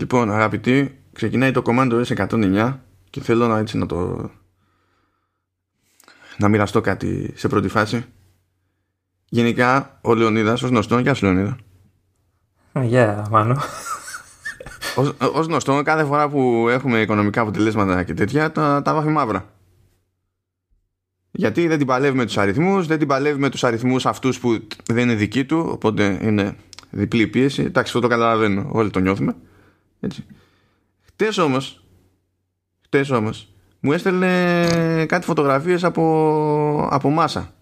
Λοιπόν, 0.00 0.30
αγαπητοί, 0.30 0.98
ξεκινάει 1.12 1.50
το 1.50 1.62
Commando 1.66 2.04
S109 2.04 2.76
και 3.10 3.20
θέλω 3.20 3.46
να, 3.46 3.58
έτσι, 3.58 3.78
να 3.78 3.86
το 3.86 4.30
να 6.36 6.48
μοιραστώ 6.48 6.80
κάτι 6.80 7.32
σε 7.36 7.48
πρώτη 7.48 7.68
φάση. 7.68 8.04
Γενικά, 9.28 9.98
ο 10.00 10.14
Λεωνίδας, 10.14 10.62
ως 10.62 10.68
γνωστό, 10.68 10.98
γεια 10.98 11.14
σου 11.14 11.24
Λεωνίδα. 11.24 11.56
Γεια, 12.82 13.24
yeah, 13.24 13.30
Μάνο. 13.30 13.56
Ως, 14.96 15.14
ως 15.32 15.46
γνωστό, 15.46 15.82
κάθε 15.82 16.04
φορά 16.04 16.28
που 16.28 16.66
έχουμε 16.68 17.00
οικονομικά 17.00 17.40
αποτελέσματα 17.40 18.02
και 18.02 18.14
τέτοια, 18.14 18.52
τα, 18.52 18.82
τα 18.82 18.94
βάφει 18.94 19.08
μαύρα. 19.08 19.44
Γιατί 21.30 21.66
δεν 21.68 21.78
την 21.78 21.86
παλεύει 21.86 22.16
με 22.16 22.24
τους 22.24 22.38
αριθμούς, 22.38 22.86
δεν 22.86 22.98
την 22.98 23.08
παλεύει 23.08 23.40
με 23.40 23.48
τους 23.50 23.64
αριθμούς 23.64 24.06
αυτούς 24.06 24.40
που 24.40 24.66
δεν 24.86 25.02
είναι 25.02 25.14
δικοί 25.14 25.44
του, 25.44 25.68
οπότε 25.72 26.18
είναι 26.22 26.56
διπλή 26.90 27.26
πίεση. 27.26 27.62
Εντάξει, 27.62 27.88
αυτό 27.96 28.00
το 28.00 28.08
καταλαβαίνω, 28.08 28.68
όλοι 28.72 28.90
το 28.90 28.98
νιώθουμε. 29.00 29.34
Έτσι. 30.00 30.26
Χτες 31.00 31.38
όμως, 31.38 31.84
χτες 32.84 33.10
όμως, 33.10 33.52
μου 33.80 33.92
έστελνε 33.92 35.06
κάτι 35.08 35.24
φωτογραφίες 35.24 35.84
από, 35.84 36.88
από 36.90 37.10
μάσα. 37.10 37.54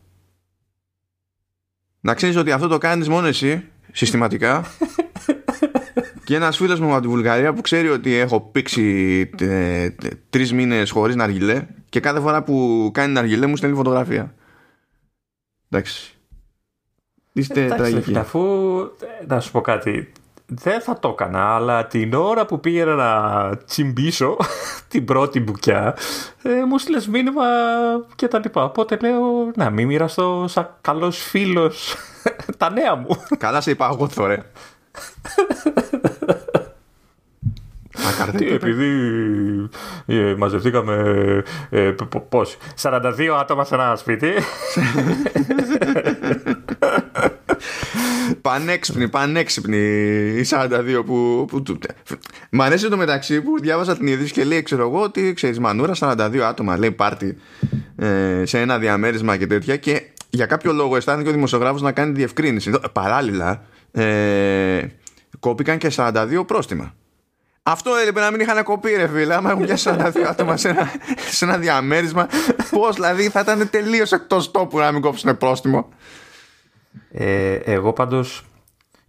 Να 2.01 2.15
ξέρεις 2.15 2.37
ότι 2.37 2.53
αυτό 2.53 2.69
το 2.69 2.79
κάνεις 2.79 3.09
μόνο 3.09 3.27
εσύ, 3.27 3.65
συστηματικά. 3.93 4.65
και 6.25 6.35
ένας 6.35 6.57
φίλος 6.57 6.81
μου 6.81 6.93
από 6.93 7.01
τη 7.01 7.09
Βουλγαρία 7.09 7.53
που 7.53 7.61
ξέρει 7.61 7.89
ότι 7.89 8.15
έχω 8.15 8.41
πήξει 8.41 9.31
ε, 9.41 9.91
τρεις 10.31 10.53
μήνες 10.53 10.91
χωρίς 10.91 11.17
ναργιλέ 11.17 11.67
και 11.89 12.01
κάθε 12.01 12.21
φορά 12.21 12.43
που 12.43 12.91
κάνει 12.95 13.13
ναργιλέ 13.13 13.47
μου 13.47 13.57
στέλνει 13.57 13.77
φωτογραφία. 13.77 14.35
Εντάξει. 15.71 16.19
Είστε 17.33 17.65
Εντάξει, 17.65 17.77
τραγικοί. 17.77 18.19
Αφού, 18.19 18.41
ε, 19.21 19.27
να 19.27 19.41
σου 19.41 19.51
πω 19.51 19.61
κάτι, 19.61 20.13
δεν 20.51 20.81
θα 20.81 20.99
το 20.99 21.09
έκανα, 21.09 21.55
αλλά 21.55 21.87
την 21.87 22.15
ώρα 22.15 22.47
που 22.47 22.61
πήγαινα 22.61 22.95
να 22.95 23.57
τσιμπήσω 23.57 24.37
την 24.89 25.05
πρώτη 25.05 25.41
μπουκιά, 25.41 25.97
ε, 26.43 26.65
μου 26.65 26.79
στείλες 26.79 27.09
μήνυμα 27.09 27.45
και 28.15 28.29
τα 28.29 28.39
λοιπά. 28.39 28.65
Οπότε 28.65 28.99
λέω, 29.01 29.51
να 29.57 29.71
μην 29.71 29.87
μοιραστώ 29.87 30.45
σαν 30.49 30.71
καλός 30.81 31.19
φίλος 31.19 31.97
τα 32.59 32.71
νέα 32.71 32.95
μου. 32.95 33.09
Καλά 33.39 33.61
σε 33.61 33.71
είπα 33.71 33.89
εγώ 33.93 34.09
τώρα. 34.15 34.45
Τι, 38.37 38.49
επειδή 38.49 38.89
ε, 40.07 40.35
μαζευτήκαμε 40.39 41.03
ε, 41.71 41.91
π- 41.91 42.05
π- 42.05 42.29
πώς, 42.29 42.57
42 42.83 43.27
άτομα 43.41 43.65
σε 43.65 43.75
ένα 43.75 43.97
σπίτι. 43.97 44.33
Πανέξυπνη, 48.43 49.09
πανέξυπνη 49.09 49.77
η 50.37 50.45
42 50.51 51.03
που, 51.07 51.45
που, 51.49 51.63
του- 51.63 51.79
Μ' 52.51 52.63
αρέσει 52.63 52.89
το 52.89 52.97
μεταξύ 52.97 53.41
που 53.43 53.61
διάβαζα 53.61 53.97
την 53.97 54.07
είδηση 54.07 54.33
και 54.33 54.45
λέει 54.45 54.63
ξέρω 54.63 54.83
εγώ 54.83 55.03
ότι 55.03 55.33
ξέρεις 55.33 55.59
Μανούρα 55.59 55.93
42 55.99 56.37
άτομα 56.39 56.79
λέει 56.79 56.91
πάρτι 56.91 57.37
ε, 57.97 58.43
σε 58.45 58.61
ένα 58.61 58.79
διαμέρισμα 58.79 59.37
και 59.37 59.47
τέτοια 59.47 59.77
και 59.77 60.03
για 60.31 60.47
κάποιο 60.47 60.73
λόγο 60.73 60.97
αισθάνθηκε 60.97 61.29
ο 61.29 61.33
δημοσιογράφος 61.33 61.83
να 61.83 61.93
κάνει 61.93 62.13
διευκρίνηση. 62.13 62.71
Ε, 62.75 62.89
παράλληλα 62.93 63.63
ε, 63.93 64.87
κόπηκαν 65.41 65.79
και 65.79 65.91
42 65.97 66.43
πρόστιμα. 66.47 66.95
Αυτό 67.63 67.91
έλειπε 68.03 68.21
να 68.21 68.31
μην 68.31 68.41
είχαν 68.41 68.63
κοπεί 68.65 68.95
ρε 68.97 69.09
φίλε 69.09 69.35
άμα 69.35 69.51
έχουν 69.51 69.65
πιάσει 69.65 69.91
42 69.99 70.13
άτομα 70.29 70.57
σε 70.57 70.69
ένα, 70.69 70.91
σε 71.31 71.45
ένα 71.45 71.57
διαμέρισμα 71.59 72.29
πως 72.71 72.95
δηλαδή 72.95 73.29
θα 73.29 73.41
ήταν 73.41 73.71
τελείως 73.71 74.13
εκτός 74.13 74.51
τόπου 74.51 74.79
να 74.79 74.93
μην 74.93 75.01
κόψουν 75.01 75.37
πρόστιμο 75.39 75.89
Ε, 77.11 77.55
εγώ 77.55 77.93
πάντως 77.93 78.45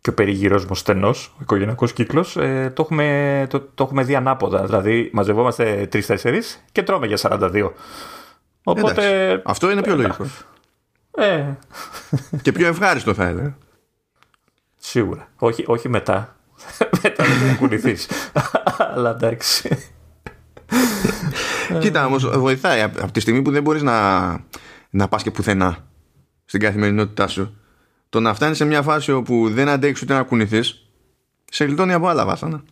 και 0.02 0.10
ο 0.10 0.14
περιγύρος 0.14 0.66
μου 0.66 0.76
στενός, 0.76 1.28
ο 1.34 1.38
οικογενειακός 1.42 1.94
κύκλος, 1.94 2.38
ε, 2.38 2.72
το, 2.76 2.82
έχουμε, 2.82 3.48
το, 3.50 3.60
το 3.60 3.84
έχουμε 3.84 4.04
δει 4.04 4.16
ανάποδα. 4.16 4.66
Δηλαδή 4.66 5.10
μαζευόμαστε 5.14 5.88
τρεις-τέσσερις 5.92 6.64
και 6.72 6.84
τρώμε 6.84 7.08
για 7.08 7.18
42. 7.22 7.72
Οπότε... 8.64 8.92
Εντάξει, 8.92 9.42
αυτό 9.46 9.72
είναι 9.72 9.82
πιο 9.82 9.96
λογικό 9.96 10.26
Ε, 11.12 11.44
και 12.42 12.52
πιο 12.52 12.68
ευχάριστο 12.68 13.14
θα 13.14 13.26
έλεγα 13.26 13.58
σίγουρα. 14.90 15.28
Όχι, 15.36 15.64
όχι 15.68 15.90
μετά. 15.90 16.36
μετά 17.04 17.24
δεν 17.24 17.50
θα 17.50 17.56
κουνηθείς. 17.58 18.08
Αλλά 18.94 19.10
εντάξει. 19.10 19.78
Κοίτα 21.80 22.06
όμως, 22.06 22.38
βοηθάει 22.40 22.82
από 22.82 23.04
από 23.04 23.12
τη 23.12 23.20
στιγμή 23.20 23.42
που 23.42 23.52
δεν 23.52 23.64
μπορείς 23.64 23.82
να, 23.82 24.30
να 24.90 25.08
πας 25.08 25.24
και 25.24 25.32
πουθενά 25.32 25.78
στην 26.46 26.60
καθημερινότητά 26.60 27.28
σου. 27.28 27.59
Το 28.10 28.20
να 28.20 28.34
φτάνεις 28.34 28.58
σε 28.58 28.66
μια 28.66 28.82
φάση 28.82 29.12
όπου 29.12 29.50
δεν 29.50 29.70
αντέχεις 29.70 30.02
ούτε 30.02 30.14
να 30.14 30.24
κουνηθείς, 30.24 30.86
σε 31.52 31.66
γλιτώνει 31.66 31.94
από 31.94 32.08
άλλα 32.08 32.26
βάσανα. 32.26 32.64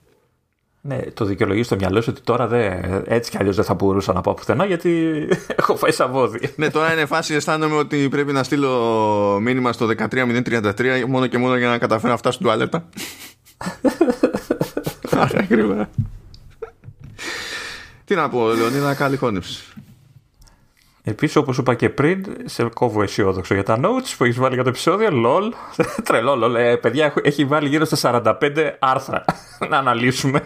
ναι, 0.81 1.01
το 1.01 1.25
δικαιολογείς 1.25 1.65
στο 1.65 1.75
μυαλό 1.75 2.01
σου 2.01 2.09
ότι 2.13 2.21
τώρα 2.21 2.47
δεν, 2.47 3.03
έτσι 3.05 3.31
κι 3.31 3.37
αλλιώς 3.37 3.55
δεν 3.55 3.65
θα 3.65 3.73
μπορούσα 3.73 4.13
να 4.13 4.21
πάω 4.21 4.33
πουθενά 4.33 4.65
γιατί 4.65 5.17
έχω 5.59 5.75
φάει 5.75 5.91
σαβόδι. 5.91 6.53
ναι, 6.55 6.69
τώρα 6.69 6.93
είναι 6.93 7.05
φάση 7.05 7.33
αισθάνομαι 7.33 7.75
ότι 7.75 8.09
πρέπει 8.09 8.31
να 8.31 8.43
στείλω 8.43 9.39
μήνυμα 9.41 9.71
στο 9.71 9.87
13033 9.97 11.03
μόνο 11.07 11.27
και 11.27 11.37
μόνο 11.37 11.57
για 11.57 11.67
να 11.67 11.77
καταφέρω 11.77 12.11
να 12.11 12.17
φτάσω 12.17 12.35
στην 12.35 12.45
τουαλέτα. 12.45 12.89
Άρα 15.21 15.45
γρήγορα. 15.49 15.89
Τι 18.05 18.15
να 18.15 18.29
πω, 18.29 18.53
Λεωνίδα, 18.53 18.93
καλή 18.93 19.17
χώνευση. 19.17 19.63
Επίσης, 21.09 21.35
όπως 21.35 21.57
είπα 21.57 21.73
και 21.75 21.90
πριν, 21.90 22.25
σε 22.45 22.63
κόβω 22.63 23.01
αισιόδοξο 23.01 23.53
για 23.53 23.63
τα 23.63 23.79
notes 23.81 24.13
που 24.18 24.23
έχεις 24.23 24.38
βάλει 24.40 24.53
για 24.53 24.63
το 24.63 24.69
επεισόδιο. 24.69 25.09
LOL. 25.12 25.51
Τρελό, 26.07 26.45
LOL. 26.45 26.56
Ε, 26.57 26.75
παιδιά, 26.75 27.06
έχω- 27.06 27.19
έχει 27.23 27.45
βάλει 27.45 27.68
γύρω 27.68 27.85
στα 27.85 28.23
45 28.40 28.51
άρθρα 28.79 29.25
να 29.69 29.78
αναλύσουμε. 29.78 30.41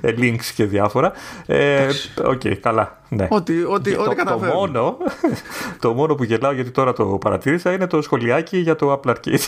Ε, 0.00 0.14
links 0.18 0.44
και 0.54 0.64
διάφορα. 0.64 1.12
Ε, 1.46 1.86
Οκ, 2.24 2.40
καλά. 2.60 2.98
Ναι. 3.08 3.26
Ό,τι, 3.30 3.52
ό,τι, 3.64 3.90
Και 3.90 3.96
ό,τι 3.96 4.04
το, 4.04 4.04
το, 4.04 4.14
καταφέρω. 4.14 4.52
μόνο, 4.54 4.96
το 5.80 5.92
μόνο 5.92 6.14
που 6.14 6.24
γελάω 6.24 6.52
γιατί 6.52 6.70
τώρα 6.70 6.92
το 6.92 7.04
παρατήρησα 7.04 7.72
είναι 7.72 7.86
το 7.86 8.02
σχολιάκι 8.02 8.58
για 8.58 8.76
το 8.76 9.00
Apple 9.04 9.10
Arcade. 9.10 9.44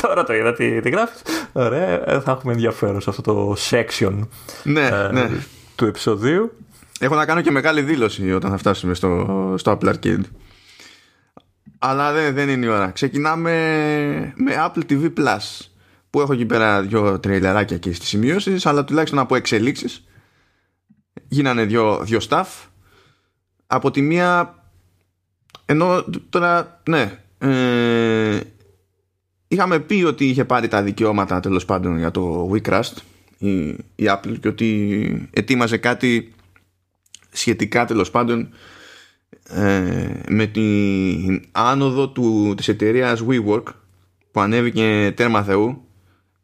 τώρα 0.00 0.24
το 0.24 0.34
είδα 0.34 0.52
τι, 0.52 0.80
τι 0.80 0.90
γράφεις. 0.90 1.22
Ωραία, 1.52 2.10
ε, 2.10 2.20
θα 2.20 2.30
έχουμε 2.30 2.52
ενδιαφέρον 2.52 3.00
σε 3.00 3.10
αυτό 3.10 3.22
το 3.22 3.56
section 3.70 4.18
Ναι, 4.62 4.86
ε, 4.86 5.08
ναι. 5.12 5.28
του 5.76 5.84
επεισοδίου. 5.86 6.52
Έχω 7.02 7.14
να 7.14 7.26
κάνω 7.26 7.40
και 7.40 7.50
μεγάλη 7.50 7.82
δήλωση 7.82 8.32
όταν 8.32 8.50
θα 8.50 8.56
φτάσουμε 8.56 8.94
στο, 8.94 9.54
στο 9.58 9.78
Apple 9.78 9.94
Arcade. 9.94 10.20
Αλλά 11.78 12.12
δεν, 12.12 12.34
δεν 12.34 12.48
είναι 12.48 12.66
η 12.66 12.68
ώρα. 12.68 12.90
Ξεκινάμε 12.90 13.52
με 14.36 14.52
Apple 14.56 14.82
TV 14.90 15.12
Plus. 15.18 15.66
Που 16.10 16.20
έχω 16.20 16.32
εκεί 16.32 16.46
πέρα 16.46 16.82
δύο 16.82 17.18
τρέιλεράκια 17.18 17.78
και 17.78 17.92
στις 17.92 18.08
σημειώσεις, 18.08 18.66
αλλά 18.66 18.84
τουλάχιστον 18.84 19.18
από 19.18 19.34
εξελίξεις. 19.34 20.04
Γίνανε 21.28 21.64
δύο, 21.64 22.00
δύο 22.04 22.18
staff. 22.28 22.46
Από 23.66 23.90
τη 23.90 24.02
μία. 24.02 24.54
Ενώ 25.66 26.04
τώρα, 26.28 26.80
ναι. 26.88 27.18
Ε, 27.38 28.40
είχαμε 29.48 29.78
πει 29.78 30.02
ότι 30.02 30.24
είχε 30.24 30.44
πάρει 30.44 30.68
τα 30.68 30.82
δικαιώματα 30.82 31.40
τέλος 31.40 31.64
πάντων 31.64 31.98
για 31.98 32.10
το 32.10 32.50
WeCrust 32.52 32.96
η, 33.38 33.68
η 33.94 34.04
Apple 34.04 34.34
και 34.40 34.48
ότι 34.48 35.28
ετοίμαζε 35.30 35.76
κάτι 35.76 36.34
σχετικά 37.32 37.84
τέλος 37.84 38.10
πάντων 38.10 38.48
ε, 39.48 40.20
με 40.28 40.46
την 40.46 41.44
άνοδο 41.52 42.08
του, 42.08 42.54
της 42.56 42.68
εταιρείας 42.68 43.24
WeWork 43.28 43.62
που 44.30 44.40
ανέβηκε 44.40 45.12
τέρμα 45.16 45.42
θεού 45.42 45.84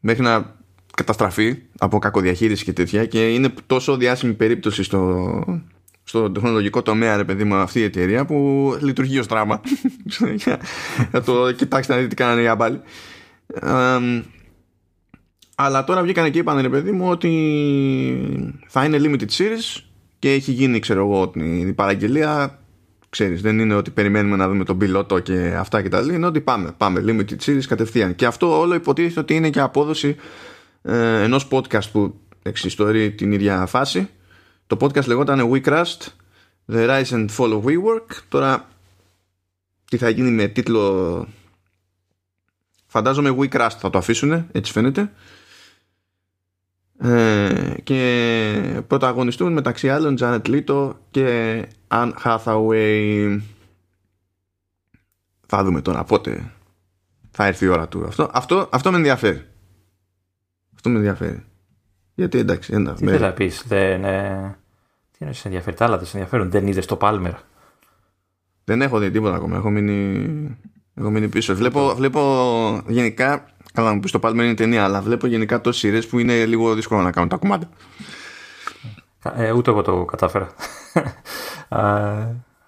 μέχρι 0.01 0.23
να 0.23 0.57
καταστραφεί 0.97 1.57
από 1.79 1.99
κακοδιαχείριση 1.99 2.65
και 2.65 2.73
τέτοια 2.73 3.07
και 3.07 3.29
είναι 3.29 3.53
τόσο 3.67 3.97
διάσημη 3.97 4.35
περίπτωση 4.35 4.83
στο, 4.83 5.63
στο 6.05 6.31
τεχνολογικό 6.31 6.83
τομέα 6.83 7.17
ρε 7.17 7.25
παιδί 7.25 7.45
μου 7.45 7.55
αυτή 7.55 7.79
η 7.79 7.83
εταιρεία 7.83 8.25
που 8.25 8.77
λειτουργεί 8.81 9.19
ως 9.19 9.27
δράμα. 9.27 9.61
Για 10.45 10.61
να 11.11 11.23
το 11.23 11.53
κοιτάξτε 11.53 11.93
να 11.93 11.99
δείτε 11.99 12.15
τι 12.15 12.23
κάνανε 12.23 12.41
οι 12.41 12.47
άμπαλοι. 12.47 12.81
Εμ, 13.63 14.23
αλλά 15.55 15.85
τώρα 15.85 16.03
βγήκαν 16.03 16.31
και 16.31 16.39
είπαν 16.39 16.61
ρε 16.61 16.69
παιδί 16.69 16.93
μου 16.93 17.09
ότι 17.09 17.33
θα 18.69 18.85
είναι 18.85 18.99
limited 19.01 19.31
series 19.39 19.88
και 20.19 20.33
έχει 20.33 20.53
γίνει 20.53 20.79
ξέρω 20.79 21.01
εγώ 21.01 21.33
η 21.37 21.73
παραγγελία 21.73 22.59
ξέρεις 23.09 23.43
δεν 23.43 23.59
είναι 23.59 23.75
ότι 23.75 23.91
περιμένουμε 23.91 24.37
να 24.37 24.49
δούμε 24.49 24.65
τον 24.65 24.79
πιλότο 24.79 25.19
και 25.19 25.55
αυτά 25.59 25.83
και 25.83 25.89
τα 25.89 26.01
λίγα 26.01 26.17
είναι 26.17 26.27
ότι 26.27 26.41
πάμε, 26.41 26.73
πάμε 26.77 27.05
limited 27.07 27.37
series 27.45 27.65
κατευθείαν. 27.69 28.15
Και 28.15 28.27
αυτό 28.27 28.59
όλο 28.59 28.75
υποτίθεται 28.75 29.21
ότι 29.21 29.35
είναι 29.35 29.51
και 29.51 29.61
απόδοση 29.61 30.17
ε, 30.83 31.23
ενός 31.23 31.49
podcast 31.51 31.91
που 31.93 32.21
εξιστορεί 32.43 33.13
την 33.13 33.33
ίδια 33.33 33.67
φάση. 33.67 34.09
Το 34.67 34.77
podcast 34.81 35.07
λεγόταν 35.07 35.51
We 35.53 35.65
Crust 35.65 36.07
The 36.73 36.89
Rise 36.89 37.11
and 37.11 37.27
Fall 37.37 37.53
of 37.53 37.63
WeWork. 37.63 38.17
Τώρα 38.29 38.69
τι 39.85 39.97
θα 39.97 40.09
γίνει 40.09 40.31
με 40.31 40.47
τίτλο 40.47 41.27
φαντάζομαι 42.87 43.37
We 43.39 43.49
Crust 43.49 43.77
θα 43.79 43.91
το 43.91 43.99
αφήσουν 43.99 44.47
έτσι 44.53 44.73
φαίνεται 44.73 45.13
ε, 46.99 47.75
και 47.83 48.83
πρωταγωνιστούν 48.87 49.53
μεταξύ 49.53 49.91
άλλων 49.91 50.17
Janet 50.21 50.43
Leto 50.47 50.93
και 51.11 51.65
Anne 51.89 52.13
Hathaway 52.25 53.41
θα 55.47 55.65
δούμε 55.65 55.81
τώρα 55.81 56.05
πότε 56.05 56.53
θα 57.31 57.47
έρθει 57.47 57.65
η 57.65 57.69
ώρα 57.69 57.89
του 57.89 58.05
αυτό, 58.05 58.31
αυτό, 58.33 58.69
αυτό 58.73 58.91
με 58.91 58.97
ενδιαφέρει 58.97 59.47
αυτό 60.79 60.89
Αυτό 60.89 60.91
με 60.91 60.97
ενδιαφέρει. 60.97 61.45
Γιατί 62.15 62.39
εντάξει, 62.39 62.73
ένα. 62.75 62.95
Τι 62.95 63.07
θες 63.07 63.21
να 63.21 63.33
πεις, 63.33 63.65
δεν. 63.67 64.05
Ε... 64.05 64.59
Τι 65.11 65.19
είναι, 65.25 65.33
σε 65.33 65.49
ενδιαφέρει, 65.49 65.77
τα 65.77 65.85
άλλα 65.85 65.97
δεν 65.97 66.07
σε 66.07 66.17
ενδιαφέρουν. 66.17 66.51
Δεν 66.51 66.67
είδες 66.67 66.87
το 66.87 66.97
Πάλμερ. 66.97 67.33
Δεν 68.65 68.83
έχω 68.83 68.99
δει 68.99 69.11
τίποτα 69.11 69.37
ακόμα. 69.37 69.57
Έχω 69.57 69.71
μείνει, 69.71 70.59
έχω 70.95 71.11
μείνει 71.11 71.29
πίσω. 71.29 71.55
Βλέπω, 71.55 71.95
βλέπω 71.95 72.83
γενικά. 72.87 73.47
Καλά, 73.79 73.95
μου 73.95 74.01
πεις 74.01 74.11
το 74.11 74.19
Πάλμερ 74.19 74.45
είναι 74.45 74.55
ταινία, 74.55 74.85
αλλά 74.85 75.01
βλέπω 75.01 75.27
γενικά 75.27 75.61
τόσες 75.61 75.81
σειρές 75.81 76.07
που 76.07 76.19
είναι 76.19 76.45
λίγο 76.45 76.75
δύσκολο 76.75 77.01
να 77.01 77.11
κάνουν 77.11 77.29
τα 77.29 77.37
κομμάτια. 77.37 77.69
Ε, 79.37 79.53
ούτε 79.53 79.71
εγώ 79.71 79.83
το 79.83 80.05
κατάφερα. 80.05 80.49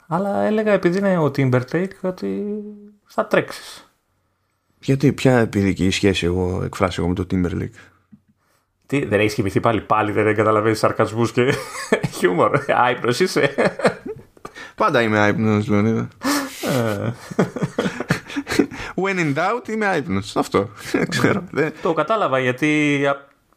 αλλά 0.08 0.40
έλεγα 0.40 0.72
επειδή 0.72 0.98
είναι 0.98 1.18
ο 1.18 1.24
Timberlake 1.24 1.90
ότι 2.00 2.44
θα 3.06 3.26
τρέξεις. 3.26 3.90
Γιατί, 4.80 5.12
ποια 5.12 5.38
επιδική 5.38 5.90
σχέση 5.90 6.26
εγώ 6.26 6.62
εκφράσει 6.64 6.96
εγώ 7.00 7.08
με 7.08 7.14
το 7.14 7.26
Timberlake; 7.30 7.78
Τι, 8.86 9.04
δεν 9.04 9.20
έχεις 9.20 9.34
κοιμηθεί 9.34 9.60
πάλι, 9.60 9.80
πάλι 9.80 10.12
δεν 10.12 10.34
καταλαβαίνεις 10.34 10.78
σαρκασμούς 10.78 11.32
και 11.32 11.54
χιούμορ. 12.16 12.64
Άϊπνος 12.68 13.20
είσαι. 13.20 13.54
Πάντα 14.74 15.02
είμαι 15.02 15.18
άϊπνος, 15.18 15.68
Λεωνίδα. 15.68 16.08
When 19.02 19.18
in 19.18 19.38
doubt 19.38 19.68
είμαι 19.68 19.86
άϊπνος. 19.86 20.36
Αυτό. 20.36 20.68
Ξέρω. 21.08 21.44
Το 21.82 21.92
κατάλαβα 21.92 22.38
γιατί 22.38 23.00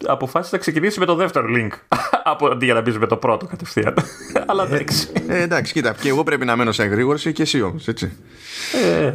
αποφάσισε 0.06 0.54
να 0.54 0.60
ξεκινήσει 0.60 0.98
με 0.98 1.06
το 1.06 1.14
δεύτερο 1.14 1.46
link. 1.48 1.70
Από 2.32 2.46
αντί 2.46 2.64
για 2.64 2.74
να 2.74 2.80
μπεις 2.80 2.98
με 2.98 3.06
το 3.06 3.16
πρώτο 3.16 3.46
κατευθείαν. 3.46 3.94
Αλλά 4.46 4.64
εντάξει. 4.64 5.08
Ε, 5.28 5.42
εντάξει, 5.42 5.72
κοίτα. 5.72 5.94
Και 6.00 6.08
εγώ 6.08 6.22
πρέπει 6.22 6.44
να 6.44 6.56
μένω 6.56 6.72
σε 6.72 6.82
εγρήγορση 6.82 7.32
και 7.32 7.42
εσύ 7.42 7.62
όμως, 7.62 7.88
έτσι. 7.88 8.12
Ε. 8.84 9.12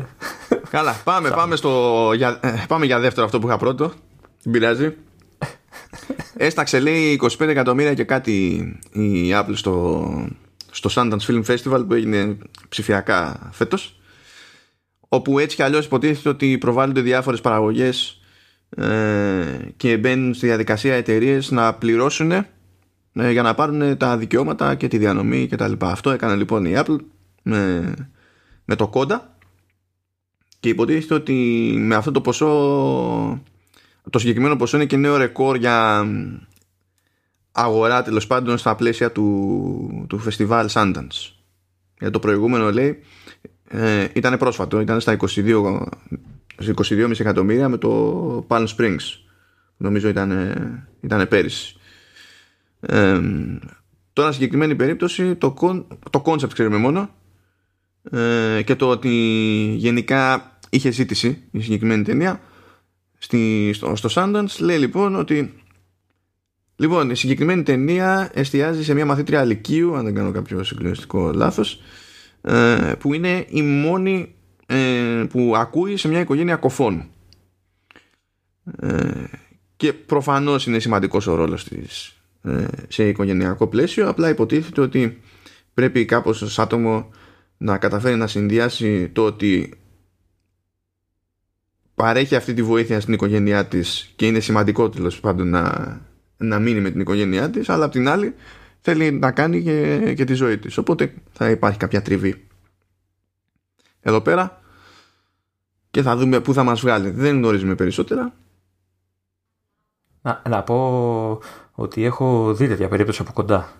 Καλά, 0.69 1.01
πάμε, 1.03 1.29
πάμε, 1.29 1.55
στο, 1.55 2.11
για, 2.15 2.39
ε, 2.41 2.53
πάμε 2.67 2.85
για 2.85 2.99
δεύτερο 2.99 3.25
αυτό 3.25 3.39
που 3.39 3.47
είχα 3.47 3.57
πρώτο. 3.57 3.91
Δεν 4.43 4.53
πειράζει. 4.53 4.95
Έσταξε 6.37 6.79
λέει 6.79 7.19
25 7.23 7.47
εκατομμύρια 7.47 7.93
και 7.93 8.03
κάτι 8.03 8.31
η 8.91 9.29
Apple 9.33 9.53
στο, 9.53 10.07
στο 10.71 10.89
Sundance 10.93 11.25
Film 11.27 11.43
Festival 11.45 11.83
που 11.87 11.93
έγινε 11.93 12.37
ψηφιακά 12.69 13.49
φέτος 13.51 13.98
όπου 15.09 15.39
έτσι 15.39 15.55
κι 15.55 15.63
αλλιώς 15.63 15.85
υποτίθεται 15.85 16.29
ότι 16.29 16.57
προβάλλονται 16.57 17.01
διάφορες 17.01 17.41
παραγωγές 17.41 18.21
ε, 18.69 19.45
και 19.77 19.97
μπαίνουν 19.97 20.33
στη 20.33 20.45
διαδικασία 20.45 20.95
εταιρείες 20.95 21.51
να 21.51 21.73
πληρώσουν 21.73 22.31
ε, 22.31 22.45
για 23.13 23.41
να 23.41 23.55
πάρουν 23.55 23.97
τα 23.97 24.17
δικαιώματα 24.17 24.75
και 24.75 24.87
τη 24.87 24.97
διανομή 24.97 25.47
και 25.47 25.55
τα 25.55 25.67
λοιπά. 25.67 25.91
Αυτό 25.91 26.09
έκανε 26.09 26.35
λοιπόν 26.35 26.65
η 26.65 26.73
Apple 26.75 26.97
με, 27.43 27.93
με 28.65 28.75
το 28.75 28.87
κόντα 28.87 29.37
και 30.59 30.69
υποτίθεται 30.69 31.13
ότι 31.13 31.33
με 31.77 31.95
αυτό 31.95 32.11
το 32.11 32.21
ποσό 32.21 32.47
το 34.09 34.19
συγκεκριμένο 34.19 34.55
ποσό 34.55 34.77
είναι 34.77 34.85
και 34.85 34.97
νέο 34.97 35.17
ρεκόρ 35.17 35.55
για 35.55 36.05
αγορά 37.51 38.03
τέλος 38.03 38.27
πάντων 38.27 38.57
στα 38.57 38.75
πλαίσια 38.75 39.11
του, 39.11 40.05
του 40.09 40.19
φεστιβάλ 40.19 40.69
Sundance. 40.73 41.31
Για 41.99 42.09
το 42.09 42.19
προηγούμενο 42.19 42.71
λέει 42.71 43.03
ε, 43.71 44.07
ήταν 44.13 44.37
πρόσφατο, 44.37 44.79
ήταν 44.79 44.99
στα 44.99 45.17
22, 45.19 45.81
22,5 46.75 47.19
εκατομμύρια 47.19 47.69
με 47.69 47.77
το 47.77 48.45
Palm 48.47 48.67
Springs. 48.77 49.19
Νομίζω 49.77 50.07
ήταν, 50.07 50.31
ήταν 51.01 51.27
πέρυσι. 51.27 51.75
Ε, 52.79 53.19
τώρα 54.13 54.31
συγκεκριμένη 54.31 54.75
περίπτωση 54.75 55.35
το, 55.35 55.53
το 56.09 56.21
concept 56.25 56.53
ξέρουμε 56.53 56.77
μόνο 56.77 57.09
ε, 58.11 58.61
και 58.65 58.75
το 58.75 58.89
ότι 58.89 59.09
γενικά 59.77 60.51
είχε 60.69 60.91
ζήτηση 60.91 61.41
η 61.51 61.61
συγκεκριμένη 61.61 62.03
ταινία 62.03 62.41
στη, 63.17 63.71
στο, 63.73 63.95
στο 63.95 64.09
Sundance 64.13 64.59
λέει 64.59 64.77
λοιπόν 64.77 65.15
ότι 65.15 65.53
λοιπόν 66.75 67.09
η 67.09 67.15
συγκεκριμένη 67.15 67.63
ταινία 67.63 68.31
εστιάζει 68.33 68.83
σε 68.83 68.93
μια 68.93 69.05
μαθήτρια 69.05 69.39
αλικίου 69.39 69.95
αν 69.95 70.03
δεν 70.03 70.15
κάνω 70.15 70.31
κάποιο 70.31 70.63
συγκλονιστικό 70.63 71.31
λάθος 71.33 71.81
ε, 72.41 72.93
που 72.99 73.13
είναι 73.13 73.45
η 73.49 73.61
μόνη 73.61 74.35
ε, 74.65 75.23
που 75.29 75.53
ακούει 75.55 75.97
σε 75.97 76.07
μια 76.07 76.19
οικογένεια 76.19 76.55
κοφών. 76.55 77.09
Ε, 78.79 79.23
και 79.75 79.93
προφανώς 79.93 80.67
είναι 80.67 80.79
σημαντικός 80.79 81.27
ο 81.27 81.35
ρόλος 81.35 81.63
της 81.63 82.19
ε, 82.41 82.65
σε 82.87 83.07
οικογενειακό 83.07 83.67
πλαίσιο. 83.67 84.09
Απλά 84.09 84.29
υποτίθεται 84.29 84.81
ότι 84.81 85.21
πρέπει 85.73 86.05
κάπως 86.05 86.41
ως 86.41 86.59
άτομο 86.59 87.09
να 87.57 87.77
καταφέρει 87.77 88.15
να 88.15 88.27
συνδυάσει 88.27 89.09
το 89.09 89.25
ότι 89.25 89.73
παρέχει 91.95 92.35
αυτή 92.35 92.53
τη 92.53 92.63
βοήθεια 92.63 92.99
στην 92.99 93.13
οικογένειά 93.13 93.65
της 93.65 94.13
και 94.15 94.27
είναι 94.27 94.39
σημαντικό 94.39 94.89
τέλος 94.89 95.19
πάντων 95.19 95.49
να, 95.49 95.97
να 96.37 96.59
μείνει 96.59 96.79
με 96.79 96.91
την 96.91 96.99
οικογένειά 96.99 97.49
της 97.49 97.69
αλλά 97.69 97.85
απ' 97.85 97.91
την 97.91 98.09
άλλη 98.09 98.33
θέλει 98.81 99.11
να 99.11 99.31
κάνει 99.31 99.63
και, 99.63 100.13
και 100.13 100.25
τη 100.25 100.33
ζωή 100.33 100.57
της. 100.57 100.77
Οπότε 100.77 101.13
θα 101.31 101.49
υπάρχει 101.49 101.77
κάποια 101.77 102.01
τριβή. 102.01 102.47
Εδώ 104.01 104.21
πέρα 104.21 104.61
και 105.91 106.01
θα 106.01 106.15
δούμε 106.17 106.39
πού 106.39 106.53
θα 106.53 106.63
μας 106.63 106.81
βγάλει. 106.81 107.09
Δεν 107.09 107.35
γνωρίζουμε 107.35 107.75
περισσότερα. 107.75 108.33
Να, 110.21 110.41
να 110.49 110.63
πω 110.63 111.39
ότι 111.71 112.03
έχω 112.03 112.53
δει 112.53 112.67
τέτοια 112.67 112.87
περίπτωση 112.87 113.21
από 113.21 113.33
κοντά. 113.33 113.71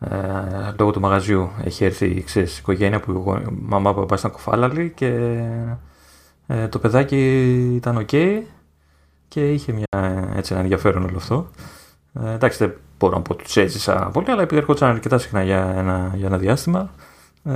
Ε, 0.00 0.74
λόγω 0.78 0.90
του 0.90 1.00
μαγαζιού 1.00 1.50
έχει 1.64 1.84
έρθει 1.84 2.22
ξέρεις, 2.22 2.56
η 2.56 2.58
οικογένεια 2.60 3.00
που 3.00 3.12
η 3.12 3.56
μαμά 3.60 3.94
που 3.94 4.06
πάει 4.06 4.18
ήταν 4.18 4.30
κοφάλαλη 4.30 4.90
και 4.90 5.40
ε, 6.46 6.68
το 6.68 6.78
παιδάκι 6.78 7.52
ήταν 7.74 8.06
ok 8.08 8.42
και 9.28 9.52
είχε 9.52 9.72
μια, 9.72 9.86
έτσι, 10.36 10.52
ένα 10.52 10.62
ενδιαφέρον 10.62 11.04
όλο 11.04 11.16
αυτό. 11.16 11.50
Ε, 12.24 12.32
εντάξει, 12.32 12.58
δεν 12.58 12.74
μπορώ 12.98 13.16
να 13.16 13.22
πω 13.22 13.32
ότι 13.32 13.44
τους 13.44 13.56
έζησα 13.56 14.10
πολύ, 14.12 14.30
αλλά 14.30 14.42
επειδή 14.42 14.60
ερχόντουσαν 14.60 14.90
αρκετά 14.90 15.18
συχνά 15.18 15.42
για 15.42 15.74
ένα, 15.76 16.12
για 16.14 16.26
ένα 16.26 16.38
διάστημα, 16.38 16.90
ε, 17.44 17.52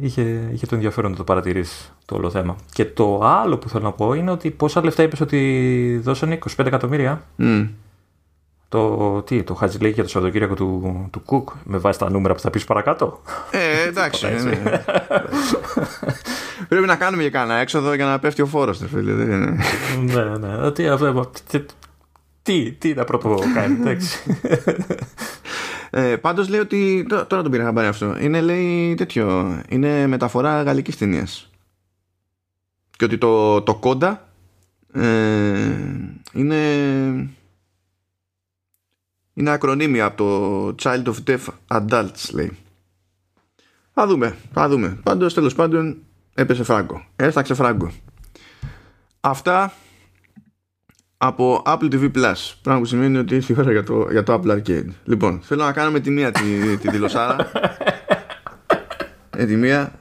είχε, 0.00 0.48
είχε 0.52 0.66
το 0.66 0.74
ενδιαφέρον 0.74 1.10
να 1.10 1.16
το 1.16 1.24
παρατηρήσει 1.24 1.90
το 2.04 2.14
όλο 2.14 2.30
θέμα. 2.30 2.56
Και 2.72 2.84
το 2.84 3.20
άλλο 3.24 3.58
που 3.58 3.68
θέλω 3.68 3.84
να 3.84 3.92
πω 3.92 4.12
είναι 4.12 4.30
ότι 4.30 4.50
πόσα 4.50 4.84
λεφτά 4.84 5.02
είπες 5.02 5.20
ότι 5.20 6.00
δώσανε 6.02 6.38
25 6.56 6.66
εκατομμύρια. 6.66 7.22
Mm. 7.38 7.68
Το, 8.68 9.22
τι, 9.22 9.42
το 9.42 9.54
Χατζη 9.54 9.78
λέει 9.78 9.90
για 9.90 10.02
το 10.02 10.08
Σαββατοκύριακο 10.08 10.54
του, 10.54 11.08
του 11.12 11.20
Κουκ 11.20 11.48
με 11.64 11.78
βάση 11.78 11.98
τα 11.98 12.10
νούμερα 12.10 12.34
που 12.34 12.40
θα 12.40 12.50
πεις 12.50 12.64
παρακάτω. 12.64 13.22
Ε, 13.50 13.88
εντάξει. 13.88 14.26
ναι, 14.26 14.42
ναι. 14.42 14.84
Πρέπει 16.68 16.86
να 16.86 16.96
κάνουμε 16.96 17.22
και 17.22 17.30
κανένα 17.30 17.58
έξοδο 17.58 17.94
για 17.94 18.04
να 18.04 18.18
πέφτει 18.18 18.42
ο 18.42 18.46
φόρος, 18.46 18.80
φίλε. 18.90 19.12
ναι, 19.12 19.36
ναι. 20.38 20.70
Τι, 22.50 22.62
τι, 22.62 22.72
τι 22.72 22.94
να 22.94 23.04
πρώτο 23.04 23.38
κάνει, 23.54 23.80
εντάξει. 23.80 24.36
Ε, 25.92 26.16
Πάντως 26.16 26.48
λέει 26.48 26.60
ότι. 26.60 27.06
Τώρα 27.08 27.26
τον 27.26 27.50
πήρα 27.50 27.64
χαμπάρι 27.64 27.86
αυτό. 27.86 28.16
Είναι 28.20 28.40
λέει 28.40 28.94
τέτοιο. 28.94 29.58
Είναι 29.68 30.06
μεταφορά 30.06 30.62
γαλλικής 30.62 30.96
ταινίας. 30.96 31.50
Και 32.96 33.04
ότι 33.04 33.18
το, 33.18 33.62
το 33.62 33.74
κόντα 33.74 34.28
ε, 34.92 35.76
είναι 36.32 36.56
είναι 39.34 39.50
ακρονίμια 39.50 40.04
από 40.04 40.16
το 40.16 40.74
Child 40.82 41.04
of 41.04 41.16
Deaf 41.26 41.46
Adults 41.68 42.30
λέει. 42.32 42.56
Θα 43.94 44.06
δούμε, 44.06 44.36
θα 44.52 44.68
δούμε. 44.68 44.98
Πάντως 45.02 45.34
τέλος 45.34 45.54
πάντων 45.54 45.96
έπεσε 46.34 46.64
φράγκο. 46.64 47.04
Έφταξε 47.16 47.54
φράγκο. 47.54 47.92
Αυτά 49.20 49.72
από 51.22 51.62
Apple 51.66 51.92
TV 51.92 52.10
Plus. 52.16 52.52
Πράγμα 52.62 52.80
που 52.80 52.86
σημαίνει 52.86 53.18
ότι 53.18 53.34
ήρθε 53.34 53.52
η 53.52 53.56
ώρα 53.60 53.72
για 53.72 53.82
το, 53.84 54.06
για 54.10 54.22
το 54.22 54.40
Apple 54.40 54.50
Arcade. 54.50 54.88
Λοιπόν, 55.04 55.40
θέλω 55.42 55.64
να 55.64 55.72
κάνουμε 55.72 56.00
τη 56.00 56.10
μία 56.10 56.30
τη, 56.30 56.76
τη 56.76 56.90
δηλωσάρα. 56.90 57.50
ε, 59.36 59.44
τη 59.46 59.56
μία. 59.56 59.92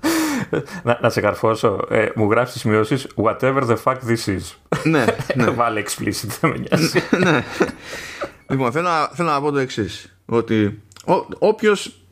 Να, 0.84 1.00
να 1.02 1.10
σε 1.10 1.22
καρφώσω. 1.22 1.80
Ε, 1.90 2.08
μου 2.16 2.30
γράφεις 2.32 2.52
τις 2.52 2.62
σημειώσεις 2.62 3.08
whatever 3.16 3.62
the 3.62 3.76
fuck 3.84 3.96
this 3.96 4.38
is. 4.38 4.56
ναι, 4.84 5.06
ναι. 5.36 5.50
Βάλε 5.60 5.84
explicit, 5.86 6.28
δεν 6.40 6.50
με 6.52 6.58
νοιάζει. 6.58 7.00
ναι. 7.24 7.44
Λοιπόν, 8.50 8.72
θέλω 8.72 8.88
να, 8.88 9.08
θέλω 9.14 9.30
να 9.30 9.42
πω 9.42 9.52
το 9.52 9.60
εξής. 9.60 10.16
Ότι 10.26 10.82
όποιος 11.40 12.04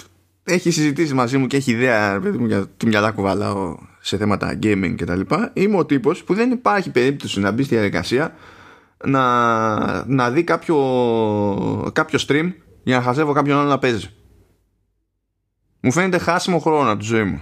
έχει 0.44 0.72
συζητήσει 0.72 1.14
μαζί 1.14 1.38
μου 1.38 1.48
και 1.48 1.58
έχει 1.58 1.72
ιδέα 1.72 2.20
παιδί 2.20 2.38
μου, 2.38 2.46
για 2.46 2.66
τι 2.78 2.88
μυαλά 2.88 3.12
κουβαλάω 3.12 3.78
σε 4.00 4.18
θέματα 4.18 4.60
gaming 4.64 4.94
κτλ. 4.98 5.22
Είμαι 5.54 5.78
ο 5.78 5.86
τύπος 5.86 6.24
που 6.24 6.34
δεν 6.34 6.52
υπάρχει 6.52 6.90
περίπτωση 6.92 7.40
να 7.40 7.52
μπει 7.52 7.64
στη 7.64 7.76
διαδικασία 7.76 8.34
να, 9.06 10.06
να 10.06 10.32
δει 10.32 10.44
κάποιο, 10.44 10.78
κάποιο 11.94 12.20
stream 12.28 12.52
για 12.84 12.98
να 12.98 13.04
χαζεύω 13.04 13.34
κάποιον 13.34 13.60
άλλο 13.60 13.70
να 13.70 13.80
παίζει. 13.80 14.10
Μου 15.80 15.92
φαίνεται 15.92 16.18
χάσιμο 16.18 16.60
χρόνο 16.60 16.92
από 16.92 17.00
τη 17.00 17.06
ζωή 17.06 17.24
μου. 17.24 17.42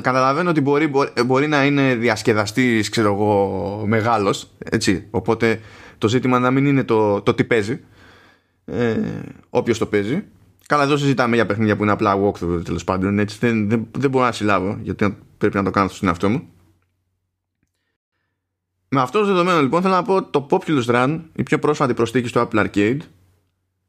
Καταλαβαίνω 0.00 0.50
ότι 0.50 0.60
μπορεί, 0.60 0.90
μπορεί, 1.26 1.46
να 1.46 1.64
είναι 1.64 1.94
διασκεδαστής, 1.94 2.88
ξέρω 2.88 3.12
εγώ, 3.12 3.84
μεγάλος. 3.86 4.50
Έτσι. 4.58 5.06
Οπότε 5.10 5.60
το 5.98 6.08
ζήτημα 6.08 6.38
να 6.38 6.50
μην 6.50 6.66
είναι 6.66 6.84
το, 6.84 7.20
το 7.22 7.34
τι 7.34 7.44
παίζει. 7.44 7.80
Ε, 8.64 8.96
Όποιος 9.50 9.78
το 9.78 9.86
παίζει. 9.86 10.24
Καλά, 10.66 10.82
εδώ 10.82 10.96
συζητάμε 10.96 11.34
για 11.34 11.46
παιχνίδια 11.46 11.76
που 11.76 11.82
είναι 11.82 11.92
απλά 11.92 12.16
walkthrough 12.16 12.64
τέλος 12.64 12.84
πάντων. 12.84 13.18
Έτσι, 13.18 13.36
δεν, 13.40 13.68
δεν, 13.68 13.86
δεν 13.98 14.10
μπορώ 14.10 14.24
να 14.24 14.32
συλλάβω 14.32 14.78
γιατί 14.82 15.16
πρέπει 15.38 15.56
να 15.56 15.62
το 15.62 15.70
κάνω 15.70 15.88
στον 15.88 16.08
εαυτό 16.08 16.28
μου. 16.28 16.48
Με 18.88 19.00
αυτό 19.00 19.18
το 19.20 19.26
δεδομένο 19.26 19.60
λοιπόν 19.60 19.82
θέλω 19.82 19.94
να 19.94 20.02
πω 20.02 20.14
ότι 20.14 20.30
το 20.30 20.46
Populous 20.50 20.84
Run, 20.84 21.20
η 21.32 21.42
πιο 21.42 21.58
πρόσφατη 21.58 21.94
προσθήκη 21.94 22.28
στο 22.28 22.48
Apple 22.48 22.66
Arcade, 22.66 22.98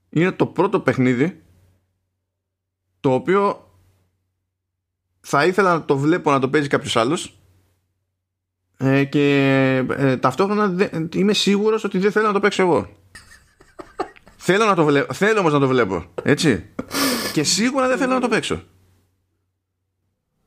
είναι 0.09 0.31
το 0.31 0.45
πρώτο 0.45 0.79
παιχνίδι 0.79 1.43
το 2.99 3.13
οποίο 3.13 3.69
θα 5.19 5.45
ήθελα 5.45 5.73
να 5.73 5.85
το 5.85 5.97
βλέπω 5.97 6.31
να 6.31 6.39
το 6.39 6.49
παίζει 6.49 6.67
κάποιος 6.67 6.95
άλλος 6.95 7.39
ε, 8.77 9.03
και 9.03 9.25
ε, 9.89 10.17
ταυτόχρονα 10.17 10.89
είμαι 11.15 11.33
σίγουρος 11.33 11.83
ότι 11.83 11.97
δεν 11.97 12.11
θέλω 12.11 12.27
να 12.27 12.33
το 12.33 12.39
παίξω 12.39 12.61
εγώ. 12.63 12.89
θέλω, 14.47 14.65
να 14.65 14.75
το 14.75 14.83
βλέπω, 14.83 15.13
θέλω 15.13 15.39
όμως 15.39 15.53
να 15.53 15.59
το 15.59 15.67
βλέπω, 15.67 16.05
έτσι. 16.23 16.69
και 17.33 17.43
σίγουρα 17.43 17.87
δεν 17.87 17.97
θέλω 17.97 18.13
να 18.13 18.19
το 18.19 18.27
παίξω. 18.27 18.63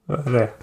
Ωραία. 0.07 0.57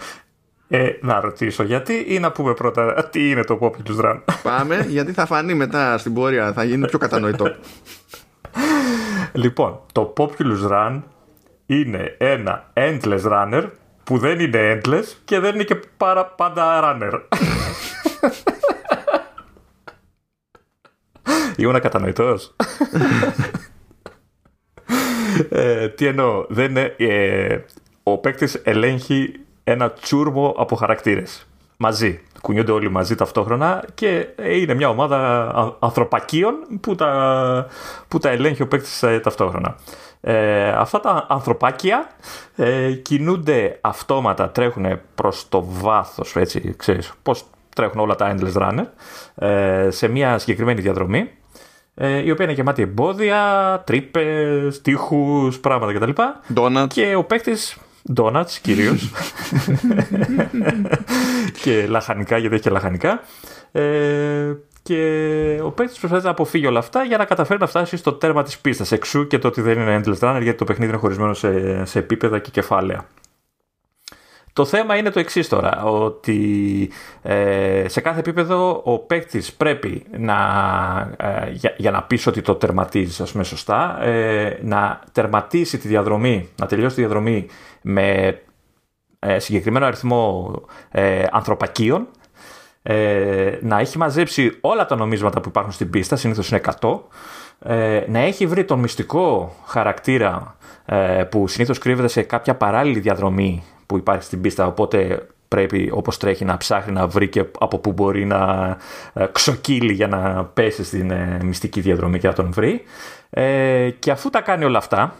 Ε, 0.72 0.90
να 1.02 1.20
ρωτήσω 1.20 1.64
γιατί 1.64 2.06
ή 2.08 2.20
να 2.20 2.32
πούμε 2.32 2.54
πρώτα 2.54 3.10
τι 3.12 3.30
είναι 3.30 3.44
το 3.44 3.60
Populous 3.62 4.06
Run; 4.06 4.20
Πάμε, 4.44 4.86
γιατί 4.88 5.12
θα 5.12 5.26
φανεί 5.26 5.54
μετά 5.54 5.98
στην 5.98 6.14
πορεία, 6.14 6.54
θα 6.54 6.64
γίνει 6.64 6.88
πιο 6.88 7.00
κατανοητό. 7.00 7.56
λοιπόν, 9.34 9.80
το 9.92 10.14
Populous 10.18 10.70
Run 10.72 11.02
είναι 11.66 12.16
ένα 12.18 12.72
endless 12.74 13.22
runner 13.24 13.70
που 14.04 14.18
δεν 14.18 14.40
είναι 14.40 14.82
endless 14.84 15.04
και 15.26 15.40
δεν 15.40 15.54
είναι 15.54 15.64
και 15.64 15.80
πάρα 15.98 16.26
πάντα 16.26 16.82
runner. 16.84 17.20
Ήμουν 21.58 21.80
κατανοητός. 21.80 22.56
ε, 25.50 25.90
τι 25.90 26.06
εννοώ, 26.06 26.46
δεν 26.50 26.70
είναι, 26.70 26.96
ε, 26.98 27.60
ο 28.04 28.18
παίκτης 28.18 28.62
ελέγχει 28.64 29.40
ένα 29.70 29.92
τσούρμο 29.92 30.56
από 30.58 30.76
χαρακτήρες 30.76 31.48
μαζί. 31.78 32.20
Κουνιούνται 32.42 32.72
όλοι 32.72 32.90
μαζί 32.90 33.16
ταυτόχρονα 33.16 33.86
και 33.94 34.28
είναι 34.38 34.74
μια 34.74 34.90
ομάδα 34.90 35.18
ανθρωπακίων 35.80 36.54
που 36.82 36.96
τα, 36.96 37.68
που 38.08 38.18
τα 38.18 38.30
ελέγχει 38.30 38.62
ο 38.62 38.68
παίκτης 38.68 39.04
ε, 39.04 39.20
ταυτόχρονα. 39.20 39.76
Ε, 40.22 40.70
αυτά 40.70 41.00
τα 41.00 41.26
ανθρωπάκια 41.30 42.10
ε, 42.56 42.92
κινούνται 42.92 43.78
αυτόματα, 43.82 44.50
τρέχουν 44.50 45.00
προς 45.16 45.50
το 45.50 45.66
βάθος, 45.68 46.36
έτσι, 46.36 46.74
ξέρεις, 46.78 47.14
πώς 47.24 47.46
τρέχουν 47.76 48.00
όλα 48.00 48.16
τα 48.16 48.36
endless 48.36 48.62
runner, 48.62 48.86
ε, 49.36 49.88
σε 49.90 50.08
μια 50.08 50.38
συγκεκριμένη 50.38 50.82
διαδρομή, 50.82 51.30
ε, 51.96 52.24
η 52.24 52.32
οποία 52.32 52.46
είναι 52.46 52.54
γεμάτη 52.54 52.82
εμπόδια, 52.82 53.44
τρύπες, 53.86 54.82
τείχους, 54.82 55.60
πράγματα 55.60 55.94
κτλ. 55.94 56.22
Donuts. 56.56 56.88
Και 56.88 57.16
ο 57.16 57.24
παίκτης 57.24 57.78
Donuts 58.16 58.58
κυρίως 58.62 59.12
και 61.64 61.86
λαχανικά 61.88 62.38
γιατί 62.38 62.56
έχει 62.56 62.64
και 62.64 62.70
λαχανικά 62.70 63.22
ε, 63.72 64.54
και 64.84 65.60
ο 65.64 65.72
παίκτης 65.72 66.00
προσπαθεί 66.00 66.24
να 66.24 66.30
αποφύγει 66.30 66.66
όλα 66.66 66.80
αυτά 66.80 67.04
για 67.04 67.18
να 67.18 67.26
καταφέρει 67.26 67.60
να 67.60 67.68
φτάσει 67.68 67.98
στο 67.98 68.14
τέρμα 68.14 68.44
της 68.44 68.58
πίστας. 68.58 68.92
Εξού 68.92 69.28
και 69.28 69.40
το 69.40 69.48
ότι 69.48 69.62
δεν 69.62 69.80
είναι 69.80 70.02
endless 70.04 70.20
runner, 70.20 70.40
γιατί 70.42 70.58
το 70.58 70.66
παιχνίδι 70.66 70.92
είναι 70.92 71.00
χωρισμένο 71.00 71.34
σε, 71.34 71.86
σε 71.86 72.00
επίπεδα 72.00 72.40
και 72.40 72.50
κεφάλαια. 72.50 73.06
Το 74.60 74.66
θέμα 74.66 74.96
είναι 74.96 75.10
το 75.10 75.20
εξής 75.20 75.48
τώρα, 75.48 75.84
ότι 75.84 76.90
ε, 77.22 77.86
σε 77.88 78.02
κάθε 78.02 78.20
επίπεδο 78.20 78.82
ο 78.84 79.00
παίκτης 79.00 79.54
πρέπει 79.54 80.06
να, 80.18 80.36
ε, 81.18 81.52
για, 81.78 81.92
να 81.92 82.04
πείσει 82.04 82.30
ότι 82.30 82.42
το 82.42 82.56
τερματίζεις 82.56 83.22
ας 83.22 83.32
πούμε 83.32 83.44
σωστά, 83.44 84.04
ε, 84.04 84.60
να 84.62 85.02
τερματίσει 85.12 85.78
τη 85.78 85.88
διαδρομή, 85.88 86.50
να 86.56 86.66
τελειώσει 86.66 86.96
τη 86.96 87.02
διαδρομή 87.02 87.48
με 87.82 88.40
συγκεκριμένο 89.38 89.86
αριθμό 89.86 90.54
ανθρωπακίων 91.32 92.08
ε, 92.82 93.58
να 93.62 93.80
έχει 93.80 93.98
μαζέψει 93.98 94.58
όλα 94.62 94.86
τα 94.86 94.96
νομίσματα 94.96 95.42
που 95.42 95.50
υπάρχουν 95.50 95.72
στην 95.72 95.90
πίστα, 95.90 96.16
συνήθως 96.16 96.50
είναι 96.50 96.62
100, 96.82 97.00
ε, 97.60 98.04
να 98.08 98.20
έχει 98.20 98.46
βρει 98.46 98.66
τον 98.66 98.80
μυστικό 98.80 99.56
χαρακτήρα 99.66 100.56
ε, 100.86 101.24
που 101.32 101.48
συνήθως 101.48 101.78
κρύβεται 101.78 102.08
σε 102.08 102.22
κάποια 102.22 102.56
παράλληλη 102.56 103.00
διαδρομή 103.00 103.64
που 103.90 103.98
υπάρχει 103.98 104.24
στην 104.24 104.42
πίστα, 104.42 104.66
οπότε 104.68 105.28
πρέπει 105.48 105.90
όπως 105.94 106.18
τρέχει 106.18 106.46
να 106.46 106.58
ψάχνει 106.58 106.94
να 106.94 107.08
βρει 107.08 107.30
και 107.30 107.46
από 107.60 107.78
πού 107.78 107.92
μπορεί 107.92 108.26
να 108.26 108.78
ε, 109.14 109.26
ξοκύλει 109.32 109.94
για 109.94 110.08
να 110.08 110.46
πέσει 110.46 110.84
στην 110.84 111.12
ε, 111.12 111.40
μυστική 111.44 111.82
διαδρομή 111.82 112.20
και 112.20 112.28
να 112.28 112.34
τον 112.34 112.52
βρει. 112.52 112.84
Ε, 113.30 113.90
και 114.00 114.12
αφού 114.12 114.30
τα 114.30 114.42
κάνει 114.42 114.66
όλα 114.66 114.78
αυτά, 114.78 115.16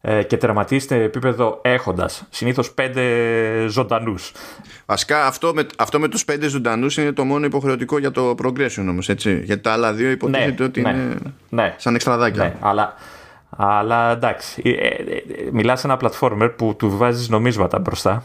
ε, 0.00 0.22
και 0.22 0.36
τερματίσει 0.36 0.94
επίπεδο 0.94 1.60
έχοντας 1.62 2.24
συνήθως 2.30 2.72
πέντε 2.72 3.02
ζωντανούς. 3.68 4.32
Βασικά 4.86 5.26
αυτό 5.26 5.52
με, 5.54 5.66
αυτό 5.78 5.98
με 5.98 6.08
τους 6.08 6.24
πέντε 6.24 6.48
ζωντανούς 6.48 6.96
είναι 6.96 7.12
το 7.12 7.24
μόνο 7.24 7.46
υποχρεωτικό 7.46 7.98
για 7.98 8.10
το 8.10 8.34
progression 8.42 8.86
όμως, 8.88 9.08
έτσι. 9.08 9.40
Γιατί 9.44 9.62
τα 9.62 9.72
άλλα 9.72 9.92
δύο 9.92 10.10
υποτίθεται 10.10 10.54
ναι, 10.58 10.64
ότι 10.64 10.80
ναι, 10.80 10.90
είναι 10.90 11.16
ναι, 11.48 11.74
σαν 11.78 11.94
εξτραδάκια. 11.94 12.42
Ναι, 12.42 12.54
αλλά, 12.60 12.94
αλλά 13.50 14.10
εντάξει, 14.10 14.62
ε, 14.64 14.86
ε, 14.86 15.22
μιλάς 15.52 15.80
σε 15.80 15.86
ένα 15.86 15.98
platformer 16.02 16.52
που 16.56 16.74
του 16.78 16.96
βάζεις 16.96 17.28
νομίσματα 17.28 17.78
μπροστά. 17.78 18.24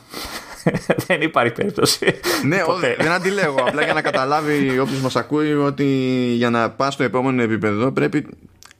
δεν 1.08 1.22
υπάρχει 1.22 1.54
περίπτωση. 1.54 2.06
ναι, 2.46 2.58
δεν 2.98 3.12
αντιλέγω. 3.12 3.56
Απλά 3.68 3.84
για 3.84 3.94
να 3.94 4.02
καταλάβει 4.02 4.80
όποιος 4.80 5.02
μας 5.02 5.16
ακούει 5.16 5.54
ότι 5.54 5.86
για 6.36 6.50
να 6.50 6.70
πας 6.70 6.94
στο 6.94 7.04
επόμενο 7.04 7.42
επίπεδο 7.42 7.92
πρέπει 7.92 8.28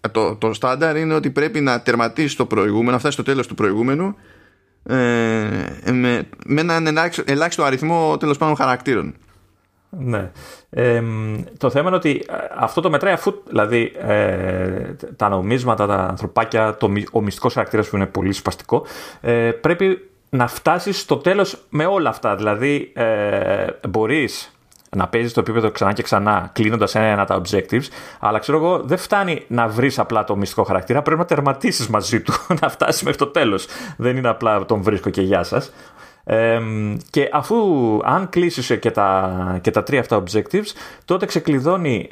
ε, 0.02 0.08
το, 0.08 0.36
το 0.36 0.54
στάνταρ 0.54 0.98
είναι 0.98 1.14
ότι 1.14 1.30
πρέπει 1.30 1.62
να 1.62 1.82
τερματίσεις 1.82 2.36
το 2.36 2.46
προηγούμενο, 2.46 2.92
να 2.92 2.98
φτάσεις 2.98 3.14
στο 3.14 3.24
τέλος 3.24 3.48
του 3.48 3.56
προηγούμενου 3.56 4.16
ε, 4.84 4.96
με, 5.92 6.28
με 6.46 6.62
έναν 6.62 6.88
ελάχιστο 7.26 7.64
αριθμό 7.64 8.18
τέλος 8.18 8.38
πάντων 8.38 8.56
χαρακτήρων. 8.56 9.16
Ναι. 9.98 10.32
Ε, 10.70 11.04
το 11.58 11.70
θέμα 11.70 11.88
είναι 11.88 11.96
ότι 11.96 12.26
ε, 12.30 12.34
αυτό 12.58 12.82
το 12.82 12.90
μετράει 12.90 13.14
αφού 13.14 13.34
δηλαδή 13.48 13.92
ε, 14.08 14.96
τα 15.16 15.30
νομίσματα, 15.30 15.88
τα 15.88 15.96
ανθρωπάκια, 15.96 16.78
το, 16.78 16.92
ο 17.12 17.22
μυστικός 17.22 17.54
χαρακτήρας 17.54 17.90
που 17.90 17.96
είναι 17.96 18.06
πολύ 18.06 18.34
σπαστικό, 18.34 18.86
ε, 19.22 19.52
πρέπει 19.52 20.10
να 20.30 20.48
φτάσεις 20.48 21.00
στο 21.00 21.18
τέλος 21.18 21.58
με 21.70 21.86
όλα 21.86 22.10
αυτά. 22.10 22.36
Δηλαδή 22.36 22.92
ε, 22.96 23.66
μπορείς 23.90 24.54
να 24.96 25.08
παίζεις 25.08 25.34
το 25.34 25.40
επίπεδο 25.40 25.72
ξανά 25.72 25.94
και 25.94 26.04
ξανά, 26.04 26.50
κλείνοντας 26.54 26.96
ένα 26.96 27.26
τα 27.26 27.42
objectives. 27.42 27.84
Αλλά 28.20 28.40
ξέρω 28.40 28.58
εγώ, 28.58 28.80
δεν 28.80 28.98
φτάνει 28.98 29.44
να 29.48 29.68
βρεις 29.68 30.00
απλά 30.00 30.24
το 30.24 30.36
μυστικό 30.36 30.64
χαρακτήρα. 30.64 31.02
Πρέπει 31.02 31.20
να 31.20 31.26
τερματίσεις 31.26 31.88
μαζί 31.88 32.22
του, 32.22 32.34
να 32.62 32.70
φτάσεις 32.70 33.04
μέχρι 33.04 33.18
το 33.18 33.28
τέλος. 33.28 33.66
Δεν 33.98 34.18
είναι 34.18 34.30
απλά 34.30 34.66
τον 34.66 34.82
βρίσκω 34.82 35.10
και 35.10 35.22
γεια 35.22 35.44
σας. 35.44 35.72
Ε, 36.24 36.60
και 37.10 37.30
αφού 37.32 37.56
αν 38.04 38.30
κλείσεις 38.30 38.80
και 38.80 38.92
τα, 38.92 39.60
και 39.62 39.72
τα 39.72 39.84
τρία 39.84 40.00
αυτά 40.00 40.24
objectives, 40.24 40.68
τότε 41.06 41.26
ξεκλειδώνει 41.26 42.10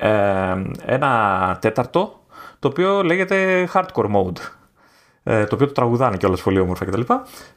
ένα 0.85 1.57
τέταρτο 1.61 2.19
το 2.59 2.67
οποίο 2.67 3.03
λέγεται 3.03 3.69
hardcore 3.73 4.11
mode. 4.15 4.37
Ε, 5.23 5.43
το 5.43 5.55
οποίο 5.55 5.67
το 5.67 5.73
τραγουδάνε 5.73 6.17
κιόλας 6.17 6.41
πολύ 6.41 6.59
όμορφα 6.59 6.85
κτλ. 6.85 7.01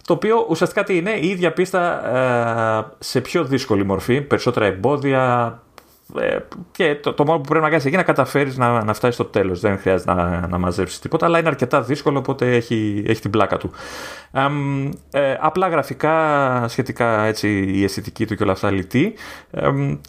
Το 0.04 0.12
οποίο 0.12 0.46
ουσιαστικά 0.49 0.84
τι 0.84 0.96
είναι, 0.96 1.11
η 1.11 1.28
ίδια 1.28 1.52
πίστα 1.52 2.06
ε, 2.16 2.94
σε 2.99 3.20
πιο 3.20 3.44
δύσκολη 3.44 3.84
μορφή, 3.84 4.20
περισσότερα 4.20 4.66
εμπόδια. 4.66 5.58
Ε, 6.18 6.38
και 6.73 6.94
το, 6.94 7.12
το 7.12 7.25
μόνο 7.25 7.38
που 7.38 7.49
πρέπει 7.49 7.64
να 7.64 7.68
κάνεις 7.68 7.84
εκεί 7.84 7.94
είναι 7.94 8.04
να 8.06 8.12
καταφέρεις 8.12 8.56
να, 8.56 8.84
να 8.84 8.94
φτάσεις 8.94 9.14
στο 9.14 9.25
τέλος. 9.25 9.61
Δεν 9.61 9.78
χρειάζεται 9.78 10.14
να, 10.14 10.46
να 10.46 10.58
μαζέψεις 10.58 10.99
τίποτα, 10.99 11.26
αλλά 11.26 11.38
είναι 11.38 11.49
αρκετά 11.49 11.82
δύσκολο, 11.82 12.18
οπότε 12.18 12.54
έχει, 12.54 13.04
έχει 13.06 13.20
την 13.20 13.30
πλάκα 13.30 13.56
του. 13.56 13.70
Ε, 15.11 15.37
απλά 15.40 15.68
γραφικά, 15.68 16.68
σχετικά 16.68 17.25
έτσι, 17.25 17.64
η 17.66 17.84
αισθητική 17.84 18.26
του 18.26 18.37
και 18.37 18.42
όλα 18.42 18.52
αυτά 18.52 18.70
λυτή. 18.70 19.14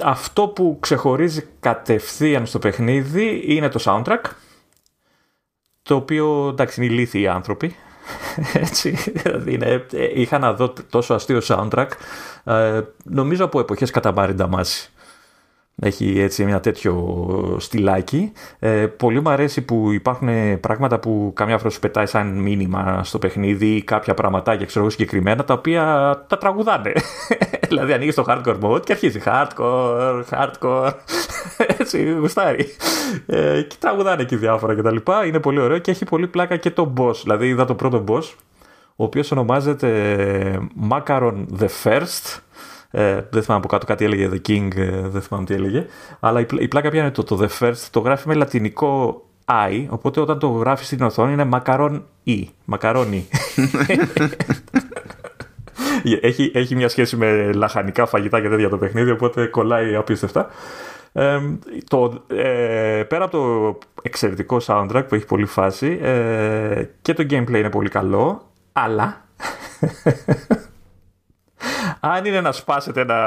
αυτό 0.04 0.48
που 0.48 0.78
ξεχωρίζει 0.80 1.48
κατευθείαν 1.60 2.46
στο 2.46 2.60
παιχνίδι 2.60 3.44
είναι 3.46 3.70
το 3.70 3.80
soundtrack 3.84 4.22
το 5.82 5.96
οποίο 5.96 6.48
εντάξει 6.48 6.84
είναι 6.84 6.94
ηλίθιοι 6.94 7.28
άνθρωποι. 7.28 7.76
Έτσι, 8.54 8.90
δηλαδή 9.14 9.54
είναι, 9.54 9.86
είχα 10.16 10.40
να 10.40 10.54
δω 10.54 10.74
τόσο 10.90 11.14
αστείο 11.14 11.42
soundtrack 11.44 11.88
ε, 12.44 12.82
νομίζω 13.04 13.46
από 13.46 13.60
εποχές 13.60 13.92
κατά 13.92 14.12
Μάρι 14.12 14.34
Νταμάση. 14.34 14.90
Έχει 15.82 16.20
έτσι 16.20 16.44
ένα 16.44 16.60
τέτοιο 16.60 17.58
στυλάκι. 17.60 18.32
Ε, 18.60 18.86
πολύ 18.86 19.22
μου 19.22 19.30
αρέσει 19.30 19.62
που 19.62 19.92
υπάρχουν 19.92 20.60
πράγματα 20.60 21.00
που 21.00 21.32
καμιά 21.36 21.58
φορά 21.58 21.70
σου 21.70 21.80
πετάει 21.80 22.06
σαν 22.06 22.28
μήνυμα 22.38 23.04
στο 23.04 23.18
παιχνίδι 23.18 23.76
ή 23.76 23.84
κάποια 23.84 24.14
πραγματάκια 24.14 24.66
ξέρω 24.66 24.90
συγκεκριμένα 24.90 25.44
τα 25.44 25.54
οποία 25.54 25.84
τα 26.28 26.38
τραγουδάνε. 26.38 26.92
δηλαδή 27.70 27.94
ανοίγεις 27.94 28.16
το 28.16 28.26
hardcore 28.28 28.60
mode 28.62 28.86
και 28.86 28.92
αρχίζει 28.92 29.22
hardcore, 29.26 30.24
hardcore. 30.30 30.92
έτσι 31.80 32.12
γουστάρει. 32.12 32.68
Ε, 33.26 33.62
και 33.62 33.76
τραγουδάνε 33.80 34.22
εκεί 34.22 34.36
διάφορα 34.36 34.76
κτλ. 34.76 34.98
Είναι 35.28 35.40
πολύ 35.40 35.60
ωραίο 35.60 35.78
και 35.78 35.92
έχει 35.92 36.06
πολύ 36.06 36.28
πλάκα 36.28 36.58
και 36.58 36.72
το 36.72 36.94
boss. 36.98 37.16
Δηλαδή 37.24 37.48
είδα 37.48 37.66
το 37.66 37.76
πρώτο 37.76 38.04
boss 38.08 38.24
ο 38.96 39.04
οποίος 39.04 39.32
ονομάζεται 39.32 39.90
Macaron 40.90 41.46
the 41.60 41.68
First 41.84 42.40
ε, 42.98 43.14
δεν 43.30 43.44
θυμάμαι 43.44 43.60
από 43.64 43.68
κάτω 43.68 43.86
κάτι 43.86 44.06
έλεγε 44.06 44.30
The 44.34 44.50
King, 44.50 44.70
ε, 44.76 45.08
δεν 45.08 45.22
θυμάμαι 45.22 45.46
τι 45.46 45.54
έλεγε. 45.54 45.86
Αλλά 46.20 46.40
η, 46.40 46.46
η 46.60 46.68
πλάκα 46.68 46.90
πια 46.90 47.02
είναι 47.02 47.12
το, 47.12 47.24
το 47.24 47.40
The 47.42 47.48
First, 47.60 47.88
το 47.92 48.00
γράφει 48.00 48.28
με 48.28 48.34
λατινικό 48.34 49.22
I, 49.46 49.86
οπότε 49.90 50.20
όταν 50.20 50.40
το 50.40 50.48
γράφεις 50.48 50.86
στην 50.86 51.02
οθόνη 51.02 51.34
είναι 51.34 51.44
μακαρόν 51.44 52.06
E. 52.26 52.44
Μακαρόνι. 52.66 53.28
έχει, 56.22 56.52
έχει 56.54 56.76
μια 56.76 56.90
σχέση 56.90 57.16
με 57.16 57.52
λαχανικά 57.54 58.06
φαγητά 58.06 58.42
και 58.42 58.50
τέτοια 58.50 58.70
το 58.70 58.78
παιχνίδι, 58.78 59.12
οπότε 59.12 59.46
κολλάει 59.46 59.96
απίστευτα. 59.96 60.50
Ε, 61.14 61.40
το, 61.88 62.24
ε, 62.28 63.04
πέρα 63.08 63.24
από 63.24 63.38
το 63.38 63.78
εξαιρετικό 64.02 64.58
soundtrack 64.66 65.04
που 65.08 65.16
έχει 65.16 65.26
πολύ 65.26 65.46
φάση 65.46 66.00
ε, 66.02 66.84
και 67.02 67.14
το 67.14 67.26
gameplay 67.30 67.56
είναι 67.56 67.70
πολύ 67.70 67.90
καλό, 67.90 68.42
αλλά 68.72 69.26
αν 72.14 72.26
είναι 72.26 72.42
να 72.42 72.52
σπάσετε 72.52 73.02
ένα, 73.02 73.18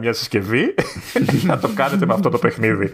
μια 0.00 0.12
συσκευή, 0.12 0.74
να 1.46 1.58
το 1.58 1.68
κάνετε 1.74 2.06
με 2.06 2.14
αυτό 2.14 2.28
το 2.28 2.38
παιχνίδι. 2.38 2.92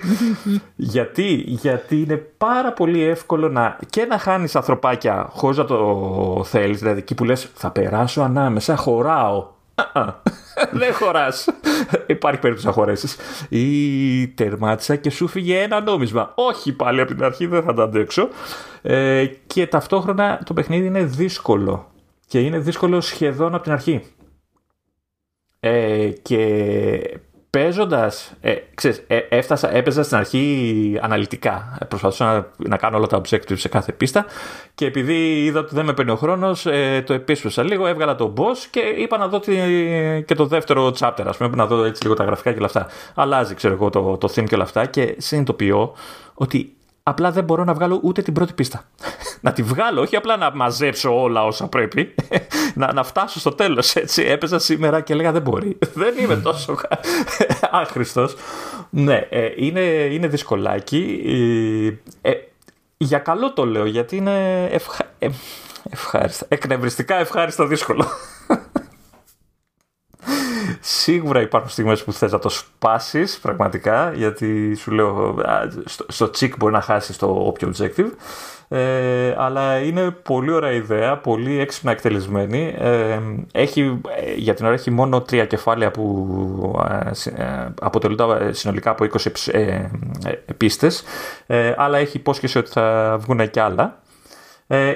γιατί, 0.77 1.45
γιατί 1.47 2.01
είναι 2.01 2.17
πάρα 2.17 2.73
πολύ 2.73 3.03
εύκολο 3.03 3.49
να, 3.49 3.79
και 3.91 4.05
να 4.05 4.19
χάνεις 4.19 4.57
ανθρωπάκια 4.57 5.29
χωρίς 5.31 5.57
να 5.57 5.65
το 5.65 6.43
θέλεις, 6.47 6.79
δηλαδή 6.79 6.99
εκεί 6.99 7.15
που 7.15 7.25
λες 7.25 7.51
θα 7.55 7.71
περάσω 7.71 8.23
ανάμεσα, 8.23 8.77
χωράω. 8.77 9.47
Δεν 10.73 10.95
χωράς. 10.95 11.49
Υπάρχει 12.07 12.41
περίπτωση 12.41 12.67
να 12.67 12.73
χωρέσεις. 12.73 13.17
Ή 13.49 14.29
τερμάτισα 14.29 14.97
και 14.97 15.11
σου 15.11 15.29
φύγε 15.29 15.59
ένα 15.61 15.81
νόμισμα. 15.81 16.33
Όχι 16.35 16.73
πάλι 16.73 17.01
από 17.01 17.15
την 17.15 17.25
αρχή, 17.25 17.47
δεν 17.47 17.63
θα 17.63 17.75
τα 17.75 17.83
αντέξω. 17.83 18.29
Ε, 18.83 19.27
και 19.47 19.67
ταυτόχρονα 19.67 20.41
το 20.45 20.53
παιχνίδι 20.53 20.87
είναι 20.87 21.03
δύσκολο. 21.03 21.91
Και 22.27 22.41
είναι 22.41 22.59
δύσκολο 22.59 23.01
σχεδόν 23.01 23.55
από 23.55 23.63
την 23.63 23.73
αρχή. 23.73 24.03
Ε, 25.61 26.09
και 26.23 27.21
παίζοντας. 27.51 28.33
Ε, 28.41 28.55
ε, 29.07 29.17
έφτασα, 29.29 29.75
έπαιζα 29.75 30.03
στην 30.03 30.17
αρχή 30.17 30.99
αναλυτικά. 31.03 31.79
Προσπαθούσα 31.89 32.25
να, 32.25 32.69
να 32.69 32.77
κάνω 32.77 32.97
όλα 32.97 33.07
τα 33.07 33.21
objectives 33.21 33.59
σε 33.59 33.69
κάθε 33.69 33.93
πίστα. 33.93 34.27
Και 34.75 34.87
επειδή 34.87 35.45
είδα 35.45 35.61
ότι 35.61 35.75
δεν 35.75 35.85
με 35.85 35.93
παίρνει 35.93 36.11
ο 36.11 36.17
χρόνος, 36.17 36.67
ε, 36.67 37.03
το 37.07 37.13
επίσπευσα 37.13 37.63
λίγο. 37.63 37.87
Έβγαλα 37.87 38.15
τον 38.15 38.35
boss 38.37 38.67
και 38.71 38.81
είπα 38.81 39.19
να 39.19 39.29
δω 39.29 39.39
και 40.25 40.35
το 40.35 40.47
δεύτερο 40.47 40.93
chapter. 40.99 41.25
Α 41.25 41.31
πούμε, 41.31 41.57
να 41.57 41.67
δω 41.67 41.85
έτσι 41.85 42.03
λίγο 42.03 42.15
τα 42.15 42.25
γραφικά 42.25 42.51
και 42.51 42.57
όλα 42.57 42.67
αυτά. 42.67 42.87
Αλλάζει, 43.15 43.55
ξέρω 43.55 43.75
εγώ, 43.75 43.91
το, 43.91 44.17
το 44.17 44.33
theme 44.35 44.45
και 44.45 44.55
όλα 44.55 44.65
αυτά. 44.65 44.87
Και 44.87 45.15
συνειδητοποιώ 45.19 45.93
ότι 46.35 46.75
απλά 47.11 47.31
δεν 47.31 47.45
μπορώ 47.45 47.65
να 47.65 47.75
βγάλω 47.75 48.01
ούτε 48.03 48.23
την 48.23 48.33
πρώτη 48.33 48.53
πίστα. 48.53 48.85
να 49.47 49.53
τη 49.53 49.63
βγάλω, 49.63 50.01
όχι 50.01 50.17
απλά 50.17 50.37
να 50.37 50.55
μαζέψω 50.55 51.21
όλα 51.21 51.45
όσα 51.45 51.67
πρέπει, 51.67 52.15
να, 52.81 52.93
να 52.93 53.03
φτάσω 53.03 53.39
στο 53.39 53.51
τέλος, 53.51 53.95
έτσι. 53.95 54.23
Έπαιζα 54.23 54.59
σήμερα 54.59 55.01
και 55.01 55.13
έλεγα 55.13 55.33
δεν 55.33 55.43
μπορεί. 55.43 55.79
δεν 56.03 56.19
είμαι 56.19 56.37
τόσο 56.37 56.77
άχρηστος. 57.71 58.35
ναι, 58.91 59.27
ε, 59.31 59.53
είναι, 59.57 59.81
είναι 60.11 60.27
δυσκολάκι. 60.27 61.23
Ε, 62.23 62.31
ε, 62.31 62.35
για 62.97 63.19
καλό 63.19 63.53
το 63.53 63.67
λέω, 63.67 63.85
γιατί 63.85 64.17
είναι 64.17 64.65
ευχα... 64.65 65.05
ε, 65.19 65.29
ευχάριστα. 65.91 66.47
Εκνευριστικά 66.49 67.17
ευχάριστο 67.17 67.67
δύσκολο. 67.67 68.07
Σίγουρα 70.81 71.41
υπάρχουν 71.41 71.71
στιγμές 71.71 72.05
που 72.05 72.13
θες 72.13 72.33
να 72.33 72.39
το 72.39 72.49
σπάσεις 72.49 73.39
πραγματικά 73.39 74.13
γιατί 74.13 74.75
σου 74.75 74.91
λέω 74.91 75.39
στο, 75.85 76.05
στο 76.09 76.31
τσικ 76.31 76.57
μπορεί 76.57 76.73
να 76.73 76.81
χάσεις 76.81 77.17
το 77.17 77.27
όποιο 77.27 77.73
objective 77.77 78.11
ε, 78.73 79.35
αλλά 79.37 79.79
είναι 79.79 80.11
πολύ 80.11 80.51
ωραία 80.51 80.71
ιδέα, 80.71 81.17
πολύ 81.19 81.59
έξυπνα 81.59 81.91
εκτελεσμένη. 81.91 82.75
Ε, 82.79 83.19
έχει, 83.53 84.01
ε, 84.17 84.35
για 84.35 84.55
την 84.55 84.65
ώρα 84.65 84.75
έχει 84.75 84.91
μόνο 84.91 85.21
τρία 85.21 85.47
κεφάλαια 85.47 85.91
που 85.91 86.85
ε, 87.37 87.69
αποτελούνται 87.81 88.53
συνολικά 88.53 88.91
από 88.91 89.07
20 89.19 89.53
ε, 89.53 89.89
πίστες, 90.57 91.03
αλλά 91.77 91.99
έχει 91.99 92.17
υπόσχεση 92.17 92.59
ότι 92.59 92.71
θα 92.71 93.17
βγουν 93.21 93.51
και 93.51 93.61
άλλα. 93.61 93.99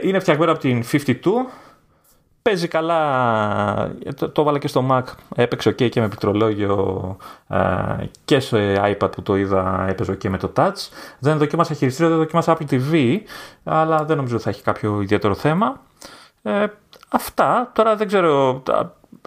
είναι 0.02 0.18
φτιαγμένο 0.18 0.52
από 0.52 0.60
την 0.60 0.84
52 0.92 1.06
Παίζει 2.48 2.68
καλά, 2.68 3.96
το, 4.16 4.28
το 4.28 4.42
βάλα 4.42 4.58
και 4.58 4.68
στο 4.68 4.86
Mac, 4.90 5.02
έπαιξε 5.34 5.70
ok 5.70 5.88
και 5.88 6.00
με 6.00 6.08
πληκτρολόγιο 6.08 7.16
και 8.24 8.40
στο 8.40 8.58
iPad 8.60 9.12
που 9.12 9.22
το 9.22 9.36
είδα 9.36 9.86
έπαιζε 9.88 10.12
ok 10.12 10.28
με 10.28 10.38
το 10.38 10.52
Touch. 10.56 10.88
Δεν 11.18 11.38
δοκίμασα 11.38 11.74
χειριστήριο, 11.74 12.10
δεν 12.10 12.18
δοκίμασα 12.18 12.56
Apple 12.58 12.74
TV, 12.74 13.16
αλλά 13.64 14.04
δεν 14.04 14.16
νομίζω 14.16 14.34
ότι 14.34 14.44
θα 14.44 14.50
έχει 14.50 14.62
κάποιο 14.62 15.00
ιδιαίτερο 15.00 15.34
θέμα. 15.34 15.82
Ε, 16.42 16.66
αυτά, 17.08 17.70
τώρα 17.74 17.96
δεν 17.96 18.06
ξέρω, 18.06 18.62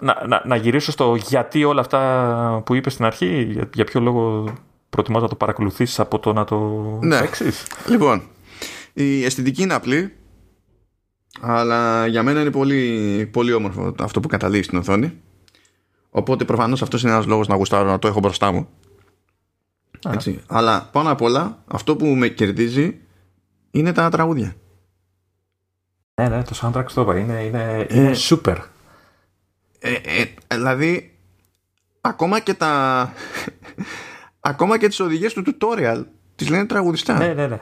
να, 0.02 0.26
να, 0.26 0.42
να, 0.44 0.56
γυρίσω 0.56 0.90
στο 0.90 1.14
γιατί 1.14 1.64
όλα 1.64 1.80
αυτά 1.80 2.62
που 2.66 2.74
είπες 2.74 2.92
στην 2.92 3.04
αρχή, 3.04 3.42
για, 3.42 3.68
για 3.74 3.84
ποιο 3.84 4.00
λόγο 4.00 4.52
προτιμάς 4.90 5.22
να 5.22 5.28
το 5.28 5.34
παρακολουθήσεις 5.34 6.00
από 6.00 6.18
το 6.18 6.32
να 6.32 6.44
το 6.44 6.56
ναι. 7.00 7.20
Λοιπόν, 7.88 8.22
η 8.92 9.24
αισθητική 9.24 9.62
είναι 9.62 9.74
απλή, 9.74 10.17
αλλά 11.40 12.06
για 12.06 12.22
μένα 12.22 12.40
είναι 12.40 12.50
πολύ, 12.50 13.28
πολύ 13.32 13.52
όμορφο 13.52 13.94
αυτό 13.98 14.20
που 14.20 14.28
καταλήγει 14.28 14.62
στην 14.62 14.78
οθόνη. 14.78 15.20
Οπότε 16.10 16.44
προφανώς 16.44 16.82
αυτός 16.82 17.02
είναι 17.02 17.12
ένας 17.12 17.26
λόγος 17.26 17.48
να 17.48 17.56
γουστάρω 17.56 17.88
να 17.88 17.98
το 17.98 18.08
έχω 18.08 18.20
μπροστά 18.20 18.52
μου. 18.52 18.68
Έτσι. 20.08 20.40
Αλλά 20.46 20.88
πάνω 20.92 21.10
απ' 21.10 21.22
όλα 21.22 21.62
αυτό 21.66 21.96
που 21.96 22.06
με 22.06 22.28
κερδίζει 22.28 23.00
είναι 23.70 23.92
τα 23.92 24.08
τραγούδια. 24.08 24.54
Ναι, 26.14 26.28
ναι, 26.28 26.42
το 26.42 26.58
soundtrack 26.62 26.84
στο 26.86 27.00
είπα. 27.00 27.18
Είναι, 27.18 27.42
είναι, 27.42 27.86
ε, 27.88 27.98
είναι 27.98 28.12
super. 28.14 28.56
Ε, 29.78 29.92
ε, 29.92 30.24
δηλαδή, 30.54 31.16
ακόμα 32.00 32.40
και 32.40 32.54
τα. 32.54 33.12
ακόμα 34.40 34.78
και 34.78 34.88
τις 34.88 35.00
οδηγίες 35.00 35.32
του 35.32 35.42
tutorial 35.46 36.04
τις 36.34 36.50
λένε 36.50 36.66
τραγουδιστά. 36.66 37.18
Ναι, 37.18 37.32
ναι, 37.34 37.46
ναι. 37.46 37.58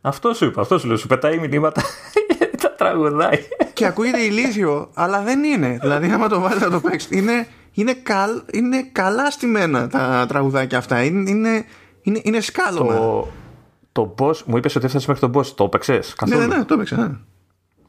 Αυτό 0.00 0.34
σου 0.34 0.44
είπα, 0.44 0.60
αυτό 0.60 0.78
σου 0.78 0.86
λέω. 0.86 0.96
Σου 0.96 1.06
πετάει 1.06 1.38
μηνύματα 1.38 1.82
τραγουδάει. 2.70 3.38
Και 3.72 3.86
ακούγεται 3.86 4.20
ηλίθιο, 4.20 4.90
αλλά 4.94 5.22
δεν 5.22 5.44
είναι. 5.44 5.78
Δηλαδή, 5.80 6.10
άμα 6.10 6.28
το 6.28 6.40
βάλετε 6.40 6.64
να 6.64 6.70
το 6.70 6.80
παίξετε, 6.80 7.16
είναι, 7.16 7.46
είναι, 7.72 7.92
καλ, 7.92 8.42
είναι 8.52 8.88
καλά 8.92 9.30
στημένα 9.30 9.88
τα 9.88 10.24
τραγουδάκια 10.28 10.78
αυτά. 10.78 11.02
Είναι, 11.02 11.30
είναι, 11.30 11.64
είναι, 12.02 12.20
είναι 12.22 12.40
σκάλωμα. 12.40 12.94
Το, 12.94 13.28
το 13.92 14.14
boss, 14.18 14.36
μου 14.44 14.56
είπες 14.56 14.76
ότι 14.76 14.86
έφτασες 14.86 15.08
μέχρι 15.08 15.30
τον 15.30 15.42
boss. 15.42 15.46
Το 15.46 15.64
έπαιξες 15.64 16.14
καθόλου. 16.14 16.40
Ναι, 16.40 16.46
ναι, 16.46 16.56
ναι, 16.56 16.64
το 16.64 16.74
έπαιξε. 16.74 16.96
Ναι. 16.96 17.10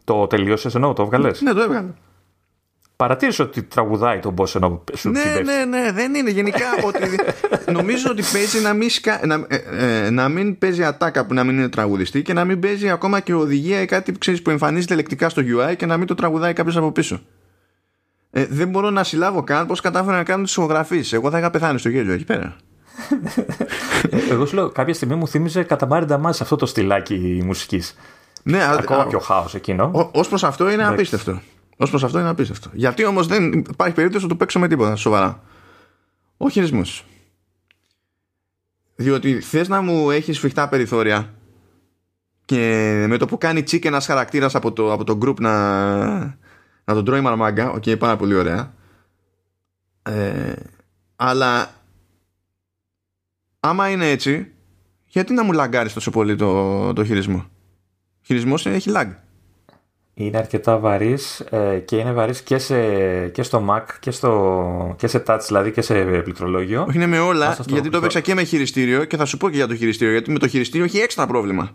Το 0.03 0.27
τελείωσες 0.27 0.75
ενώ, 0.75 0.93
το 0.93 1.03
έβγαλες; 1.03 1.41
Ναι, 1.41 1.53
το 1.53 1.61
έβγαλε. 1.61 1.89
Παρατήρησε 3.03 3.41
ότι 3.41 3.63
τραγουδάει 3.63 4.19
τον 4.19 4.35
boss 4.37 4.55
ενώ 4.55 4.83
σου 4.93 5.09
Ναι, 5.09 5.41
ναι, 5.43 5.65
ναι, 5.65 5.91
δεν 5.91 6.13
είναι 6.13 6.29
γενικά 6.29 6.65
ότι. 6.83 6.99
νομίζω 7.77 8.09
ότι 8.11 8.23
παίζει 8.33 8.61
να 8.61 8.73
μην, 8.73 8.89
σκα... 8.89 9.19
να, 9.25 9.45
ε, 9.47 10.05
ε, 10.05 10.09
να 10.09 10.29
μην 10.29 10.57
παίζει 10.57 10.83
ατάκα 10.83 11.25
που 11.25 11.33
να 11.33 11.43
μην 11.43 11.57
είναι 11.57 11.69
τραγουδιστή 11.69 12.21
και 12.21 12.33
να 12.33 12.45
μην 12.45 12.59
παίζει 12.59 12.89
ακόμα 12.89 13.19
και 13.19 13.33
οδηγία 13.33 13.81
ή 13.81 13.85
κάτι 13.85 14.11
που, 14.11 14.17
ξέρεις, 14.17 14.41
που 14.41 14.49
εμφανίζεται 14.49 14.95
λεκτικά 14.95 15.29
στο 15.29 15.41
UI 15.41 15.75
και 15.75 15.85
να 15.85 15.97
μην 15.97 16.07
το 16.07 16.15
τραγουδάει 16.15 16.53
κάποιος 16.53 16.77
από 16.77 16.91
πίσω. 16.91 17.19
Ε, 18.31 18.45
δεν 18.49 18.69
μπορώ 18.69 18.89
να 18.89 19.03
συλλάβω 19.03 19.43
καν 19.43 19.67
πώς 19.67 19.81
κατάφερα 19.81 20.17
να 20.17 20.23
κάνω 20.23 20.43
τις 20.43 20.55
ηχογραφίε. 20.55 21.03
Εγώ 21.11 21.29
θα 21.29 21.37
είχα 21.37 21.49
πεθάνει 21.49 21.79
στο 21.79 21.89
γέλιο 21.89 22.13
εκεί 22.13 22.25
πέρα. 22.25 22.55
Εγώ 24.31 24.45
σου 24.45 24.55
λέω, 24.55 24.69
κάποια 24.69 24.93
στιγμή 24.93 25.15
μου 25.15 25.27
θύμιζε 25.27 25.63
κατά 25.63 25.87
Μάρι 25.87 26.05
αυτό 26.21 26.55
το 26.55 26.65
στυλάκι 26.65 27.41
μουσικής. 27.45 27.95
Ναι, 28.43 28.63
ακόμα 28.77 29.05
πιο 29.05 29.19
χάος 29.19 29.55
εκείνο. 29.55 30.09
Ω 30.13 30.21
προς 30.21 30.43
αυτό 30.43 30.69
είναι 30.69 30.87
απίστευτο. 30.87 31.41
Ω 31.77 31.89
προς 31.89 32.03
αυτό 32.03 32.19
είναι 32.19 32.29
απίστευτο. 32.29 32.69
Γιατί 32.73 33.05
όμως 33.05 33.27
δεν 33.27 33.53
υπάρχει 33.53 33.95
περίπτωση 33.95 34.23
να 34.23 34.29
το 34.29 34.35
παίξω 34.35 34.59
με 34.59 34.67
τίποτα 34.67 34.95
σοβαρά. 34.95 35.43
Ο 36.37 36.49
χειρισμό. 36.49 36.81
Διότι 38.95 39.39
θες 39.39 39.67
να 39.67 39.81
μου 39.81 40.11
έχεις 40.11 40.37
σφιχτά 40.37 40.69
περιθώρια 40.69 41.33
και 42.45 43.05
με 43.07 43.17
το 43.17 43.25
που 43.25 43.37
κάνει 43.37 43.63
τσίκ 43.63 43.85
ένας 43.85 44.05
χαρακτήρας 44.05 44.55
από 44.55 44.71
το, 44.71 44.93
από 44.93 45.03
το 45.03 45.17
group 45.21 45.39
να, 45.39 46.17
να 46.83 46.93
τον 46.93 47.05
τρώει 47.05 47.21
μαρμάγκα. 47.21 47.69
Οκ, 47.69 47.83
okay, 47.85 47.99
πάρα 47.99 48.15
πολύ 48.15 48.33
ωραία. 48.33 48.73
Ε, 50.03 50.53
αλλά 51.15 51.69
άμα 53.59 53.89
είναι 53.89 54.09
έτσι, 54.09 54.51
γιατί 55.05 55.33
να 55.33 55.43
μου 55.43 55.51
λαγκάρεις 55.51 55.93
τόσο 55.93 56.11
πολύ 56.11 56.35
το, 56.35 56.93
το 56.93 57.05
χειρισμό; 57.05 57.37
Ο 57.37 58.21
χειρισμός 58.21 58.65
έχει 58.65 58.91
lag 58.95 59.11
είναι 60.13 60.37
αρκετά 60.37 60.77
βαρύς 60.77 61.39
ε, 61.39 61.79
και 61.79 61.97
είναι 61.97 62.13
βαρύς 62.13 62.41
και, 62.41 62.57
σε, 62.57 63.27
και 63.27 63.43
στο 63.43 63.65
Mac 63.69 63.83
και, 63.99 64.11
στο, 64.11 64.95
και 64.97 65.07
σε 65.07 65.23
touch 65.27 65.39
δηλαδή 65.47 65.71
και 65.71 65.81
σε 65.81 66.03
πληκτρολόγιο. 66.03 66.85
Όχι 66.87 66.97
είναι 66.97 67.05
με 67.05 67.19
όλα 67.19 67.57
γιατί 67.67 67.89
το 67.89 67.97
έπαιξα 67.97 68.19
και 68.19 68.33
με 68.33 68.43
χειριστήριο 68.43 69.05
και 69.05 69.17
θα 69.17 69.25
σου 69.25 69.37
πω 69.37 69.49
και 69.49 69.55
για 69.55 69.67
το 69.67 69.75
χειριστήριο 69.75 70.13
γιατί 70.13 70.31
με 70.31 70.39
το 70.39 70.47
χειριστήριο 70.47 70.85
έχει 70.85 70.97
έξτρα 70.97 71.27
πρόβλημα. 71.27 71.71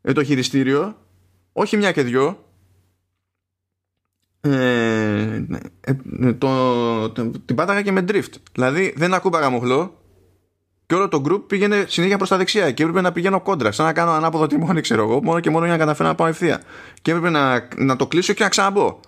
Ε, 0.00 0.12
το 0.12 0.24
χειριστήριο 0.24 0.96
όχι 1.52 1.76
μια 1.76 1.92
και 1.92 2.02
δυο 2.02 2.44
ε, 4.40 5.44
ε 5.80 6.32
το, 6.32 7.10
το, 7.10 7.30
την 7.30 7.56
πάταγα 7.56 7.82
και 7.82 7.92
με 7.92 8.04
drift. 8.08 8.32
Δηλαδή 8.52 8.94
δεν 8.96 9.14
ακούμπαγα 9.14 9.50
μοχλό 9.50 10.01
και 10.92 10.98
όλο 10.98 11.08
το 11.08 11.22
group 11.28 11.42
πήγαινε 11.46 11.84
συνέχεια 11.88 12.16
προς 12.16 12.28
τα 12.28 12.36
δεξιά 12.36 12.70
και 12.70 12.82
έπρεπε 12.82 13.00
να 13.00 13.12
πηγαίνω 13.12 13.40
κόντρα. 13.40 13.72
Σαν 13.72 13.86
να 13.86 13.92
κάνω 13.92 14.10
ανάποδο 14.10 14.46
τιμόνι, 14.46 14.80
ξέρω 14.80 15.02
εγώ, 15.02 15.22
μόνο 15.22 15.40
και 15.40 15.50
μόνο 15.50 15.64
για 15.64 15.72
να 15.72 15.78
καταφέρω 15.78 16.08
να 16.08 16.14
πάω 16.14 16.26
ευθεία. 16.26 16.62
Και 17.02 17.10
έπρεπε 17.10 17.30
να, 17.30 17.68
να 17.76 17.96
το 17.96 18.06
κλείσω 18.06 18.32
και 18.32 18.42
να 18.42 18.48
ξαναμπω. 18.48 19.00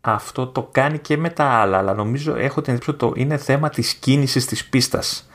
Αυτό 0.00 0.46
το 0.46 0.68
κάνει 0.72 0.98
και 0.98 1.16
με 1.16 1.30
τα 1.30 1.44
άλλα, 1.44 1.78
αλλά 1.78 1.94
νομίζω 1.94 2.34
έχω 2.36 2.60
την 2.60 2.72
εντύπωση 2.72 2.96
ότι 3.00 3.20
είναι 3.20 3.36
θέμα 3.36 3.68
της 3.68 3.94
κίνησης 3.94 4.46
της 4.46 4.68
πίστας. 4.68 5.28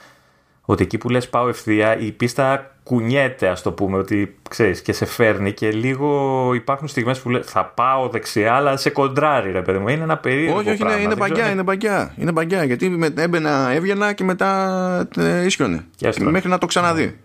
Ότι 0.65 0.83
εκεί 0.83 0.97
που 0.97 1.09
λες 1.09 1.29
πάω 1.29 1.47
ευθεία, 1.47 1.97
η 1.97 2.11
πίστα 2.11 2.75
κουνιέται, 2.83 3.47
ας 3.47 3.61
το 3.61 3.71
πούμε, 3.71 3.97
ότι 3.97 4.37
ξέρεις 4.49 4.81
και 4.81 4.93
σε 4.93 5.05
φέρνει 5.05 5.51
και 5.53 5.71
λίγο 5.71 6.51
υπάρχουν 6.53 6.87
στιγμές 6.87 7.19
που 7.19 7.29
λέει 7.29 7.41
θα 7.41 7.65
πάω 7.65 8.09
δεξιά, 8.09 8.53
αλλά 8.53 8.77
σε 8.77 8.89
κοντράρει, 8.89 9.51
ρε 9.51 9.61
παιδί 9.61 9.77
μου. 9.77 9.87
Είναι 9.87 10.03
ένα 10.03 10.17
περίεργο 10.17 10.57
Όχι, 10.57 10.69
όχι, 10.69 10.77
πράγμα. 10.77 10.95
είναι, 10.95 11.03
είναι 11.03 11.13
Δεν 11.13 11.19
παγκιά, 11.23 11.41
ξέρω, 11.41 11.53
είναι 11.53 11.63
παγκιά. 11.63 12.13
Είναι 12.17 12.33
παγκιά, 12.33 12.63
γιατί 12.63 12.89
με, 12.89 13.13
έμπαινα, 13.17 13.71
έβγαινα 13.71 14.13
και 14.13 14.23
μετά 14.23 15.07
ε, 15.17 15.45
ίσιονε. 15.45 15.85
Και 15.95 16.07
έστρωνε. 16.07 16.31
Μέχρι 16.31 16.49
να 16.49 16.57
το 16.57 16.65
ξαναδεί. 16.65 17.19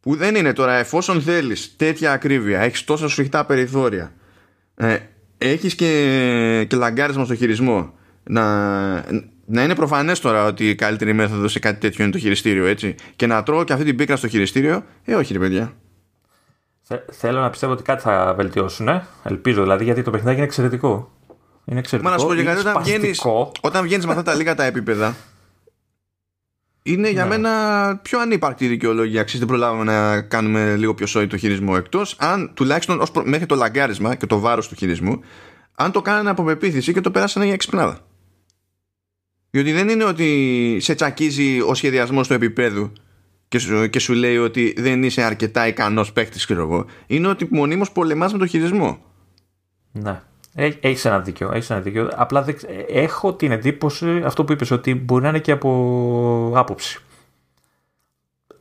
Που 0.00 0.16
δεν 0.16 0.34
είναι 0.34 0.52
τώρα, 0.52 0.74
εφόσον 0.74 1.22
θέλεις 1.22 1.76
τέτοια 1.76 2.12
ακρίβεια, 2.12 2.60
έχεις 2.60 2.84
τόσα 2.84 3.08
σφιχτά 3.08 3.44
περιθώρια, 3.44 4.12
ε, 4.74 4.98
έχεις 5.38 5.74
και, 5.74 6.66
και 6.68 6.76
λαγκάρισμα 6.76 7.24
στο 7.24 7.34
χειρισμό. 7.34 7.94
Να, 8.24 9.04
να 9.52 9.62
είναι 9.62 9.74
προφανές 9.74 10.20
τώρα 10.20 10.44
ότι 10.44 10.68
η 10.68 10.74
καλύτερη 10.74 11.12
μέθοδος 11.12 11.52
σε 11.52 11.58
κάτι 11.58 11.80
τέτοιο 11.80 12.04
είναι 12.04 12.12
το 12.12 12.18
χειριστήριο, 12.18 12.66
έτσι. 12.66 12.94
Και 13.16 13.26
να 13.26 13.42
τρώω 13.42 13.64
και 13.64 13.72
αυτή 13.72 13.84
την 13.84 13.96
πίκρα 13.96 14.16
στο 14.16 14.28
χειριστήριο, 14.28 14.84
ε, 15.04 15.14
όχι, 15.14 15.32
ρε 15.32 15.38
παιδιά. 15.38 15.72
Θε- 16.82 17.12
Θέλω 17.12 17.40
να 17.40 17.50
πιστεύω 17.50 17.72
ότι 17.72 17.82
κάτι 17.82 18.02
θα 18.02 18.34
βελτιώσουν. 18.36 18.88
Ε; 18.88 19.06
Ελπίζω 19.22 19.62
δηλαδή, 19.62 19.84
γιατί 19.84 20.02
το 20.02 20.10
παιχνιδάκι 20.10 20.36
είναι 20.36 20.46
εξαιρετικό. 20.46 21.12
Είναι 21.64 21.78
εξαιρετικό. 21.78 22.10
Μα 22.10 22.16
να 22.16 22.22
σου 22.22 22.28
πω 22.28 22.34
και 22.34 22.40
είναι 22.40 22.50
κάτι, 22.54 22.60
όταν 22.68 22.82
βγαίνεις, 22.82 23.16
σπαστικό. 23.16 23.52
όταν 23.60 23.82
βγαίνεις 23.82 24.04
με 24.06 24.10
αυτά 24.10 24.22
τα 24.22 24.34
λίγα 24.34 24.54
τα 24.54 24.64
επίπεδα, 24.64 25.16
είναι 26.82 27.10
για 27.10 27.22
Ναι. 27.22 27.28
μένα 27.28 27.50
πιο 28.02 28.20
ανύπαρκτη 28.20 28.64
η 28.64 28.68
δικαιολογία. 28.68 29.20
Αξίζει 29.20 29.38
δεν 29.38 29.48
προλάβαμε 29.48 29.84
να 29.84 30.20
κάνουμε 30.22 30.76
λίγο 30.76 30.94
πιο 30.94 31.06
σόι 31.06 31.26
το 31.26 31.36
χειρισμό. 31.36 31.74
Εκτός 31.76 32.16
αν 32.18 32.50
τουλάχιστον 32.54 33.00
ως 33.00 33.10
προ- 33.10 33.26
μέχρι 33.26 33.46
το 33.46 33.54
λαγκάρισμα 33.54 34.14
και 34.14 34.26
το 34.26 34.38
βάρος 34.38 34.68
του 34.68 34.74
χειρισμού, 34.74 35.20
αν 35.74 35.92
το 35.92 36.02
κάνανε 36.02 36.30
από 36.30 36.42
πεποίθηση 36.44 36.92
και 36.92 37.00
το 37.00 37.10
περάσανε 37.10 37.44
για 37.44 37.54
εξυπνάδα. 37.54 37.98
Διότι 39.54 39.72
δεν 39.72 39.88
είναι 39.88 40.04
ότι 40.04 40.76
σε 40.80 40.94
τσακίζει 40.94 41.60
ο 41.60 41.74
σχεδιασμός 41.74 42.26
του 42.26 42.32
επίπεδου 42.34 42.92
και 43.48 43.58
σου, 43.58 43.90
και 43.90 43.98
σου 43.98 44.12
λέει 44.12 44.36
ότι 44.36 44.74
δεν 44.78 45.02
είσαι 45.02 45.22
αρκετά 45.22 45.66
ικανός 45.66 46.12
παίκτης, 46.12 46.44
ξέρω 46.44 46.60
εγώ. 46.62 46.86
Είναι 47.06 47.28
ότι 47.28 47.48
μονίμως 47.50 47.92
πολεμάς 47.92 48.32
με 48.32 48.38
το 48.38 48.46
χειρισμό. 48.46 48.98
Ναι. 49.92 50.20
Έχεις 50.54 51.04
ένα 51.04 51.20
δίκιο. 51.20 51.50
Έχεις 51.52 51.70
ένα 51.70 51.80
δίκιο. 51.80 52.10
Απλά 52.14 52.42
δεν 52.42 52.56
ξε- 52.56 52.70
έχω 52.88 53.34
την 53.34 53.52
εντύπωση 53.52 54.22
αυτό 54.24 54.44
που 54.44 54.52
είπες 54.52 54.70
ότι 54.70 54.94
μπορεί 54.94 55.22
να 55.22 55.28
είναι 55.28 55.38
και 55.38 55.52
από 55.52 56.52
άποψη. 56.56 56.98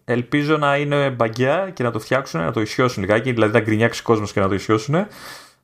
Ελπίζω 0.05 0.57
να 0.57 0.77
είναι 0.77 1.09
μπαγκιά 1.09 1.71
και 1.73 1.83
να 1.83 1.91
το 1.91 1.99
φτιάξουν, 1.99 2.41
να 2.41 2.51
το 2.51 2.61
ισιώσουν 2.61 3.03
λιγάκι, 3.03 3.31
δηλαδή 3.31 3.53
να 3.53 3.59
γκρινιάξει 3.59 4.01
κόσμος 4.01 4.31
και 4.33 4.39
να 4.39 4.47
το 4.47 4.53
ισιώσουν. 4.53 4.95
Ε, 4.95 5.07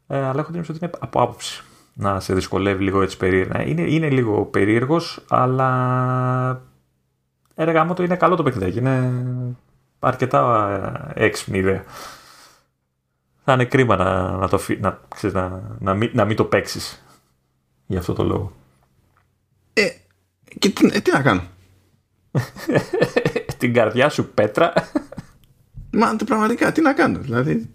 αλλά 0.07 0.19
έχω 0.39 0.51
την 0.51 0.55
εντύπωση 0.55 0.71
ότι 0.71 0.79
είναι 0.81 0.91
από 0.99 1.21
άποψη. 1.21 1.63
Να 1.99 2.19
σε 2.19 2.33
δυσκολεύει 2.33 2.83
λίγο 2.83 3.01
έτσι 3.01 3.17
περίεργα. 3.17 3.61
Είναι, 3.65 3.81
είναι 3.81 4.09
λίγο 4.09 4.45
περίεργος, 4.45 5.25
αλλά. 5.29 6.61
Έργα 7.55 7.83
μου 7.83 7.93
το 7.93 8.03
είναι 8.03 8.15
καλό 8.15 8.35
το 8.35 8.43
παιχνιδάκι. 8.43 8.77
Είναι 8.77 9.13
αρκετά 9.99 10.69
ε, 11.15 11.25
έξυπνη 11.25 11.57
ιδέα. 11.57 11.83
Θα 13.43 13.53
είναι 13.53 13.65
κρίμα 13.65 13.95
να, 13.95 14.31
να, 14.31 14.47
το, 14.47 14.57
φυ- 14.57 14.81
να, 14.81 14.99
ξέρεις, 15.15 15.35
να, 15.35 15.61
να, 15.79 15.93
μην, 15.93 16.09
να 16.13 16.25
μην 16.25 16.35
το 16.35 16.43
παίξεις 16.43 17.05
για 17.87 17.99
αυτό 17.99 18.13
το 18.13 18.23
λόγο. 18.23 18.51
Ε, 19.73 19.87
και 20.59 20.69
τι, 20.69 20.89
ε, 20.91 20.99
τι 20.99 21.11
να 21.11 21.21
κάνω; 21.21 21.41
Την 23.57 23.73
καρδιά 23.73 24.09
σου 24.09 24.29
πέτρα. 24.33 24.73
Μα 25.91 26.15
τε, 26.15 26.23
πραγματικά, 26.25 26.71
τι 26.71 26.81
να 26.81 26.93
κάνω. 26.93 27.19
Δηλαδή, 27.19 27.69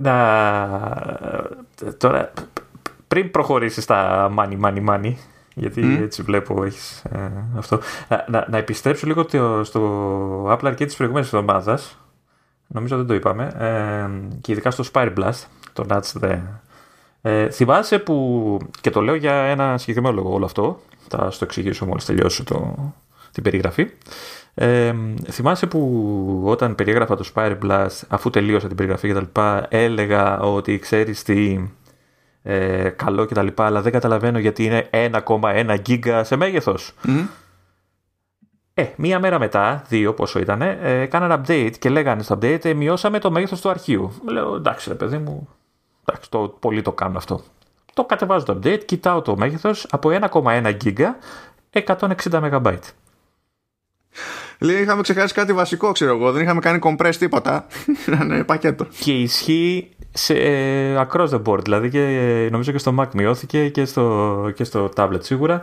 να... 0.00 0.18
Τώρα, 1.96 2.32
πριν 3.08 3.30
προχωρήσεις 3.30 3.84
στα 3.84 4.30
money, 4.38 4.60
money, 4.64 4.84
money, 4.88 5.12
γιατί 5.54 5.82
Μμ. 5.82 6.02
έτσι 6.02 6.22
βλέπω 6.22 6.64
έχεις 6.64 7.02
ε, 7.12 7.30
αυτό, 7.58 7.80
να, 8.08 8.24
να, 8.28 8.46
να 8.50 8.58
επιστρέψω 8.58 9.06
λίγο 9.06 9.24
το- 9.24 9.64
στο 9.64 10.44
Apple 10.48 10.66
Arcade 10.72 10.84
της 10.86 10.96
προηγούμενης 10.96 11.32
εβδομάδας, 11.32 11.98
νομίζω 12.66 12.96
δεν 12.96 13.06
το 13.06 13.14
είπαμε, 13.14 13.44
ε, 13.58 14.10
και 14.40 14.52
ειδικά 14.52 14.70
στο 14.70 14.84
Spire 14.92 15.14
Blast, 15.18 15.44
το 15.72 15.86
Nuts 15.88 16.20
The. 16.24 16.38
Ε, 17.22 17.50
θυμάσαι 17.50 17.98
που, 17.98 18.58
και 18.80 18.90
το 18.90 19.00
λέω 19.00 19.14
για 19.14 19.32
ένα 19.34 19.78
συγκεκριμένο 19.78 20.14
λόγο 20.14 20.32
όλο 20.34 20.44
αυτό, 20.44 20.80
θα 21.08 21.30
στο 21.30 21.44
εξηγήσω 21.44 21.86
μόλις 21.86 22.04
τελειώσω 22.04 22.44
το, 22.44 22.74
την 23.32 23.42
περιγραφή. 23.42 23.90
Ε, 24.58 24.94
θυμάσαι 25.30 25.66
που 25.66 26.42
όταν 26.44 26.74
περιέγραφα 26.74 27.16
το 27.16 27.30
Spire 27.34 27.58
Blast, 27.62 28.00
αφού 28.08 28.30
τελείωσα 28.30 28.66
την 28.66 28.76
περιγραφή 28.76 29.06
και 29.08 29.14
τα 29.14 29.20
λοιπά, 29.20 29.66
έλεγα 29.68 30.40
ότι 30.40 30.78
ξέρεις 30.78 31.22
τι 31.22 31.68
ε, 32.42 32.88
καλό 32.88 33.24
και 33.24 33.34
τα 33.34 33.42
λοιπά, 33.42 33.66
αλλά 33.66 33.82
δεν 33.82 33.92
καταλαβαίνω 33.92 34.38
γιατί 34.38 34.64
είναι 34.64 34.88
1,1 34.90 35.78
γίγκα 35.84 36.24
σε 36.24 36.36
μέγεθος. 36.36 36.94
μμ, 37.02 37.18
Ε, 38.74 38.86
μία 38.96 39.18
μέρα 39.18 39.38
μετά, 39.38 39.82
δύο 39.88 40.14
πόσο 40.14 40.38
ήταν, 40.38 40.62
ε, 40.62 40.76
έκαναν 40.82 41.42
update 41.42 41.72
και 41.78 41.88
λέγανε 41.88 42.22
στο 42.22 42.38
update 42.40 42.64
ε, 42.64 42.74
μειώσαμε 42.74 43.18
το 43.18 43.30
μέγεθος 43.30 43.60
του 43.60 43.68
αρχείου. 43.68 44.12
Λέω 44.28 44.54
εντάξει 44.54 44.88
ρε 44.88 44.94
παιδί 44.94 45.18
μου, 45.18 45.48
εντάξει 46.04 46.30
το, 46.30 46.56
πολύ 46.60 46.82
το 46.82 46.92
κάνουν 46.92 47.16
αυτό. 47.16 47.40
Το 47.94 48.04
κατεβάζω 48.04 48.44
το 48.44 48.58
update, 48.62 48.84
κοιτάω 48.84 49.22
το 49.22 49.36
μέγεθος 49.36 49.86
από 49.90 50.10
1,1 50.30 50.76
γίγκα 50.80 51.16
160 51.72 52.16
MB. 52.30 52.78
Λέει, 54.58 54.82
είχαμε 54.82 55.02
ξεχάσει 55.02 55.34
κάτι 55.34 55.52
βασικό, 55.52 55.92
ξέρω 55.92 56.16
εγώ. 56.16 56.32
Δεν 56.32 56.42
είχαμε 56.42 56.60
κάνει 56.60 56.78
compress 56.82 57.14
τίποτα. 57.18 57.66
Ήταν 58.06 58.44
πακέτο. 58.46 58.86
Και 58.98 59.12
ισχύει 59.12 59.90
σε, 60.12 60.34
ε, 60.34 61.06
across 61.08 61.28
the 61.28 61.42
board, 61.42 61.64
δηλαδή 61.64 61.90
και, 61.90 62.00
ε, 62.00 62.50
νομίζω 62.50 62.72
και 62.72 62.78
στο 62.78 62.94
Mac 62.98 63.06
μειώθηκε 63.14 63.68
και 63.68 63.84
στο, 63.84 64.50
και 64.54 64.64
στο 64.64 64.90
tablet 64.96 65.22
σίγουρα. 65.22 65.62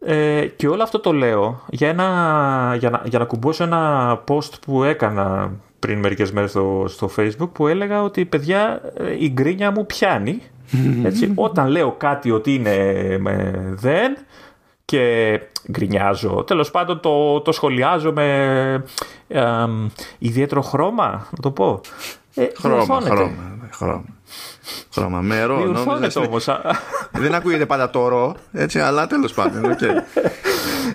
Ε, 0.00 0.46
και 0.46 0.68
όλο 0.68 0.82
αυτό 0.82 1.00
το 1.00 1.12
λέω 1.12 1.64
για, 1.68 1.88
ένα, 1.88 2.76
για, 2.78 2.90
να, 2.90 3.02
για 3.04 3.18
να 3.18 3.24
κουμπώσω 3.24 3.64
ένα 3.64 4.12
post 4.28 4.50
που 4.66 4.84
έκανα 4.84 5.52
πριν 5.78 5.98
μερικές 5.98 6.32
μέρες 6.32 6.50
στο, 6.50 6.84
στο 6.88 7.10
facebook 7.16 7.48
που 7.52 7.68
έλεγα 7.68 8.02
ότι 8.02 8.24
παιδιά 8.24 8.80
ε, 8.96 9.16
η 9.18 9.30
γκρίνια 9.32 9.70
μου 9.70 9.86
πιάνει 9.86 10.42
έτσι, 11.04 11.32
όταν 11.34 11.68
λέω 11.68 11.94
κάτι 11.98 12.30
ότι 12.30 12.54
είναι 12.54 12.74
ε, 12.74 13.18
δεν 13.74 14.16
και 14.90 15.40
γκρινιάζω. 15.70 16.44
Τέλος 16.46 16.70
πάντων 16.70 17.00
το, 17.00 17.40
το 17.40 17.52
σχολιάζω 17.52 18.12
με 18.12 18.26
ε, 19.28 19.40
εμ, 19.40 19.86
ιδιαίτερο 20.18 20.62
χρώμα, 20.62 21.26
να 21.30 21.38
το 21.40 21.50
πω. 21.50 21.80
Ε, 22.34 22.46
Χρώμα, 22.58 22.74
διορθώνεται. 22.84 23.14
χρώμα. 23.14 23.47
Χρώμα. 23.72 24.04
Χρώμα. 24.92 25.20
Με 25.20 25.42
ρο. 25.44 25.56
Διορθώνεται 25.56 25.90
νόμιζα- 25.90 26.20
όμως. 26.20 26.48
α. 26.48 26.60
Δεν 27.12 27.34
ακούγεται 27.34 27.66
πάντα 27.66 27.90
το 27.90 28.08
ρο, 28.08 28.36
έτσι, 28.52 28.78
αλλά 28.80 29.06
τέλος 29.06 29.32
πάντων. 29.34 29.64
οκ. 29.64 29.78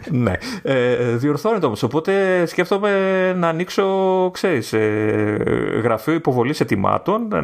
ναι. 0.10 0.32
Ε, 0.62 1.16
διορθώνεται 1.16 1.66
όμως. 1.66 1.84
Οπότε 1.84 2.44
σκέφτομαι 2.46 3.34
να 3.34 3.48
ανοίξω, 3.48 3.86
ξέρεις, 4.34 4.74
ε, 4.74 5.80
γραφείο 5.84 6.14
υποβολής 6.14 6.60
αιτημάτων, 6.60 7.28
να, 7.28 7.42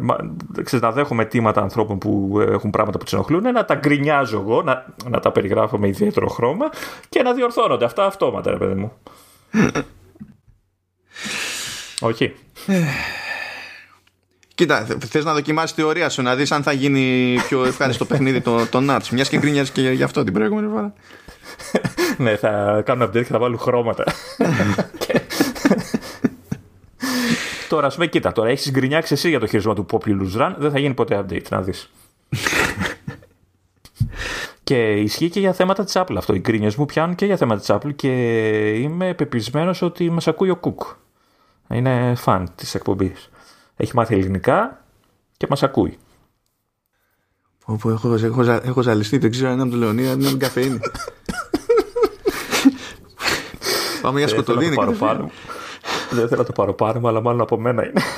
μα, 0.00 0.16
ξέρεις, 0.64 0.80
να 0.84 0.92
δέχομαι 0.92 1.22
αιτήματα 1.22 1.60
ανθρώπων 1.60 1.98
που 1.98 2.38
έχουν 2.50 2.70
πράγματα 2.70 2.98
που 2.98 3.04
τους 3.04 3.12
ενοχλούν, 3.12 3.42
να 3.52 3.64
τα 3.64 3.74
γκρινιάζω 3.74 4.38
εγώ, 4.40 4.62
να, 4.62 4.86
να 5.10 5.20
τα 5.20 5.30
περιγράφω 5.32 5.78
με 5.78 5.88
ιδιαίτερο 5.88 6.26
χρώμα 6.28 6.70
και 7.08 7.22
να 7.22 7.32
διορθώνονται. 7.32 7.84
Αυτά 7.84 8.04
αυτόματα, 8.04 8.50
ρε 8.50 8.56
παιδί 8.56 8.74
μου. 8.74 8.92
Όχι. 12.00 12.34
Κοίτα, 14.56 14.86
θε 15.08 15.22
να 15.22 15.32
δοκιμάσεις 15.32 15.74
τη 15.74 15.82
θεωρία 15.82 16.08
σου, 16.08 16.22
να 16.22 16.34
δεις 16.36 16.52
αν 16.52 16.62
θα 16.62 16.72
γίνει 16.72 17.36
πιο 17.48 17.64
ευχάριστο 17.64 18.04
παιχνίδι 18.04 18.40
το, 18.40 18.66
το 18.66 18.78
Nuts. 18.88 19.08
Μιας 19.10 19.28
και 19.28 19.38
γκρίνιαζες 19.38 19.70
και 19.70 19.90
γι' 19.90 20.02
αυτό 20.02 20.24
την 20.24 20.32
προηγούμενη 20.32 20.68
φορά. 20.68 20.92
ναι, 22.24 22.36
θα 22.36 22.82
κάνουν 22.84 23.08
update 23.08 23.12
και 23.12 23.24
θα 23.24 23.38
βάλουν 23.38 23.58
χρώματα. 23.58 24.04
Και- 24.98 25.20
τώρα, 27.68 27.86
ας 27.86 27.94
πούμε, 27.94 28.06
κοίτα, 28.06 28.32
τώρα 28.32 28.48
έχεις 28.48 28.70
γκρινιάξει 28.70 29.12
εσύ 29.14 29.28
για 29.28 29.40
το 29.40 29.46
χειρισμό 29.46 29.74
του 29.74 29.86
Populous 29.90 30.40
Run, 30.40 30.54
δεν 30.58 30.70
θα 30.70 30.78
γίνει 30.78 30.94
ποτέ 30.94 31.24
update, 31.24 31.48
να 31.48 31.62
δεις. 31.62 31.90
και 34.64 34.92
ισχύει 34.92 35.28
και 35.28 35.40
για 35.40 35.52
θέματα 35.52 35.84
της 35.84 35.92
Apple 35.96 36.14
αυτό. 36.16 36.34
Οι 36.34 36.38
γκρίνιες 36.38 36.76
μου 36.76 36.86
πιάνουν 36.86 37.14
και 37.14 37.26
για 37.26 37.36
θέματα 37.36 37.60
της 37.60 37.70
Apple 37.72 37.94
και 37.96 38.10
είμαι 38.78 39.14
πεπισμένος 39.14 39.82
ότι 39.82 40.10
μας 40.10 40.28
ακούει 40.28 40.50
ο 40.50 40.56
Κουκ. 40.56 40.82
Είναι 41.68 42.14
φαν 42.16 42.48
της 42.54 42.74
εκπομπής. 42.74 43.30
Έχει 43.76 43.94
μάθει 43.94 44.14
ελληνικά 44.14 44.84
και 45.36 45.46
μας 45.50 45.62
ακούει. 45.62 45.98
Όπου 47.64 47.88
έχω, 47.90 48.14
έχω, 48.14 48.42
ζα- 48.42 48.64
έχω 48.66 48.82
ζαλιστεί, 48.82 49.18
δεν 49.18 49.30
ξέρω 49.30 49.48
αν 49.48 49.54
είναι 49.54 49.62
από 49.62 49.70
το 49.70 49.76
Λεωνίδα, 49.76 50.10
αν 50.10 50.18
είναι 50.20 50.28
από 50.28 50.36
την 50.38 50.46
καφεΐνη. 50.46 50.78
Πάμε 54.02 54.18
για 54.18 54.26
Δεν 54.28 54.44
θέλω 54.44 54.58
να 54.58 54.62
σκοτωδίνη. 54.62 54.74
το 54.74 54.80
πάρω 54.80 54.92
πάνω 54.92 55.22
μου. 55.22 55.30
Δεν 56.10 56.28
θέλω 56.28 56.40
να 56.40 56.46
το 56.46 56.52
πάρω 56.52 56.72
πάνω 56.74 57.00
μου, 57.00 57.08
αλλά 57.08 57.20
μάλλον 57.20 57.40
από 57.40 57.58
μένα 57.60 57.86
είναι. 57.86 58.00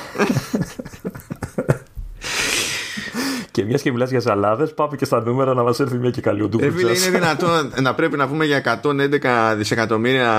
και 3.51 3.63
μιας 3.65 3.81
και 3.81 3.91
μιλάς 3.91 4.09
για 4.09 4.19
ζαλάδες, 4.19 4.73
πάμε 4.73 4.95
και 4.95 5.05
στα 5.05 5.21
νούμερα 5.21 5.53
να 5.53 5.63
μας 5.63 5.79
έρθει 5.79 5.97
μια 5.97 6.09
και 6.11 6.21
καλή 6.21 6.43
Ε, 6.43 6.47
φίλε, 6.49 6.65
ουντούμπιτζα. 6.67 7.07
είναι 7.07 7.17
δυνατόν 7.17 7.71
να 7.81 7.95
πρέπει 7.95 8.17
να 8.17 8.27
πούμε 8.27 8.45
για 8.45 8.81
111 8.83 9.53
δισεκατομμύρια 9.57 10.31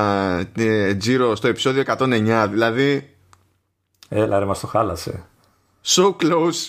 ε, 0.56 0.94
τζίρο 0.94 1.36
στο 1.36 1.48
επεισόδιο 1.48 1.82
109. 1.86 2.46
Δηλαδή, 2.50 3.08
Έλα, 4.12 4.38
ρε, 4.38 4.44
μας 4.44 4.60
το 4.60 4.66
χάλασε. 4.66 5.24
so 5.84 6.14
close, 6.22 6.68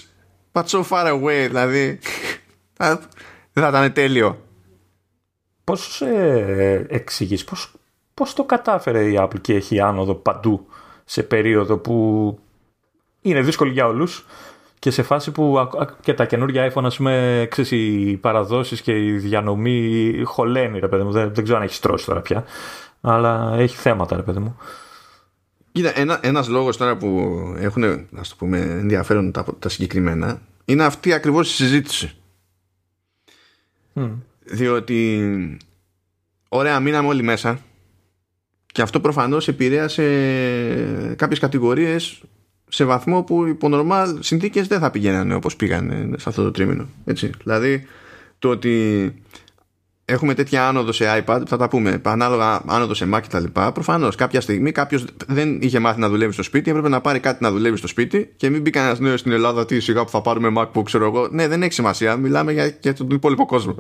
but 0.54 0.64
so 0.66 0.84
far 0.90 1.06
away. 1.14 1.46
Δηλαδή, 1.48 2.00
θα- 2.74 3.00
δεν 3.54 3.64
θα 3.64 3.70
ήταν 3.70 3.94
τέλειο. 3.94 4.42
πώς 5.64 6.02
ε, 6.02 6.86
εξηγείς, 6.90 7.44
πώς, 7.44 7.72
πώς 8.14 8.34
το 8.34 8.44
κατάφερε 8.44 9.04
η 9.10 9.16
Apple 9.20 9.42
και 9.42 9.54
έχει 9.56 9.80
άνοδο 9.80 10.14
παντού 10.16 10.66
σε 11.06 11.24
περίοδο 11.24 11.78
που 11.78 12.40
είναι 13.22 13.42
δύσκολη 13.42 13.72
για 13.72 13.88
όλους 13.88 14.26
και 14.80 14.92
σε 14.92 15.04
φάση 15.04 15.32
που 15.32 15.70
και 16.02 16.14
τα 16.14 16.26
καινούργια 16.26 16.74
iPhone, 16.74 16.84
ας 16.84 16.96
πούμε, 16.98 17.48
ξέρεις, 17.50 17.72
οι 17.72 18.18
παραδόσεις 18.22 18.82
και 18.82 19.06
η 19.06 19.12
διανομή 19.18 20.22
χωλαίνει, 20.26 20.80
ρε 20.80 20.88
παιδί 20.88 21.04
μου. 21.04 21.12
Δεν, 21.12 21.34
δεν 21.34 21.44
ξέρω 21.44 21.60
αν 21.60 21.66
έχει 21.66 21.82
τρώσει 21.82 22.06
τώρα 22.06 22.22
πια, 22.22 22.44
αλλά 23.02 23.54
έχει 23.58 23.76
θέματα, 23.78 24.16
ρε 24.16 24.22
παιδί 24.22 24.40
μου. 24.40 24.58
Κοίτα, 25.72 26.00
ένα, 26.00 26.20
ένας 26.24 26.48
λόγος 26.48 26.78
τώρα 26.78 26.98
που 26.98 27.30
έχουν, 27.58 27.84
ας 28.16 28.30
το 28.30 28.36
πούμε, 28.38 28.60
ενδιαφέρον 28.60 29.32
τα, 29.32 29.46
τα 29.60 29.70
συγκεκριμένα, 29.70 30.42
είναι 30.66 30.84
αυτή 30.84 31.14
ακριβώς 31.14 31.52
η 31.52 31.54
συζήτηση. 31.54 32.16
Διότι, 34.44 35.60
ωραία, 36.50 36.80
μείναμε 36.80 37.08
όλοι 37.08 37.24
μέσα 37.24 37.60
και 38.66 38.82
αυτό 38.82 39.00
προφανώς 39.00 39.48
επηρέασε 39.48 40.04
κάποιες 41.18 41.40
κατηγορίες 41.40 42.22
σε 42.68 42.84
βαθμό 42.84 43.24
που 43.24 43.46
υπό 43.46 43.70
normal 43.72 44.18
συνθήκες 44.20 44.68
δεν 44.68 44.80
θα 44.80 44.92
πηγαίνανε 44.92 45.34
όπως 45.34 45.56
πήγανε 45.56 46.18
σε 46.18 46.30
αυτό 46.30 46.44
το 46.44 46.52
τρίμηνο. 46.52 46.88
Έτσι. 47.06 47.32
Δηλαδή 47.44 47.88
το 48.40 48.50
ότι 48.50 49.14
έχουμε 50.12 50.34
τέτοια 50.34 50.68
άνοδο 50.68 50.92
σε 50.92 51.24
iPad, 51.26 51.42
θα 51.48 51.58
τα 51.58 51.68
πούμε, 51.68 52.02
ανάλογα 52.04 52.62
άνοδο 52.68 52.94
σε 52.94 53.08
Mac 53.14 53.20
κτλ. 53.22 53.44
Προφανώς 53.74 54.16
κάποια 54.16 54.42
στιγμή 54.42 54.72
κάποιος 54.72 55.06
δεν 55.28 55.62
είχε 55.62 55.80
μάθει 55.80 56.00
να 56.00 56.10
δουλεύει 56.10 56.34
στο 56.34 56.44
σπίτι, 56.44 56.70
έπρεπε 56.70 56.90
να 56.90 57.02
πάρει 57.02 57.20
κάτι 57.20 57.44
να 57.44 57.52
δουλεύει 57.52 57.78
στο 57.78 57.88
σπίτι 57.88 58.34
και 58.38 58.50
μην 58.50 58.62
μπει 58.62 58.70
κανένας 58.70 59.00
νέος 59.00 59.20
στην 59.20 59.32
Ελλάδα, 59.32 59.66
τι 59.66 59.80
σιγά 59.80 60.04
που 60.04 60.10
θα 60.10 60.22
πάρουμε 60.22 60.52
MacBook, 60.58 60.84
ξέρω 60.84 61.06
εγώ. 61.06 61.28
Ναι, 61.32 61.48
δεν 61.48 61.64
έχει 61.64 61.74
σημασία. 61.74 62.16
Μιλάμε 62.16 62.52
για, 62.52 62.78
για 62.82 62.94
τον 62.94 63.10
υπόλοιπο 63.10 63.46
κόσμο. 63.46 63.76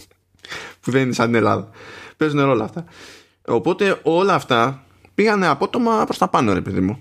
που 0.80 0.90
δεν 0.90 1.02
είναι 1.02 1.12
σαν 1.12 1.26
την 1.26 1.34
Ελλάδα. 1.34 1.70
Παίζουν 2.16 2.40
ρόλο 2.40 2.62
αυτά. 2.62 2.84
Οπότε 3.46 4.00
όλα 4.02 4.34
αυτά 4.34 4.84
πήγανε 5.14 5.46
απότομα 5.46 6.04
προς 6.04 6.18
τα 6.18 6.28
πάνω, 6.28 6.52
ρε 6.52 6.60
παιδί 6.60 6.80
μου. 6.80 7.00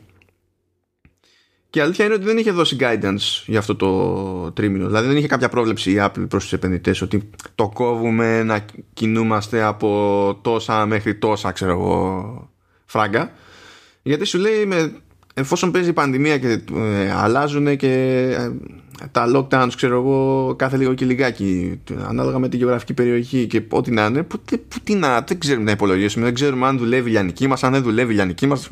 Και 1.75 1.81
η 1.81 1.83
αλήθεια 1.83 2.05
είναι 2.05 2.13
ότι 2.13 2.23
δεν 2.23 2.37
είχε 2.37 2.51
δώσει 2.51 2.77
guidance 2.79 3.43
για 3.45 3.59
αυτό 3.59 3.75
το 3.75 4.51
τρίμηνο. 4.51 4.87
Δηλαδή 4.87 5.07
δεν 5.07 5.17
είχε 5.17 5.27
κάποια 5.27 5.49
πρόβλεψη 5.49 5.91
η 5.91 5.97
Apple 5.99 6.25
προς 6.29 6.43
τους 6.43 6.53
επενδυτές 6.53 7.01
ότι 7.01 7.29
το 7.55 7.69
κόβουμε 7.73 8.43
να 8.43 8.65
κινούμαστε 8.93 9.63
από 9.63 10.39
τόσα 10.41 10.85
μέχρι 10.85 11.15
τόσα 11.15 11.51
ξέρω 11.51 11.71
εγώ 11.71 12.49
φράγκα. 12.85 13.31
Γιατί 14.01 14.25
σου 14.25 14.37
λέει 14.37 14.65
με, 14.65 14.91
εφόσον 15.33 15.71
παίζει 15.71 15.89
η 15.89 15.93
πανδημία 15.93 16.37
και 16.37 16.59
ε, 16.75 17.11
αλλάζουν 17.11 17.75
και 17.75 17.91
ε, 18.39 18.51
τα 19.11 19.31
lockdowns 19.35 19.71
ξέρω 19.75 19.95
εγώ 19.95 20.53
κάθε 20.55 20.77
λίγο 20.77 20.93
και 20.93 21.05
λιγάκι 21.05 21.79
ανάλογα 22.07 22.39
με 22.39 22.49
τη 22.49 22.57
γεωγραφική 22.57 22.93
περιοχή 22.93 23.47
και 23.47 23.63
ό,τι 23.69 23.91
να 23.91 24.05
είναι 24.05 24.23
που, 24.23 24.39
που, 24.67 24.79
τι 24.83 24.95
να, 24.95 25.21
δεν 25.21 25.39
ξέρουμε 25.39 25.65
να 25.65 25.71
υπολογίσουμε 25.71 26.25
δεν 26.25 26.33
ξέρουμε 26.33 26.67
αν 26.67 26.77
δουλεύει 26.77 27.09
η 27.09 27.11
λιανική 27.11 27.47
μας 27.47 27.63
αν 27.63 27.71
δεν 27.71 27.81
δουλεύει 27.81 28.11
η 28.11 28.15
λιανική 28.15 28.47
μας 28.47 28.69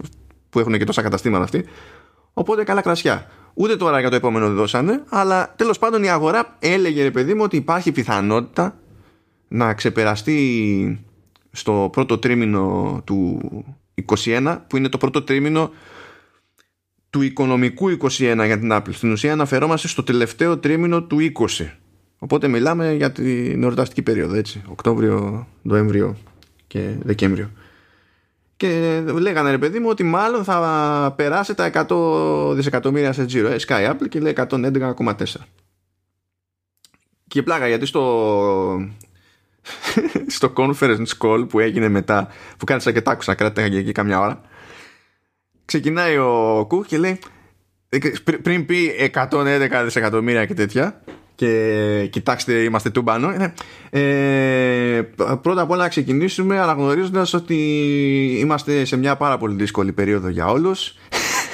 που 0.50 0.60
έχουν 0.60 0.78
και 0.78 0.86
τόσα 0.86 1.02
καταστήματα 1.02 1.44
αυτοί 1.44 1.66
Οπότε 2.34 2.63
καλά 2.63 2.82
κρασιά. 2.82 3.28
Ούτε 3.54 3.76
τώρα 3.76 4.00
για 4.00 4.10
το 4.10 4.15
επόμενο 4.15 4.46
δεν 4.46 4.56
δώσανε, 4.56 5.04
αλλά 5.10 5.54
τέλος 5.56 5.80
πάντων 5.80 6.04
η 6.04 6.10
αγορά 6.10 6.56
έλεγε 6.60 7.04
ρε 7.04 7.12
παιδί 7.12 7.34
μου 7.34 7.43
ότι 7.43 7.56
υπάρχει 7.56 7.91
πιθανότητα 7.91 8.78
να 9.48 9.74
ξεπεραστεί 9.74 11.06
στο 11.52 11.89
πρώτο 11.91 12.17
τρίμηνο 12.17 13.02
του 13.04 13.39
21 14.06 14.58
που 14.67 14.78
είναι 14.78 14.89
το 14.89 14.98
πρώτο 14.98 15.22
τρίμηνο 15.22 15.72
του 17.10 17.22
οικονομικού 17.22 17.98
21 18.02 18.10
για 18.46 18.60
την 18.60 18.69
Apple. 18.72 18.91
Στην 18.93 19.12
ουσία 19.12 19.32
αναφερόμαστε 19.32 19.88
στο 19.88 20.04
τελευταίο 20.04 20.58
τρίμηνο 20.58 21.04
του 21.04 21.17
20. 21.58 21.65
Οπότε 22.17 22.48
μιλάμε 22.48 22.93
για 22.93 23.12
την 23.12 23.63
εορταστική 23.63 24.02
περίοδο, 24.02 24.36
έτσι. 24.36 24.62
Οκτώβριο, 24.67 25.48
Νοέμβριο 25.62 26.17
και 26.67 26.93
Δεκέμβριο 27.04 27.50
και 28.63 29.02
λέγανε 29.02 29.49
ρε 29.52 29.58
παιδί 29.58 29.80
μου 29.80 29.89
ότι 29.89 30.04
μάλλον 30.04 30.43
θα 30.43 31.13
περάσει 31.17 31.54
τα 31.54 31.86
100 31.89 32.54
δισεκατομμύρια 32.56 33.13
σε 33.13 33.26
τζίρο. 33.26 33.47
Ε, 33.47 33.56
Sky 33.67 33.89
Apple 33.89 34.10
και 34.10 34.19
λέει 34.19 34.34
111,4. 34.38 35.23
Και 37.28 37.43
πλάκα 37.43 37.67
γιατί 37.67 37.86
στο 37.86 38.89
στο 40.36 40.54
conference 40.56 41.08
call 41.19 41.45
που 41.49 41.60
έγινε 41.60 41.89
μετά 41.89 42.28
που 42.58 42.65
κάνεις 42.65 42.84
σαν 42.84 42.93
και 42.93 43.02
τάκουσα 43.02 43.36
κράτησα 43.36 43.78
εκεί 43.78 43.91
καμιά 43.91 44.19
ώρα 44.19 44.41
ξεκινάει 45.65 46.17
ο 46.17 46.65
Κουκ 46.67 46.86
και 46.86 46.97
λέει 46.97 47.19
πριν 48.41 48.65
πει 48.65 49.12
111 49.13 49.82
δισεκατομμύρια 49.84 50.45
και 50.45 50.54
τέτοια 50.54 51.04
και 51.36 52.08
κοιτάξτε 52.12 52.54
είμαστε 52.54 52.89
τούμπανο. 52.89 53.34
Ε, 53.89 55.02
πρώτα 55.41 55.62
απ' 55.62 55.69
όλα 55.69 55.84
να 55.84 55.89
ξεκινήσουμε 55.89 56.60
αναγνωρίζοντας 56.60 57.34
ότι 57.34 57.56
είμαστε 58.39 58.86
σε 58.86 58.98
μια 58.98 59.15
πάρα 59.15 59.38
πολύ 59.38 59.56
δύσκολη 59.56 59.91
περίοδο 59.91 60.28
για 60.28 60.48
όλους. 60.48 60.96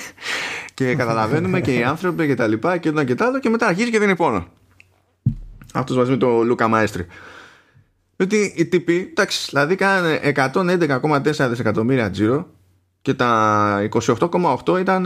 Και 0.74 0.96
καταλαβαίνουμε 0.96 1.62
και 1.62 1.74
οι 1.74 1.84
άνθρωποι 1.84 2.28
και 2.28 2.36
τα 2.36 2.48
λοιπά 2.48 2.78
και 2.78 2.90
ένα 2.90 3.04
και 3.04 3.16
τα 3.16 3.26
άλλο 3.26 3.40
και 3.40 3.50
μετά 3.50 3.68
αρχίζει 3.68 3.92
και 3.92 4.00
δίνει 4.00 4.16
πόνο. 4.16 4.48
Αυτός 5.74 5.98
μαζί 5.98 6.12
με 6.12 6.18
τον 6.18 6.46
Λούκα 6.46 6.68
Μαέστρη. 6.68 7.06
Ότι 8.18 8.54
οι 8.56 8.66
τύποι 8.66 9.08
εντάξει 9.10 9.48
δηλαδή 9.50 9.76
κάνανε 9.76 10.20
111,4 10.36 11.48
δισεκατομμύρια 11.50 12.10
τζίρο 12.10 12.48
και 13.02 13.14
τα 13.14 13.90
28,8 13.90 14.80
ήταν, 14.80 15.06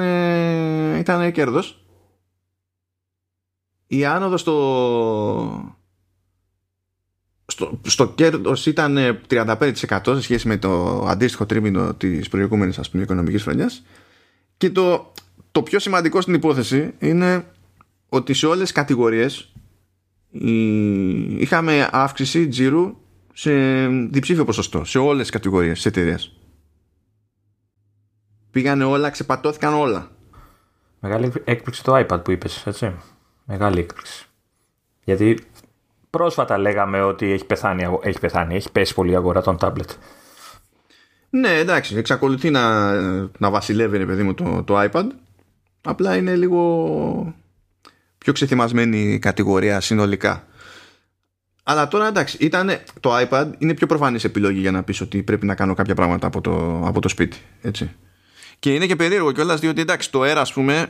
ήταν 1.00 1.32
κέρδος 1.32 1.83
η 3.98 4.06
άνοδος 4.06 4.42
στο, 4.42 5.76
στο, 7.46 7.80
στο 7.82 8.08
κέρδος 8.08 8.66
ήταν 8.66 9.22
35% 9.30 10.00
σε 10.04 10.22
σχέση 10.22 10.48
με 10.48 10.58
το 10.58 11.04
αντίστοιχο 11.08 11.46
τρίμηνο 11.46 11.94
της 11.94 12.30
προηγούμενης 12.30 12.80
ας 12.80 12.90
πούμε 12.90 13.04
οικονομικής 13.04 13.44
χρονιάς. 13.44 13.84
Και 14.58 14.70
το, 14.70 15.12
το 15.52 15.64
πιο 15.64 15.80
σημαντικό 15.80 16.22
στην 16.22 16.34
υπόθεση 16.34 16.94
είναι 17.00 17.46
ότι 18.10 18.34
σε 18.34 18.46
όλες 18.46 18.62
τις 18.62 18.72
κατηγορίες 18.72 19.54
είχαμε 21.38 21.90
αύξηση 21.92 22.48
τζίρου 22.48 22.96
σε 23.34 23.88
διψήφιο 23.88 24.46
ποσοστό 24.46 24.84
σε 24.84 24.98
όλες 24.98 25.22
τις 25.22 25.32
κατηγορίες 25.32 25.74
της 25.74 25.86
εταιρείας 25.86 26.38
πήγανε 28.54 28.84
όλα, 28.84 29.10
ξεπατώθηκαν 29.10 29.74
όλα. 29.74 30.12
Μεγάλη 31.00 31.32
έκπληξη 31.44 31.84
το 31.84 31.98
iPad 31.98 32.24
που 32.24 32.32
είπες, 32.32 32.68
έτσι. 32.68 32.94
Μεγάλη 33.46 33.80
έκπληξη. 33.80 34.26
Γιατί 35.04 35.40
πρόσφατα 36.10 36.58
λέγαμε 36.58 37.02
ότι 37.02 37.32
έχει 37.32 37.46
πεθάνει, 37.46 38.00
έχει, 38.02 38.20
πεθάνει, 38.20 38.56
έχει 38.56 38.72
πέσει 38.72 38.94
πολύ 38.94 39.12
η 39.12 39.16
αγορά 39.16 39.42
των 39.42 39.58
τάμπλετ. 39.58 39.90
Ναι, 41.30 41.50
εντάξει, 41.50 41.96
εξακολουθεί 41.98 42.50
να, 42.50 42.92
να 43.38 43.50
βασιλεύει 43.50 43.98
ρε 43.98 44.06
παιδί 44.06 44.24
μου 44.24 44.34
το, 44.34 44.64
το 44.64 44.82
iPad. 44.82 45.06
Απλά 45.82 46.16
είναι 46.16 46.36
λίγο 46.36 47.36
πιο 48.18 48.34
ξεθυμασμένη 48.34 48.98
η 48.98 49.20
κατηγορία 49.20 49.80
συνολικά. 49.80 50.48
Αλλά 51.64 51.88
τώρα 51.88 52.08
εντάξει, 52.08 52.38
ήτανε, 52.40 52.84
το 53.00 53.18
iPad 53.18 53.52
είναι 53.58 53.74
πιο 53.74 53.88
προφανής 53.88 54.24
επιλογή 54.24 54.60
για 54.60 54.72
να 54.72 54.84
πεις 54.84 55.02
ότι 55.02 55.24
πρέπει 55.24 55.46
να 55.46 55.56
κάνω 55.56 55.74
κάποια 55.74 55.96
πράγματα 55.96 56.28
από 56.28 56.42
το, 56.42 56.84
από 56.86 57.00
το 57.00 57.08
σπίτι. 57.08 57.38
Έτσι. 57.62 57.92
Και 58.60 58.74
είναι 58.74 58.86
και 58.86 58.96
περίεργο 58.96 59.32
κιόλας 59.32 59.60
διότι 59.60 59.82
εντάξει, 59.82 60.12
το 60.12 60.22
Air, 60.22 60.36
ας 60.38 60.54
πούμε, 60.54 60.88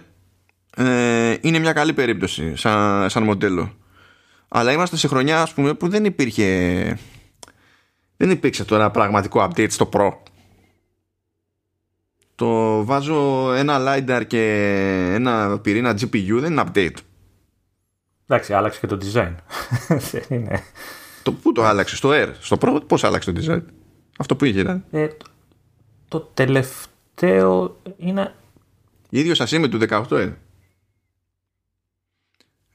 ε, 0.75 1.37
είναι 1.41 1.59
μια 1.59 1.73
καλή 1.73 1.93
περίπτωση 1.93 2.55
σαν, 2.55 3.09
σαν 3.09 3.23
μοντέλο. 3.23 3.73
Αλλά 4.47 4.71
είμαστε 4.71 4.97
σε 4.97 5.07
χρονιά 5.07 5.41
ας 5.41 5.53
πούμε, 5.53 5.73
που 5.73 5.87
δεν 5.87 6.05
υπήρχε. 6.05 6.97
Δεν 8.17 8.31
υπήρξε 8.31 8.65
τώρα 8.65 8.91
πραγματικό 8.91 9.47
update 9.49 9.71
στο 9.71 9.89
Pro. 9.93 10.11
Το 12.35 12.83
βάζω 12.85 13.51
ένα 13.53 13.77
LiDAR 13.79 14.23
και 14.27 14.41
ένα 15.13 15.59
πυρήνα 15.59 15.91
GPU 15.91 16.37
δεν 16.39 16.51
είναι 16.51 16.63
update. 16.67 16.95
Εντάξει, 18.27 18.53
άλλαξε 18.53 18.79
και 18.79 18.87
το 18.87 18.97
design. 19.01 19.35
είναι. 20.35 20.63
Το, 21.23 21.31
πού 21.31 21.51
το 21.51 21.63
άλλαξες, 21.63 21.97
στο 21.97 22.09
Air, 22.11 22.29
στο 22.39 22.57
Pro, 22.61 22.81
πώς 22.87 23.03
άλλαξε 23.03 23.31
το 23.31 23.41
design; 23.45 23.61
Αυτό 24.17 24.35
που 24.35 24.45
είχε 24.45 24.59
ήταν. 24.59 24.85
Ε, 24.91 25.07
το, 25.07 25.25
το 26.07 26.19
τελευταίο 26.19 27.81
είναι... 27.97 28.33
Ίδιος 29.09 29.37
σας 29.37 29.51
είμαι 29.51 29.67
του 29.67 29.79
18 29.89 30.11
είναι. 30.11 30.37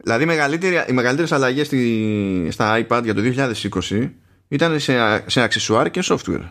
Δηλαδή 0.02 0.22
οι 0.88 0.92
μεγαλύτερες 0.92 1.32
αλλαγές 1.32 1.66
στα 2.54 2.86
iPad 2.86 3.00
για 3.04 3.14
το 3.14 3.22
2020 3.90 4.10
ήταν 4.48 4.80
σε, 4.80 5.24
σε 5.26 5.40
αξισουάρ 5.40 5.90
και 5.90 6.02
software. 6.04 6.42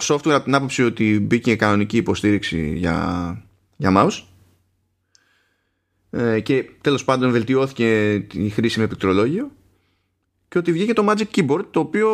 Software 0.00 0.30
από 0.30 0.44
την 0.44 0.54
άποψη 0.54 0.82
ότι 0.82 1.20
μπήκε 1.20 1.56
κανονική 1.56 1.96
υποστήριξη 1.96 2.72
για, 2.76 3.42
για 3.76 3.92
mouse. 3.96 4.22
Ε, 6.10 6.40
και 6.40 6.64
τέλος 6.80 7.04
πάντων 7.04 7.30
βελτιώθηκε 7.30 8.12
η 8.32 8.48
χρήση 8.48 8.80
με 8.80 8.86
πληκτρολόγιο 8.86 9.50
και 10.48 10.58
ότι 10.58 10.72
βγήκε 10.72 10.92
το 10.92 11.06
Magic 11.08 11.36
Keyboard 11.36 11.64
το 11.70 11.80
οποίο 11.80 12.08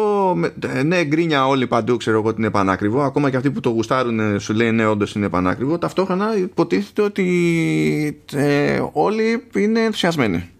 ε, 0.61 0.83
ναι 0.83 1.05
γκρίνια 1.05 1.47
όλοι 1.47 1.67
παντού 1.67 1.97
ξέρω 1.97 2.19
εγώ 2.19 2.29
ότι 2.29 2.41
είναι 2.41 2.51
πανάκριβο. 2.51 3.03
Ακόμα 3.03 3.31
και 3.31 3.37
αυτοί 3.37 3.51
που 3.51 3.61
το 3.61 3.71
γουστάρουν 3.71 4.41
σου 4.41 4.53
λέει 4.53 4.71
ναι 4.71 4.87
όντως 4.87 5.15
είναι 5.15 5.29
πανάκριβο. 5.29 5.79
Ταυτόχρονα 5.79 6.37
υποτίθεται 6.37 7.03
ότι 7.03 8.23
ε, 8.33 8.83
όλοι 8.93 9.47
είναι 9.55 9.81
ενθουσιασμένοι 9.81 10.51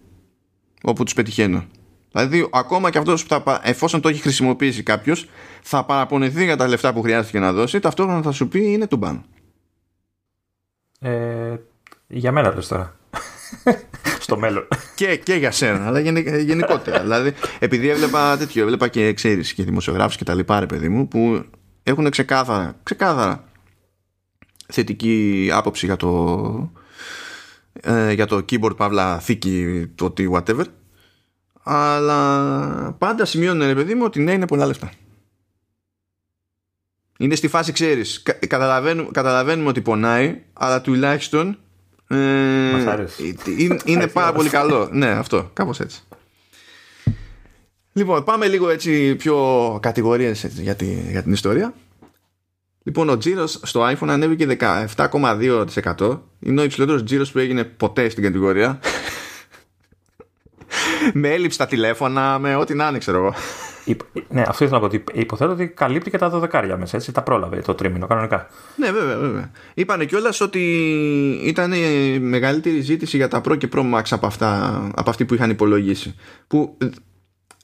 όπου 0.81 1.03
τους 1.03 1.13
πετυχαίνω. 1.13 1.65
Δηλαδή, 2.11 2.49
ακόμα 2.51 2.89
και 2.89 2.97
αυτός 2.97 3.25
που 3.25 3.41
θα, 3.43 3.61
εφόσον 3.63 4.01
το 4.01 4.09
έχει 4.09 4.21
χρησιμοποιήσει 4.21 4.83
κάποιος, 4.83 5.29
θα 5.61 5.85
παραπονεθεί 5.85 6.43
για 6.43 6.55
τα 6.55 6.67
λεφτά 6.67 6.93
που 6.93 7.01
χρειάστηκε 7.01 7.39
να 7.39 7.53
δώσει, 7.53 7.79
ταυτόχρονα 7.79 8.21
θα 8.21 8.31
σου 8.31 8.47
πει 8.47 8.71
είναι 8.71 8.87
του 8.87 8.97
μπαν. 8.97 9.23
Ε, 10.99 11.55
για 12.07 12.31
μένα 12.31 12.53
λες 12.55 12.67
τώρα. 12.67 12.95
Στο 14.19 14.37
μέλλον. 14.37 14.67
και, 14.95 15.15
και 15.15 15.33
για 15.33 15.51
σένα, 15.51 15.87
αλλά 15.87 15.99
γενικότερα. 16.39 17.01
δηλαδή, 17.01 17.33
επειδή 17.59 17.89
έβλεπα 17.89 18.37
τέτοιο, 18.37 18.63
έβλεπα 18.63 18.87
και 18.87 19.13
ξέρει 19.13 19.53
και 19.53 19.63
δημοσιογράφους 19.63 20.17
και 20.17 20.23
τα 20.23 20.33
λοιπά, 20.33 20.59
ρε 20.59 20.65
παιδί 20.65 20.89
μου, 20.89 21.07
που 21.07 21.45
έχουν 21.83 22.09
ξεκάθαρα, 22.09 22.75
ξεκάθαρα 22.83 23.43
θετική 24.67 25.49
άποψη 25.53 25.85
για 25.85 25.95
το, 25.95 26.71
ε, 27.73 28.11
για 28.11 28.25
το 28.25 28.45
keyboard 28.49 28.75
παύλα 28.77 29.19
θήκη 29.19 29.85
το 29.95 30.05
ότι 30.05 30.29
whatever. 30.33 30.63
Αλλά 31.63 32.95
πάντα 32.97 33.25
σημειώνουν 33.25 33.67
ρε 33.67 33.75
παιδί 33.75 33.95
μου 33.95 34.03
ότι 34.05 34.19
ναι 34.19 34.31
είναι 34.31 34.47
πολλά 34.47 34.65
λεφτά. 34.65 34.91
Είναι 37.17 37.35
στη 37.35 37.47
φάση 37.47 37.71
ξέρεις 37.71 38.23
καταλαβαίνουμε, 38.47 39.09
καταλαβαίνουμε 39.11 39.69
ότι 39.69 39.81
πονάει 39.81 40.41
αλλά 40.53 40.81
τουλάχιστον 40.81 41.57
ε, 42.07 43.05
είναι, 43.57 43.77
είναι 43.85 44.07
πάρα 44.07 44.33
πολύ 44.33 44.49
καλό. 44.49 44.89
ναι 44.91 45.09
αυτό 45.09 45.49
κάπως 45.53 45.79
έτσι. 45.79 46.03
Λοιπόν, 47.93 48.23
πάμε 48.23 48.47
λίγο 48.47 48.69
έτσι 48.69 49.15
πιο 49.15 49.77
κατηγορίες 49.81 50.45
για, 50.45 50.75
για 51.09 51.23
την 51.23 51.31
ιστορία. 51.31 51.73
Λοιπόν, 52.83 53.09
ο 53.09 53.17
τζίρος 53.17 53.59
στο 53.63 53.89
iPhone 53.89 54.07
ανέβηκε 54.07 54.57
17,2%. 54.95 56.19
Είναι 56.39 56.61
ο 56.61 56.63
υψηλότερος 56.63 57.03
τζίρος 57.03 57.31
που 57.31 57.39
έγινε 57.39 57.63
ποτέ 57.63 58.09
στην 58.09 58.23
κατηγορία. 58.23 58.79
με 61.13 61.29
έλλειψη 61.29 61.55
στα 61.55 61.65
τηλέφωνα, 61.65 62.39
με 62.39 62.55
ό,τι 62.55 62.73
να 62.73 62.87
είναι, 62.87 62.97
ξέρω 62.97 63.17
εγώ. 63.17 63.33
Ναι, 64.29 64.41
αυτό 64.41 64.63
ήθελα 64.63 64.79
να 64.79 64.79
πω 64.79 64.85
ότι 64.85 65.03
υποθέτω 65.13 65.51
ότι 65.51 65.67
καλύπτει 65.67 66.09
και 66.09 66.17
τα 66.17 66.29
δωδεκάρια 66.29 66.77
μέσα, 66.77 66.97
έτσι. 66.97 67.11
Τα 67.11 67.21
πρόλαβε 67.21 67.61
το 67.61 67.73
τρίμηνο, 67.73 68.07
κανονικά. 68.07 68.47
Ναι, 68.75 68.91
βέβαια, 68.91 69.17
βέβαια. 69.17 69.51
Είπανε 69.73 70.05
κιόλας 70.05 70.41
ότι 70.41 70.59
ήταν 71.43 71.73
μεγαλύτερη 72.19 72.79
ζήτηση 72.79 73.17
για 73.17 73.27
τα 73.27 73.41
Pro 73.45 73.57
και 73.57 73.69
Pro 73.73 73.93
Max 73.93 74.01
από, 74.09 74.25
αυτά, 74.25 74.81
από 74.95 75.09
αυτή 75.09 75.25
που 75.25 75.33
είχαν 75.33 75.49
υπολογίσει. 75.49 76.15
Που 76.47 76.77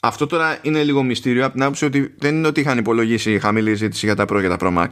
αυτό 0.02 0.28
τώρα 0.28 0.58
είναι 0.62 0.84
λίγο 0.84 1.04
μυστήριο 1.04 1.44
από 1.46 1.54
την 1.54 1.64
άποψη 1.64 1.86
ότι 1.86 2.16
δεν 2.18 2.36
είναι 2.36 2.48
ότι 2.48 2.60
είχαν 2.60 2.78
υπολογίσει 2.78 3.40
χαμηλή 3.40 3.74
ζήτηση 3.74 4.06
για 4.06 4.16
τα 4.16 4.24
Pro 4.24 4.42
και 4.42 4.48
τα 4.48 4.58
Pro 4.60 4.78
Max. 4.78 4.88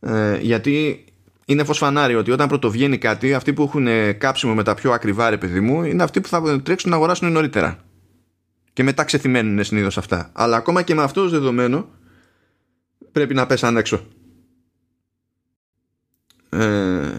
Ε, 0.00 0.38
γιατί 0.40 1.04
είναι 1.44 1.64
φως 1.64 1.78
φανάρι 1.78 2.14
ότι 2.14 2.30
όταν 2.30 2.48
πρωτοβγαίνει 2.48 2.98
κάτι, 2.98 3.34
αυτοί 3.34 3.52
που 3.52 3.62
έχουν 3.62 3.86
κάψιμο 4.18 4.54
με 4.54 4.62
τα 4.62 4.74
πιο 4.74 4.92
ακριβά 4.92 5.30
ρε 5.30 5.36
παιδί 5.36 5.60
μου, 5.60 5.84
είναι 5.84 6.02
αυτοί 6.02 6.20
που 6.20 6.28
θα 6.28 6.62
τρέξουν 6.62 6.90
να 6.90 6.96
αγοράσουν 6.96 7.32
νωρίτερα. 7.32 7.78
Και 8.72 8.82
μετά 8.82 9.04
ξεθυμένουν 9.04 9.64
συνήθως 9.64 9.98
αυτά. 9.98 10.30
Αλλά 10.32 10.56
ακόμα 10.56 10.82
και 10.82 10.94
με 10.94 11.02
αυτό 11.02 11.22
το 11.22 11.28
δεδομένο, 11.28 11.88
πρέπει 13.12 13.34
να 13.34 13.46
πέσαν 13.46 13.76
έξω. 13.76 14.06
Ε, 16.48 17.10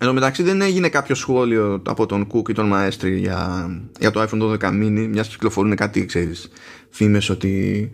Εν 0.00 0.06
τω 0.06 0.12
μεταξύ 0.12 0.42
δεν 0.42 0.60
έγινε 0.60 0.88
κάποιο 0.88 1.14
σχόλιο 1.14 1.82
από 1.86 2.06
τον 2.06 2.26
Cook 2.32 2.48
ή 2.48 2.52
τον 2.52 2.72
Maestri 2.74 3.12
για, 3.16 3.68
για 3.98 4.10
το 4.10 4.22
iPhone 4.22 4.42
12 4.42 4.58
mini, 4.58 5.08
μιας 5.10 5.26
και 5.26 5.32
κυκλοφορούν 5.32 5.74
κάτι, 5.74 6.06
ξέρεις, 6.06 6.50
φήμες 6.90 7.30
ότι 7.30 7.90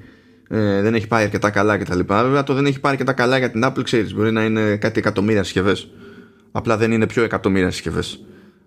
ε, 0.49 0.81
δεν 0.81 0.95
έχει 0.95 1.07
πάει 1.07 1.25
αρκετά 1.25 1.51
καλά 1.51 1.79
κτλ. 1.79 2.01
Βέβαια 2.07 2.43
το 2.43 2.55
δεν 2.55 2.67
έχει 2.67 2.81
πάει 2.81 2.93
αρκετά 2.93 3.12
καλά 3.12 3.38
για 3.38 3.51
την 3.51 3.64
Apple, 3.64 3.83
ξέρεις, 3.83 4.14
μπορεί 4.14 4.33
να 4.33 4.45
είναι 4.45 4.77
κάτι 4.77 4.99
εκατομμύρια 4.99 5.43
συσκευές. 5.43 5.90
Απλά 6.53 6.77
δεν 6.77 6.93
είναι 6.93 7.07
πιο 7.07 7.23
εκατομμύρια 7.23 7.71
συσκευές. 7.71 8.25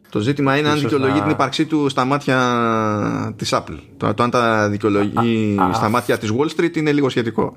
Το 0.09 0.19
ζήτημα 0.19 0.57
είναι 0.57 0.69
αν 0.69 0.79
δικαιολογεί 0.79 1.21
την 1.21 1.29
ύπαρξή 1.29 1.65
του 1.65 1.89
στα 1.89 2.05
μάτια 2.05 3.33
της 3.35 3.53
Apple. 3.53 3.77
Το, 3.97 4.13
το 4.13 4.23
αν 4.23 4.29
τα 4.29 4.69
δικαιολογεί 4.69 5.57
στα 5.73 5.89
μάτια 5.89 6.17
της 6.17 6.33
Wall 6.37 6.47
Street 6.57 6.77
είναι 6.77 6.91
λίγο 6.91 7.09
σχετικό. 7.09 7.55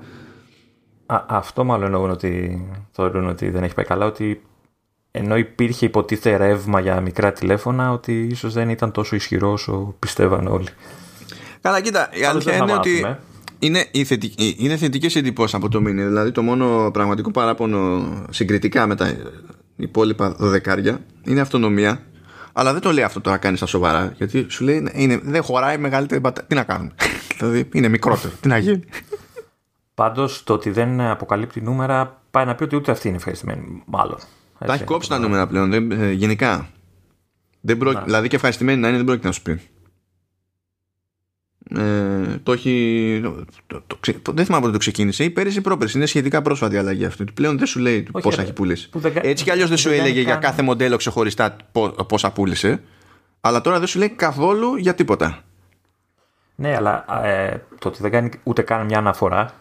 Α, 1.05 1.23
αυτό 1.27 1.63
μάλλον 1.63 1.85
εννοούν 1.85 2.09
ότι 2.09 2.61
θεωρούν 2.91 3.27
ότι 3.27 3.49
δεν 3.49 3.63
έχει 3.63 3.73
πάει 3.73 3.85
καλά, 3.85 4.05
ότι 4.05 4.41
ενώ 5.11 5.37
υπήρχε 5.37 5.85
υποτίθεται 5.85 6.35
ρεύμα 6.35 6.79
για 6.79 7.01
μικρά 7.01 7.31
τηλέφωνα, 7.31 7.91
ότι 7.91 8.27
ίσως 8.31 8.53
δεν 8.53 8.69
ήταν 8.69 8.91
τόσο 8.91 9.15
ισχυρό 9.15 9.51
όσο 9.51 9.95
πιστεύαν 9.99 10.47
όλοι. 10.47 10.67
Καλά, 11.61 11.81
κοίτα, 11.81 12.09
η 12.13 12.23
αλήθεια 12.23 12.55
είναι 12.55 12.73
ότι 12.73 13.05
είναι, 13.59 13.85
θετική, 14.05 14.55
είναι 14.59 14.77
θετικές 14.77 15.15
εντυπώσεις 15.15 15.55
από 15.55 15.69
το 15.69 15.79
mini. 15.79 15.83
Δηλαδή 15.83 16.31
το 16.31 16.41
μόνο 16.41 16.91
πραγματικό 16.91 17.31
παράπονο 17.31 18.03
συγκριτικά 18.29 18.87
με 18.87 18.95
τα 18.95 19.15
υπόλοιπα 19.75 20.31
δωδεκάρια 20.31 20.99
είναι 21.23 21.41
αυτονομία. 21.41 22.01
Αλλά 22.53 22.71
δεν 22.71 22.81
το 22.81 22.91
λέει 22.91 23.03
αυτό 23.03 23.21
τώρα 23.21 23.37
κάνεις 23.37 23.57
στα 23.57 23.67
σοβαρά. 23.67 24.13
Γιατί 24.17 24.45
σου 24.49 24.63
λέει 24.63 24.91
είναι, 24.93 25.19
δεν 25.23 25.43
χωράει 25.43 25.77
μεγαλύτερη 25.77 26.19
μπαταρία. 26.19 26.47
Τι 26.47 26.55
να 26.55 26.63
κάνουμε. 26.63 26.91
δηλαδή 27.37 27.69
είναι 27.73 27.87
μικρότερο. 27.87 28.33
Τι 28.39 28.47
να 28.47 28.57
γίνει. 28.57 28.83
Πάντως 29.93 30.43
το 30.43 30.53
ότι 30.53 30.69
δεν 30.69 31.01
αποκαλύπτει 31.01 31.61
νούμερα 31.61 32.21
πάει 32.31 32.45
να 32.45 32.55
πει 32.55 32.63
ότι 32.63 32.75
ούτε 32.75 32.91
αυτή 32.91 33.07
είναι 33.07 33.17
ευχαριστημένη. 33.17 33.83
Μάλλον. 33.85 34.17
Τα 34.65 34.73
έχει 34.73 34.83
κόψει 34.83 35.09
τα 35.09 35.19
νούμερα 35.19 35.47
πλέον. 35.47 35.69
Δεν, 35.69 35.91
ε, 35.91 36.11
γενικά. 36.11 36.69
Δεν 37.61 37.77
προ... 37.77 38.01
Δηλαδή 38.03 38.27
και 38.27 38.35
ευχαριστημένη 38.35 38.79
να 38.79 38.87
είναι 38.87 38.97
δεν 38.97 39.05
πρόκειται 39.05 39.27
να 39.27 39.33
σου 39.33 39.41
πει. 39.41 39.61
Ε, 41.75 42.37
το 42.43 42.51
έχει. 42.51 43.19
Το, 43.67 43.81
το, 43.87 43.97
το, 44.21 44.31
δεν 44.31 44.45
θυμάμαι 44.45 44.61
πότε 44.61 44.73
το 44.73 44.79
ξεκίνησε. 44.79 45.23
Ή 45.23 45.29
πέρυσι 45.29 45.57
ή 45.57 45.61
πρόπερσι. 45.61 45.97
Είναι 45.97 46.05
σχετικά 46.05 46.41
πρόσφατη 46.41 46.77
αλλαγή 46.77 47.05
αυτή. 47.05 47.23
Πλέον 47.33 47.57
δεν 47.57 47.67
σου 47.67 47.79
λέει 47.79 48.07
Όχι, 48.11 48.23
πόσα 48.23 48.41
έχει 48.41 48.53
πουλήσει. 48.53 48.89
Έτσι 49.13 49.43
κι 49.43 49.51
αλλιώς 49.51 49.69
δεν 49.69 49.77
σου 49.77 49.89
έλεγε 49.89 50.21
για 50.21 50.35
κάθε 50.35 50.61
μοντέλο 50.61 50.97
ξεχωριστά 50.97 51.55
πόσα 52.07 52.31
πούλησε. 52.31 52.83
Αλλά 53.41 53.61
τώρα 53.61 53.79
δεν 53.79 53.87
σου 53.87 53.99
λέει 53.99 54.09
καθόλου 54.09 54.75
για 54.75 54.95
τίποτα. 54.95 55.43
Ναι, 56.55 56.75
αλλά 56.75 57.25
ε, 57.25 57.65
το 57.79 57.87
ότι 57.87 58.01
δεν 58.01 58.11
κάνει 58.11 58.29
ούτε 58.43 58.61
καν 58.61 58.85
μια 58.85 58.97
αναφορά 58.97 59.41
ότι 59.43 59.53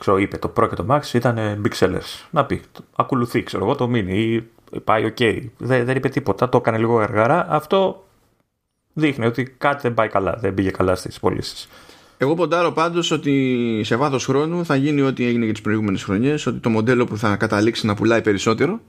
ξέρω, 0.00 0.18
είπε 0.18 0.38
το 0.38 0.52
Pro 0.56 0.68
και 0.68 0.74
το 0.74 0.86
Max 0.88 1.14
ήταν 1.14 1.62
big 1.64 1.78
sellers. 1.78 2.28
Να 2.30 2.44
πει, 2.44 2.60
ακολουθεί, 2.96 3.42
ξέρω 3.42 3.64
εγώ, 3.64 3.74
το 3.74 3.90
Mini 3.94 4.08
ή 4.08 4.80
πάει 4.84 5.12
ok. 5.16 5.42
Δεν, 5.58 5.84
δεν 5.84 5.96
είπε 5.96 6.08
τίποτα, 6.08 6.48
το 6.48 6.56
έκανε 6.56 6.78
λίγο 6.78 6.98
αργάρα. 6.98 7.46
Αυτό 7.50 8.06
δείχνει 8.92 9.26
ότι 9.26 9.44
κάτι 9.44 9.82
δεν 9.82 9.94
πάει 9.94 10.08
καλά, 10.08 10.36
δεν 10.40 10.54
πήγε 10.54 10.70
καλά 10.70 10.94
στις 10.94 11.20
πωλήσεις. 11.20 11.68
Εγώ 12.16 12.34
ποντάρω 12.34 12.72
πάντως 12.72 13.10
ότι 13.10 13.80
σε 13.84 13.96
βάθος 13.96 14.24
χρόνου 14.24 14.64
θα 14.64 14.76
γίνει 14.76 15.00
ό,τι 15.00 15.24
έγινε 15.26 15.44
για 15.44 15.52
τις 15.52 15.62
προηγούμενες 15.62 16.02
χρονιές, 16.02 16.46
ότι 16.46 16.58
το 16.58 16.70
μοντέλο 16.70 17.04
που 17.04 17.16
θα 17.16 17.36
καταλήξει 17.36 17.86
να 17.86 17.94
πουλάει 17.94 18.22
περισσότερο 18.22 18.80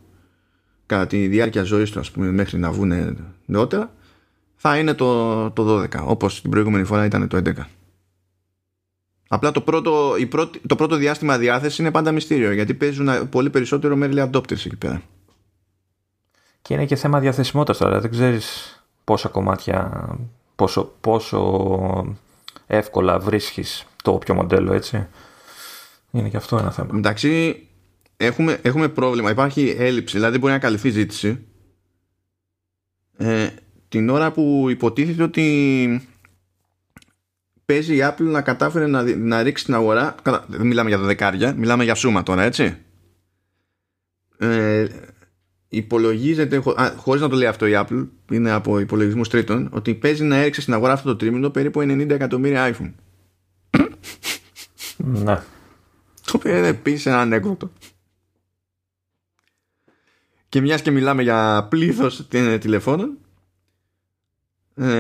κατά 0.86 1.08
τη 1.08 1.28
διάρκεια 1.28 1.64
ζωής 1.64 1.92
του, 1.92 2.00
ας 2.00 2.12
πούμε, 2.12 2.32
μέχρι 2.32 2.60
να 2.60 2.72
βγουν 2.72 3.18
νεότερα, 3.46 3.94
θα 4.56 4.78
είναι 4.78 4.94
το, 4.94 5.52
το 5.52 5.82
12, 5.82 5.88
όπως 6.06 6.42
την 6.42 6.50
προηγούμενη 6.50 6.84
φορά 6.84 7.06
ήταν 7.06 7.28
το 7.28 7.38
11. 7.38 7.52
Απλά 9.34 9.52
το 9.52 9.62
πρώτο, 9.62 10.16
η 10.18 10.26
πρώτη, 10.26 10.62
το 10.68 10.76
πρώτο 10.76 10.96
διάστημα 10.96 11.38
διάθεση 11.38 11.82
είναι 11.82 11.92
πάντα 11.92 12.12
μυστήριο 12.12 12.52
γιατί 12.52 12.74
παίζουν 12.74 13.30
πολύ 13.30 13.50
περισσότερο 13.50 13.96
με 13.96 14.10
early 14.12 14.30
adopters 14.30 14.52
εκεί 14.52 14.76
πέρα. 14.76 15.02
Και 16.62 16.74
είναι 16.74 16.86
και 16.86 16.96
θέμα 16.96 17.20
διαθεσιμότητας 17.20 17.78
τώρα. 17.78 18.00
Δεν 18.00 18.12
ξέρεις 18.12 18.76
πόσα 19.04 19.30
κομμάτια, 19.30 20.08
πόσο, 20.56 20.94
πόσο 21.02 22.18
εύκολα 22.68 23.20
βρίσκεις 23.20 23.86
το 24.04 24.12
όποιο 24.12 24.34
μοντέλο 24.34 24.74
έτσι. 24.74 25.08
Είναι 26.12 26.30
και 26.30 26.38
αυτό 26.38 26.58
ένα 26.58 26.72
θέμα. 26.72 26.90
Εντάξει, 26.98 27.62
έχουμε, 28.18 28.60
έχουμε 28.62 28.88
πρόβλημα. 28.88 29.30
Υπάρχει 29.30 29.76
έλλειψη, 29.78 30.18
δηλαδή 30.18 30.38
μπορεί 30.38 30.54
να 30.54 30.60
καλυφθεί 30.60 30.90
ζήτηση. 30.90 31.46
Ε, 33.18 33.48
την 33.90 34.10
ώρα 34.10 34.32
που 34.32 34.66
υποτίθεται 34.70 35.24
ότι 35.24 36.08
παίζει 37.72 37.96
η 37.96 38.00
Apple 38.04 38.24
να 38.24 38.42
κατάφερε 38.42 38.88
να, 38.88 39.04
να 39.16 39.44
ρίξει 39.44 39.66
την 39.66 39.74
αγορά. 39.74 40.16
Δεν 40.48 40.68
μιλάμε 40.68 40.90
για 40.90 40.98
δεκάρια, 40.98 41.54
μιλάμε 41.54 41.84
για 41.84 41.96
σούμα 41.96 42.24
τώρα, 42.24 42.44
έτσι. 42.44 42.78
Ε, 44.38 44.88
υπολογίζεται, 45.68 46.58
χω, 46.58 46.76
χωρίς 46.96 47.22
να 47.22 47.30
το 47.30 47.36
λέει 47.36 47.48
αυτό 47.48 47.66
η 47.66 47.72
Apple, 47.76 48.08
είναι 48.32 48.52
από 48.52 48.80
υπολογισμούς 48.80 49.30
τρίτων, 49.30 49.70
ότι 49.72 49.96
παίζει 49.96 50.24
να 50.24 50.36
έριξε 50.36 50.62
στην 50.62 50.74
αγορά 50.74 50.94
αυτό 50.94 51.10
το 51.10 51.16
τρίμηνο 51.16 51.50
περίπου 51.50 51.80
90 51.80 52.10
εκατομμύρια 52.10 52.76
iPhone. 52.76 52.92
Ναι. 54.98 55.36
Το 56.26 56.34
οποίο 56.34 56.58
είναι 56.58 56.68
επίσης 56.68 57.06
ένα 57.06 57.20
ανέκδοτο. 57.20 57.72
Και 60.50 60.62
μιας 60.62 60.82
και 60.82 60.92
μιλάμε 60.92 61.22
για 61.22 61.68
πλήθος 61.70 62.28
τηλεφώνων, 62.60 63.10
ε, 63.10 63.31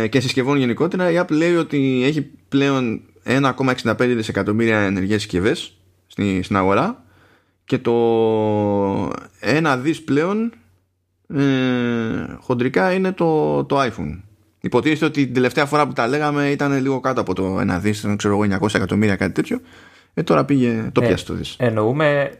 και 0.10 0.20
συσκευών 0.20 0.58
γενικότερα 0.58 1.12
η 1.12 1.16
Apple 1.20 1.32
λέει 1.32 1.56
ότι 1.56 2.02
έχει 2.04 2.22
πλέον 2.50 3.02
1,65 3.26 3.96
δισεκατομμύρια 3.98 4.80
ενεργές 4.80 5.22
συσκευές 5.22 5.78
στην 6.42 6.56
αγορά 6.56 7.04
και 7.66 7.78
το 7.78 7.94
ένα 9.40 9.78
δις 9.78 10.04
πλέον 10.04 10.54
ε, 11.28 11.44
χοντρικά 12.40 12.94
είναι 12.94 13.12
το, 13.12 13.64
το 13.64 13.82
iPhone. 13.82 14.20
Υποτίθεται 14.62 15.06
ότι 15.06 15.24
την 15.24 15.34
τελευταία 15.34 15.66
φορά 15.66 15.88
που 15.88 15.94
τα 15.94 16.08
λέγαμε 16.08 16.50
ήταν 16.50 16.82
λίγο 16.82 17.00
κάτω 17.00 17.22
από 17.22 17.34
το 17.34 17.60
ένα 17.60 17.80
δις, 17.80 18.06
ξέρω 18.16 18.44
εγώ 18.44 18.58
900 18.62 18.74
εκατομμύρια 18.74 19.16
κάτι 19.16 19.32
τέτοιο. 19.32 19.60
Ε, 20.14 20.24
τώρα 20.24 20.46
πήγε, 20.46 20.90
το 20.92 21.02
ε, 21.04 21.08
πιάσει 21.08 21.26
το 21.26 21.34
δις. 21.34 21.56
Εννοούμε 21.60 22.32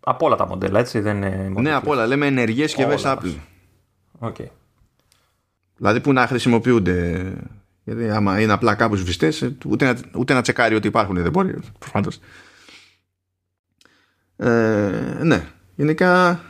από 0.00 0.26
όλα 0.26 0.36
τα 0.36 0.46
μοντέλα, 0.46 0.78
έτσι 0.78 1.00
δεν 1.00 1.16
είναι... 1.16 1.52
Ναι, 1.60 1.74
από 1.74 1.90
όλα. 1.90 2.06
Λέμε 2.06 2.26
ενεργές 2.26 2.70
συσκευές 2.70 3.02
Apple. 3.04 3.34
Okay. 4.20 4.46
Δηλαδή 5.76 6.00
που 6.00 6.12
να 6.12 6.26
χρησιμοποιούνται; 6.26 7.32
Γιατί 7.84 8.10
άμα 8.10 8.40
είναι 8.40 8.52
απλά 8.52 8.74
κάπου 8.74 8.96
σβηστέ, 8.96 9.26
ε, 9.26 9.48
ούτε, 9.66 9.84
να, 9.84 9.96
ούτε 10.16 10.34
να 10.34 10.42
τσεκάρει 10.42 10.74
ότι 10.74 10.86
υπάρχουν 10.86 11.22
δεν 11.22 11.30
μπορεί. 11.30 11.54
Προφανώς. 11.78 12.18
Ε, 14.36 15.18
ναι, 15.22 15.46
γενικά 15.74 16.40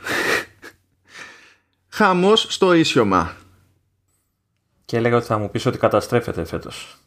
χαμός 1.89 2.47
στο 2.49 2.73
ίσιωμα. 2.73 3.37
Και 4.85 4.97
έλεγα 4.97 5.17
ότι 5.17 5.27
θα 5.27 5.39
μου 5.39 5.51
πεις 5.51 5.67
ότι 5.67 5.79
καταστρέφεται 5.79 6.45
φέτος. 6.45 6.99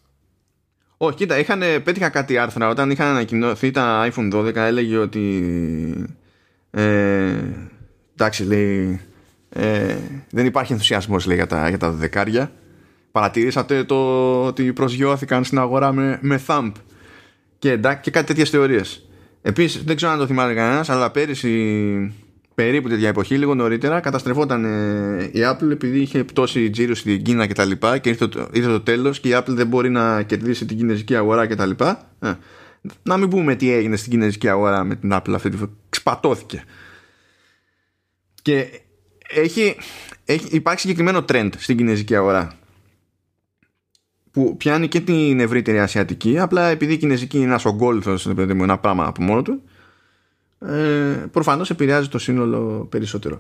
Όχι, 0.98 1.16
κοίτα, 1.16 1.38
είχαν, 1.38 1.60
πέτυχα 1.60 2.10
κάτι 2.10 2.38
άρθρα 2.38 2.68
όταν 2.70 2.92
είχαν 2.92 3.08
ανακοινωθεί 3.08 3.72
τα 3.72 4.12
iPhone 4.12 4.34
12 4.34 4.56
έλεγε 4.56 4.98
ότι 4.98 6.18
ε, 6.72 7.44
εντάξει 8.14 8.44
λέει 8.44 9.02
ε, 9.50 9.96
δεν 10.30 10.46
υπάρχει 10.46 10.72
ενθουσιασμός 10.72 11.26
λέει 11.26 11.36
για 11.36 11.48
τα, 11.48 11.70
για 11.70 11.78
τα 11.78 11.92
δεκάρια 11.92 12.52
παρατηρήσατε 13.12 13.84
το 13.84 13.96
ότι 14.46 14.74
προσγειώθηκαν 14.74 15.44
στην 15.44 15.60
αγορά 15.60 15.92
με, 15.92 16.20
με 16.22 16.42
thumb 16.48 16.72
και, 17.60 17.72
εντάξει, 17.72 18.02
και 18.02 18.12
κάτι 18.12 18.26
τέτοιες 18.26 18.50
θεωρίες 18.50 19.10
επίσης 19.42 19.84
δεν 19.84 19.96
ξέρω 19.96 20.12
αν 20.12 20.18
το 20.18 20.28
θυμάται 20.28 20.54
κανένας, 20.54 20.90
αλλά 20.90 21.12
πέρυσι 21.12 22.14
περίπου 22.56 22.90
τέτοια 22.90 23.08
εποχή, 23.08 23.38
λίγο 23.38 23.56
νωρίτερα, 23.56 24.00
καταστρεφόταν 24.00 24.66
ε, 24.66 25.24
η 25.24 25.40
Apple 25.44 25.72
επειδή 25.72 26.00
είχε 26.00 26.24
πτώσει 26.24 26.70
τζίρο 26.70 26.96
στην 26.96 27.24
Κίνα 27.24 27.48
και 27.48 27.54
τα 27.54 27.66
λοιπά 27.66 27.98
και 27.98 28.10
ήρθε 28.10 28.28
το, 28.28 28.48
ήρθε 28.52 28.70
το 28.70 28.82
τέλος 28.82 29.20
και 29.20 29.30
η 29.30 29.32
Apple 29.36 29.48
δεν 29.48 29.68
μπορεί 29.68 29.90
να 29.90 30.22
κερδίσει 30.22 30.66
την 30.66 30.78
κινέζικη 30.78 31.16
αγορά 31.16 31.48
και 31.48 31.56
τα 31.56 31.66
λοιπά. 31.66 32.10
Ε, 32.20 32.34
να 33.04 33.18
μην 33.18 33.30
πούμε 33.30 33.56
τι 33.56 33.72
έγινε 33.72 33.96
στην 33.96 34.12
κινέζικη 34.12 34.50
αγορά 34.50 34.84
με 34.84 34.96
την 34.96 35.14
Apple 35.14 35.34
αυτή, 35.34 35.52
ξπατώθηκε. 35.90 36.64
Και 38.42 38.82
έχει, 39.30 39.76
έχει 40.26 40.48
υπάρχει 40.50 40.80
συγκεκριμένο 40.80 41.26
trend 41.28 41.50
στην 41.58 41.78
κινέζικη 41.78 42.16
αγορά 42.16 42.54
που 44.32 44.58
πιάνει 44.58 44.88
και 44.88 45.00
την 45.00 45.40
ευρύτερη 45.40 45.80
ασιατική 45.80 46.40
απλά 46.40 46.68
επειδή 46.68 46.94
η 46.94 46.98
κινέζικη 46.98 47.38
είναι 47.38 47.46
ένας 47.46 47.66
ογκόλυθος 47.66 48.28
ένα 48.28 48.78
πράγμα 48.78 49.06
από 49.06 49.22
μόνο 49.22 49.42
του 49.42 49.62
ε, 50.60 51.26
προφανώς 51.32 51.70
επηρεάζει 51.70 52.08
το 52.08 52.18
σύνολο 52.18 52.88
περισσότερο. 52.90 53.40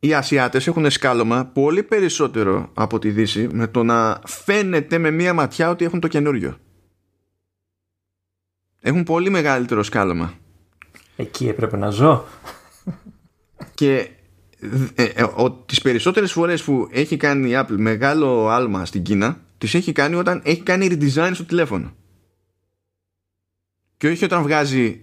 Οι 0.00 0.14
Ασιάτες 0.14 0.66
έχουν 0.66 0.90
σκάλωμα 0.90 1.44
πολύ 1.44 1.82
περισσότερο 1.82 2.70
από 2.74 2.98
τη 2.98 3.10
Δύση 3.10 3.48
με 3.52 3.66
το 3.66 3.82
να 3.82 4.20
φαίνεται 4.24 4.98
με 4.98 5.10
μία 5.10 5.34
ματιά 5.34 5.70
ότι 5.70 5.84
έχουν 5.84 6.00
το 6.00 6.08
καινούριο. 6.08 6.56
Έχουν 8.80 9.02
πολύ 9.02 9.30
μεγαλύτερο 9.30 9.82
σκάλωμα. 9.82 10.34
Εκεί 11.16 11.48
έπρεπε 11.48 11.76
να 11.76 11.90
ζω. 11.90 12.24
Και 13.74 14.10
ε, 14.94 15.04
ε, 15.04 15.22
ο, 15.22 15.50
τις 15.50 15.80
περισσότερες 15.80 16.32
φορές 16.32 16.62
που 16.62 16.88
έχει 16.90 17.16
κάνει 17.16 17.50
η 17.50 17.52
Apple 17.56 17.76
μεγάλο 17.76 18.48
άλμα 18.48 18.84
στην 18.84 19.02
Κίνα 19.02 19.40
τις 19.58 19.74
έχει 19.74 19.92
κάνει 19.92 20.14
όταν 20.14 20.40
έχει 20.44 20.60
κάνει 20.60 20.88
redesign 20.90 21.30
στο 21.32 21.44
τηλέφωνο. 21.44 21.92
Και 23.96 24.08
όχι 24.08 24.24
όταν 24.24 24.42
βγάζει 24.42 25.00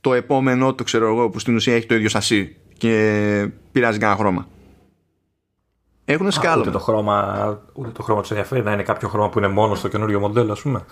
το 0.00 0.14
επόμενο 0.14 0.74
το 0.74 0.84
ξέρω 0.84 1.06
εγώ 1.06 1.30
που 1.30 1.38
στην 1.38 1.54
ουσία 1.54 1.74
έχει 1.74 1.86
το 1.86 1.94
ίδιο 1.94 2.08
σασί 2.08 2.56
και 2.78 3.48
πειράζει 3.72 3.98
κανένα 3.98 4.18
χρώμα. 4.18 4.48
Έχουν 6.04 6.30
σκάλωμα. 6.30 6.60
Ούτε 6.60 6.70
το 6.70 6.78
χρώμα, 6.78 7.58
ούτε 7.72 7.90
το 7.90 8.02
χρώμα 8.02 8.20
τους 8.20 8.30
ενδιαφέρει 8.30 8.62
να 8.62 8.72
είναι 8.72 8.82
κάποιο 8.82 9.08
χρώμα 9.08 9.28
που 9.28 9.38
είναι 9.38 9.48
μόνο 9.48 9.74
στο 9.74 9.88
καινούριο 9.88 10.20
μοντέλο, 10.20 10.52
ας 10.52 10.60
πούμε. 10.60 10.84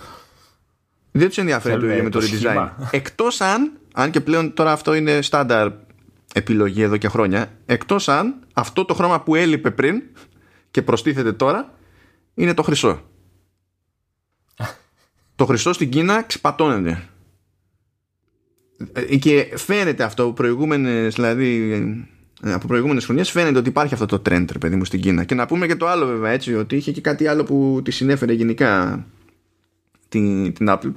Δεν 1.13 1.29
τους 1.29 1.39
ενδιαφέρει 1.39 1.81
το 1.81 1.87
ίδιο 1.91 2.03
με 2.03 2.11
το, 2.11 2.21
redesign. 2.23 2.69
Εκτός 2.91 3.41
αν, 3.41 3.73
αν 3.93 4.11
και 4.11 4.21
πλέον 4.21 4.55
τώρα 4.55 4.73
αυτό 4.73 4.95
είναι 4.95 5.23
στάνταρ 5.23 5.71
επιλογή 6.35 6.83
εδώ 6.83 6.97
και 6.97 7.09
χρόνια, 7.09 7.53
εκτός 7.67 8.09
αν 8.09 8.47
αυτό 8.53 8.85
το 8.85 8.95
χρώμα 8.95 9.23
που 9.23 9.35
έλειπε 9.35 9.71
πριν 9.71 10.03
και 10.71 10.83
προστίθεται 10.83 11.33
τώρα 11.33 11.75
είναι 12.35 12.55
το 12.55 12.63
χρυσό. 12.63 13.03
το 15.35 15.47
χρυσό 15.47 15.73
στην 15.73 15.91
Κίνα 15.91 16.23
ξεπατώνεται. 16.23 17.09
Ε, 18.93 19.17
και 19.17 19.53
φαίνεται 19.57 20.03
αυτό 20.03 20.33
προηγούμενες, 20.33 21.15
δηλαδή 21.15 21.71
ε, 22.43 22.53
από 22.53 22.67
προηγούμενες 22.67 23.05
χρονιές 23.05 23.31
φαίνεται 23.31 23.59
ότι 23.59 23.69
υπάρχει 23.69 23.95
αυτό 23.95 24.07
το 24.07 24.17
trend, 24.17 24.45
ρε 24.53 24.59
παιδί 24.59 24.77
μου, 24.77 24.85
στην 24.85 25.01
Κίνα. 25.01 25.25
Και 25.25 25.35
να 25.35 25.47
πούμε 25.47 25.67
και 25.67 25.77
το 25.77 25.87
άλλο, 25.87 26.07
βέβαια, 26.07 26.31
έτσι, 26.31 26.55
ότι 26.55 26.77
είχε 26.77 26.93
και 26.93 27.01
κάτι 27.01 27.27
άλλο 27.27 27.45
που 27.45 27.81
τη 27.85 27.91
συνέφερε 27.91 28.33
γενικά 28.33 29.05
την, 30.09 30.53
την 30.53 30.67
Apple 30.69 30.93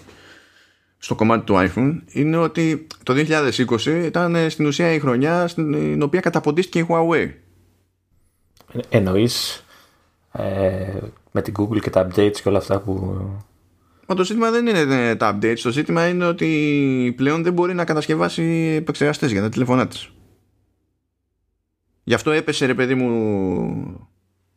στο 0.99 1.15
κομμάτι 1.15 1.45
του 1.45 1.55
iPhone 1.57 2.01
είναι 2.11 2.37
ότι 2.37 2.87
το 3.03 3.13
2020 3.13 4.03
ήταν 4.05 4.35
ε, 4.35 4.49
στην 4.49 4.65
ουσία 4.65 4.93
η 4.93 4.99
χρονιά 4.99 5.47
στην 5.47 6.01
οποία 6.01 6.19
καταποντίστηκε 6.19 6.79
η 6.79 6.85
Huawei. 6.89 7.31
Εννοείς 8.89 9.65
ε, 10.31 10.97
με 11.31 11.41
την 11.41 11.53
Google 11.57 11.79
και 11.81 11.89
τα 11.89 12.07
updates 12.07 12.37
και 12.41 12.49
όλα 12.49 12.57
αυτά 12.57 12.79
που 12.79 13.21
Μα 14.11 14.15
το 14.15 14.23
ζήτημα 14.23 14.51
δεν 14.51 14.67
είναι 14.67 15.15
τα 15.15 15.37
updates. 15.37 15.59
Το 15.61 15.71
ζήτημα 15.71 16.07
είναι 16.07 16.25
ότι 16.25 17.13
πλέον 17.17 17.43
δεν 17.43 17.53
μπορεί 17.53 17.73
να 17.73 17.85
κατασκευάσει 17.85 18.43
επεξεργαστές 18.77 19.31
για 19.31 19.41
τα 19.41 19.49
τηλεφωνά 19.49 19.87
της. 19.87 20.09
Γι' 22.03 22.13
αυτό 22.13 22.31
έπεσε 22.31 22.65
ρε 22.65 22.73
παιδί 22.73 22.95
μου 22.95 24.08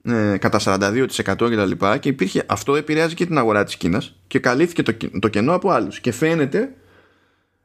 ε, 0.02 0.36
κατά 0.36 0.60
42% 0.64 1.12
και 1.24 1.56
τα 1.56 1.64
λοιπά 1.64 1.98
και 1.98 2.08
υπήρχε, 2.08 2.44
αυτό 2.46 2.76
επηρεάζει 2.76 3.14
και 3.14 3.26
την 3.26 3.38
αγορά 3.38 3.64
της 3.64 3.76
Κίνας 3.76 4.16
και 4.26 4.38
καλύφθηκε 4.38 4.82
το, 4.82 4.94
το 5.18 5.28
κενό 5.28 5.54
από 5.54 5.70
άλλους 5.70 6.00
και 6.00 6.12
φαίνεται 6.12 6.74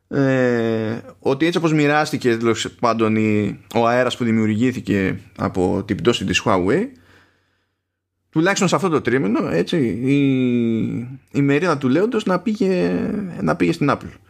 ε, 0.08 0.98
ότι 1.20 1.46
έτσι 1.46 1.58
όπως 1.58 1.74
μοιράστηκε 1.74 2.38
πάντων 2.80 3.18
ο 3.76 3.88
αέρας 3.88 4.18
που 4.18 4.24
δημιουργήθηκε 4.24 5.20
από 5.38 5.84
την 5.86 5.96
πτώση 5.96 6.26
της 6.26 6.42
Huawei 6.46 6.88
τουλάχιστον 8.30 8.68
σε 8.68 8.76
αυτό 8.76 8.90
το 8.90 9.02
τρίμηνο 9.02 9.50
έτσι, 9.50 9.78
η, 9.86 10.18
η 11.32 11.42
μερίδα 11.42 11.78
του 11.78 11.90
λέοντος 11.90 12.26
να 12.26 12.40
πήγε, 12.40 13.00
να 13.42 13.56
πήγε 13.56 13.72
στην 13.72 13.92
Apple. 13.92 14.26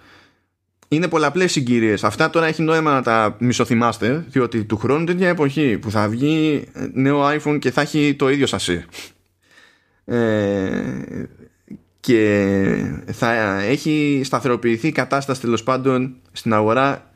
Είναι 0.88 1.07
πολλαπλές 1.07 1.51
συγκυρίες. 1.51 2.03
Αυτά 2.03 2.29
τώρα 2.29 2.45
έχει 2.45 2.61
νόημα 2.61 2.93
να 2.93 3.01
τα 3.01 3.35
μισοθυμάστε 3.39 4.25
διότι 4.29 4.63
του 4.63 4.77
χρόνου 4.77 5.05
τέτοια 5.05 5.29
εποχή 5.29 5.77
που 5.77 5.91
θα 5.91 6.09
βγει 6.09 6.63
νέο 6.93 7.27
iPhone 7.27 7.57
και 7.59 7.71
θα 7.71 7.81
έχει 7.81 8.15
το 8.15 8.29
ίδιο 8.29 8.47
σασί 8.47 8.85
ε, 10.05 11.25
και 11.99 13.01
θα 13.11 13.59
έχει 13.61 14.21
σταθεροποιηθεί 14.23 14.88
η 14.88 14.91
κατάσταση 14.91 15.41
τέλος 15.41 15.63
πάντων 15.63 16.15
στην 16.31 16.53
αγορά 16.53 17.11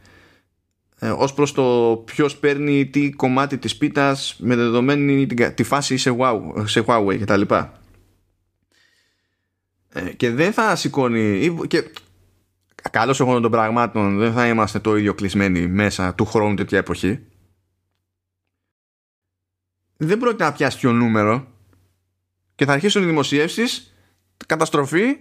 ε, 1.00 1.10
ως 1.10 1.34
προς 1.34 1.52
το 1.52 2.04
ποιος 2.06 2.38
παίρνει 2.38 2.86
τι 2.86 3.10
κομμάτι 3.10 3.58
της 3.58 3.78
πίτας 3.78 4.36
με 4.40 4.56
δεδομένη 4.56 5.28
τη 5.56 5.64
φάση 5.64 5.98
σε, 5.98 6.16
wow, 6.20 6.40
σε 6.64 6.84
Huawei 6.88 7.18
και 7.18 7.26
τα 7.26 7.38
λοιπά. 7.38 7.74
Ε, 9.94 10.02
και 10.02 10.32
δεν 10.32 10.54
θα 10.54 10.76
σηκώνει 10.76 11.56
και 11.68 11.84
καλώς 12.90 13.20
εγώ 13.20 13.40
των 13.40 13.52
πραγμάτων 13.52 14.18
δεν 14.18 14.34
θα 14.34 14.48
είμαστε 14.48 14.80
το 14.80 14.96
ίδιο 14.96 15.14
κλεισμένοι 15.14 15.68
μέσα 15.68 16.16
του 16.16 16.26
χρόνου 16.26 16.56
τέτοια 16.56 16.78
εποχή 16.78 17.20
δεν 19.98 20.18
πρόκειται 20.18 20.44
να 20.44 20.52
πιάσει 20.52 20.78
πιο 20.78 20.92
νούμερο 20.92 21.48
και 22.56 22.66
θα 22.66 22.74
αρχίσουν 22.74 23.04
οι 23.04 23.06
δημοσιεύσεις 23.06 23.94
καταστροφή 24.48 25.18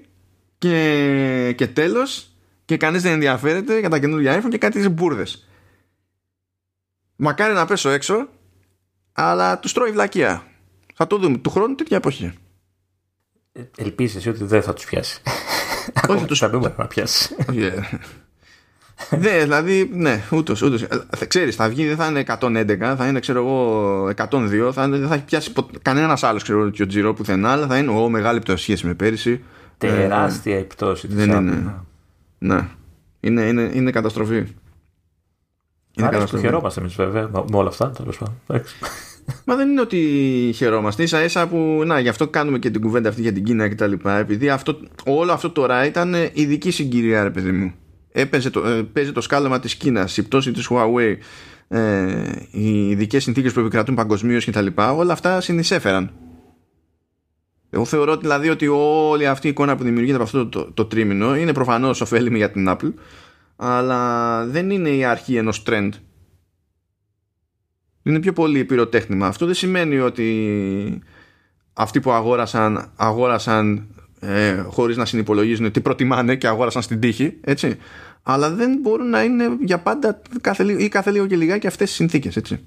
και, 0.58 1.54
και 1.56 1.66
τέλος 1.66 2.32
και 2.64 2.76
κανείς 2.76 3.02
δεν 3.02 3.12
ενδιαφέρεται 3.12 3.78
για 3.78 3.88
τα 3.88 3.98
καινούργια 3.98 4.42
iPhone 4.42 4.50
και 4.50 4.58
κάτι 4.58 4.88
μπουρδες 4.88 5.44
Μακάρι 7.22 7.54
να 7.54 7.66
πέσω 7.66 7.88
έξω, 7.88 8.28
αλλά 9.12 9.58
τους 9.58 9.72
τρώει 9.72 9.90
βλακεία. 9.90 10.46
Θα 10.94 11.06
το 11.06 11.18
δούμε 11.18 11.38
του 11.38 11.50
χρόνου 11.50 11.74
τέτοια 11.74 11.96
εποχή. 11.96 12.32
Ε, 13.52 13.62
Ελπίζεις 13.76 14.16
εσύ 14.16 14.28
ότι 14.28 14.44
δεν 14.44 14.62
θα 14.62 14.72
τους 14.72 14.84
πιάσει. 14.84 15.22
Όχι, 16.08 16.24
του 16.24 16.36
θα 16.36 16.72
να 16.76 16.86
πιάσει. 16.86 17.36
Ναι, 19.18 19.38
δηλαδή, 19.38 19.90
ναι, 19.92 20.22
ούτως. 20.30 20.62
Ούτως. 20.62 20.82
Ε, 20.82 21.26
ξέρεις, 21.28 21.56
θα 21.56 21.68
βγει, 21.68 21.86
δεν 21.86 21.96
θα 21.96 22.06
είναι 22.06 22.20
111, 22.20 22.94
θα 22.96 23.06
είναι, 23.06 23.20
ξέρω 23.20 23.38
εγώ, 23.38 24.06
102, 24.08 24.70
θα, 24.72 24.88
δεν 24.88 25.08
θα 25.08 25.14
έχει 25.14 25.24
πιάσει 25.24 25.52
κανένας 25.82 26.22
άλλος, 26.22 26.42
ξέρω 26.42 26.60
εγώ, 26.60 26.86
τζιρό 26.86 27.14
πουθενά, 27.14 27.52
αλλά 27.52 27.66
θα 27.66 27.78
είναι, 27.78 27.90
ο 27.90 28.08
μεγάλη 28.08 28.40
πτώση 28.40 28.62
σχέση 28.62 28.86
με 28.86 28.94
πέρυσι. 28.94 29.42
Τεράστια 29.78 30.58
η 30.58 30.64
πτώση 30.64 31.06
δεν 31.06 31.30
είναι. 31.30 31.74
Ναι. 32.38 32.68
Είναι, 33.20 33.42
είναι, 33.42 33.70
είναι 33.74 33.90
καταστροφή. 33.90 34.36
Είναι 35.96 36.06
Άρα 36.06 36.24
που 36.24 36.38
χαιρόμαστε 36.38 36.80
εμείς 36.80 36.94
βέβαια 36.94 37.28
με 37.28 37.56
όλα 37.56 37.68
αυτά 37.68 37.90
τέλος 37.90 38.18
πάντων. 38.18 38.64
Μα 39.44 39.56
δεν 39.56 39.68
είναι 39.68 39.80
ότι 39.80 39.98
χαιρόμαστε. 40.54 41.06
σα 41.06 41.24
ίσα 41.24 41.48
που. 41.48 41.82
Να, 41.86 42.00
γι' 42.00 42.08
αυτό 42.08 42.28
κάνουμε 42.28 42.58
και 42.58 42.70
την 42.70 42.80
κουβέντα 42.80 43.08
αυτή 43.08 43.20
για 43.22 43.32
την 43.32 43.44
Κίνα 43.44 43.68
κτλ. 43.68 43.92
Επειδή 44.04 44.48
αυτό, 44.48 44.78
όλο 45.04 45.32
αυτό 45.32 45.50
τώρα 45.50 45.86
ήταν 45.86 46.14
ειδική 46.32 46.70
συγκυρία, 46.70 47.22
ρε 47.22 47.30
παιδί 47.30 47.52
μου. 47.52 47.72
Έπαιζε 48.12 48.50
το, 48.50 48.66
ε, 48.66 48.82
παίζει 48.82 49.12
το 49.12 49.20
σκάλαμα 49.20 49.60
της 49.60 49.74
Κίνας, 49.74 50.16
η 50.16 50.22
πτώση 50.22 50.52
της 50.52 50.68
Huawei, 50.70 51.16
ε, 51.68 52.32
οι 52.50 52.88
ειδικές 52.88 53.22
συνθήκες 53.22 53.52
που 53.52 53.60
επικρατούν 53.60 53.94
παγκοσμίως 53.94 54.44
κτλ. 54.44 54.66
Όλα 54.76 55.12
αυτά 55.12 55.40
συνεισέφεραν. 55.40 56.12
Εγώ 57.70 57.84
θεωρώ 57.84 58.16
δηλαδή 58.16 58.48
ότι 58.48 58.68
όλη 58.68 59.26
αυτή 59.26 59.46
η 59.46 59.50
εικόνα 59.50 59.76
που 59.76 59.82
δημιουργείται 59.82 60.14
από 60.14 60.24
αυτό 60.24 60.46
το, 60.46 60.64
το, 60.64 60.72
το 60.72 60.84
τρίμηνο 60.84 61.36
είναι 61.36 61.52
προφανώς 61.52 62.00
ωφέλιμη 62.00 62.36
για 62.36 62.50
την 62.50 62.66
Apple 62.68 62.92
αλλά 63.62 64.44
δεν 64.46 64.70
είναι 64.70 64.88
η 64.88 65.04
αρχή 65.04 65.36
ενός 65.36 65.62
trend 65.66 65.88
είναι 68.02 68.20
πιο 68.20 68.32
πολύ 68.32 68.64
πυροτέχνημα 68.64 69.26
αυτό 69.26 69.46
δεν 69.46 69.54
σημαίνει 69.54 69.98
ότι 69.98 71.02
αυτοί 71.72 72.00
που 72.00 72.10
αγόρασαν, 72.10 72.90
αγόρασαν 72.96 73.88
ε, 74.20 74.56
χωρίς 74.56 74.96
να 74.96 75.04
συνυπολογίζουν 75.04 75.70
τι 75.70 75.80
προτιμάνε 75.80 76.36
και 76.36 76.48
αγόρασαν 76.48 76.82
στην 76.82 77.00
τύχη, 77.00 77.38
έτσι. 77.40 77.76
Αλλά 78.22 78.50
δεν 78.50 78.78
μπορούν 78.80 79.10
να 79.10 79.22
είναι 79.22 79.56
για 79.60 79.78
πάντα 79.78 80.22
κάθε, 80.40 80.72
ή 80.72 80.88
κάθε 80.88 81.10
λίγο 81.10 81.26
και 81.26 81.36
λιγάκι 81.36 81.66
αυτές 81.66 81.90
οι 81.90 81.94
συνθήκες, 81.94 82.36
έτσι. 82.36 82.64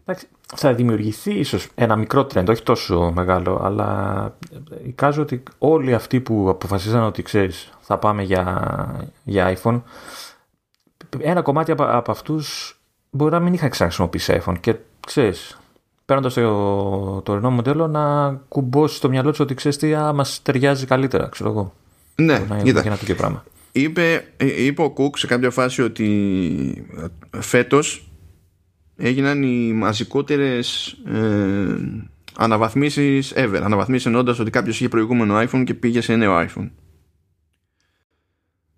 Εντάξει, 0.00 0.26
θα 0.56 0.74
δημιουργηθεί 0.74 1.34
ίσως 1.34 1.68
ένα 1.74 1.96
μικρό 1.96 2.24
τρέντ, 2.24 2.48
όχι 2.48 2.62
τόσο 2.62 3.12
μεγάλο, 3.14 3.60
αλλά 3.62 4.38
εικάζω 4.86 5.22
ότι 5.22 5.42
όλοι 5.58 5.94
αυτοί 5.94 6.20
που 6.20 6.48
αποφασίζαν 6.48 7.02
ότι 7.02 7.22
ξέρεις 7.22 7.72
θα 7.80 7.98
πάμε 7.98 8.22
για, 8.22 9.10
για 9.24 9.58
iPhone, 9.58 9.82
ένα 11.18 11.42
κομμάτι 11.42 11.70
από, 11.70 11.84
από 11.84 12.10
αυτούς 12.10 12.77
μπορεί 13.10 13.30
να 13.32 13.40
μην 13.40 13.52
είχαν 13.52 13.70
ξαναχρησιμοποιήσει 13.70 14.40
iPhone 14.44 14.56
και 14.60 14.76
ξέρεις, 15.06 15.58
παίρνοντας 16.04 16.34
το 16.34 17.20
τωρινό 17.24 17.50
μοντέλο 17.50 17.86
να 17.86 18.30
κουμπώσει 18.48 18.96
στο 18.96 19.08
μυαλό 19.08 19.30
του 19.30 19.38
ότι 19.40 19.54
ξέρεις 19.54 19.76
τι 19.76 19.94
μας 20.14 20.42
ταιριάζει 20.42 20.86
καλύτερα, 20.86 21.28
ξέρω 21.28 21.50
εγώ. 21.50 21.74
Ναι, 22.14 22.38
να 22.48 22.62
κοίτα. 22.62 22.82
ένα 22.84 22.96
τέτοιο 22.96 23.14
πράγμα. 23.14 23.44
Είπε, 23.72 24.24
είπε 24.58 24.82
ο 24.82 24.90
Κουκ 24.90 25.18
σε 25.18 25.26
κάποια 25.26 25.50
φάση 25.50 25.82
ότι 25.82 26.86
φέτος 27.38 28.10
έγιναν 28.96 29.42
οι 29.42 29.72
μαζικότερες 29.72 30.96
ε, 31.06 31.76
αναβαθμίσεις 32.36 33.32
ever. 33.36 33.60
Αναβαθμίσεις 33.62 34.06
εννοώντας 34.06 34.38
ότι 34.38 34.50
κάποιος 34.50 34.76
είχε 34.76 34.88
προηγούμενο 34.88 35.40
iPhone 35.40 35.62
και 35.66 35.74
πήγε 35.74 36.00
σε 36.00 36.16
νέο 36.16 36.46
iPhone. 36.48 36.70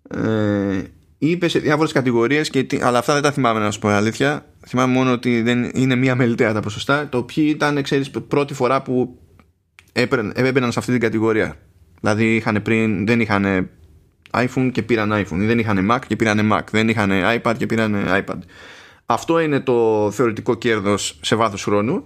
Ε, 0.09 0.83
είπες 1.29 1.51
σε 1.51 1.59
διάφορες 1.59 1.91
κατηγορίες 1.91 2.49
και, 2.49 2.67
αλλά 2.81 2.97
αυτά 2.97 3.13
δεν 3.13 3.21
τα 3.21 3.31
θυμάμαι 3.31 3.59
να 3.59 3.71
σου 3.71 3.79
πω 3.79 3.89
αλήθεια. 3.89 4.45
Θυμάμαι 4.67 4.93
μόνο 4.93 5.11
ότι 5.11 5.41
δεν 5.41 5.71
είναι 5.73 5.95
μία 5.95 6.15
μελιτέα 6.15 6.53
τα 6.53 6.59
ποσοστά. 6.59 7.09
Το 7.09 7.17
οποίο 7.17 7.43
ήταν 7.43 7.81
ξέρεις, 7.81 8.11
πρώτη 8.27 8.53
φορά 8.53 8.81
που 8.81 9.19
έμπαιναν 10.33 10.71
σε 10.71 10.79
αυτή 10.79 10.91
την 10.91 11.01
κατηγορία. 11.01 11.55
Δηλαδή 11.99 12.35
είχαν 12.35 12.61
πριν, 12.61 13.05
δεν 13.05 13.19
είχαν 13.19 13.69
iPhone 14.31 14.69
και 14.71 14.81
πήραν 14.81 15.11
iPhone. 15.13 15.41
Ή 15.41 15.45
δεν 15.45 15.59
είχαν 15.59 15.91
Mac 15.91 15.99
και 16.07 16.15
πήραν 16.15 16.51
Mac. 16.53 16.61
Δεν 16.71 16.89
είχαν 16.89 17.11
iPad 17.11 17.53
και 17.57 17.65
πήραν 17.65 18.05
iPad. 18.07 18.39
Αυτό 19.05 19.39
είναι 19.39 19.59
το 19.59 20.09
θεωρητικό 20.11 20.55
κέρδος 20.55 21.19
σε 21.21 21.35
βάθος 21.35 21.63
χρόνου 21.63 22.05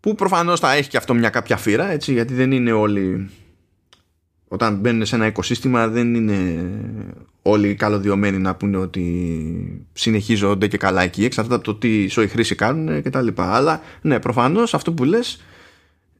που 0.00 0.14
προφανώς 0.14 0.60
θα 0.60 0.72
έχει 0.72 0.88
και 0.88 0.96
αυτό 0.96 1.14
μια 1.14 1.30
κάποια 1.30 1.56
φύρα 1.56 1.90
έτσι, 1.90 2.12
γιατί 2.12 2.34
δεν 2.34 2.52
είναι 2.52 2.72
όλοι 2.72 3.30
όταν 4.52 4.76
μπαίνουν 4.76 5.06
σε 5.06 5.14
ένα 5.14 5.26
οικοσύστημα 5.26 5.88
δεν 5.88 6.14
είναι 6.14 6.70
όλοι 7.42 7.74
καλωδιωμένοι 7.74 8.38
να 8.38 8.54
πούνε 8.54 8.76
ότι 8.76 9.86
συνεχίζονται 9.92 10.66
και 10.66 10.76
καλά 10.76 11.02
εκεί 11.02 11.24
εξαρτάται 11.24 11.54
από 11.54 11.64
το 11.64 11.74
τι 11.74 12.08
σοϊ 12.08 12.28
χρήση 12.28 12.54
κάνουν 12.54 13.02
και 13.02 13.10
τα 13.10 13.22
λοιπά. 13.22 13.54
Αλλά 13.54 13.80
ναι 14.00 14.18
προφανώς 14.18 14.74
αυτό 14.74 14.92
που 14.92 15.04
λες 15.04 15.42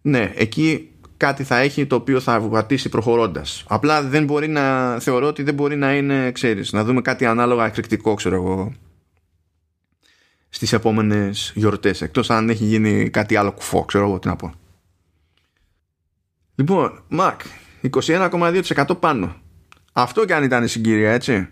ναι 0.03 0.33
εκεί 0.35 0.91
κάτι 1.17 1.45
θα 1.45 1.59
έχει 1.59 1.87
το 1.87 1.95
οποίο 1.95 2.21
θα 2.21 2.41
βοηθήσει 2.41 2.89
προχωρώντας. 2.89 3.65
Απλά 3.69 4.03
δεν 4.03 4.25
μπορεί 4.25 4.49
να 4.49 4.99
θεωρώ 5.01 5.27
ότι 5.27 5.43
δεν 5.43 5.55
μπορεί 5.55 5.77
να 5.77 5.97
είναι 5.97 6.33
ξέρεις 6.33 6.73
να 6.73 6.85
δούμε 6.85 7.01
κάτι 7.01 7.27
ανάλογα 7.27 7.67
εκρηκτικό 7.67 8.15
ξέρω 8.15 8.35
εγώ 8.35 8.73
στις 10.49 10.73
επόμενες 10.73 11.53
γιορτές 11.55 12.03
εκτός 12.03 12.31
αν 12.31 12.49
έχει 12.49 12.65
γίνει 12.65 13.11
κάτι 13.11 13.37
άλλο 13.37 13.53
κουφό 13.53 13.85
ξέρω 13.85 14.05
εγώ 14.05 14.19
τι 14.19 14.29
να 14.29 14.37
πω. 14.37 14.53
Λοιπόν 16.55 17.03
Mac 17.19 17.37
21,2% 17.83 19.01
πάνω. 19.01 19.37
Αυτό 19.93 20.25
και 20.25 20.35
αν 20.35 20.45
ήταν 20.45 20.65
η 20.65 20.69
συγκυρία, 20.69 21.13
έτσι. 21.13 21.49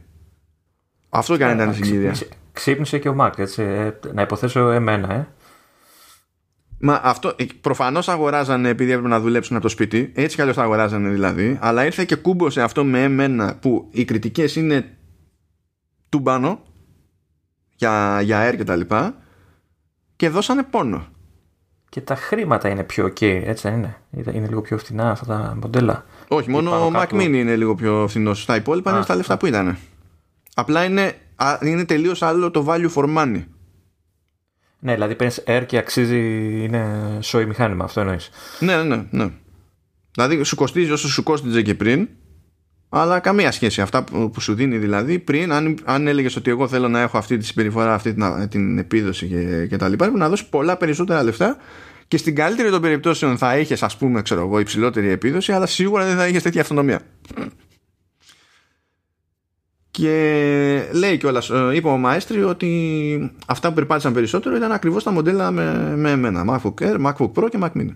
Αυτό 1.09 1.37
και 1.37 1.45
αν 1.45 1.55
ήταν 1.55 1.71
η 1.71 1.75
συγκυρία. 1.75 2.15
Ξύπνησε 2.53 2.99
και 2.99 3.09
ο 3.09 3.15
Μάρκ, 3.15 3.39
έτσι. 3.39 3.63
Ε, 3.63 3.99
να 4.13 4.23
υποθέσω 4.23 4.71
εμένα, 4.71 5.15
ε. 5.15 5.29
Μα 6.81 7.01
αυτό 7.03 7.35
ε, 7.37 7.45
προφανώς 7.61 8.09
αγοράζανε 8.09 8.69
επειδή 8.69 8.91
έπρεπε 8.91 9.09
να 9.09 9.21
δουλέψουν 9.21 9.57
από 9.57 9.65
το 9.65 9.71
σπίτι. 9.71 10.13
Έτσι 10.15 10.35
κι 10.35 10.41
αλλιώς 10.41 10.57
τα 10.57 10.63
αγοράζανε 10.63 11.09
δηλαδή. 11.09 11.59
Αλλά 11.61 11.85
ήρθε 11.85 12.05
και 12.05 12.15
κούμπωσε 12.15 12.63
αυτό 12.63 12.85
με 12.85 13.03
εμένα 13.03 13.57
που 13.61 13.89
οι 13.91 14.05
κριτικές 14.05 14.57
είναι 14.57 14.97
του 16.09 16.19
μπάνο 16.19 16.63
για, 17.77 18.21
για 18.21 18.51
air 18.51 18.57
και 18.57 18.65
τα 18.65 18.77
λοιπά 18.77 19.15
και 20.17 20.29
δώσανε 20.29 20.63
πόνο 20.63 21.07
και 21.89 22.01
τα 22.01 22.15
χρήματα 22.15 22.69
είναι 22.69 22.85
πιο 22.85 23.07
ok, 23.07 23.23
έτσι 23.23 23.69
δεν 23.69 23.79
είναι. 23.79 23.97
Είναι 24.11 24.47
λίγο 24.47 24.61
πιο 24.61 24.79
φθηνά 24.79 25.11
αυτά 25.11 25.27
τα 25.27 25.57
μοντέλα. 25.61 26.05
Όχι, 26.29 26.51
μόνο 26.51 26.85
ο 26.87 26.93
Mac 26.95 27.09
Mini 27.09 27.33
είναι 27.33 27.57
λίγο 27.57 27.75
πιο 27.75 28.07
φθηνός. 28.09 28.43
Στα 28.43 28.57
υπόλοιπα 28.57 28.91
είναι 28.91 29.03
στα 29.03 29.15
λεφτά 29.15 29.37
που 29.37 29.47
ήταν. 29.47 29.77
Απλά 30.55 30.85
είναι, 30.85 31.15
είναι 31.63 31.85
τελείως 31.85 32.23
άλλο 32.23 32.51
το 32.51 32.67
value 32.69 32.91
for 32.95 33.17
money. 33.17 33.45
Ναι, 34.81 34.95
δηλαδή 34.95 35.15
παίρνεις 35.15 35.43
Air 35.47 35.63
και 35.67 35.79
αξίζει, 35.79 36.19
είναι 36.65 37.19
σόι 37.21 37.47
μηχάνημα, 37.47 37.85
αυτό 37.85 38.01
εννοείς. 38.01 38.31
Ναι, 38.61 38.77
ναι, 38.77 38.97
ναι, 38.97 39.05
ναι. 39.11 39.31
Δηλαδή 40.13 40.43
σου 40.43 40.57
κοστίζει 40.57 40.91
όσο 40.91 41.09
σου 41.09 41.23
κόστιζε 41.23 41.63
και 41.63 41.75
πριν, 41.75 42.09
αλλά 42.89 43.21
καμία 43.21 43.53
σχέση. 43.53 43.81
Αυτά 43.81 44.05
που 44.05 44.41
σου 44.41 44.55
δίνει 44.55 44.79
δηλαδή 44.79 45.19
πριν, 45.19 45.53
αν, 45.53 45.79
αν 45.85 46.07
έλεγες 46.07 46.37
ότι 46.37 46.51
εγώ 46.51 46.69
θέλω 46.69 46.89
να 46.89 47.01
έχω 47.01 47.19
αυτή 47.19 47.37
τη 47.37 47.45
συμπεριφορά, 47.45 47.95
αυτή 47.95 48.15
την, 48.15 48.49
την 48.49 48.79
επίδοση 48.79 49.27
και, 49.27 49.67
και 49.67 49.77
τα 49.77 49.89
λοιπά, 49.89 50.05
πρέπει 50.05 50.19
να 50.19 50.29
δώσεις 50.29 50.47
πολλά 50.47 50.77
περισσότερα 50.77 51.23
λεφτά 51.23 51.57
και 52.09 52.17
στην 52.17 52.35
καλύτερη 52.35 52.71
των 52.71 52.81
περιπτώσεων 52.81 53.39
θα 53.39 53.59
είχε, 53.59 53.77
ας 53.81 53.97
πούμε, 53.97 54.23
ξέρω 54.23 54.41
εγώ, 54.41 54.59
υψηλότερη 54.59 55.09
επίδοση, 55.09 55.53
αλλά 55.53 55.67
σίγουρα 55.67 56.05
δεν 56.05 56.17
θα 56.17 56.29
είχε 56.29 56.41
τέτοια 56.41 56.61
αυτονομία. 56.61 57.01
Και 59.91 60.89
λέει 60.93 61.19
κιόλας, 61.19 61.51
ε, 61.51 61.71
είπε 61.75 61.89
ο 61.89 61.97
Μαέστρη 61.97 62.43
ότι 62.43 63.33
αυτά 63.47 63.69
που 63.69 63.75
περπάτησαν 63.75 64.13
περισσότερο 64.13 64.57
ήταν 64.57 64.73
ακριβώς 64.73 65.03
τα 65.03 65.11
μοντέλα 65.11 65.51
με, 65.51 65.97
με 65.97 66.11
εμένα. 66.11 66.45
MacBook 66.49 66.75
Air, 66.83 67.07
MacBook 67.07 67.33
Pro 67.33 67.49
και 67.51 67.59
Mac 67.61 67.71
Mini. 67.73 67.95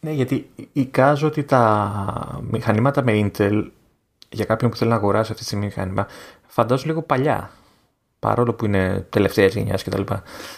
Ναι, 0.00 0.10
γιατί 0.10 0.50
εικάζω 0.72 1.26
ότι 1.26 1.42
τα 1.42 2.42
μηχανήματα 2.50 3.02
με 3.02 3.12
Intel 3.32 3.70
για 4.28 4.44
κάποιον 4.44 4.70
που 4.70 4.76
θέλει 4.76 4.90
να 4.90 4.96
αγοράσει 4.96 5.30
αυτή 5.30 5.42
τη 5.42 5.48
στιγμή 5.48 5.64
μηχανήμα 5.64 6.06
φαντάζομαι 6.46 6.88
λίγο 6.88 7.02
παλιά. 7.02 7.50
Παρόλο 8.18 8.54
που 8.54 8.64
είναι 8.64 9.06
τελευταίας 9.10 9.54
γενιάς 9.54 9.84
κτλ. 9.84 10.02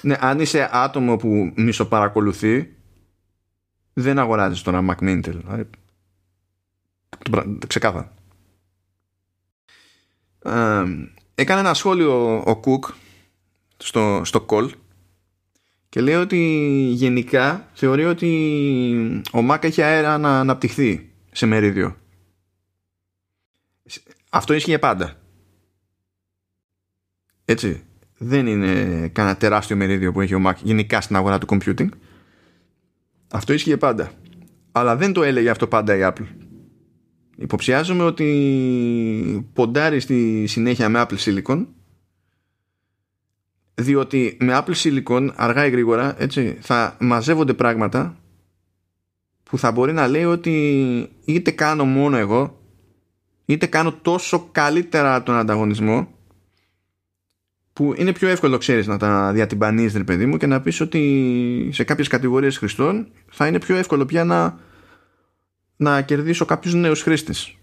Ναι, 0.01 0.17
αν 0.21 0.41
είσαι 0.41 0.69
άτομο 0.73 1.17
που 1.17 1.53
μισοπαρακολουθεί, 1.57 2.77
δεν 3.93 4.19
αγοράζεις 4.19 4.63
τώρα 4.63 4.85
Mac 4.91 4.97
με 5.01 5.13
Intel. 5.13 5.35
Δηλαδή, 5.45 5.71
ξεκάθαρα. 7.67 8.15
Ε, 10.45 10.85
έκανε 11.35 11.61
ένα 11.61 11.75
σχόλιο 11.75 12.37
ο 12.37 12.61
Cook 12.65 12.93
στο, 13.77 14.23
στο 14.25 14.47
call 14.49 14.71
και 15.89 16.01
λέει 16.01 16.15
ότι 16.15 16.37
γενικά 16.93 17.69
θεωρεί 17.73 18.05
ότι 18.05 19.23
ο 19.33 19.39
Mac 19.51 19.65
έχει 19.65 19.83
αέρα 19.83 20.19
να 20.19 20.39
αναπτυχθεί 20.39 21.13
σε 21.33 21.47
μερίδιο. 21.47 21.97
Αυτό 24.31 24.55
ίσχυε 24.55 24.79
πάντα. 24.79 25.20
Έτσι. 27.51 27.83
Δεν 28.19 28.47
είναι 28.47 29.09
κανένα 29.09 29.37
τεράστιο 29.37 29.77
μερίδιο 29.77 30.13
που 30.13 30.21
έχει 30.21 30.35
ο 30.35 30.43
Mac 30.47 30.55
γενικά 30.63 31.01
στην 31.01 31.17
αγορά 31.17 31.39
του 31.39 31.47
computing. 31.51 31.89
Αυτό 33.31 33.53
ίσχυε 33.53 33.77
πάντα. 33.77 34.11
Αλλά 34.73 34.97
δεν 34.97 35.13
το 35.13 35.23
έλεγε 35.23 35.51
αυτό 35.51 35.67
πάντα 35.67 35.97
η 35.97 36.01
Apple. 36.03 36.27
Υποψιάζομαι 37.37 38.03
ότι 38.03 39.49
ποντάρει 39.53 40.01
στη 40.01 40.47
συνέχεια 40.47 40.89
με 40.89 41.07
Apple 41.07 41.17
Silicon 41.17 41.67
διότι 43.75 44.37
με 44.41 44.63
Apple 44.65 44.75
Silicon 44.75 45.31
αργά 45.35 45.67
ή 45.67 45.71
γρήγορα 45.71 46.23
έτσι, 46.23 46.59
θα 46.61 46.97
μαζεύονται 47.01 47.55
πράγματα 47.55 48.17
που 49.43 49.59
θα 49.59 49.73
μπορεί 49.73 49.93
να 49.93 50.09
λέει 50.09 50.25
ότι 50.25 51.09
είτε 51.25 51.51
κάνω 51.51 51.85
μόνο 51.85 52.17
εγώ 52.17 52.61
είτε 53.45 53.67
κάνω 53.67 53.93
τόσο 53.93 54.49
καλύτερα 54.53 55.23
τον 55.23 55.35
ανταγωνισμό 55.35 56.20
που 57.81 57.95
είναι 57.97 58.13
πιο 58.13 58.29
εύκολο 58.29 58.59
ξέρεις 58.59 58.87
να 58.87 58.97
τα 58.97 59.33
διατυμπανείς 59.33 59.95
ρε 59.95 60.05
παιδί 60.05 60.27
μου 60.27 60.37
και 60.37 60.47
να 60.47 60.61
πεις 60.61 60.81
ότι 60.81 61.71
σε 61.73 61.85
κάποιες 61.85 62.09
κατηγορίες 62.09 62.59
χρηστών 62.59 63.09
θα 63.31 63.47
είναι 63.47 63.59
πιο 63.59 63.77
εύκολο 63.77 64.05
πια 64.05 64.25
να, 64.25 64.59
να 65.77 66.03
κερδίσω 66.03 66.45
κάποιους 66.45 66.75
νέους 66.75 67.03
χρήστες. 67.03 67.57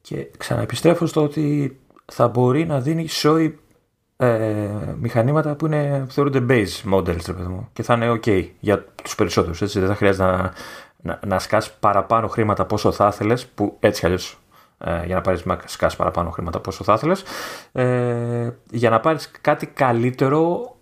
Και 0.00 0.30
ξαναεπιστρέφω 0.36 1.06
στο 1.06 1.22
ότι 1.22 1.78
θα 2.04 2.28
μπορεί 2.28 2.66
να 2.66 2.80
δίνει 2.80 3.08
σόι 3.08 3.58
ε, 4.16 4.68
μηχανήματα 5.00 5.54
που, 5.54 5.66
είναι, 5.66 6.04
που 6.06 6.12
θεωρούνται 6.12 6.44
base 6.48 6.92
models 6.94 7.26
ρε 7.26 7.32
παιδί 7.32 7.48
μου, 7.48 7.68
και 7.72 7.82
θα 7.82 7.94
είναι 7.94 8.10
ok 8.10 8.48
για 8.60 8.84
τους 9.02 9.14
περισσότερους 9.14 9.62
έτσι, 9.62 9.78
δεν 9.78 9.88
θα 9.88 9.94
χρειάζεται 9.94 10.24
να, 10.24 10.52
να, 11.02 11.20
να 11.26 11.38
σκάς 11.38 11.72
παραπάνω 11.72 12.28
χρήματα 12.28 12.64
πόσο 12.64 12.92
θα 12.92 13.10
ήθελες 13.12 13.46
που 13.46 13.76
έτσι 13.80 14.06
αλλιώς 14.06 14.32
ε, 14.32 14.49
για 14.84 15.14
να 15.14 15.20
πάρεις 15.20 15.42
Mac 15.46 15.58
σκάς 15.64 15.96
παραπάνω 15.96 16.30
χρήματα 16.30 16.60
πόσο 16.60 16.84
θα 16.84 16.92
ήθελες 16.92 17.22
ε, 17.72 18.50
για 18.70 18.90
να 18.90 19.00
πάρεις 19.00 19.30
κάτι 19.40 19.66
καλύτερο 19.66 20.74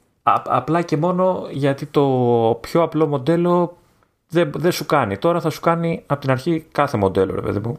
απλά 0.45 0.83
και 0.83 0.97
μόνο 0.97 1.47
γιατί 1.51 1.87
το 1.87 2.59
πιο 2.61 2.83
απλό 2.83 3.07
μοντέλο 3.07 3.77
δεν, 4.29 4.51
δεν 4.57 4.73
σου 4.73 4.87
κάνει. 4.87 5.19
Τώρα 5.19 5.41
θα 5.41 5.51
σου 5.51 5.61
κάνει 5.61 6.03
από 6.07 6.21
την 6.21 6.31
αρχή 6.31 6.67
κάθε 6.73 6.97
μοντέλο, 6.97 7.35
ρε 7.35 7.41
παιδί 7.41 7.59
μου. 7.59 7.79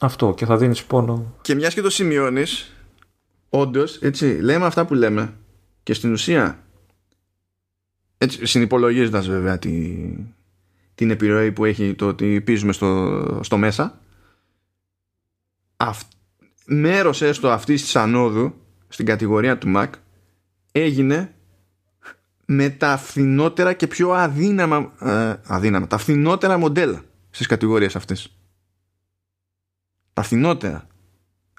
Αυτό 0.00 0.34
και 0.36 0.44
θα 0.46 0.56
δίνεις 0.56 0.84
πόνο. 0.84 1.34
Και 1.42 1.54
μιας 1.54 1.74
και 1.74 1.80
το 1.80 1.90
σημειώνεις, 1.90 2.72
όντως, 3.50 3.96
έτσι, 3.96 4.38
λέμε 4.40 4.66
αυτά 4.66 4.86
που 4.86 4.94
λέμε 4.94 5.34
και 5.82 5.94
στην 5.94 6.12
ουσία 6.12 6.58
έτσι, 8.18 8.46
συνυπολογίζοντας 8.46 9.28
βέβαια 9.28 9.58
τη, 9.58 9.96
την 10.94 11.10
επιρροή 11.10 11.52
που 11.52 11.64
έχει 11.64 11.94
το 11.94 12.06
ότι 12.06 12.40
πίζουμε 12.40 12.72
στο, 12.72 13.40
στο 13.42 13.56
μέσα 13.56 13.98
αυ, 15.76 16.02
μέρος 16.66 17.22
έστω 17.22 17.50
αυτής 17.50 17.82
της 17.82 17.96
ανόδου 17.96 18.54
στην 18.88 19.06
κατηγορία 19.06 19.58
του 19.58 19.72
Mac 19.76 19.88
έγινε 20.72 21.34
με 22.46 22.70
τα 22.70 22.96
φθηνότερα 22.96 23.72
και 23.72 23.86
πιο 23.86 24.10
αδύναμα, 24.10 24.92
ε, 25.00 25.34
αδύναμα 25.46 25.86
τα 25.86 25.98
φθηνότερα 25.98 26.58
μοντέλα 26.58 27.02
στις 27.30 27.46
κατηγορίες 27.46 27.96
αυτές 27.96 28.36
τα 30.12 30.22
φθηνότερα 30.22 30.86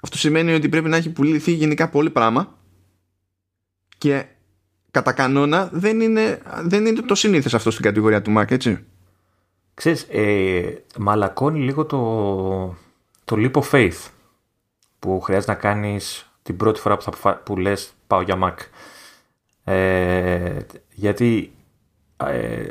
αυτό 0.02 0.18
σημαίνει 0.18 0.54
ότι 0.54 0.68
πρέπει 0.68 0.88
να 0.88 0.96
έχει 0.96 1.10
πουληθεί 1.10 1.52
γενικά 1.52 1.88
πολύ 1.88 2.10
πράγμα 2.10 2.58
και 3.98 4.24
κατά 4.90 5.12
κανόνα 5.12 5.68
δεν 5.72 6.00
είναι, 6.00 6.42
δεν 6.62 6.86
είναι 6.86 7.00
το 7.00 7.14
σύνηθες 7.14 7.54
αυτό 7.54 7.70
στην 7.70 7.84
κατηγορία 7.84 8.22
του 8.22 8.34
Mac, 8.36 8.50
έτσι. 8.50 8.84
Ξέρεις, 9.74 10.06
ε, 10.10 10.82
μαλακώνει 10.98 11.60
λίγο 11.60 11.84
το, 11.84 12.76
το 13.28 13.36
leap 13.38 13.62
of 13.62 13.70
faith 13.70 14.10
που 14.98 15.20
χρειάζεται 15.20 15.52
να 15.52 15.58
κάνεις 15.58 16.30
την 16.42 16.56
πρώτη 16.56 16.80
φορά 16.80 16.96
που, 16.96 17.12
θα, 17.12 17.36
που 17.36 17.56
λες 17.56 17.92
πάω 18.06 18.20
για 18.20 18.38
Mac. 18.42 18.54
Ε, 19.64 20.58
γιατί 20.90 21.52
ε, 22.16 22.66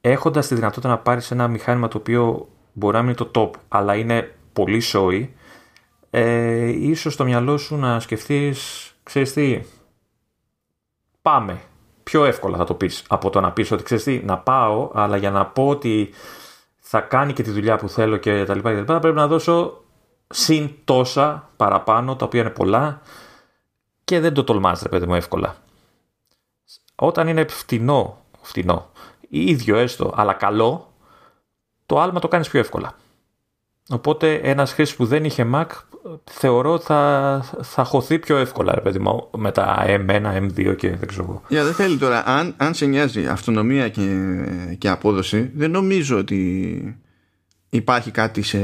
έχοντας 0.00 0.46
τη 0.46 0.54
δυνατότητα 0.54 0.88
να 0.88 0.98
πάρεις 0.98 1.30
ένα 1.30 1.48
μηχάνημα 1.48 1.88
το 1.88 1.98
οποίο 1.98 2.48
μπορεί 2.72 2.96
να 2.96 3.02
μην 3.02 3.14
είναι 3.18 3.28
το 3.30 3.40
top 3.40 3.60
αλλά 3.68 3.94
είναι 3.94 4.34
πολύ 4.52 4.80
σόι 4.80 5.34
ε, 6.10 6.66
ίσως 6.66 7.12
στο 7.12 7.24
μυαλό 7.24 7.56
σου 7.56 7.76
να 7.76 8.00
σκεφτείς 8.00 8.90
ξέρεις 9.02 9.32
τι 9.32 9.60
πάμε 11.22 11.60
πιο 12.02 12.24
εύκολα 12.24 12.56
θα 12.56 12.64
το 12.64 12.74
πεις 12.74 13.04
από 13.08 13.30
το 13.30 13.40
να 13.40 13.52
πεις 13.52 13.70
ότι 13.70 13.82
ξέρεις 13.82 14.04
τι 14.04 14.20
να 14.24 14.38
πάω 14.38 14.90
αλλά 14.94 15.16
για 15.16 15.30
να 15.30 15.46
πω 15.46 15.68
ότι 15.68 16.10
θα 16.88 17.00
κάνει 17.00 17.32
και 17.32 17.42
τη 17.42 17.50
δουλειά 17.50 17.76
που 17.76 17.88
θέλω 17.88 18.16
και 18.16 18.44
τα 18.44 18.54
λοιπά, 18.54 18.70
και 18.70 18.74
τα 18.74 18.80
λοιπά 18.80 18.98
πρέπει 18.98 19.16
να 19.16 19.26
δώσω 19.26 19.84
συν 20.28 20.70
τόσα 20.84 21.48
παραπάνω 21.56 22.16
τα 22.16 22.24
οποία 22.24 22.40
είναι 22.40 22.50
πολλά 22.50 23.00
και 24.04 24.20
δεν 24.20 24.34
το 24.34 24.44
τολμάς 24.44 24.82
ρε 24.82 24.88
παιδί 24.88 25.06
μου 25.06 25.14
εύκολα 25.14 25.56
όταν 26.96 27.28
είναι 27.28 27.46
φτηνό, 27.48 28.18
φτηνό 28.40 28.90
ή 29.28 29.50
ίδιο 29.50 29.76
έστω, 29.76 30.12
αλλά 30.16 30.32
καλό, 30.32 30.92
το 31.86 32.00
άλμα 32.00 32.20
το 32.20 32.28
κάνεις 32.28 32.48
πιο 32.48 32.60
εύκολα. 32.60 32.94
Οπότε 33.88 34.34
ένας 34.34 34.72
χρήστη 34.72 34.96
που 34.96 35.06
δεν 35.06 35.24
είχε 35.24 35.50
Mac 35.54 35.66
θεωρώ 36.24 36.78
θα, 36.78 37.44
θα 37.62 37.84
χωθεί 37.84 38.18
πιο 38.18 38.36
εύκολα 38.36 38.74
ρε 38.74 38.80
παιδί 38.80 38.98
μου, 38.98 39.30
με 39.36 39.52
τα 39.52 39.84
M1, 39.86 40.38
M2 40.38 40.76
και 40.76 40.96
δεν 40.96 41.08
ξέρω 41.08 41.22
εγώ. 41.22 41.42
Για 41.48 41.64
δεν 41.64 41.74
θέλει 41.74 41.96
τώρα, 41.96 42.22
αν, 42.26 42.54
αν 42.56 42.74
σε 42.74 42.86
νοιάζει 42.86 43.26
αυτονομία 43.26 43.88
και, 43.88 44.36
και 44.78 44.88
απόδοση, 44.88 45.50
δεν 45.54 45.70
νομίζω 45.70 46.18
ότι 46.18 47.00
υπάρχει 47.68 48.10
κάτι 48.10 48.42
σε, 48.42 48.60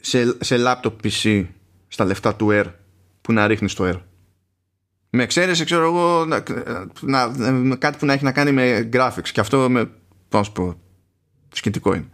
σε, 0.00 0.36
σε 0.40 0.56
laptop 0.58 0.92
PC 1.04 1.46
στα 1.88 2.04
λεφτά 2.04 2.34
του 2.34 2.48
Air 2.50 2.64
που 3.20 3.32
να 3.32 3.46
ρίχνεις 3.46 3.72
στο 3.72 3.84
Air. 3.84 4.00
Με 5.10 5.22
εξαίρεση, 5.22 5.64
ξέρω 5.64 5.84
εγώ, 5.84 6.24
να, 6.24 6.42
να, 7.00 7.76
κάτι 7.76 7.98
που 7.98 8.06
να 8.06 8.12
έχει 8.12 8.24
να 8.24 8.32
κάνει 8.32 8.52
με 8.52 8.88
graphics 8.92 9.28
και 9.32 9.40
αυτό 9.40 9.70
με, 9.70 9.90
πώς 10.28 10.46
σου 10.46 10.52
πω, 10.52 10.74
σχετικό 11.52 11.94
είναι. 11.94 12.08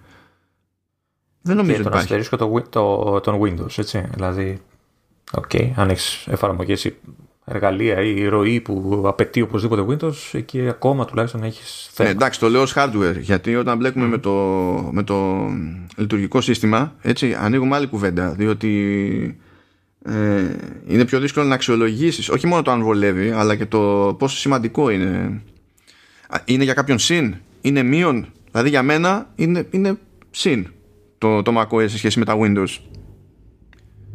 Δεν 1.47 1.57
νομίζω 1.57 1.76
και 1.76 1.82
τον 1.82 1.92
αστερίσκο 1.92 2.36
το, 2.36 2.62
το, 2.68 3.20
τον 3.20 3.40
Windows, 3.42 3.78
έτσι. 3.78 4.05
Δηλαδή, 4.14 4.61
OK, 5.32 5.44
okay, 5.53 5.70
αν 5.74 5.88
έχεις 5.90 6.26
εφαρμογές 6.26 6.84
ή 6.84 6.97
εργαλεία 7.44 8.01
ή 8.01 8.26
ροή 8.28 8.61
που 8.61 9.03
απαιτεί 9.07 9.40
οπωσδήποτε 9.40 9.84
Windows, 9.88 10.14
εκεί 10.32 10.68
ακόμα 10.68 11.05
τουλάχιστον 11.05 11.42
έχεις 11.42 11.88
θέμα. 11.92 12.09
Ναι, 12.09 12.14
εντάξει, 12.14 12.40
το 12.40 12.49
λέω 12.49 12.62
ως 12.62 12.74
hardware, 12.76 13.16
γιατί 13.20 13.57
όταν 13.57 13.78
μπλέκουμε 13.78 14.07
με, 14.07 14.18
το, 14.18 14.32
με 14.90 15.03
το 15.03 15.47
λειτουργικό 15.97 16.40
σύστημα, 16.40 16.94
έτσι, 17.03 17.36
ανοίγουμε 17.40 17.76
άλλη 17.76 17.86
κουβέντα, 17.86 18.30
διότι 18.30 19.40
ε, 20.05 20.44
είναι 20.86 21.05
πιο 21.05 21.20
δύσκολο 21.20 21.47
να 21.47 21.55
αξιολογήσεις 21.55 22.28
όχι 22.28 22.47
μόνο 22.47 22.62
το 22.62 22.70
αν 22.70 22.82
βολεύει, 22.82 23.30
αλλά 23.30 23.57
και 23.57 23.66
το 23.66 24.14
πόσο 24.18 24.36
σημαντικό 24.36 24.90
είναι. 24.90 25.40
Είναι 26.44 26.64
για 26.64 26.74
κάποιον 26.74 26.99
συν, 26.99 27.34
είναι 27.61 27.82
μείον. 27.82 28.26
Δηλαδή 28.51 28.68
για 28.68 28.82
μένα 28.82 29.30
είναι, 29.34 29.66
είναι 29.70 29.99
συν 30.30 30.66
το, 31.18 31.42
το 31.42 31.60
macOS 31.60 31.88
σε 31.88 31.96
σχέση 31.96 32.18
με 32.18 32.24
τα 32.24 32.36
Windows. 32.38 32.78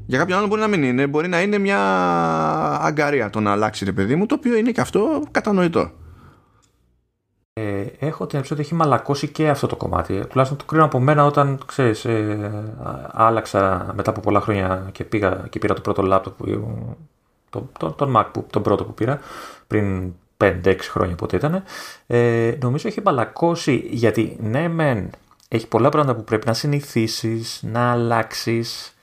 Για 0.06 0.20
κάποιον 0.20 0.38
άλλο 0.38 0.47
μπορεί 0.47 0.62
να 0.62 0.68
μην 0.68 0.84
είναι, 0.84 1.08
μπορεί 1.08 1.28
να 1.28 1.41
είναι 1.41 1.58
μια 1.58 1.80
αγκαρία 2.82 3.30
το 3.30 3.39
να 3.39 3.52
αλλάξει 3.52 3.86
το 3.86 3.93
παιδί 3.93 4.16
μου, 4.16 4.26
το 4.26 4.36
οποίο 4.36 4.56
είναι 4.56 4.72
και 4.72 4.82
αυτό 4.82 5.24
κατανοητό. 5.32 5.91
Ε, 7.54 7.86
έχω 7.99 8.26
την 8.26 8.39
ότι 8.39 8.60
έχει 8.60 8.74
μαλακώσει 8.76 9.28
και 9.28 9.49
αυτό 9.49 9.68
το 9.68 9.76
κομμάτι. 9.76 10.26
Τουλάχιστον 10.28 10.58
το 10.58 10.66
κρίνω 10.66 10.86
από 10.86 10.99
μένα 10.99 11.26
όταν 11.26 11.60
ξέρεις, 11.66 12.06
ε, 12.06 12.76
άλλαξα 13.12 13.91
μετά 13.95 14.10
από 14.10 14.20
πολλά 14.20 14.41
χρόνια 14.41 14.89
και, 14.91 15.04
πήγα, 15.04 15.45
και 15.49 15.60
πήρα 15.60 15.74
το 15.74 15.82
πρώτο 15.82 16.02
λάπτοπ, 16.02 16.38
το, 17.49 17.70
το, 17.80 17.91
τον 17.91 18.14
Mac, 18.18 18.26
που, 18.34 18.45
τον 18.49 18.62
πρώτο 18.62 18.84
που 18.84 18.93
πήρα, 18.93 19.20
πριν 19.68 20.14
5-6 20.38 20.76
χρόνια 20.82 21.16
πότε 21.16 21.36
ήταν. 21.36 21.64
Ε, 22.08 22.58
νομίζω 22.62 22.88
έχει 22.88 23.02
μαλακώσει 23.02 23.88
γιατί 23.89 24.38
ναι, 24.41 24.68
μεν 24.68 25.10
έχει 25.54 25.68
πολλά 25.68 25.89
πράγματα 25.89 26.16
που 26.16 26.24
πρέπει 26.24 26.47
να 26.47 26.54
συνηθίσεις, 26.54 27.60
να 27.64 27.91
αλλάξεις, 27.91 28.95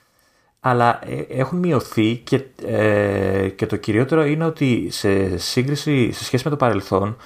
αλλά 0.61 1.01
ε, 1.05 1.25
έχουν 1.29 1.59
μειωθεί 1.59 2.17
και, 2.17 2.45
ε, 2.67 3.49
και 3.49 3.67
το 3.67 3.77
κυριότερο 3.77 4.25
είναι 4.25 4.45
ότι 4.45 4.89
σε 4.91 5.39
σύγκριση, 5.39 6.13
σε 6.13 6.25
σχέση 6.25 6.45
με 6.45 6.51
το 6.51 6.57
παρελθόν, 6.57 7.17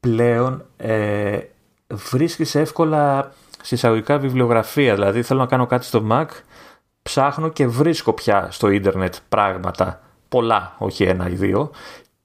πλέον 0.00 0.64
ε, 0.76 1.38
βρίσκεις 2.10 2.54
εύκολα 2.54 3.32
συσσαγωγικά 3.62 4.18
βιβλιογραφία. 4.18 4.94
Δηλαδή 4.94 5.22
θέλω 5.22 5.40
να 5.40 5.46
κάνω 5.46 5.66
κάτι 5.66 5.84
στο 5.84 6.06
Mac, 6.10 6.26
ψάχνω 7.02 7.48
και 7.48 7.66
βρίσκω 7.66 8.12
πια 8.12 8.48
στο 8.50 8.68
ίντερνετ 8.68 9.14
πράγματα. 9.28 10.00
Πολλά, 10.28 10.74
όχι 10.78 11.04
ένα 11.04 11.28
ή 11.28 11.34
δύο. 11.34 11.70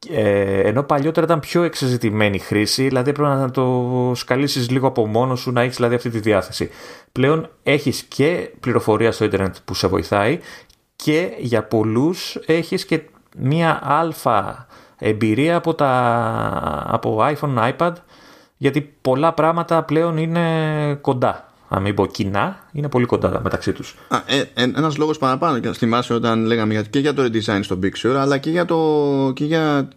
Ε, 0.10 0.60
ενώ 0.60 0.84
παλιότερα 0.84 1.26
ήταν 1.26 1.40
πιο 1.40 1.64
εξεζητημένη 1.64 2.40
χρήση, 2.40 2.88
δηλαδή 2.88 3.12
πρέπει 3.12 3.30
να 3.30 3.52
το 3.52 4.12
σκαλίσεις 4.16 4.70
λίγο 4.70 4.88
από 4.88 5.08
μόνος 5.08 5.40
σου, 5.40 5.52
να 5.52 5.62
έχεις 5.62 5.76
δηλαδή 5.76 5.96
αυτή 5.96 6.10
τη 6.10 6.20
διάθεση. 6.20 6.70
Πλέον 7.12 7.50
έχεις 7.64 8.04
και 8.04 8.52
πληροφορία 8.60 9.12
στο 9.12 9.26
ίντερνετ 9.26 9.56
που 9.66 9.74
σε 9.74 9.88
βοηθάει 9.88 10.40
και 10.96 11.30
για 11.38 11.64
πολλούς 11.64 12.40
έχεις 12.46 12.86
και 12.86 13.02
μία 13.38 13.80
αλφα 13.84 14.68
εμπειρία 14.98 15.56
από, 15.56 15.74
τα, 15.74 15.90
από 16.88 17.20
iPhone, 17.22 17.72
iPad, 17.78 17.94
γιατί 18.58 18.82
πολλά 19.02 19.34
πράγματα 19.34 19.84
πλέον 19.84 20.18
είναι 20.18 20.98
κοντά. 21.02 21.51
Αν 21.74 21.82
μην 21.82 21.96
πω 21.96 22.06
κοινά, 22.06 22.68
είναι 22.72 22.90
πολύ 22.90 23.06
κοντά 23.06 23.40
μεταξύ 23.44 23.72
τους. 23.72 23.96
ε, 24.26 24.40
ε, 24.54 24.64
ένας 24.64 24.98
λόγος 24.98 25.18
παραπάνω 25.18 25.60
και 25.60 25.72
θυμάσαι 25.72 26.14
όταν 26.14 26.46
λέγαμε 26.46 26.86
και 26.90 27.00
για 27.00 27.14
το 27.14 27.24
redesign 27.24 27.60
στο 27.62 27.80
Big 27.84 28.08
Sur 28.08 28.16
αλλά 28.16 28.38
και 28.38 28.50
για, 28.50 28.66
το, 28.66 29.32
και 29.36 29.46
για 29.46 29.88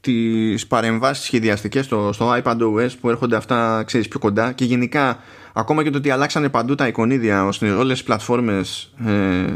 τις 0.00 0.66
παρεμβάσεις 0.66 1.24
σχεδιαστικές 1.24 1.84
στο, 1.84 2.10
στο 2.12 2.34
iPadOS 2.42 2.90
που 3.00 3.10
έρχονται 3.10 3.36
αυτά 3.36 3.82
ξέρεις 3.86 4.08
πιο 4.08 4.18
κοντά 4.18 4.52
και 4.52 4.64
γενικά 4.64 5.18
ακόμα 5.52 5.82
και 5.82 5.90
το 5.90 5.98
ότι 5.98 6.10
αλλάξανε 6.10 6.48
παντού 6.48 6.74
τα 6.74 6.86
εικονίδια 6.86 7.46
ώστε 7.46 7.70
όλες 7.70 7.96
τις 7.96 8.06
πλατφόρμες 8.06 8.92
ε, 9.06 9.10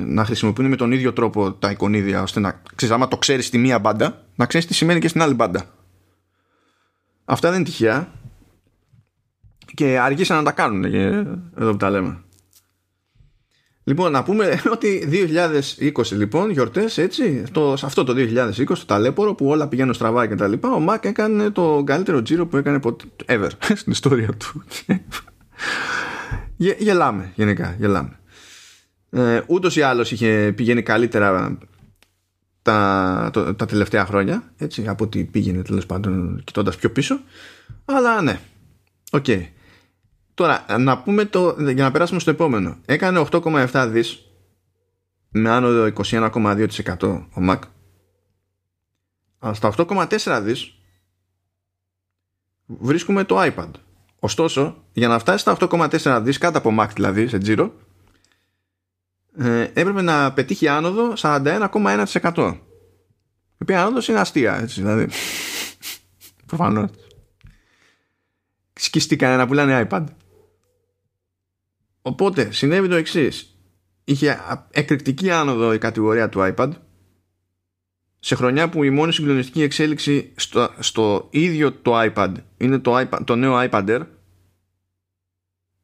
να 0.07 0.25
χρησιμοποιούν 0.25 0.69
με 0.69 0.77
τον 0.77 0.93
ίδιο 0.93 1.13
τρόπο 1.13 1.53
τα 1.53 1.71
εικονίδια 1.71 2.23
ώστε 2.23 2.41
να 2.41 2.61
ξέρεις 2.75 2.95
άμα 2.95 3.09
το 3.09 3.17
ξέρεις 3.17 3.47
στη 3.47 3.59
μία 3.59 3.79
μπάντα 3.79 4.23
να 4.35 4.47
ξέρεις 4.47 4.67
τι 4.67 4.75
σημαίνει 4.75 5.01
και 5.01 5.09
στην 5.09 5.23
άλλη 5.23 5.35
μπάντα 5.35 5.65
αυτά 7.25 7.49
δεν 7.51 7.59
είναι 7.59 7.69
τυχαία 7.69 8.09
και 9.75 9.99
αργήσαν 9.99 10.37
να 10.37 10.43
τα 10.43 10.53
κάνουν 10.53 10.91
και 10.91 11.03
εδώ 11.57 11.71
που 11.71 11.77
τα 11.77 11.91
λέμε 11.91 12.25
Λοιπόν, 13.85 14.13
να 14.13 14.23
πούμε 14.23 14.61
ότι 14.73 15.09
2020 15.95 16.03
λοιπόν, 16.11 16.51
γιορτές 16.51 16.99
έτσι, 16.99 17.45
το, 17.53 17.77
σε 17.77 17.87
αυτό 17.87 18.05
το 18.05 18.15
2020, 18.17 18.65
το 18.67 18.85
ταλέπορο 18.87 19.35
που 19.35 19.47
όλα 19.47 19.69
πηγαίνουν 19.69 19.95
στραβά 19.95 20.27
και 20.27 20.35
τα 20.35 20.49
λοιπά, 20.49 20.73
ο 20.73 20.81
Μακ 20.81 21.05
έκανε 21.05 21.51
το 21.51 21.83
καλύτερο 21.87 22.23
τζίρο 22.23 22.47
που 22.47 22.57
έκανε 22.57 22.81
ποτέ, 22.81 23.05
ever 23.27 23.49
στην 23.81 23.93
ιστορία 23.93 24.29
του. 24.29 24.65
Γε, 26.57 26.77
γελάμε, 26.79 27.33
γενικά, 27.35 27.77
γελάμε. 27.79 28.19
Ε, 29.11 29.41
ούτως 29.47 29.77
ή 29.77 29.83
άλλως 29.83 30.13
είχε 30.13 30.53
πηγαίνει 30.57 30.83
καλύτερα 30.83 31.59
τα, 32.63 33.31
το, 33.33 33.55
τα 33.55 33.67
τελευταία 33.67 34.07
χρόνια, 34.07 34.53
έτσι, 34.57 34.89
από 34.89 35.05
ότι 35.05 35.25
πήγαινε 35.25 35.63
τέλος 35.63 35.87
πάντων 35.87 36.43
κοιτώντας 36.45 36.77
πιο 36.77 36.91
πίσω, 36.91 37.21
αλλά 37.85 38.23
ναι, 38.23 38.39
OK. 39.11 39.25
Okay. 39.27 39.43
Τώρα, 40.35 40.79
να 40.79 41.03
πούμε 41.03 41.25
το, 41.25 41.57
για 41.59 41.85
να 41.85 41.91
περάσουμε 41.91 42.21
στο 42.21 42.31
επόμενο. 42.31 42.77
Έκανε 42.87 43.27
8,7 43.31 43.89
δις 43.91 44.25
με 45.29 45.51
άνοδο 45.51 45.93
21,2% 46.11 47.03
ο 47.03 47.41
Mac. 47.49 47.59
Αλλά 49.39 49.55
στα 49.55 49.75
8,4 49.77 50.41
δις 50.43 50.75
βρίσκουμε 52.67 53.25
το 53.25 53.37
iPad. 53.41 53.71
Ωστόσο, 54.19 54.85
για 54.93 55.09
να 55.09 55.19
φτάσει 55.19 55.39
στα 55.39 55.57
8,4 55.61 56.21
δις 56.23 56.39
κάτω 56.39 56.59
από 56.59 56.77
Mac 56.79 56.89
δηλαδή, 56.95 57.29
σε 57.29 57.39
τζίρο, 57.39 57.75
ε, 59.39 59.61
έπρεπε 59.61 60.03
να 60.03 60.33
πετύχει 60.33 60.69
άνοδο 60.69 61.13
41,1%. 61.17 62.57
Η 63.53 63.63
οποία 63.63 63.83
άνοδος 63.83 64.09
είναι 64.09 64.21
αστεία, 64.21 64.61
έτσι, 64.61 64.81
δηλαδή. 64.81 65.09
Προφανώς. 66.47 66.91
Σκιστήκανε 68.73 69.37
να 69.37 69.47
πουλάνε 69.47 69.87
iPad. 69.91 70.05
Οπότε 72.07 72.53
συνέβη 72.53 72.89
το 72.89 72.95
εξής. 72.95 73.59
Είχε 74.05 74.41
εκρηκτική 74.71 75.31
άνοδο 75.31 75.73
η 75.73 75.79
κατηγορία 75.79 76.29
του 76.29 76.55
iPad 76.57 76.71
σε 78.19 78.35
χρονιά 78.35 78.69
που 78.69 78.83
η 78.85 78.91
μόνη 78.91 79.13
συγκλονιστική 79.13 79.63
εξέλιξη 79.63 80.33
στο, 80.37 80.71
στο 80.79 81.27
ίδιο 81.31 81.73
το 81.73 81.93
iPad 82.01 82.33
είναι 82.57 82.79
το, 82.79 82.99
iPad, 82.99 83.19
το 83.25 83.37
νέο 83.37 83.69
iPad 83.71 83.89
Air 83.89 84.01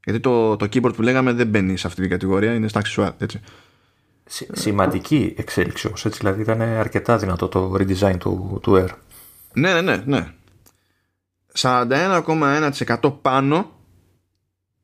γιατί 0.05 0.21
το, 0.21 0.57
το 0.57 0.67
keyboard 0.73 0.95
που 0.95 1.03
λέγαμε 1.03 1.33
δεν 1.33 1.47
μπαίνει 1.47 1.77
σε 1.77 1.87
αυτή 1.87 2.01
την 2.01 2.11
κατηγορία 2.11 2.55
είναι 2.55 2.69
στα 2.69 2.79
αξισουάρ 2.79 3.13
έτσι. 3.19 3.41
Σημαντική 4.53 5.35
εξέλιξη 5.37 5.87
όμως 5.87 6.05
έτσι 6.05 6.19
δηλαδή 6.19 6.41
ήταν 6.41 6.61
αρκετά 6.61 7.19
δυνατό 7.19 7.49
το 7.49 7.75
redesign 7.75 8.17
του, 8.19 8.59
του 8.63 8.73
Air 8.75 8.89
ναι 9.53 9.73
ναι 9.73 9.81
ναι, 9.81 10.03
ναι. 10.07 10.35
41,1% 11.59 13.13
πάνω 13.23 13.80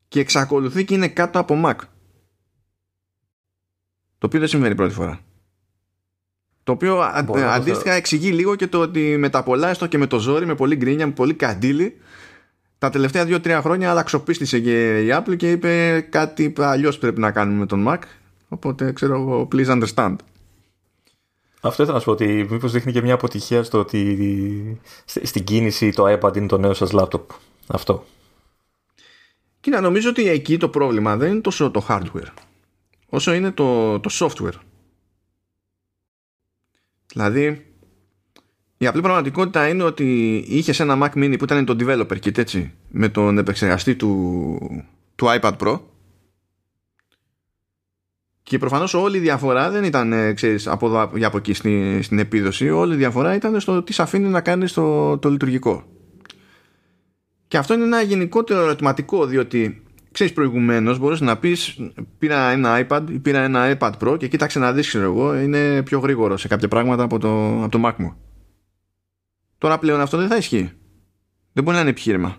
και 0.07 0.19
εξακολουθεί 0.19 0.85
και 0.85 0.93
είναι 0.93 1.07
κάτω 1.07 1.39
από 1.39 1.61
Mac 1.65 1.75
το 4.17 4.25
οποίο 4.25 4.39
δεν 4.39 4.47
συμβαίνει 4.47 4.75
πρώτη 4.75 4.93
φορά 4.93 5.19
το 6.63 6.73
οποίο 6.73 6.99
αντίστοιχα 7.49 7.91
εξηγεί 7.91 8.31
λίγο 8.31 8.55
και 8.55 8.67
το 8.67 8.79
ότι 8.79 9.17
με 9.17 9.29
τα 9.29 9.43
πολλά, 9.43 9.69
έστω 9.69 9.87
και 9.87 9.97
με 9.97 10.07
το 10.07 10.19
ζόρι, 10.19 10.45
με 10.45 10.55
πολύ 10.55 10.75
γκρίνια, 10.75 11.07
με 11.07 11.13
πολύ 11.13 11.33
καντήλι, 11.33 11.97
τα 12.77 12.89
τελευταία 12.89 13.25
2-3 13.27 13.59
χρόνια 13.61 13.89
αλλαξοπίστησε 13.89 14.59
και 14.59 15.05
η 15.05 15.09
Apple 15.11 15.37
και 15.37 15.51
είπε 15.51 16.01
κάτι 16.09 16.53
αλλιώς 16.57 16.97
πρέπει 16.97 17.19
να 17.19 17.31
κάνουμε 17.31 17.59
με 17.59 17.65
τον 17.65 17.85
Mac. 17.87 17.99
Οπότε 18.47 18.91
ξέρω 18.91 19.15
εγώ, 19.15 19.47
please 19.51 19.81
understand. 19.81 20.15
Αυτό 21.61 21.83
ήθελα 21.83 21.93
να 21.93 21.99
σου 21.99 22.05
πω 22.05 22.11
ότι 22.11 22.47
μήπως 22.49 22.71
δείχνει 22.71 22.91
και 22.91 23.01
μια 23.01 23.13
αποτυχία 23.13 23.63
στο 23.63 23.79
ότι 23.79 24.81
στην 25.05 25.43
κίνηση 25.43 25.91
το 25.91 26.17
iPad 26.19 26.37
είναι 26.37 26.47
το 26.47 26.57
νέο 26.57 26.73
σας 26.73 26.91
λάπτοπ. 26.91 27.29
Αυτό. 27.67 28.05
Κοίτα, 29.67 29.81
νομίζω 29.81 30.09
ότι 30.09 30.29
εκεί 30.29 30.57
το 30.57 30.69
πρόβλημα 30.69 31.17
δεν 31.17 31.31
είναι 31.31 31.39
τόσο 31.39 31.71
το 31.71 31.85
hardware 31.89 32.31
όσο 33.09 33.33
είναι 33.33 33.51
το, 33.51 33.99
το 33.99 34.09
software. 34.13 34.59
Δηλαδή, 37.13 37.65
η 38.77 38.87
απλή 38.87 39.01
πραγματικότητα 39.01 39.67
είναι 39.67 39.83
ότι 39.83 40.35
είχες 40.47 40.79
ένα 40.79 40.97
Mac 41.01 41.17
Mini 41.17 41.35
που 41.37 41.43
ήταν 41.43 41.65
το 41.65 41.75
developer 41.79 42.17
kit 42.23 42.37
έτσι, 42.37 42.73
με 42.89 43.09
τον 43.09 43.37
επεξεργαστή 43.37 43.95
του, 43.95 44.85
του 45.15 45.25
iPad 45.39 45.57
Pro. 45.57 45.79
Και 48.43 48.57
προφανώς 48.57 48.93
όλη 48.93 49.17
η 49.17 49.21
διαφορά 49.21 49.69
δεν 49.69 49.83
ήταν 49.83 50.13
ε, 50.13 50.33
ξέρεις, 50.33 50.67
από 50.67 50.87
εδώ 50.87 51.11
για 51.15 51.27
από 51.27 51.37
εκεί 51.37 51.53
στην, 51.53 52.03
στην 52.03 52.19
επίδοση. 52.19 52.69
Όλη 52.69 52.93
η 52.93 52.97
διαφορά 52.97 53.35
ήταν 53.35 53.59
στο 53.59 53.83
τι 53.83 53.93
σε 53.93 54.01
αφήνει 54.01 54.27
να 54.27 54.41
κάνεις 54.41 54.73
το, 54.73 55.17
το 55.17 55.29
λειτουργικό 55.29 55.96
και 57.47 57.57
αυτό 57.57 57.73
είναι 57.73 57.83
ένα 57.83 58.01
γενικότερο 58.01 58.59
ερωτηματικό 58.59 59.25
διότι 59.25 59.83
ξέρεις 60.11 60.33
προηγουμένως 60.33 60.99
μπορείς 60.99 61.21
να 61.21 61.37
πεις 61.37 61.79
πήρα 62.17 62.49
ένα 62.49 62.87
iPad 62.87 63.01
ή 63.09 63.19
πήρα 63.19 63.39
ένα 63.39 63.77
iPad 63.77 63.91
Pro 63.99 64.17
και 64.19 64.27
κοίταξε 64.27 64.59
να 64.59 64.73
δεις 64.73 64.87
ξέρω 64.87 65.03
εγώ 65.03 65.35
είναι 65.35 65.83
πιο 65.83 65.99
γρήγορο 65.99 66.37
σε 66.37 66.47
κάποια 66.47 66.67
πράγματα 66.67 67.03
από 67.03 67.19
το, 67.19 67.63
από 67.63 67.69
το 67.69 67.81
Mac 67.85 67.93
μου. 67.97 68.15
Τώρα 69.57 69.79
πλέον 69.79 70.01
αυτό 70.01 70.17
δεν 70.17 70.27
θα 70.27 70.35
ισχύει. 70.35 70.71
Δεν 71.53 71.63
μπορεί 71.63 71.75
να 71.75 71.81
είναι 71.81 71.89
επιχείρημα. 71.89 72.37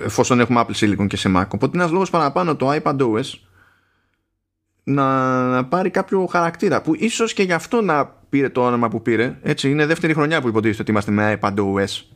Εφόσον 0.00 0.40
έχουμε 0.40 0.64
Apple 0.66 0.74
Silicon 0.74 1.06
και 1.06 1.16
σε 1.16 1.32
Mac. 1.36 1.44
Οπότε 1.48 1.66
είναι 1.66 1.78
ένας 1.78 1.90
λόγος 1.90 2.10
παραπάνω 2.10 2.56
το 2.56 2.72
iPad 2.72 2.96
OS 2.98 3.24
να 4.84 5.64
πάρει 5.64 5.90
κάποιο 5.90 6.26
χαρακτήρα 6.26 6.82
που 6.82 6.94
ίσως 6.94 7.32
και 7.32 7.42
γι' 7.42 7.52
αυτό 7.52 7.80
να 7.80 8.06
πήρε 8.06 8.48
το 8.48 8.66
όνομα 8.66 8.88
που 8.88 9.02
πήρε 9.02 9.38
έτσι 9.42 9.70
είναι 9.70 9.86
δεύτερη 9.86 10.14
χρονιά 10.14 10.40
που 10.40 10.48
υποτίθεται 10.48 10.82
ότι 10.82 10.90
είμαστε 10.90 11.10
με 11.10 11.38
iPad 11.40 11.54
OS 11.54 12.15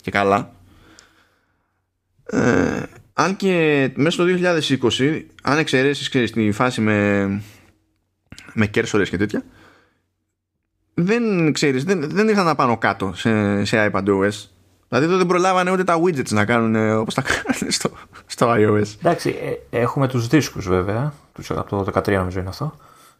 και 0.00 0.10
καλά 0.10 0.52
ε, 2.24 2.82
αν 3.12 3.36
και 3.36 3.90
μέσα 3.94 4.10
στο 4.10 4.24
2020 4.98 5.22
αν 5.42 5.58
εξαιρέσεις 5.58 6.08
ξέρεις 6.08 6.30
τη 6.32 6.52
φάση 6.52 6.80
με 6.80 7.42
με 8.52 8.66
κέρσορες 8.66 9.10
και 9.10 9.16
τέτοια 9.16 9.44
δεν 10.94 11.52
ξέρεις 11.52 11.84
δεν, 11.84 12.10
δεν 12.10 12.28
ήρθαν 12.28 12.44
να 12.44 12.54
πάνω 12.54 12.78
κάτω 12.78 13.12
σε, 13.14 13.64
σε 13.64 13.90
iPadOS 13.92 14.48
Δηλαδή 14.90 15.08
εδώ 15.08 15.16
δεν 15.16 15.26
προλάβανε 15.26 15.70
ούτε 15.70 15.84
τα 15.84 16.00
widgets 16.02 16.28
να 16.28 16.44
κάνουν 16.44 16.74
ε, 16.74 16.92
όπως 16.92 17.14
τα 17.14 17.22
κάνουν 17.22 17.72
στο, 17.72 17.90
στο 18.26 18.54
iOS. 18.56 18.94
Εντάξει, 18.98 19.36
ε, 19.70 19.78
έχουμε 19.78 20.08
τους 20.08 20.26
δίσκους 20.26 20.68
βέβαια, 20.68 21.12
τους, 21.32 21.50
από 21.50 21.84
το 21.84 22.00
13 22.00 22.12
νομίζω 22.12 22.40
είναι 22.40 22.48
αυτό, 22.48 22.74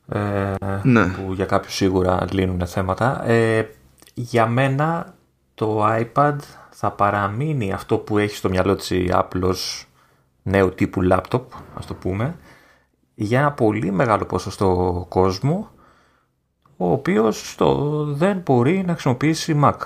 ε, 0.09 0.55
ναι. 0.83 1.07
που 1.07 1.33
για 1.33 1.45
κάποιους 1.45 1.75
σίγουρα 1.75 2.25
λύνουν 2.31 2.67
θέματα. 2.67 3.29
Ε, 3.29 3.69
για 4.15 4.47
μένα 4.47 5.15
το 5.61 5.87
iPad 5.87 6.37
θα 6.71 6.91
παραμείνει 6.91 7.73
αυτό 7.73 7.99
που 7.99 8.19
έχει 8.19 8.37
στο 8.37 8.49
μυαλό 8.49 8.77
της 8.77 8.91
η 8.91 9.11
Apple 9.13 9.41
ως 9.43 9.87
νέου 10.43 10.75
τύπου 10.75 11.01
laptop, 11.11 11.43
ας 11.75 11.87
το 11.87 11.95
πούμε, 11.95 12.37
για 13.15 13.39
ένα 13.39 13.53
πολύ 13.53 13.91
μεγάλο 13.91 14.25
ποσοστό 14.25 15.07
κόσμο, 15.09 15.71
ο 16.77 16.93
οποίος 16.93 17.55
το 17.57 18.03
δεν 18.05 18.39
μπορεί 18.45 18.85
να 18.85 18.93
χρησιμοποιήσει 18.93 19.61
Mac. 19.65 19.77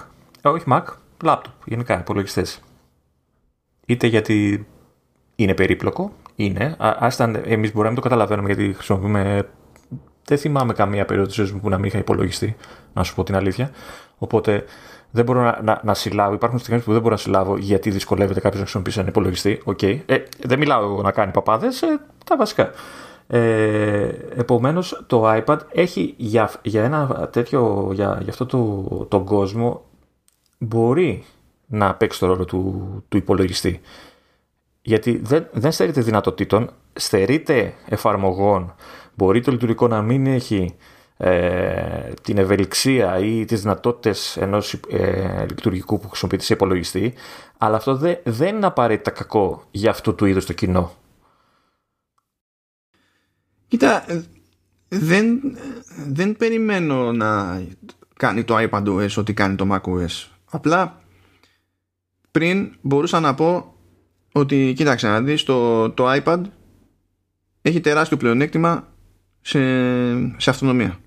Ε, 0.43 0.49
όχι 0.49 0.65
Mac, 0.69 0.83
laptop, 1.23 1.41
γενικά 1.65 1.99
υπολογιστές. 1.99 2.61
Είτε 3.87 4.07
γιατί 4.07 4.67
είναι 5.37 5.55
περίπλοκο, 5.55 6.13
είναι. 6.35 6.77
Άστα 6.79 7.41
εμείς 7.45 7.73
μπορούμε 7.73 7.89
να 7.89 7.95
το 7.95 8.01
καταλαβαίνουμε 8.01 8.53
γιατί 8.53 8.73
χρησιμοποιούμε... 8.73 9.49
Δεν 10.25 10.39
θυμάμαι 10.39 10.73
καμία 10.73 11.05
περίοδο 11.05 11.29
της 11.29 11.53
μου 11.53 11.61
που 11.61 11.69
να 11.69 11.77
μην 11.77 11.87
είχα 11.87 11.99
υπολογιστεί, 11.99 12.57
να 12.93 13.03
σου 13.03 13.15
πω 13.15 13.23
την 13.23 13.37
αλήθεια. 13.37 13.71
Οπότε 14.19 14.65
δεν 15.15 15.25
μπορώ 15.25 15.43
να, 15.43 15.61
να, 15.63 15.81
να 15.85 15.95
συλλάβω. 15.95 16.35
Υπάρχουν 16.35 16.59
στιγμές 16.59 16.83
που 16.83 16.93
δεν 16.93 17.01
μπορώ 17.01 17.15
να 17.15 17.21
συλλάβω 17.21 17.57
γιατί 17.57 17.91
δυσκολεύεται 17.91 18.41
κάποιος 18.41 18.55
να 18.55 18.61
χρησιμοποιήσει 18.61 18.99
ένα 18.99 19.09
υπολογιστή. 19.09 19.63
Okay. 19.65 20.01
Ε, 20.07 20.17
δεν 20.41 20.59
μιλάω 20.59 20.85
εγώ 20.85 21.03
να 21.03 21.13
κάνει 21.13 21.33
παπάδες, 21.33 21.83
ε, 21.83 22.01
τα 22.25 22.37
βασικά. 22.37 22.71
Ε, 23.27 24.09
Επομένως, 24.37 25.05
το 25.07 25.33
iPad 25.35 25.59
έχει 25.73 26.15
για, 26.17 26.51
για 26.63 26.85
ένα 26.85 27.29
τέτοιο, 27.33 27.91
για, 27.93 28.19
για 28.23 28.33
αυτό 28.33 28.47
το, 28.47 28.59
τον 29.09 29.25
κόσμο, 29.25 29.85
μπορεί 30.59 31.25
να 31.67 31.95
παίξει 31.95 32.19
το 32.19 32.27
ρόλο 32.27 32.45
του, 32.45 33.05
του 33.09 33.17
υπολογιστή. 33.17 33.81
Γιατί 34.83 35.21
δεν, 35.25 35.47
δεν 35.53 35.73
στερείται 35.73 36.01
δυνατοτήτων, 36.01 36.71
στερείται 36.93 37.75
εφαρμογών. 37.89 38.75
Μπορεί 39.15 39.41
το 39.41 39.51
λειτουργικό 39.51 39.89
να 39.89 40.03
μην 40.03 40.27
έχει 40.27 40.75
ε, 40.75 40.93
την 42.23 42.39
ευελιξία 42.39 43.19
ή 43.19 43.45
τις 43.45 43.61
δυνατότητες 43.61 44.37
ενός 44.37 44.81
ε, 44.89 45.47
λειτουργικού 45.49 45.99
που 46.01 46.09
χρησιμοποιείται 46.09 46.45
σε 46.45 46.53
υπολογιστή, 46.53 47.15
αλλά 47.59 47.77
αυτό 47.77 47.97
δεν, 47.97 48.19
δεν 48.25 48.57
είναι 48.57 48.67
απαραίτητα 48.67 49.11
κακό 49.11 49.65
για 49.71 49.91
αυτό 49.91 50.15
του 50.15 50.25
είδους 50.25 50.47
το 50.47 50.53
κοινό. 50.53 50.95
Κοίτα, 53.69 54.05
δεν, 54.89 55.41
δεν 56.07 56.37
περιμένω 56.37 57.13
να 57.13 57.63
κάνει 58.17 58.45
το 58.45 58.57
iPadOS 58.59 59.09
ό,τι 59.17 59.35
κάνει 59.35 59.55
το 59.55 59.67
macOS. 59.71 60.27
Απλά 60.51 61.03
πριν 62.31 62.77
μπορούσα 62.81 63.21
να 63.21 63.35
πω 63.35 63.75
ότι 64.33 64.73
κοίταξε 64.77 65.07
να 65.09 65.21
δεις 65.23 65.43
το, 65.43 65.91
το 65.91 66.05
iPad 66.09 66.43
έχει 67.63 67.81
τεράστιο 67.81 68.17
πλεονέκτημα 68.17 68.89
σε, 69.41 69.61
σε 70.37 70.51
αυτονομία. 70.51 70.99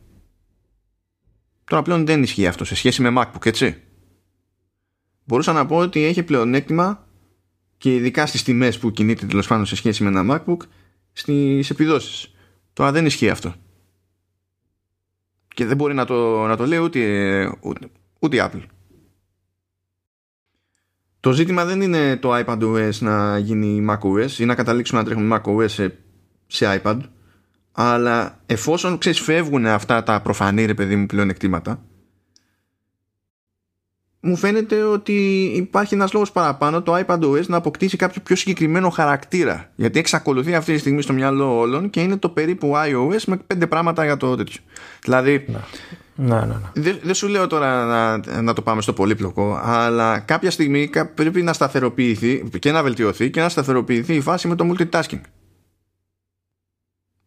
Τώρα 1.67 1.81
πλέον 1.81 2.05
δεν 2.05 2.23
ισχύει 2.23 2.47
αυτό 2.47 2.65
σε 2.65 2.75
σχέση 2.75 3.01
με 3.01 3.13
MacBook, 3.17 3.45
έτσι. 3.45 3.81
Μπορούσα 5.23 5.53
να 5.53 5.65
πω 5.65 5.75
ότι 5.75 6.03
έχει 6.03 6.23
πλεονέκτημα 6.23 7.07
και 7.77 7.95
ειδικά 7.95 8.25
στις 8.25 8.43
τιμές 8.43 8.79
που 8.79 8.91
κινείται 8.91 9.25
τέλος 9.25 9.47
πάντων 9.47 9.65
σε 9.65 9.75
σχέση 9.75 10.03
με 10.03 10.09
ένα 10.19 10.43
MacBook 10.45 10.57
στις 11.13 11.69
επιδόσεις. 11.69 12.35
Τώρα 12.73 12.91
δεν 12.91 13.05
ισχύει 13.05 13.29
αυτό. 13.29 13.55
Και 15.47 15.65
δεν 15.65 15.77
μπορεί 15.77 15.93
να 15.93 16.05
το, 16.05 16.45
να 16.47 16.57
το 16.57 16.65
λέει 16.65 16.79
ούτε, 16.79 16.99
ούτε, 17.61 17.89
ούτε 18.19 18.35
η 18.35 18.39
Apple. 18.43 18.63
Το 21.19 21.31
ζήτημα 21.31 21.65
δεν 21.65 21.81
είναι 21.81 22.17
το 22.17 22.43
iPadOS 22.45 22.93
να 22.99 23.37
γίνει 23.37 23.85
macOS 23.89 24.31
ή 24.31 24.45
να 24.45 24.55
καταλήξουμε 24.55 24.99
να 24.99 25.05
τρέχουμε 25.05 25.41
macOS 25.43 25.69
σε, 25.69 25.97
σε 26.47 26.81
iPad 26.83 26.99
αλλά 27.79 28.39
εφόσον 28.45 28.97
ξέρεις 28.97 29.19
φεύγουν 29.19 29.65
αυτά 29.65 30.03
τα 30.03 30.21
προφανή 30.21 30.65
ρε 30.65 30.73
παιδί 30.73 30.95
μου 30.95 31.05
πλεονεκτήματα 31.05 31.81
μου 34.19 34.35
φαίνεται 34.35 34.83
ότι 34.83 35.43
υπάρχει 35.55 35.93
ένας 35.93 36.13
λόγος 36.13 36.31
παραπάνω 36.31 36.81
το 36.81 37.03
iPadOS 37.05 37.45
να 37.45 37.57
αποκτήσει 37.57 37.97
κάποιο 37.97 38.21
πιο 38.23 38.35
συγκεκριμένο 38.35 38.89
χαρακτήρα 38.89 39.71
γιατί 39.75 39.99
εξακολουθεί 39.99 40.55
αυτή 40.55 40.73
τη 40.73 40.79
στιγμή 40.79 41.01
στο 41.01 41.13
μυαλό 41.13 41.57
όλων 41.57 41.89
και 41.89 42.01
είναι 42.01 42.17
το 42.17 42.29
περίπου 42.29 42.73
iOS 42.75 43.23
με 43.25 43.37
πέντε 43.47 43.67
πράγματα 43.67 44.03
για 44.03 44.17
το 44.17 44.35
τέτοιο 44.35 44.61
δηλαδή 45.03 45.45
ναι. 45.47 45.59
Ναι, 46.15 46.35
ναι, 46.35 46.45
ναι. 46.45 46.81
Δεν 46.81 46.99
δε 47.03 47.13
σου 47.13 47.27
λέω 47.27 47.47
τώρα 47.47 47.85
να, 47.85 48.41
να 48.41 48.53
το 48.53 48.61
πάμε 48.61 48.81
στο 48.81 48.93
πολύπλοκο, 48.93 49.59
αλλά 49.63 50.19
κάποια 50.19 50.51
στιγμή 50.51 50.89
πρέπει 51.15 51.41
να 51.41 51.53
σταθεροποιηθεί 51.53 52.49
και 52.59 52.71
να 52.71 52.83
βελτιωθεί 52.83 53.29
και 53.29 53.41
να 53.41 53.49
σταθεροποιηθεί 53.49 54.15
η 54.15 54.21
φάση 54.21 54.47
με 54.47 54.55
το 54.55 54.73
multitasking. 54.73 55.21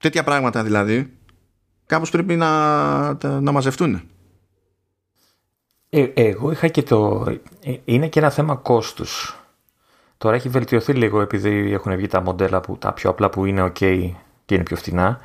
Τέτοια 0.01 0.25
πράγματα 0.25 0.63
δηλαδή, 0.63 1.13
κάπως 1.87 2.11
πρέπει 2.11 2.37
να, 2.37 3.41
να 3.41 3.53
μαζευτούν. 3.53 4.03
Ε, 5.91 6.07
εγώ 6.15 6.51
είχα 6.51 6.69
και 6.69 6.83
το... 6.83 7.27
ε, 7.65 7.75
Είναι 7.85 8.09
και 8.09 8.19
ένα 8.19 8.31
θέμα 8.31 8.55
κόστους. 8.55 9.41
Τώρα 10.19 10.37
έχει 10.37 10.49
βελτιωθεί 10.49 10.93
λίγο 10.93 11.21
επειδή 11.21 11.73
έχουν 11.73 11.97
βγει 11.97 12.07
τα 12.07 12.21
μοντέλα 12.21 12.61
που, 12.61 12.77
τα 12.77 12.93
πιο 12.93 13.11
απλά 13.11 13.31
που 13.31 13.45
είναι 13.45 13.65
ok 13.65 13.79
και 14.45 14.55
είναι 14.55 14.63
πιο 14.63 14.77
φθηνά. 14.77 15.19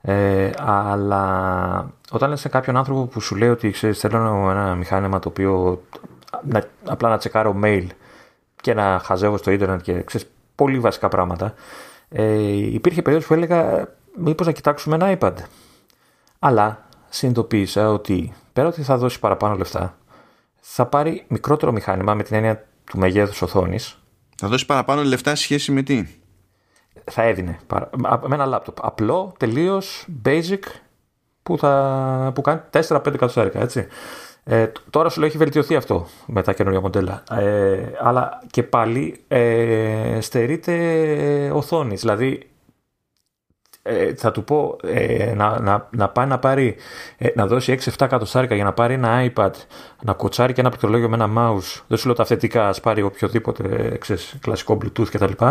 Ε, 0.00 0.50
αλλά 0.58 1.92
όταν 2.10 2.30
λες 2.30 2.40
σε 2.40 2.48
κάποιον 2.48 2.76
άνθρωπο 2.76 3.06
που 3.06 3.20
σου 3.20 3.36
λέει 3.36 3.48
ότι 3.48 3.70
ξέρεις, 3.70 3.98
θέλω 3.98 4.50
ένα 4.50 4.74
μηχάνημα 4.74 5.18
το 5.18 5.28
οποίο 5.28 5.82
να, 6.42 6.64
απλά 6.84 7.08
να 7.08 7.18
τσεκάρω 7.18 7.56
mail 7.62 7.86
και 8.60 8.74
να 8.74 9.00
χαζεύω 9.04 9.36
στο 9.36 9.50
ίντερνετ 9.50 9.80
και 9.80 10.02
ξέρεις, 10.02 10.26
πολύ 10.54 10.78
βασικά 10.78 11.08
πράγματα. 11.08 11.54
Ε, 12.08 12.42
υπήρχε 12.52 13.02
περίοδος 13.02 13.28
που 13.28 13.34
έλεγα 13.34 13.88
μήπως 14.16 14.46
να 14.46 14.52
κοιτάξουμε 14.52 14.94
ένα 14.94 15.18
iPad. 15.20 15.32
Αλλά 16.38 16.84
συνειδητοποίησα 17.08 17.90
ότι 17.90 18.32
πέρα 18.52 18.68
ότι 18.68 18.82
θα 18.82 18.96
δώσει 18.96 19.18
παραπάνω 19.18 19.54
λεφτά 19.56 19.96
θα 20.60 20.86
πάρει 20.86 21.24
μικρότερο 21.28 21.72
μηχάνημα 21.72 22.14
με 22.14 22.22
την 22.22 22.36
έννοια 22.36 22.66
του 22.84 22.98
μεγέθους 22.98 23.42
οθόνης 23.42 23.98
Θα 24.36 24.48
δώσει 24.48 24.66
παραπάνω 24.66 25.02
λεφτά 25.02 25.34
σε 25.34 25.42
σχέση 25.42 25.72
με 25.72 25.82
τι; 25.82 26.06
θα 27.10 27.22
έδινε 27.22 27.58
παρα- 27.66 27.90
α- 28.02 28.20
με 28.28 28.34
ένα 28.34 28.46
λάπτοπ. 28.46 28.76
Απλό, 28.86 29.32
τελείως, 29.38 30.06
basic, 30.24 30.58
που, 31.42 31.58
θα, 31.58 32.32
που 32.34 32.40
κάνει 32.40 32.60
4-5 32.70 33.06
εκατοστάρικα, 33.06 33.60
έτσι. 33.60 33.86
Ε, 34.44 34.66
τ- 34.66 34.78
τώρα 34.90 35.08
σου 35.08 35.18
λέω 35.18 35.28
έχει 35.28 35.38
βελτιωθεί 35.38 35.76
αυτό 35.76 36.06
με 36.26 36.42
τα 36.42 36.52
καινούργια 36.52 36.80
μοντέλα. 36.80 37.22
Ε, 37.30 37.92
αλλά 38.00 38.42
και 38.50 38.62
πάλι 38.62 39.24
ε, 39.28 40.18
στερείται 40.20 41.50
οθόνης. 41.54 42.00
Δηλαδή 42.00 42.50
ε, 43.84 44.14
θα 44.14 44.30
του 44.30 44.44
πω 44.44 44.76
ε, 44.82 45.34
να, 45.34 45.60
να, 45.60 45.88
να 45.90 46.08
πάει 46.08 46.26
να 46.26 46.38
πάρει 46.38 46.76
ε, 47.18 47.28
να 47.34 47.46
δώσει 47.46 47.78
6-7 47.84 47.90
εκατοστάρικα 47.98 48.54
για 48.54 48.64
να 48.64 48.72
πάρει 48.72 48.94
ένα 48.94 49.32
iPad 49.34 49.50
να 50.02 50.12
κοτσάρει 50.12 50.52
και 50.52 50.60
ένα 50.60 50.68
πληκτρολόγιο 50.68 51.08
με 51.08 51.14
ένα 51.14 51.30
mouse. 51.36 51.82
Δεν 51.86 51.98
σου 51.98 52.06
λέω 52.06 52.14
τα 52.16 52.24
θετικά 52.24 52.68
ας 52.68 52.80
πάρει 52.80 53.02
οποιοδήποτε 53.02 53.88
ε, 53.92 53.96
ξέρεις, 53.96 54.36
κλασικό 54.40 54.78
bluetooth 54.82 55.08
κτλ 55.10 55.44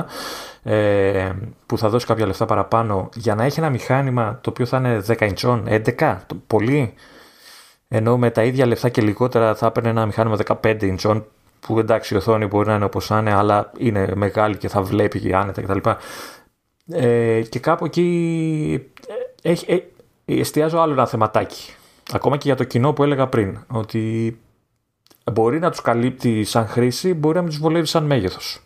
ε, 0.63 1.31
που 1.65 1.77
θα 1.77 1.89
δώσει 1.89 2.05
κάποια 2.05 2.25
λεφτά 2.25 2.45
παραπάνω 2.45 3.09
για 3.15 3.35
να 3.35 3.43
έχει 3.43 3.59
ένα 3.59 3.69
μηχάνημα 3.69 4.39
το 4.41 4.49
οποίο 4.49 4.65
θα 4.65 4.77
είναι 4.77 5.03
10 5.07 5.33
inchών 5.33 5.81
11 5.97 6.17
το, 6.27 6.35
πολύ. 6.47 6.93
Ενώ 7.87 8.17
με 8.17 8.29
τα 8.31 8.43
ίδια 8.43 8.65
λεφτά 8.65 8.89
και 8.89 9.01
λιγότερα 9.01 9.55
θα 9.55 9.65
έπαιρνε 9.65 9.89
ένα 9.89 10.05
μηχάνημα 10.05 10.37
15 10.61 10.95
inchών 10.95 11.23
που 11.59 11.79
εντάξει 11.79 12.13
η 12.13 12.17
οθόνη 12.17 12.45
μπορεί 12.45 12.67
να 12.67 12.75
είναι 12.75 12.85
όπως 12.85 13.09
να 13.09 13.17
είναι 13.17 13.33
αλλά 13.33 13.71
είναι 13.77 14.11
μεγάλη 14.15 14.57
και 14.57 14.67
θα 14.67 14.81
βλέπει 14.81 15.19
και 15.19 15.35
άνετα 15.35 15.61
κτλ 15.61 15.89
ε, 16.93 17.41
και 17.49 17.59
κάπου 17.59 17.85
εκεί 17.85 18.83
ε, 19.43 19.49
έχει, 19.49 19.65
ε, 19.67 19.79
εστιάζω 20.25 20.77
άλλο 20.79 20.93
ένα 20.93 21.07
θεματάκι. 21.07 21.73
Ακόμα 22.11 22.35
και 22.37 22.43
για 22.45 22.55
το 22.55 22.63
κοινό 22.63 22.93
που 22.93 23.03
έλεγα 23.03 23.27
πριν. 23.27 23.57
Ότι 23.67 24.37
μπορεί 25.33 25.59
να 25.59 25.69
τους 25.69 25.81
καλύπτει 25.81 26.43
σαν 26.43 26.67
χρήση, 26.67 27.13
μπορεί 27.13 27.35
να 27.35 27.41
μην 27.41 27.49
τους 27.49 27.59
βολεύει 27.59 27.85
σαν 27.85 28.03
μέγεθος. 28.05 28.59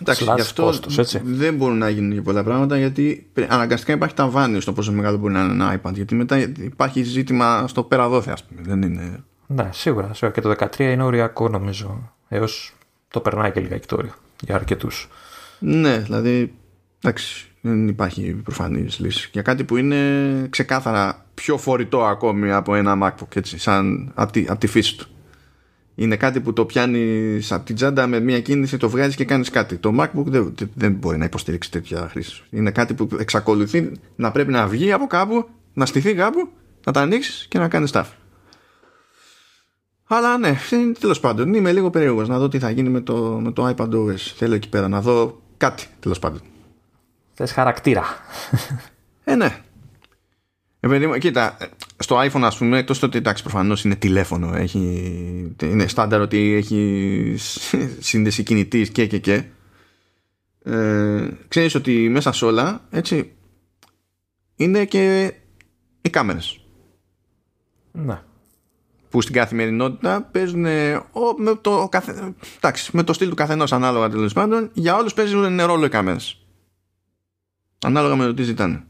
Εντάξει, 0.00 0.24
Slash 0.28 0.34
γι' 0.34 0.40
αυτό 0.40 0.62
κόστος, 0.62 0.98
έτσι. 0.98 1.20
δεν 1.24 1.54
μπορούν 1.54 1.78
να 1.78 1.88
γίνουν 1.88 2.12
και 2.12 2.22
πολλά 2.22 2.44
πράγματα 2.44 2.78
γιατί 2.78 3.30
πρέ- 3.32 3.52
αναγκαστικά 3.52 3.92
υπάρχει 3.92 4.14
ταβάνι 4.14 4.60
στο 4.60 4.72
πόσο 4.72 4.92
μεγάλο 4.92 5.16
μπορεί 5.16 5.32
να 5.32 5.40
είναι 5.40 5.52
ένα 5.52 5.80
iPad. 5.82 5.92
Γιατί 5.94 6.14
μετά 6.14 6.38
υπάρχει 6.58 7.02
ζήτημα 7.02 7.68
στο 7.68 7.82
πέρα 7.82 8.08
δόθε, 8.08 8.30
ας 8.30 8.44
πούμε. 8.44 8.60
Δεν 8.64 8.82
είναι. 8.82 9.24
Ναι, 9.46 9.68
σίγουρα, 9.72 10.14
σίγουρα. 10.14 10.34
Και 10.34 10.40
το 10.40 10.48
13 10.76 10.78
είναι 10.92 11.02
οριακό 11.02 11.48
νομίζω. 11.48 12.12
Έως 12.28 12.72
το 13.08 13.20
περνάει 13.20 13.52
και 13.52 13.60
λιγάκι 13.60 13.86
το 13.86 13.96
όριο 13.96 14.12
για 14.40 14.54
αρκετούς. 14.54 15.08
Ναι, 15.66 15.98
δηλαδή. 15.98 16.54
Εντάξει, 17.00 17.48
δεν 17.60 17.88
υπάρχει 17.88 18.32
προφανής 18.44 18.98
λύση. 18.98 19.28
Για 19.32 19.42
κάτι 19.42 19.64
που 19.64 19.76
είναι 19.76 19.96
ξεκάθαρα 20.50 21.26
πιο 21.34 21.58
φορητό 21.58 22.04
ακόμη 22.04 22.52
από 22.52 22.74
ένα 22.74 22.98
MacBook, 23.02 23.36
έτσι, 23.36 23.58
σαν 23.58 24.12
από 24.14 24.32
τη, 24.32 24.44
απ' 24.48 24.58
τη 24.58 24.66
φύση 24.66 24.96
του. 24.98 25.06
Είναι 25.94 26.16
κάτι 26.16 26.40
που 26.40 26.52
το 26.52 26.64
πιάνεις 26.64 27.52
από 27.52 27.64
την 27.64 27.74
τσάντα 27.74 28.06
με 28.06 28.20
μία 28.20 28.40
κίνηση, 28.40 28.76
το 28.76 28.88
βγάζεις 28.88 29.14
και 29.14 29.24
κάνεις 29.24 29.50
κάτι. 29.50 29.76
Το 29.76 29.94
MacBook 30.00 30.24
δεν, 30.24 30.54
δεν 30.74 30.92
μπορεί 30.92 31.18
να 31.18 31.24
υποστηρίξει 31.24 31.70
τέτοια 31.70 32.08
χρήση. 32.10 32.42
Είναι 32.50 32.70
κάτι 32.70 32.94
που 32.94 33.08
εξακολουθεί 33.18 33.92
να 34.16 34.30
πρέπει 34.30 34.52
να 34.52 34.66
βγει 34.66 34.92
από 34.92 35.06
κάπου, 35.06 35.48
να 35.72 35.86
στηθεί 35.86 36.14
κάπου, 36.14 36.48
να 36.86 36.92
τα 36.92 37.00
ανοίξεις 37.00 37.46
και 37.48 37.58
να 37.58 37.68
κάνεις 37.68 37.90
stuff. 37.94 38.06
Αλλά 40.06 40.38
ναι, 40.38 40.58
τέλος 41.00 41.20
πάντων, 41.20 41.54
είμαι 41.54 41.72
λίγο 41.72 41.90
περίεργος 41.90 42.28
να 42.28 42.38
δω 42.38 42.48
τι 42.48 42.58
θα 42.58 42.70
γίνει 42.70 42.88
με 42.88 43.00
το, 43.00 43.40
με 43.42 43.52
το 43.52 43.74
iPad 43.76 43.90
OS. 43.90 44.16
Θέλω 44.16 44.54
εκεί 44.54 44.68
πέρα 44.68 44.88
να 44.88 45.00
δω 45.00 45.42
κάτι, 45.56 45.86
τέλος 46.00 46.18
πάντων. 46.18 46.40
Θες 47.32 47.52
χαρακτήρα. 47.52 48.04
Ε, 49.26 49.34
ναι. 49.34 49.62
Ε, 50.80 50.88
παιδί 50.88 51.06
μου, 51.06 51.18
κοίτα, 51.18 51.56
στο 51.98 52.20
iPhone 52.20 52.42
ας 52.42 52.56
πούμε, 52.56 52.78
εκτός 52.78 52.98
το 52.98 53.06
ότι 53.06 53.18
εντάξει 53.18 53.42
προφανώς 53.42 53.84
είναι 53.84 53.96
τηλέφωνο, 53.96 54.54
έχει, 54.54 55.56
είναι 55.62 55.86
στάνταρ 55.86 56.20
ότι 56.20 56.52
έχει 56.52 57.34
σύνδεση 57.98 58.42
κινητής 58.42 58.90
και 58.90 59.06
και 59.06 59.18
και. 59.18 59.44
Ε, 60.64 61.28
ξέρεις 61.48 61.74
ότι 61.74 62.08
μέσα 62.08 62.32
σε 62.32 62.44
όλα, 62.44 62.84
έτσι, 62.90 63.32
είναι 64.56 64.84
και 64.84 65.34
οι 66.00 66.10
κάμερες 66.10 66.64
ναι. 67.94 68.22
Που 69.14 69.20
στην 69.20 69.34
καθημερινότητα 69.34 70.22
παίζουν 70.22 70.64
ο, 70.64 71.34
με, 71.36 71.54
το, 71.60 71.88
καθε, 71.90 72.34
εντάξει, 72.56 72.90
με 72.92 73.02
το 73.02 73.12
στυλ 73.12 73.28
του 73.28 73.34
καθενός 73.34 73.72
ανάλογα 73.72 74.08
τέλος 74.08 74.32
πάντων 74.32 74.70
για 74.72 74.96
όλους 74.96 75.14
παίζουν 75.14 75.60
ρόλο 75.60 75.84
οι 75.84 75.88
κάμερες. 75.88 76.38
Ανάλογα 77.84 78.16
με 78.16 78.24
το 78.24 78.34
τι 78.34 78.42
ζητάνε. 78.42 78.84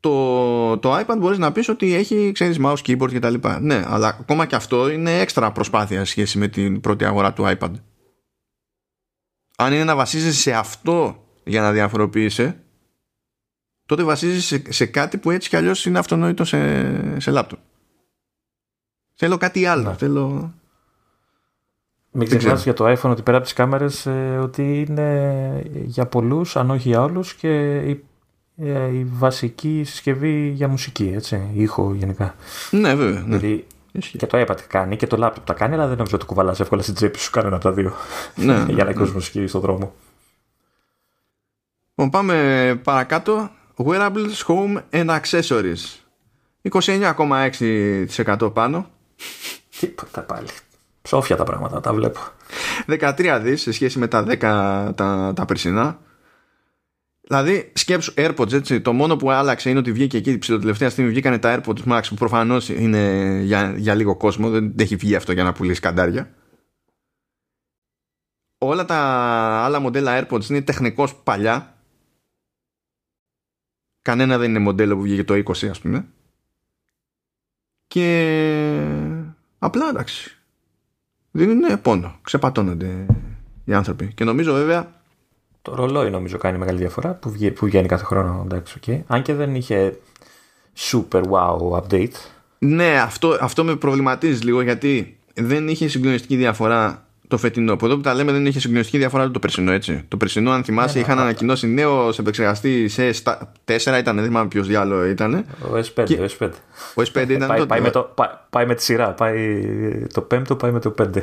Το, 0.00 0.78
το 0.78 0.98
iPad 0.98 1.16
μπορείς 1.18 1.38
να 1.38 1.52
πεις 1.52 1.68
ότι 1.68 1.94
έχει 1.94 2.32
ξέρεις 2.32 2.58
mouse, 2.62 2.76
keyboard 2.86 3.08
και 3.10 3.18
τα 3.18 3.30
λοιπά. 3.30 3.60
Ναι, 3.60 3.84
αλλά 3.86 4.08
ακόμα 4.08 4.46
και 4.46 4.54
αυτό 4.54 4.88
είναι 4.88 5.18
έξτρα 5.20 5.52
προσπάθεια 5.52 5.98
σε 5.98 6.04
σχέση 6.04 6.38
με 6.38 6.48
την 6.48 6.80
πρώτη 6.80 7.04
αγορά 7.04 7.32
του 7.32 7.44
iPad. 7.46 7.72
Αν 9.56 9.72
είναι 9.72 9.84
να 9.84 9.96
βασίζεσαι 9.96 10.40
σε 10.40 10.52
αυτό 10.52 11.24
για 11.44 11.60
να 11.60 11.72
διαφοροποιείσαι 11.72 12.64
τότε 13.86 14.02
βασίζεσαι 14.02 14.40
σε, 14.40 14.72
σε 14.72 14.86
κάτι 14.86 15.18
που 15.18 15.30
έτσι 15.30 15.48
κι 15.48 15.56
αλλιώς 15.56 15.86
είναι 15.86 15.98
αυτονόητο 15.98 16.44
σε, 16.44 17.20
σε 17.20 17.32
laptop 17.34 17.58
Θέλω 19.18 19.36
κάτι 19.36 19.66
άλλο. 19.66 19.88
Ναι. 19.88 19.94
Θέλω... 19.94 20.54
Μην 22.18 22.28
Δεν 22.28 22.38
ξεχνάς 22.38 22.60
ξέρω. 22.60 22.86
για 22.86 22.96
το 22.96 23.08
iPhone 23.08 23.10
ότι 23.12 23.22
πέρα 23.22 23.36
από 23.36 23.46
τις 23.46 23.54
κάμερες 23.54 24.06
ε, 24.06 24.38
ότι 24.42 24.84
είναι 24.88 25.62
για 25.84 26.06
πολλούς, 26.06 26.56
αν 26.56 26.70
όχι 26.70 26.88
για 26.88 27.02
όλους 27.02 27.34
και 27.34 27.76
η, 27.76 28.04
ε, 28.56 28.86
η 28.86 29.04
βασική 29.04 29.82
συσκευή 29.84 30.48
για 30.48 30.68
μουσική, 30.68 31.12
έτσι, 31.14 31.50
ήχο 31.54 31.94
γενικά. 31.94 32.34
Ναι, 32.70 32.94
βέβαια. 32.94 33.20
Ναι. 33.20 33.36
Δηλαδή 33.36 33.66
Ισχύει. 33.92 34.18
και 34.18 34.26
το 34.26 34.44
iPad 34.46 34.60
κάνει 34.68 34.96
και 34.96 35.06
το 35.06 35.26
laptop 35.26 35.42
τα 35.44 35.52
κάνει, 35.54 35.74
αλλά 35.74 35.86
δεν 35.86 35.96
νομίζω 35.96 36.16
ότι 36.16 36.24
το 36.24 36.32
κουβαλάς 36.32 36.60
εύκολα 36.60 36.82
στην 36.82 36.94
τσέπη 36.94 37.18
σου 37.18 37.30
κανένα 37.30 37.54
από 37.54 37.64
τα 37.64 37.72
δύο 37.72 37.92
ναι, 38.34 38.64
για 38.74 38.84
να 38.84 38.84
ναι. 38.84 38.90
ακούσει 38.90 39.12
μουσική 39.12 39.46
στον 39.46 39.60
δρόμο. 39.60 39.94
Λοιπόν, 41.88 42.10
πάμε 42.10 42.80
παρακάτω. 42.84 43.50
Wearables, 43.76 44.44
Home 44.46 44.80
and 44.90 45.20
Accessories. 45.20 45.82
29,6% 46.70 48.50
πάνω. 48.52 48.86
Τίποτα 49.80 50.22
πάλι. 50.22 50.48
Ψόφια 51.02 51.36
τα 51.36 51.44
πράγματα, 51.44 51.80
τα 51.80 51.92
βλέπω. 51.92 52.20
13 52.86 53.40
δις 53.42 53.60
σε 53.60 53.72
σχέση 53.72 53.98
με 53.98 54.08
τα 54.08 54.24
10 54.28 54.38
τα, 54.94 55.32
τα 55.36 55.44
περσινά. 55.46 56.00
Δηλαδή, 57.20 57.72
σκέψου 57.74 58.12
AirPods, 58.16 58.52
έτσι. 58.52 58.80
Το 58.80 58.92
μόνο 58.92 59.16
που 59.16 59.30
άλλαξε 59.30 59.70
είναι 59.70 59.78
ότι 59.78 59.92
βγήκε 59.92 60.16
εκεί 60.16 60.38
την 60.38 60.60
τελευταία 60.60 60.90
στιγμή 60.90 61.10
βγήκαν 61.10 61.40
τα 61.40 61.60
AirPods 61.60 61.82
Max 61.86 62.02
που 62.08 62.14
προφανώς 62.14 62.68
είναι 62.68 63.40
για, 63.44 63.74
για 63.76 63.94
λίγο 63.94 64.16
κόσμο. 64.16 64.50
Δεν 64.50 64.74
έχει 64.78 64.96
βγει 64.96 65.14
αυτό 65.14 65.32
για 65.32 65.44
να 65.44 65.52
πουλήσει 65.52 65.80
καντάρια. 65.80 66.30
Όλα 68.58 68.84
τα 68.84 68.96
άλλα 69.64 69.80
μοντέλα 69.80 70.26
AirPods 70.28 70.48
είναι 70.48 70.62
τεχνικώς 70.62 71.14
παλιά. 71.14 71.76
Κανένα 74.02 74.38
δεν 74.38 74.50
είναι 74.50 74.58
μοντέλο 74.58 74.96
που 74.96 75.02
βγήκε 75.02 75.24
το 75.24 75.34
20 75.34 75.66
ας 75.66 75.80
πούμε. 75.80 76.06
Και 77.96 78.82
απλά 79.58 79.88
εντάξει. 79.88 80.36
Δίνουν 81.30 81.80
πόνο. 81.82 82.18
Ξεπατώνονται 82.22 83.06
οι 83.64 83.74
άνθρωποι. 83.74 84.12
Και 84.14 84.24
νομίζω 84.24 84.52
βέβαια 84.52 84.92
Το 85.62 85.74
ρολόι 85.74 86.10
νομίζω 86.10 86.38
κάνει 86.38 86.58
μεγάλη 86.58 86.78
διαφορά 86.78 87.14
που, 87.14 87.30
βγει, 87.30 87.50
που 87.50 87.66
βγαίνει 87.66 87.88
κάθε 87.88 88.04
χρόνο. 88.04 88.42
Εντάξει, 88.44 88.80
okay. 88.80 89.00
Αν 89.06 89.22
και 89.22 89.34
δεν 89.34 89.54
είχε 89.54 89.98
super 90.76 91.22
wow 91.22 91.80
update. 91.80 92.12
Ναι, 92.58 92.98
αυτό, 93.00 93.38
αυτό 93.40 93.64
με 93.64 93.76
προβληματίζει 93.76 94.44
λίγο 94.44 94.60
γιατί 94.60 95.18
δεν 95.34 95.68
είχε 95.68 95.88
συγκλονιστική 95.88 96.36
διαφορά 96.36 97.05
το 97.28 97.36
φετινό. 97.38 97.72
Από 97.72 97.86
εδώ 97.86 97.94
που 97.94 98.00
τα 98.00 98.14
λέμε 98.14 98.32
δεν 98.32 98.46
είχε 98.46 98.60
συγκλονιστική 98.60 98.98
διαφορά 98.98 99.30
το 99.30 99.38
περσινό, 99.38 99.72
έτσι. 99.72 100.04
Το 100.08 100.16
περσινό, 100.16 100.50
αν 100.50 100.64
θυμάσαι, 100.64 100.94
Ναι, 100.98 101.04
είχαν 101.04 101.16
ναι, 101.16 101.22
ανακοινώσει 101.22 101.66
νέο 101.66 102.12
σε 102.12 102.20
επεξεργαστή 102.20 102.88
σε 102.88 103.10
4 103.64 103.98
ήταν, 103.98 104.16
δεν 104.16 104.24
θυμάμαι 104.24 104.48
ποιος 104.48 104.66
διάλογο 104.66 105.04
ήταν. 105.06 105.44
Ο 105.72 105.76
S5. 105.76 106.02
Και- 106.04 106.18
Ο 106.20 106.26
S5. 106.38 106.48
Ο 106.94 107.02
S5 107.02 107.28
ήταν 107.28 107.48
πάει, 107.48 107.58
τότε. 107.58 107.66
πάει, 107.66 107.80
με 107.80 107.90
το, 107.90 108.00
πάει, 108.14 108.28
πάει 108.50 108.66
με 108.66 108.74
τη 108.74 108.82
σειρά. 108.82 109.10
Πάει 109.12 109.62
το 110.12 110.20
πέμπτο, 110.20 110.56
πάει 110.56 110.70
με 110.70 110.80
το 110.80 110.94
5. 111.02 111.22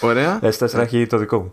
Ωραία. 0.00 0.40
S4 0.58 0.74
έχει 0.78 1.06
το 1.06 1.18
δικό 1.18 1.38
μου. 1.38 1.52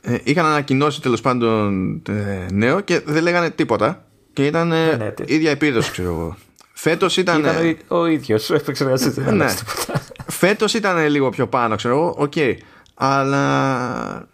Ε, 0.00 0.16
είχαν 0.24 0.46
ανακοινώσει 0.46 1.00
τέλος 1.02 1.20
πάντων 1.20 1.92
ε, 2.08 2.52
νέο 2.52 2.80
και 2.80 3.00
δεν 3.04 3.22
λέγανε 3.22 3.50
τίποτα. 3.50 4.04
Και 4.32 4.46
ήταν 4.46 4.72
ε, 4.72 4.86
Ναι, 4.86 5.04
ναι, 5.04 5.10
τι- 5.10 5.34
ίδια 5.34 5.50
επίδοση, 5.50 5.90
ξέρω 5.90 6.08
εγώ. 6.08 6.36
Φέτος 6.72 7.16
ήταν... 7.16 7.38
Ήταν 7.40 7.76
ο, 7.88 7.96
ο 7.98 8.06
ίδιος, 8.06 8.50
έπαιξε 8.50 8.84
να 8.84 8.96
συζητήσει. 8.96 9.34
ναι. 9.34 9.46
Φέτος 10.26 10.74
ήταν 10.74 11.08
λίγο 11.08 11.30
πιο 11.30 11.46
πάνω, 11.46 11.76
ξέρω 11.76 11.94
εγώ, 11.94 12.14
OK. 12.18 12.32
Okay. 12.36 12.54
Αλλά 12.94 14.28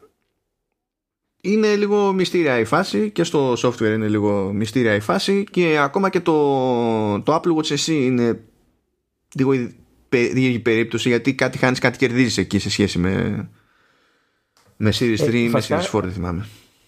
είναι 1.40 1.76
λίγο 1.76 2.12
μυστήρια 2.12 2.58
η 2.58 2.64
φάση 2.64 3.10
και 3.10 3.24
στο 3.24 3.52
software 3.52 3.80
είναι 3.94 4.08
λίγο 4.08 4.52
μυστήρια 4.52 4.94
η 4.94 5.00
φάση 5.00 5.44
και 5.50 5.78
ακόμα 5.78 6.10
και 6.10 6.20
το, 6.20 6.32
το 7.20 7.34
Apple 7.34 7.56
Watch 7.56 7.76
SE 7.76 7.86
είναι 7.86 8.40
λίγο 9.34 9.52
περίεργη 10.08 10.58
περίπτωση 10.58 11.08
γιατί 11.08 11.34
κάτι 11.34 11.58
χάνεις 11.58 11.78
κάτι 11.78 11.98
κερδίζεις 11.98 12.38
εκεί 12.38 12.58
σε 12.58 12.70
σχέση 12.70 12.98
με 12.98 13.48
με 14.76 14.92
Series 14.98 15.18
3 15.18 15.32
ή 15.32 15.48
με 15.48 15.62
Series 15.68 15.90
4 15.92 16.00
δεν 16.02 16.12
θυμάμαι. 16.12 16.46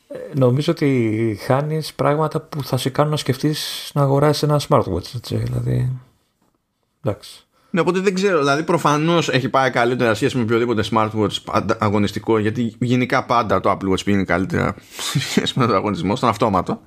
ε, 0.08 0.18
νομίζω 0.38 0.72
ότι 0.72 1.38
χάνεις 1.40 1.94
πράγματα 1.94 2.40
που 2.40 2.64
θα 2.64 2.76
σε 2.76 2.90
κάνουν 2.90 3.10
να 3.10 3.16
σκεφτείς 3.16 3.90
να 3.94 4.02
αγοράσεις 4.02 4.42
ένα 4.42 4.60
smartwatch 4.68 5.14
έτσι, 5.14 5.36
δηλαδή 5.36 6.00
εντάξει 7.04 7.41
ναι, 7.74 7.80
οπότε 7.80 8.00
δεν 8.00 8.14
ξέρω. 8.14 8.38
Δηλαδή, 8.38 8.62
προφανώς 8.62 9.28
έχει 9.28 9.48
πάει 9.48 9.70
καλύτερα 9.70 10.14
σχέση 10.14 10.36
με 10.36 10.42
οποιοδήποτε 10.42 10.84
smartwatch 10.90 11.62
αγωνιστικό, 11.78 12.38
γιατί 12.38 12.74
γενικά 12.78 13.24
πάντα 13.24 13.60
το 13.60 13.70
Apple 13.70 13.90
Watch 13.92 14.04
πηγαίνει 14.04 14.24
καλύτερα 14.24 14.74
σχέση 15.28 15.58
με 15.58 15.66
τον 15.66 15.74
αγωνισμό, 15.74 16.16
στον 16.16 16.28
αυτόματο. 16.28 16.80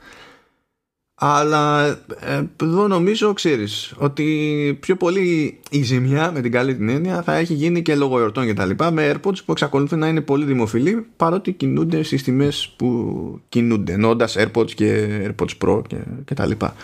Αλλά 1.17 1.85
ε, 2.19 2.43
εδώ 2.63 2.87
νομίζω, 2.87 3.33
ξέρεις, 3.33 3.93
ότι 3.97 4.77
πιο 4.81 4.95
πολύ 4.95 5.59
η 5.69 5.83
ζημιά 5.83 6.31
με 6.31 6.41
την 6.41 6.51
καλή 6.51 6.75
την 6.75 6.89
έννοια 6.89 7.21
θα 7.21 7.35
έχει 7.35 7.53
γίνει 7.53 7.81
και 7.81 7.95
λόγω 7.95 8.19
εορτών 8.19 8.45
και 8.45 8.53
τα 8.53 8.65
λοιπά 8.65 8.91
με 8.91 9.11
AirPods 9.11 9.43
που 9.45 9.51
εξακολουθούν 9.51 9.99
να 9.99 10.07
είναι 10.07 10.21
πολύ 10.21 10.45
δημοφιλή 10.45 11.07
παρότι 11.17 11.51
κινούνται 11.51 12.03
στις 12.03 12.23
τιμές 12.23 12.73
που 12.77 13.39
κινούνται, 13.49 13.93
εννοώντας 13.93 14.37
AirPods 14.37 14.71
και 14.71 15.07
AirPods 15.23 15.65
Pro 15.65 15.81
και, 15.87 15.97
και 16.25 16.33
τα 16.33 16.45
λοιπά. 16.45 16.75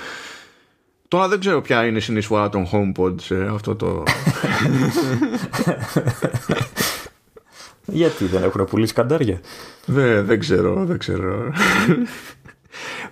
Τώρα 1.12 1.28
δεν 1.28 1.40
ξέρω 1.40 1.62
ποια 1.62 1.86
είναι 1.86 1.98
η 1.98 2.02
συνεισφορά 2.02 2.50
των 2.50 2.68
HomePod 2.72 3.22
σε 3.22 3.44
αυτό 3.44 3.76
το... 3.76 4.04
Γιατί 7.86 8.26
δεν 8.26 8.44
έχουν 8.44 8.66
πουλήσει 8.66 8.94
καντάρια; 8.94 9.42
Δεν, 9.86 10.26
δεν 10.26 10.40
ξέρω, 10.40 10.86
δεν 10.86 10.98
ξέρω. 10.98 11.54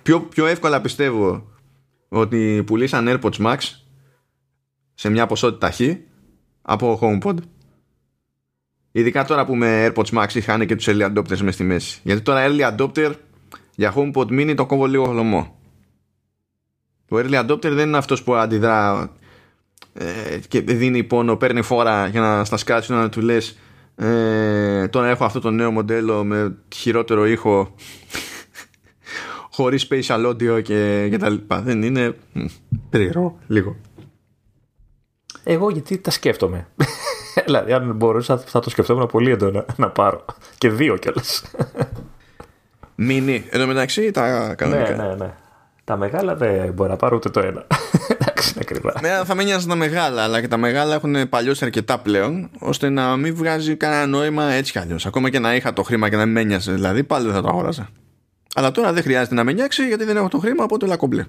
πιο, 0.02 0.20
πιο 0.20 0.46
εύκολα 0.46 0.80
πιστεύω 0.80 1.50
ότι 2.08 2.62
πουλήσαν 2.66 3.06
AirPods 3.08 3.46
Max 3.46 3.56
σε 4.94 5.10
μια 5.10 5.26
ποσότητα 5.26 5.70
χ 5.70 5.80
από 6.62 6.98
HomePod. 7.02 7.36
Ειδικά 8.92 9.24
τώρα 9.24 9.44
που 9.44 9.56
με 9.56 9.86
AirPods 9.86 10.10
Max 10.18 10.34
είχαν 10.34 10.66
και 10.66 10.76
τους 10.76 10.86
early 10.88 11.14
adopters 11.14 11.38
μες 11.38 11.54
στη 11.54 11.64
μέση. 11.64 12.00
Γιατί 12.02 12.22
τώρα 12.22 12.46
early 12.48 12.76
adopter 12.76 13.12
για 13.74 13.94
HomePod 13.96 14.26
mini 14.26 14.54
το 14.56 14.66
κόβω 14.66 14.86
λίγο 14.86 15.04
χλωμό. 15.04 15.59
Ο 17.10 17.16
early 17.16 17.44
adopter 17.44 17.70
δεν 17.70 17.88
είναι 17.88 17.96
αυτός 17.96 18.22
που 18.22 18.34
αντιδρά 18.34 19.10
ε, 19.92 20.38
και 20.48 20.60
δίνει 20.60 21.02
πόνο, 21.02 21.36
παίρνει 21.36 21.62
φόρα 21.62 22.06
για 22.06 22.20
να 22.20 22.44
στα 22.44 22.56
σκάτσουν 22.56 22.96
να 22.96 23.08
του 23.08 23.20
λες 23.20 23.58
ε, 24.02 24.88
τώρα 24.88 25.08
έχω 25.08 25.24
αυτό 25.24 25.40
το 25.40 25.50
νέο 25.50 25.70
μοντέλο 25.70 26.24
με 26.24 26.56
χειρότερο 26.74 27.26
ήχο 27.26 27.74
χωρίς 29.50 29.88
spatial 29.90 30.26
audio 30.26 30.62
και, 30.62 31.06
και 31.10 31.18
τα 31.18 31.28
λοιπά. 31.28 31.60
Δεν 31.60 31.82
είναι 31.82 32.16
περίεργο 32.90 33.38
λίγο. 33.46 33.76
Εγώ 35.44 35.70
γιατί 35.70 35.98
τα 35.98 36.10
σκέφτομαι. 36.10 36.66
δηλαδή 37.46 37.72
αν 37.72 37.94
μπορούσα 37.96 38.38
θα 38.38 38.60
το 38.60 38.70
σκεφτόμουν 38.70 39.06
πολύ 39.06 39.30
έντονα 39.30 39.64
να 39.76 39.90
πάρω. 39.90 40.24
Και 40.58 40.70
δύο 40.70 40.96
κιόλας. 40.96 41.44
Μίνι. 42.94 43.44
Εν 43.50 43.60
τω 43.60 43.66
μεταξύ 43.66 44.10
τα 44.10 44.54
κανονικά. 44.54 44.96
Ναι, 44.96 45.02
ναι, 45.02 45.14
ναι. 45.14 45.34
Τα 45.90 45.96
μεγάλα 45.96 46.36
δεν 46.36 46.72
μπορεί 46.72 46.90
να 46.90 46.96
πάρω 46.96 47.16
ούτε 47.16 47.30
το 47.30 47.40
ένα. 47.40 47.66
Εντάξει, 48.18 48.54
ακριβά. 48.60 48.94
Ναι, 49.00 49.08
θα 49.24 49.34
με 49.34 49.42
νοιάζει 49.42 49.66
τα 49.66 49.74
μεγάλα, 49.74 50.22
αλλά 50.22 50.40
και 50.40 50.48
τα 50.48 50.56
μεγάλα 50.56 50.94
έχουν 50.94 51.28
παλιώσει 51.28 51.64
αρκετά 51.64 51.98
πλέον, 51.98 52.50
ώστε 52.58 52.88
να 52.88 53.16
μην 53.16 53.34
βγάζει 53.34 53.76
κανένα 53.76 54.06
νόημα 54.06 54.44
έτσι 54.44 54.72
κι 54.72 54.78
αλλιώς. 54.78 55.06
Ακόμα 55.06 55.30
και 55.30 55.38
να 55.38 55.54
είχα 55.54 55.72
το 55.72 55.82
χρήμα 55.82 56.08
και 56.08 56.16
να 56.16 56.24
μην 56.24 56.34
με 56.34 56.42
νοιάζει, 56.42 56.72
δηλαδή 56.72 57.04
πάλι 57.04 57.24
δεν 57.24 57.34
θα 57.34 57.42
το 57.42 57.48
αγόραζα. 57.48 57.88
Αλλά 58.54 58.70
τώρα 58.70 58.92
δεν 58.92 59.02
χρειάζεται 59.02 59.34
να 59.34 59.44
με 59.44 59.52
νοιάξει 59.52 59.86
γιατί 59.86 60.04
δεν 60.04 60.16
έχω 60.16 60.28
το 60.28 60.38
χρήμα, 60.38 60.64
οπότε 60.64 60.86
λακομπλέ. 60.86 61.26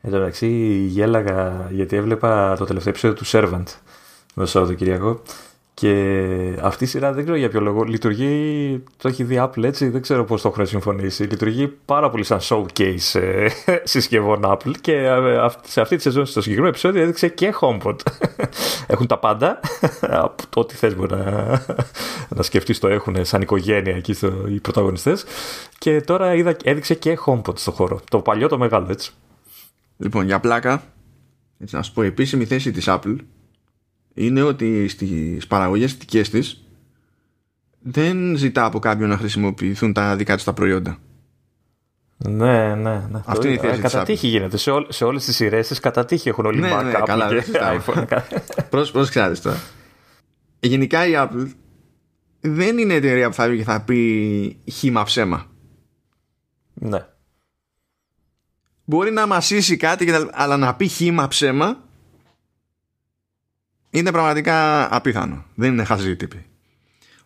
Εν 0.00 0.10
τω 0.10 0.18
μεταξύ 0.18 0.46
γέλαγα 0.88 1.68
γιατί 1.70 1.96
έβλεπα 1.96 2.56
το 2.56 2.64
τελευταίο 2.64 2.90
επεισόδιο 2.90 3.16
του 3.16 3.26
Servant 3.26 3.74
το 4.34 4.46
Σαββατοκυριακό 4.46 5.22
και 5.74 6.56
αυτή 6.60 6.84
η 6.84 6.86
σειρά 6.86 7.12
δεν 7.12 7.22
ξέρω 7.22 7.38
για 7.38 7.48
ποιο 7.48 7.60
λόγο. 7.60 7.82
Λειτουργεί, 7.82 8.82
το 8.96 9.08
έχει 9.08 9.24
δει 9.24 9.36
Apple 9.40 9.62
έτσι, 9.62 9.88
δεν 9.88 10.02
ξέρω 10.02 10.24
πώς 10.24 10.42
το 10.42 10.48
έχουν 10.48 10.66
συμφωνήσει. 10.66 11.22
Λειτουργεί 11.22 11.66
πάρα 11.84 12.10
πολύ 12.10 12.24
σαν 12.24 12.38
showcase 12.42 13.20
ε, 13.20 13.48
συσκευών 13.82 14.40
Apple 14.44 14.72
και 14.80 14.92
ε, 14.92 15.46
σε 15.66 15.80
αυτή 15.80 15.96
τη 15.96 16.02
σεζόν, 16.02 16.26
στο 16.26 16.40
συγκεκριμένο 16.40 16.72
επεισόδιο, 16.72 17.02
έδειξε 17.02 17.28
και 17.28 17.54
HomePod. 17.60 17.96
Έχουν 18.86 19.06
τα 19.06 19.18
πάντα. 19.18 19.60
Από 20.00 20.42
το 20.48 20.60
ό,τι 20.60 20.74
θες 20.74 20.96
μπορεί 20.96 21.14
να, 21.14 21.62
να 22.28 22.42
σκεφτείς 22.42 22.78
το 22.78 22.88
έχουν 22.88 23.24
σαν 23.24 23.40
οικογένεια 23.40 23.96
εκεί 23.96 24.12
στο, 24.12 24.32
οι 24.48 24.60
πρωταγωνιστές. 24.60 25.24
Και 25.78 26.00
τώρα 26.00 26.34
είδα, 26.34 26.56
έδειξε 26.64 26.94
και 26.94 27.18
HomePod 27.26 27.58
στο 27.58 27.70
χώρο. 27.70 28.00
Το 28.10 28.18
παλιό, 28.18 28.48
το 28.48 28.58
μεγάλο 28.58 28.86
έτσι. 28.90 29.12
Λοιπόν, 29.96 30.26
για 30.26 30.40
πλάκα, 30.40 30.82
έτσι 31.58 31.76
να 31.76 31.82
σου 31.82 31.92
πω, 31.92 32.02
η 32.02 32.06
επίσημη 32.06 32.44
θέση 32.44 32.70
της 32.70 32.84
Apple 32.88 33.16
είναι 34.14 34.42
ότι 34.42 34.88
στις 34.88 35.46
παραγωγές 35.46 35.96
δικές 35.96 36.30
της 36.30 36.64
δεν 37.80 38.36
ζητά 38.36 38.64
από 38.64 38.78
κάποιον 38.78 39.08
να 39.08 39.16
χρησιμοποιηθούν 39.16 39.92
τα 39.92 40.16
δικά 40.16 40.34
της 40.34 40.44
τα 40.44 40.52
προϊόντα. 40.52 40.98
Ναι, 42.16 42.74
ναι, 42.74 43.06
ναι. 43.10 43.20
Αυτή 43.24 43.46
είναι 43.46 43.56
η 43.56 43.58
θέση 43.58 43.80
Κατά 43.80 44.02
τύχη 44.02 44.26
γίνεται. 44.26 44.56
Σε, 44.56 44.70
ό, 44.70 44.86
σε 44.88 45.04
όλες 45.04 45.24
τις 45.24 45.36
σειρές 45.36 45.80
κατά 45.80 46.04
τύχη 46.04 46.28
έχουν 46.28 46.46
όλοι 46.46 46.60
ναι, 46.60 46.82
ναι, 46.82 46.92
καλά, 47.04 47.28
και 47.28 47.44
iPhone. 47.52 48.04
Πρόσεξε 48.70 49.42
τώρα. 49.42 49.60
Γενικά 50.60 51.06
η 51.06 51.12
Apple 51.14 51.50
δεν 52.40 52.78
είναι 52.78 52.94
εταιρεία 52.94 53.28
που 53.28 53.34
θα 53.34 53.48
βγει 53.48 53.56
και 53.56 53.64
θα 53.64 53.80
πει 53.80 54.60
χήμα 54.70 55.02
ψέμα. 55.02 55.46
Ναι. 56.74 57.06
Μπορεί 58.84 59.10
να 59.10 59.26
μασίσει 59.26 59.76
κάτι, 59.76 60.12
αλλά 60.30 60.56
να 60.56 60.74
πει 60.74 60.86
χήμα 60.86 61.28
ψέμα 61.28 61.84
είναι 63.90 64.12
πραγματικά 64.12 64.88
απίθανο. 64.96 65.44
Δεν 65.54 65.72
είναι 65.72 65.84
χαζή 65.84 66.16
τύπη. 66.16 66.44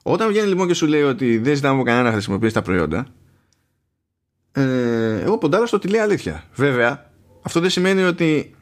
Όταν 0.02 0.28
βγαίνει 0.28 0.48
λοιπόν 0.48 0.66
και 0.66 0.74
σου 0.74 0.86
λέει 0.86 1.02
ότι 1.02 1.38
δεν 1.38 1.54
ζητάμε 1.54 1.74
από 1.74 1.84
κανένα 1.84 2.04
να 2.04 2.12
χρησιμοποιήσει 2.12 2.54
τα 2.54 2.62
προϊόντα, 2.62 3.06
ε, 4.52 5.20
εγώ 5.20 5.38
ποντάρω 5.38 5.66
στο 5.66 5.76
ότι 5.76 5.88
λέει 5.88 6.00
αλήθεια. 6.00 6.44
Βέβαια, 6.54 7.10
αυτό 7.42 7.60
δεν 7.60 7.70
σημαίνει 7.70 8.02
ότι 8.02 8.54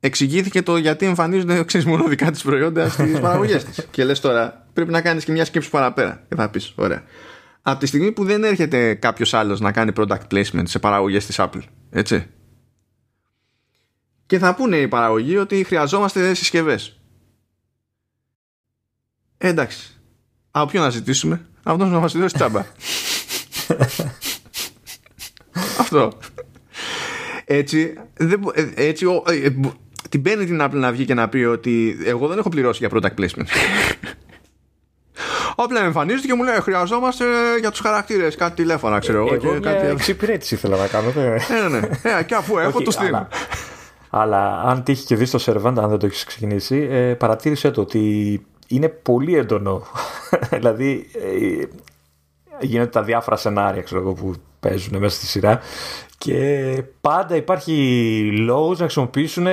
εξηγήθηκε 0.00 0.62
το 0.62 0.76
γιατί 0.76 1.06
εμφανίζονται 1.06 1.64
ξέρεις, 1.64 1.86
μόνο 1.86 2.08
δικά 2.08 2.30
τη 2.30 2.40
προϊόντα 2.42 2.88
στις 2.88 3.20
παραγωγές 3.20 3.64
της. 3.64 3.86
και 3.90 4.04
λες 4.04 4.20
τώρα, 4.20 4.66
πρέπει 4.72 4.90
να 4.90 5.00
κάνεις 5.00 5.24
και 5.24 5.32
μια 5.32 5.44
σκέψη 5.44 5.70
παραπέρα. 5.70 6.24
Και 6.28 6.34
θα 6.34 6.50
πεις, 6.50 6.72
ωραία. 6.76 7.02
Από 7.62 7.78
τη 7.78 7.86
στιγμή 7.86 8.12
που 8.12 8.24
δεν 8.24 8.44
έρχεται 8.44 8.94
κάποιος 8.94 9.34
άλλος 9.34 9.60
να 9.60 9.72
κάνει 9.72 9.92
product 9.96 10.34
placement 10.34 10.62
σε 10.62 10.78
παραγωγές 10.78 11.26
της 11.26 11.36
Apple, 11.40 11.62
έτσι, 11.90 12.26
και 14.32 14.38
θα 14.38 14.54
πούνε 14.54 14.76
οι 14.76 14.88
παραγωγοί 14.88 15.36
ότι 15.36 15.64
χρειαζόμαστε 15.64 16.34
συσκευές. 16.34 17.00
Ε, 19.38 19.48
εντάξει. 19.48 20.00
Από 20.50 20.70
ποιο 20.70 20.80
να 20.80 20.90
ζητήσουμε, 20.90 21.46
αυτό 21.62 21.84
να 21.84 21.98
μας 21.98 22.12
δώσει 22.12 22.34
τσάμπα. 22.34 22.66
Αυτό. 25.82 26.12
Έτσι, 27.44 27.94
δεν, 28.14 28.42
ε, 28.54 28.68
έτσι 28.74 29.06
ε, 29.26 29.46
ε, 29.46 29.54
την 30.08 30.22
παίρνει 30.22 30.44
την 30.44 30.58
Apple 30.62 30.70
να 30.72 30.92
βγει 30.92 31.04
και 31.04 31.14
να 31.14 31.28
πει 31.28 31.38
ότι 31.38 31.98
εγώ 32.04 32.26
δεν 32.28 32.38
έχω 32.38 32.48
πληρώσει 32.48 32.86
για 32.86 32.98
product 32.98 33.20
placement. 33.20 33.46
Όπλα 35.54 35.84
εμφανίζεται 35.84 36.26
και 36.26 36.34
μου 36.34 36.42
λέει 36.42 36.60
χρειαζόμαστε 36.60 37.24
για 37.60 37.70
τους 37.70 37.80
χαρακτήρες 37.80 38.36
κάτι 38.36 38.54
τηλέφωνα, 38.54 38.98
ξέρω 38.98 39.18
εγώ. 39.18 39.34
Εγώ 39.34 39.60
κάτι... 39.60 39.86
εξυπηρέτηση 39.86 40.54
ήθελα 40.54 40.76
να 40.76 40.86
κάνω. 40.86 41.12
Ναι, 41.14 41.68
ναι, 41.68 41.78
ναι. 41.78 41.88
Ε, 42.18 42.22
και 42.22 42.34
αφού 42.34 42.58
έχω, 42.58 42.82
το 42.82 42.90
στείλω. 42.90 43.28
Αλλά 44.14 44.62
αν 44.62 44.82
τύχει 44.82 45.04
και 45.04 45.16
δεις 45.16 45.30
το 45.30 45.44
Servant, 45.46 45.74
αν 45.76 45.88
δεν 45.88 45.98
το 45.98 46.06
έχεις 46.06 46.24
ξεκινήσει, 46.24 46.88
ε, 46.90 47.14
παρατήρησε 47.14 47.70
το 47.70 47.80
ότι 47.80 48.46
είναι 48.68 48.88
πολύ 48.88 49.36
έντονο. 49.36 49.82
δηλαδή 50.50 51.06
ε, 51.12 51.64
γίνονται 52.60 52.90
τα 52.90 53.02
διάφορα 53.02 53.36
σενάρια 53.36 53.82
ξέρω 53.82 54.00
εγώ, 54.00 54.12
που 54.12 54.34
παίζουν 54.60 54.98
μέσα 54.98 55.16
στη 55.16 55.26
σειρά 55.26 55.60
και 56.18 56.82
πάντα 57.00 57.36
υπάρχει 57.36 57.74
λόγος 58.32 58.78
να 58.78 58.84
χρησιμοποιήσουν 58.84 59.46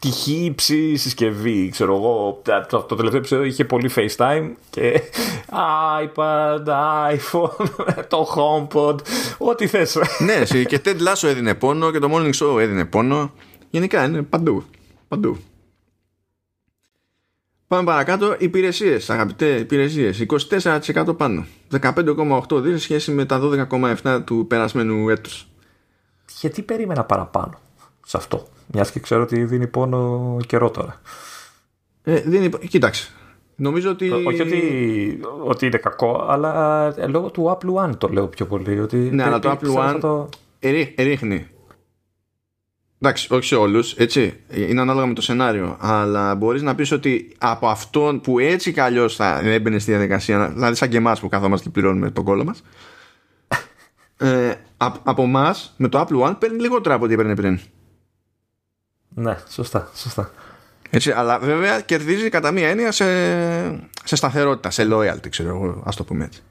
τυχή 0.00 0.44
υψή 0.44 0.96
συσκευή. 0.96 1.68
Ξέρω 1.68 1.94
εγώ, 1.94 2.42
το, 2.68 2.78
το 2.82 2.94
τελευταίο 2.94 3.18
επεισόδιο 3.20 3.44
είχε 3.44 3.64
πολύ 3.64 3.90
FaceTime 3.94 4.50
και 4.70 5.00
iPad, 6.04 6.66
iPhone, 7.14 7.66
το 8.12 8.26
HomePod, 8.36 8.96
ό,τι 9.38 9.66
θες. 9.66 9.98
ναι, 10.18 10.62
και 10.64 10.80
Ted 10.84 10.96
Lasso 10.96 11.28
έδινε 11.28 11.54
πόνο 11.54 11.90
και 11.90 11.98
το 11.98 12.08
Morning 12.12 12.32
Show 12.32 12.60
έδινε 12.60 12.84
πόνο. 12.84 13.32
Γενικά 13.72 14.04
είναι 14.04 14.22
παντού. 14.22 14.64
Παντού. 15.08 15.36
Πάμε 17.66 17.84
παρακάτω. 17.84 18.36
Υπηρεσίες, 18.38 19.10
αγαπητέ 19.10 19.54
υπηρεσίες. 19.54 20.26
24% 20.58 21.16
πάνω. 21.16 21.46
15,8 21.80 22.60
δις 22.62 22.82
σχέση 22.82 23.10
με 23.10 23.24
τα 23.24 23.40
12,7 23.42 24.22
του 24.24 24.46
περασμένου 24.48 25.08
έτους. 25.08 25.46
Γιατί 26.40 26.62
περίμενα 26.62 27.04
παραπάνω. 27.04 27.58
σε 28.06 28.16
αυτό. 28.16 28.46
Μιας 28.72 28.90
και 28.90 29.00
ξέρω 29.00 29.22
ότι 29.22 29.44
δίνει 29.44 29.66
πόνο 29.66 30.36
καιρό 30.46 30.70
τώρα. 30.70 31.00
Ε, 32.02 32.20
δίνει... 32.20 32.48
Κοίταξε. 32.48 33.10
Νομίζω 33.56 33.90
ότι. 33.90 34.10
Όχι 34.10 34.42
ότι, 34.42 35.20
ότι 35.44 35.66
είναι 35.66 35.78
κακό, 35.78 36.26
αλλά 36.28 36.84
ε, 36.96 37.06
λόγω 37.06 37.30
του 37.30 37.58
Apple 37.58 37.84
One 37.84 37.96
το 37.98 38.08
λέω 38.08 38.26
πιο 38.28 38.46
πολύ. 38.46 38.80
Ότι 38.80 38.96
ναι, 38.96 39.22
αλλά 39.22 39.38
το 39.38 39.50
Apple 39.50 39.74
One 39.74 39.98
το... 40.00 40.28
ρίχνει. 40.96 41.46
Εντάξει, 43.04 43.34
όχι 43.34 43.44
σε 43.44 43.54
όλους, 43.54 43.92
έτσι. 43.92 44.40
Είναι 44.50 44.80
ανάλογα 44.80 45.06
με 45.06 45.14
το 45.14 45.22
σενάριο. 45.22 45.76
Αλλά 45.80 46.34
μπορείς 46.34 46.62
να 46.62 46.74
πεις 46.74 46.92
ότι 46.92 47.32
από 47.38 47.68
αυτόν 47.68 48.20
που 48.20 48.38
έτσι 48.38 48.72
κι 48.72 48.80
αλλιώς 48.80 49.16
θα 49.16 49.40
έμπαινε 49.44 49.78
στη 49.78 49.90
διαδικασία, 49.90 50.48
δηλαδή 50.48 50.74
σαν 50.74 50.88
και 50.88 50.96
εμάς 50.96 51.20
που 51.20 51.28
καθόμαστε 51.28 51.64
και 51.64 51.72
πληρώνουμε 51.72 52.10
τον 52.10 52.24
κόλλο 52.24 52.44
μας, 52.44 52.62
ε, 54.16 54.54
από 55.02 55.22
εμάς 55.22 55.74
με 55.76 55.88
το 55.88 56.00
Apple 56.00 56.28
One 56.28 56.34
παίρνει 56.38 56.60
λιγότερα 56.60 56.94
από 56.94 57.04
ό,τι 57.04 57.12
έπαιρνε 57.14 57.34
πριν. 57.34 57.60
Ναι, 59.08 59.36
σωστά, 59.48 59.90
σωστά. 59.94 60.30
Έτσι, 60.90 61.10
αλλά 61.10 61.38
βέβαια 61.38 61.80
κερδίζει 61.80 62.28
κατά 62.28 62.50
μία 62.50 62.68
έννοια 62.68 62.92
σε, 62.92 63.04
σε 64.04 64.16
σταθερότητα, 64.16 64.70
σε 64.70 64.88
loyalty, 64.90 65.28
ξέρω 65.28 65.48
εγώ, 65.48 65.82
ας 65.84 65.96
το 65.96 66.04
πούμε 66.04 66.24
έτσι. 66.24 66.42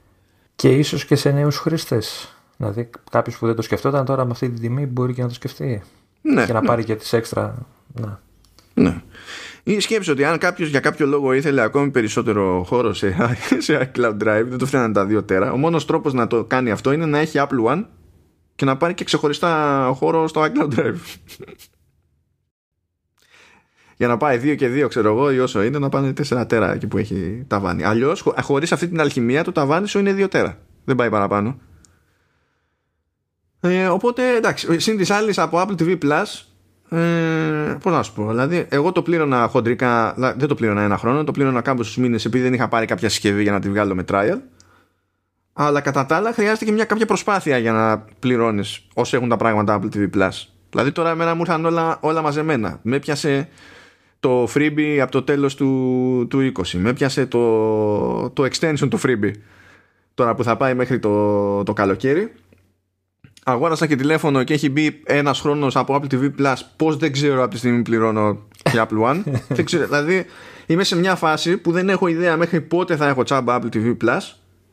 Και 0.56 0.68
ίσως 0.68 1.04
και 1.04 1.14
σε 1.14 1.30
νέους 1.30 1.56
χρήστες. 1.56 2.36
Δηλαδή, 2.56 2.90
κάποιος 3.10 3.38
που 3.38 3.46
δεν 3.46 3.54
το 3.54 3.62
σκεφτόταν 3.62 4.04
τώρα 4.04 4.24
με 4.24 4.30
αυτή 4.30 4.50
τη 4.50 4.60
τιμή 4.60 4.86
μπορεί 4.86 5.14
και 5.14 5.22
να 5.22 5.28
το 5.28 5.34
σκεφτεί. 5.34 5.82
Ναι, 6.22 6.46
και 6.46 6.52
να 6.52 6.60
ναι. 6.60 6.66
πάρει 6.66 6.84
και 6.84 6.96
τις 6.96 7.12
έξτρα. 7.12 7.66
Ναι. 8.00 8.16
ναι. 8.74 9.02
Ή 9.62 9.80
σκέψη 9.80 10.10
ότι 10.10 10.24
αν 10.24 10.38
κάποιος 10.38 10.68
για 10.68 10.80
κάποιο 10.80 11.06
λόγο 11.06 11.32
ήθελε 11.32 11.62
ακόμη 11.62 11.90
περισσότερο 11.90 12.64
χώρο 12.66 12.92
σε, 12.92 13.16
σε 13.58 13.90
iCloud 13.94 14.16
Drive, 14.22 14.44
δεν 14.48 14.58
το 14.58 14.66
φτιάχνει 14.66 14.92
τα 14.92 15.06
2 15.10 15.26
τέρα. 15.26 15.52
Ο 15.52 15.56
μόνος 15.56 15.86
τρόπος 15.86 16.12
να 16.12 16.26
το 16.26 16.44
κάνει 16.44 16.70
αυτό 16.70 16.92
είναι 16.92 17.06
να 17.06 17.18
έχει 17.18 17.38
Apple 17.40 17.64
One 17.72 17.84
και 18.54 18.64
να 18.64 18.76
πάρει 18.76 18.94
και 18.94 19.04
ξεχωριστά 19.04 19.92
χώρο 19.94 20.28
στο 20.28 20.42
iCloud 20.42 20.78
Drive. 20.78 20.96
για 23.96 24.08
να 24.08 24.16
πάει 24.16 24.40
2 24.42 24.56
και 24.56 24.84
2, 24.84 24.88
ξέρω 24.88 25.08
εγώ, 25.08 25.32
ή 25.32 25.38
όσο 25.38 25.62
είναι, 25.62 25.78
να 25.78 25.88
πάνε 25.88 26.12
4 26.28 26.44
τέρα 26.48 26.72
εκεί 26.72 26.86
που 26.86 26.98
έχει 26.98 27.44
ταβάνι. 27.46 27.84
Αλλιώς, 27.84 28.24
χωρίς 28.40 28.72
αυτή 28.72 28.88
την 28.88 29.00
αλχημία, 29.00 29.44
το 29.44 29.52
ταβάνι 29.52 29.88
σου 29.88 29.98
είναι 29.98 30.14
2 30.18 30.30
τέρα. 30.30 30.58
Δεν 30.84 30.96
πάει 30.96 31.10
παραπάνω. 31.10 31.58
Ε, 33.64 33.86
οπότε 33.86 34.36
εντάξει, 34.36 34.78
συν 34.78 34.96
της 34.96 35.10
άλλης 35.10 35.38
από 35.38 35.62
Apple 35.66 35.82
TV 35.82 35.98
Plus, 35.98 36.44
ε, 36.98 37.76
πώς 37.82 37.92
να 37.92 38.02
σου 38.02 38.12
πω, 38.12 38.28
δηλαδή, 38.28 38.66
εγώ 38.68 38.92
το 38.92 39.02
πλήρωνα 39.02 39.48
χοντρικά, 39.48 40.14
δεν 40.36 40.48
το 40.48 40.54
πλήρωνα 40.54 40.82
ένα 40.82 40.96
χρόνο, 40.96 41.24
το 41.24 41.32
πλήρωνα 41.32 41.60
κάποιου 41.60 41.84
μήνες 41.96 42.24
επειδή 42.24 42.44
δεν 42.44 42.54
είχα 42.54 42.68
πάρει 42.68 42.86
κάποια 42.86 43.08
συσκευή 43.08 43.42
για 43.42 43.52
να 43.52 43.60
τη 43.60 43.68
βγάλω 43.68 43.94
με 43.94 44.04
trial. 44.12 44.38
Αλλά 45.52 45.80
κατά 45.80 46.06
τα 46.06 46.16
άλλα 46.16 46.32
χρειάζεται 46.32 46.64
και 46.64 46.72
μια 46.72 46.84
κάποια 46.84 47.06
προσπάθεια 47.06 47.58
για 47.58 47.72
να 47.72 48.04
πληρώνεις 48.18 48.86
όσο 48.94 49.16
έχουν 49.16 49.28
τα 49.28 49.36
πράγματα 49.36 49.80
Apple 49.80 49.96
TV 49.96 50.10
Plus. 50.16 50.30
Δηλαδή 50.70 50.92
τώρα 50.92 51.10
εμένα 51.10 51.34
μου 51.34 51.40
ήρθαν 51.40 51.64
όλα, 51.64 51.98
όλα 52.00 52.22
μαζεμένα. 52.22 52.78
Με 52.82 52.98
πιάσε 52.98 53.48
το 54.20 54.48
freebie 54.54 54.98
από 55.02 55.10
το 55.10 55.22
τέλος 55.22 55.54
του, 55.54 56.26
του 56.30 56.52
20. 56.56 56.68
Με 56.72 56.92
πιάσε 56.92 57.26
το, 57.26 58.30
το 58.30 58.44
extension 58.44 58.88
του 58.90 59.00
freebie 59.02 59.32
τώρα 60.14 60.34
που 60.34 60.44
θα 60.44 60.56
πάει 60.56 60.74
μέχρι 60.74 60.98
το, 60.98 61.62
το 61.62 61.72
καλοκαίρι 61.72 62.32
αγόρασα 63.44 63.86
και 63.86 63.96
τηλέφωνο 63.96 64.42
και 64.42 64.54
έχει 64.54 64.70
μπει 64.70 65.02
ένας 65.04 65.40
χρόνος 65.40 65.76
από 65.76 66.00
Apple 66.00 66.14
TV 66.14 66.30
Plus. 66.38 66.54
Πως 66.76 66.96
δεν 66.96 67.12
ξέρω 67.12 67.42
από 67.42 67.50
τη 67.50 67.58
στιγμή 67.58 67.82
πληρώνω 67.82 68.46
και 68.62 68.72
Apple 68.88 69.10
One. 69.10 69.22
Δεν 69.48 69.64
ξέρω, 69.64 69.84
δηλαδή 69.84 70.26
είμαι 70.66 70.84
σε 70.84 70.96
μια 70.96 71.14
φάση 71.14 71.56
που 71.56 71.72
δεν 71.72 71.88
έχω 71.88 72.06
ιδέα 72.06 72.36
μέχρι 72.36 72.60
πότε 72.60 72.96
θα 72.96 73.08
έχω 73.08 73.22
τσάμπα 73.22 73.58
Apple 73.58 73.76
TV 73.76 73.96
Plus 74.04 74.20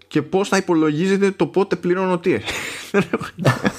και 0.07 0.21
πως 0.21 0.49
θα 0.49 0.57
υπολογίζεται 0.57 1.31
το 1.31 1.47
πότε 1.47 1.75
πληρώνω 1.75 2.19
τι. 2.19 2.31
Δεν 2.91 3.03
έχω 3.11 3.25
ιδέα. 3.35 3.59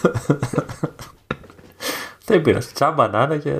Δεν 2.24 2.42
πειράζει. 2.42 2.68
Τσάμπα 2.72 3.08
να 3.08 3.22
είναι 3.22 3.36
και 3.36 3.58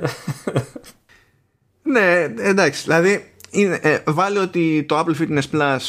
ναι 1.83 2.33
εντάξει 2.37 2.83
δηλαδή 2.83 3.31
είναι, 3.49 3.79
ε, 3.81 3.99
βάλε 4.05 4.39
ότι 4.39 4.83
το 4.87 4.99
Apple 4.99 5.21
Fitness 5.21 5.49
Plus 5.51 5.79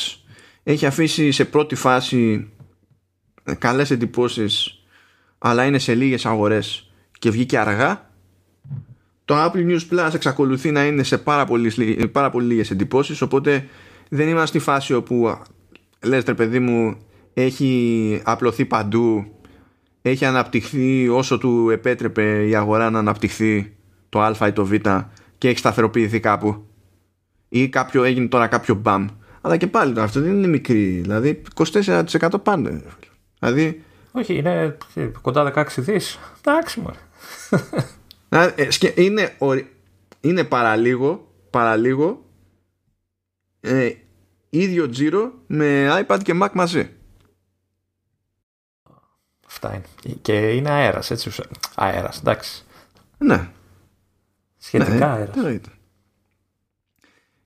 έχει 0.62 0.86
αφήσει 0.86 1.30
σε 1.30 1.44
πρώτη 1.44 1.74
φάση 1.74 2.50
καλές 3.58 3.90
εντυπώσεις 3.90 4.81
αλλά 5.44 5.64
είναι 5.64 5.78
σε 5.78 5.94
λίγες 5.94 6.26
αγορές 6.26 6.92
και 7.18 7.30
βγήκε 7.30 7.58
αργά. 7.58 8.10
Το 9.24 9.44
Apple 9.44 9.66
News 9.66 9.80
Plus 9.90 10.14
εξακολουθεί 10.14 10.70
να 10.70 10.86
είναι 10.86 11.02
σε 11.02 11.18
πάρα 11.18 11.44
πολύ, 11.44 11.70
πάρα 12.12 12.30
πολύ 12.30 12.46
λίγες 12.46 12.70
εντυπώσεις 12.70 13.22
οπότε 13.22 13.66
δεν 14.08 14.28
είμαστε 14.28 14.46
στη 14.46 14.58
φάση 14.58 14.94
όπου 14.94 15.38
λες 16.04 16.24
τρε 16.24 16.34
παιδί 16.34 16.58
μου 16.58 16.96
έχει 17.34 18.20
απλωθεί 18.24 18.64
παντού 18.64 19.26
έχει 20.02 20.24
αναπτυχθεί 20.24 21.08
όσο 21.08 21.38
του 21.38 21.70
επέτρεπε 21.70 22.46
η 22.46 22.54
αγορά 22.54 22.90
να 22.90 22.98
αναπτυχθεί 22.98 23.76
το 24.08 24.20
α 24.20 24.46
ή 24.46 24.52
το 24.52 24.64
β 24.64 24.72
και 25.38 25.48
έχει 25.48 25.58
σταθεροποιηθεί 25.58 26.20
κάπου 26.20 26.66
ή 27.48 27.68
κάποιο 27.68 28.04
έγινε 28.04 28.26
τώρα 28.26 28.46
κάποιο 28.46 28.74
μπαμ. 28.74 29.06
Αλλά 29.40 29.56
και 29.56 29.66
πάλι 29.66 30.00
αυτό 30.00 30.20
δεν 30.20 30.32
είναι 30.32 30.46
μικρή 30.46 31.00
δηλαδή 31.02 31.42
24% 31.54 32.28
πάνε 32.42 32.82
δηλαδή 33.38 33.82
όχι, 34.12 34.34
είναι 34.34 34.78
κοντά 35.20 35.52
16 35.54 35.66
δις. 35.76 36.18
Εντάξει 36.38 36.80
μου. 36.80 36.94
είναι, 38.94 39.36
είναι 40.20 40.44
παραλίγο, 40.44 41.32
παραλίγο 41.50 42.24
ε, 43.60 43.90
ίδιο 44.50 44.88
τζίρο 44.88 45.32
με 45.46 45.88
iPad 46.06 46.18
και 46.22 46.38
Mac 46.42 46.50
μαζί. 46.52 46.90
Αυτά 49.46 49.74
είναι. 49.74 50.16
Και 50.22 50.50
είναι 50.50 50.70
αέρας, 50.70 51.10
έτσι. 51.10 51.30
Αέρας, 51.74 52.18
εντάξει. 52.18 52.64
Ναι. 53.18 53.50
Σχετικά 54.58 54.94
ναι, 54.94 55.04
αέρας. 55.04 55.36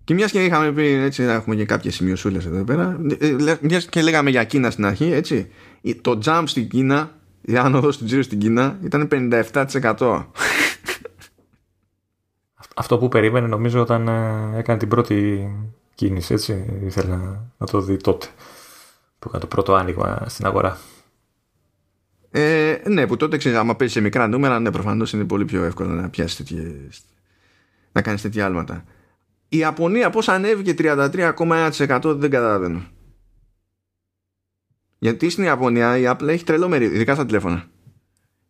Και 0.06 0.14
μιας 0.14 0.30
και 0.30 0.44
είχαμε 0.44 0.72
πει 0.72 0.86
έτσι, 0.86 1.22
έχουμε 1.22 1.54
και 1.56 1.64
κάποιες 1.64 1.94
σημειωσούλες 1.94 2.46
εδώ 2.46 2.64
πέρα. 2.64 3.00
Μιας 3.60 3.86
και 3.86 4.02
λέγαμε 4.02 4.30
για 4.30 4.44
Κίνα 4.44 4.70
στην 4.70 4.84
αρχή, 4.86 5.12
έτσι. 5.12 5.50
Το 6.00 6.18
jump 6.24 6.42
στην 6.46 6.68
Κίνα, 6.68 7.10
η 7.40 7.56
άνοδος 7.56 7.98
του 7.98 8.04
τζίρου 8.04 8.22
στην 8.22 8.38
Κίνα 8.38 8.78
ήταν 8.84 9.08
57%. 9.10 10.24
Αυτό 12.76 12.98
που 12.98 13.08
περίμενε 13.08 13.46
νομίζω 13.46 13.80
όταν 13.80 14.08
ε, 14.08 14.58
έκανε 14.58 14.78
την 14.78 14.88
πρώτη 14.88 15.48
κίνηση, 15.94 16.34
έτσι. 16.34 16.80
Ήθελα 16.84 17.44
να 17.58 17.66
το 17.66 17.80
δει 17.80 17.96
τότε. 17.96 18.26
Που 19.18 19.28
έκανε 19.28 19.42
το 19.42 19.48
πρώτο 19.48 19.74
άνοιγμα 19.74 20.22
στην 20.26 20.46
αγορά. 20.46 20.78
Ε, 22.30 22.76
ναι, 22.88 23.06
που 23.06 23.16
τότε 23.16 23.36
ξέρεις, 23.36 23.58
άμα 23.58 23.76
παίζει 23.76 23.92
σε 23.92 24.00
μικρά 24.00 24.26
νούμερα, 24.26 24.60
ναι, 24.60 24.70
προφανώς 24.70 25.12
είναι 25.12 25.24
πολύ 25.24 25.44
πιο 25.44 25.64
εύκολο 25.64 25.88
να 25.88 26.08
πιάσεις 26.08 26.36
τέτοιες, 26.36 27.02
να 27.92 28.02
κάνεις 28.02 28.22
τέτοια 28.22 28.44
άλματα. 28.46 28.84
Η 29.48 29.56
Ιαπωνία 29.56 30.10
πώς 30.10 30.28
ανέβηκε 30.28 30.74
33,1% 30.78 32.00
δεν 32.02 32.30
καταλαβαίνω. 32.30 32.82
Γιατί 34.98 35.30
στην 35.30 35.44
Ιαπωνία 35.44 35.98
η 35.98 36.02
Apple 36.06 36.28
έχει 36.28 36.44
τρελό 36.44 36.68
μερίδιο, 36.68 36.94
ειδικά 36.94 37.14
στα 37.14 37.26
τηλέφωνα. 37.26 37.64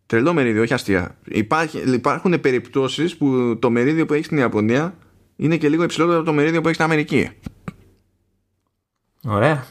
Τρελό 0.06 0.32
μερίδιο, 0.32 0.62
όχι 0.62 0.74
αστεία. 0.74 1.18
Υπάρχει, 1.24 1.78
υπάρχουν 1.92 2.40
περιπτώσεις 2.40 3.16
που 3.16 3.56
το 3.60 3.70
μερίδιο 3.70 4.06
που 4.06 4.14
έχει 4.14 4.24
στην 4.24 4.38
Ιαπωνία 4.38 4.96
είναι 5.36 5.56
και 5.56 5.68
λίγο 5.68 5.82
υψηλότερο 5.82 6.16
από 6.16 6.26
το 6.26 6.32
μερίδιο 6.32 6.60
που 6.60 6.66
έχει 6.66 6.74
στην 6.74 6.86
Αμερική. 6.86 7.30
Ωραία. 9.24 9.66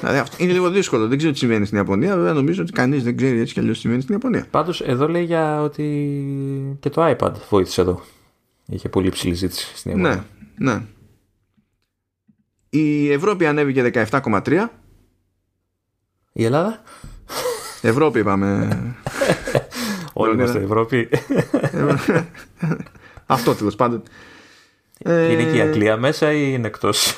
Δηλαδή 0.00 0.18
αυτό 0.18 0.36
είναι 0.44 0.52
λίγο 0.52 0.70
δύσκολο. 0.70 1.08
Δεν 1.08 1.18
ξέρω 1.18 1.32
τι 1.32 1.38
συμβαίνει 1.38 1.66
στην 1.66 1.76
Ιαπωνία. 1.76 2.16
Βέβαια 2.16 2.32
νομίζω 2.32 2.62
ότι 2.62 2.72
κανείς 2.72 3.02
δεν 3.02 3.16
ξέρει 3.16 3.38
έτσι 3.38 3.52
κι 3.52 3.60
αλλιώς 3.60 3.74
τι 3.74 3.80
συμβαίνει 3.80 4.02
στην 4.02 4.14
Ιαπωνία. 4.14 4.46
Πάντως 4.50 4.80
εδώ 4.80 5.08
λέει 5.08 5.24
για 5.24 5.62
ότι 5.62 6.76
και 6.80 6.90
το 6.90 7.16
iPad 7.16 7.32
βοήθησε 7.50 7.80
εδώ. 7.80 8.02
Είχε 8.66 8.88
πολύ 8.88 9.06
υψηλή 9.06 9.34
ζήτηση 9.34 9.76
στην 9.76 9.90
Ιαπωνία. 9.90 10.14
Ναι, 10.14 10.22
ναι. 10.58 10.82
Η 12.70 13.12
Ευρώπη 13.12 13.46
ανέβηκε 13.46 13.90
17,3. 14.10 14.66
Η 16.32 16.44
Ελλάδα; 16.44 16.82
Ευρώπη 17.82 18.18
είπαμε. 18.18 18.78
Όλοι 20.12 20.34
είμαστε 20.34 20.62
Ευρώπη. 20.62 21.08
Αυτό 23.26 23.54
τέλος 23.54 23.76
πάντων. 23.76 24.02
Είναι 25.04 25.50
και 25.50 25.56
η 25.56 25.60
Αγγλία 25.60 25.96
μέσα 25.96 26.32
ή 26.32 26.50
είναι 26.52 26.66
εκτός; 26.66 27.14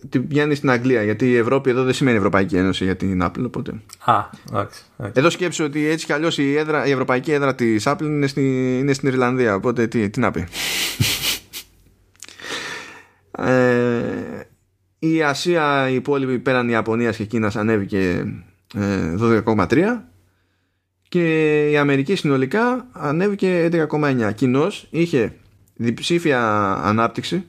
Τι, 0.00 0.08
τι 0.08 0.20
πιάνει 0.20 0.54
στην 0.54 0.70
Αγγλία 0.70 1.02
γιατί 1.02 1.30
η 1.30 1.36
Ευρώπη 1.36 1.70
εδώ 1.70 1.84
δεν 1.84 1.94
σημαίνει 1.94 2.16
Ευρωπαϊκή 2.16 2.56
Ένωση 2.56 2.84
για 2.84 2.96
την 2.96 3.22
Apple 3.22 3.44
οπότε. 3.46 3.72
Α, 4.04 4.14
εντάξει. 4.50 4.82
Εδώ 5.12 5.30
σκέψω 5.30 5.64
ότι 5.64 5.86
έτσι 5.86 6.06
κι 6.06 6.12
αλλιώς 6.12 6.38
η, 6.38 6.52
η 6.86 6.90
ευρωπαϊκή 6.90 7.32
έδρα 7.32 7.54
της 7.54 7.84
Apple 7.86 8.02
είναι, 8.02 8.26
στη, 8.26 8.78
είναι 8.78 8.92
στην 8.92 9.08
Ιρλανδία 9.08 9.54
οπότε 9.54 9.86
τι, 9.86 10.10
τι 10.10 10.20
να 10.20 10.30
πει 10.30 10.46
ε, 13.30 14.02
η 14.98 15.22
Ασία 15.22 15.88
η 15.90 15.94
υπόλοιπη 15.94 16.38
πέραν 16.38 16.68
Ιαπωνίας 16.68 17.16
και 17.16 17.24
Κίνας 17.24 17.56
ανέβηκε 17.56 18.24
ε, 18.74 19.14
12,3 19.46 19.78
και 21.08 21.66
η 21.70 21.76
Αμερική 21.76 22.14
συνολικά 22.14 22.86
ανέβηκε 22.92 23.68
11,9 23.72 24.34
κοινώς 24.34 24.86
είχε 24.90 25.34
διψήφια 25.74 26.72
ανάπτυξη 26.82 27.44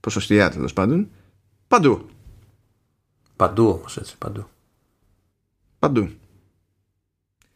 ποσοστιαία 0.00 0.50
τέλος 0.50 0.72
πάντων 0.72 1.08
παντού 1.74 2.08
παντού 3.36 3.68
όμως 3.68 3.96
έτσι 3.96 4.18
παντού 4.18 4.46
παντού 5.78 6.08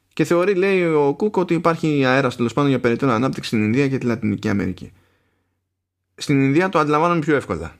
Και 0.08 0.24
θεωρεί, 0.24 0.54
λέει 0.54 0.84
ο 0.84 1.14
Κούκ, 1.16 1.36
ότι 1.36 1.54
υπάρχει 1.54 2.04
αέρας 2.04 2.36
τέλος 2.36 2.52
πάντων 2.52 2.70
για 2.70 2.80
περαιτέρω 2.80 3.12
ανάπτυξη 3.12 3.48
στην 3.48 3.64
Ινδία 3.64 3.88
και 3.88 3.98
τη 3.98 4.06
Λατινική 4.06 4.48
Αμερική. 4.48 4.92
Στην 6.14 6.40
Ινδία 6.40 6.68
το 6.68 6.78
αντιλαμβάνομαι 6.78 7.20
πιο 7.20 7.36
εύκολα. 7.36 7.76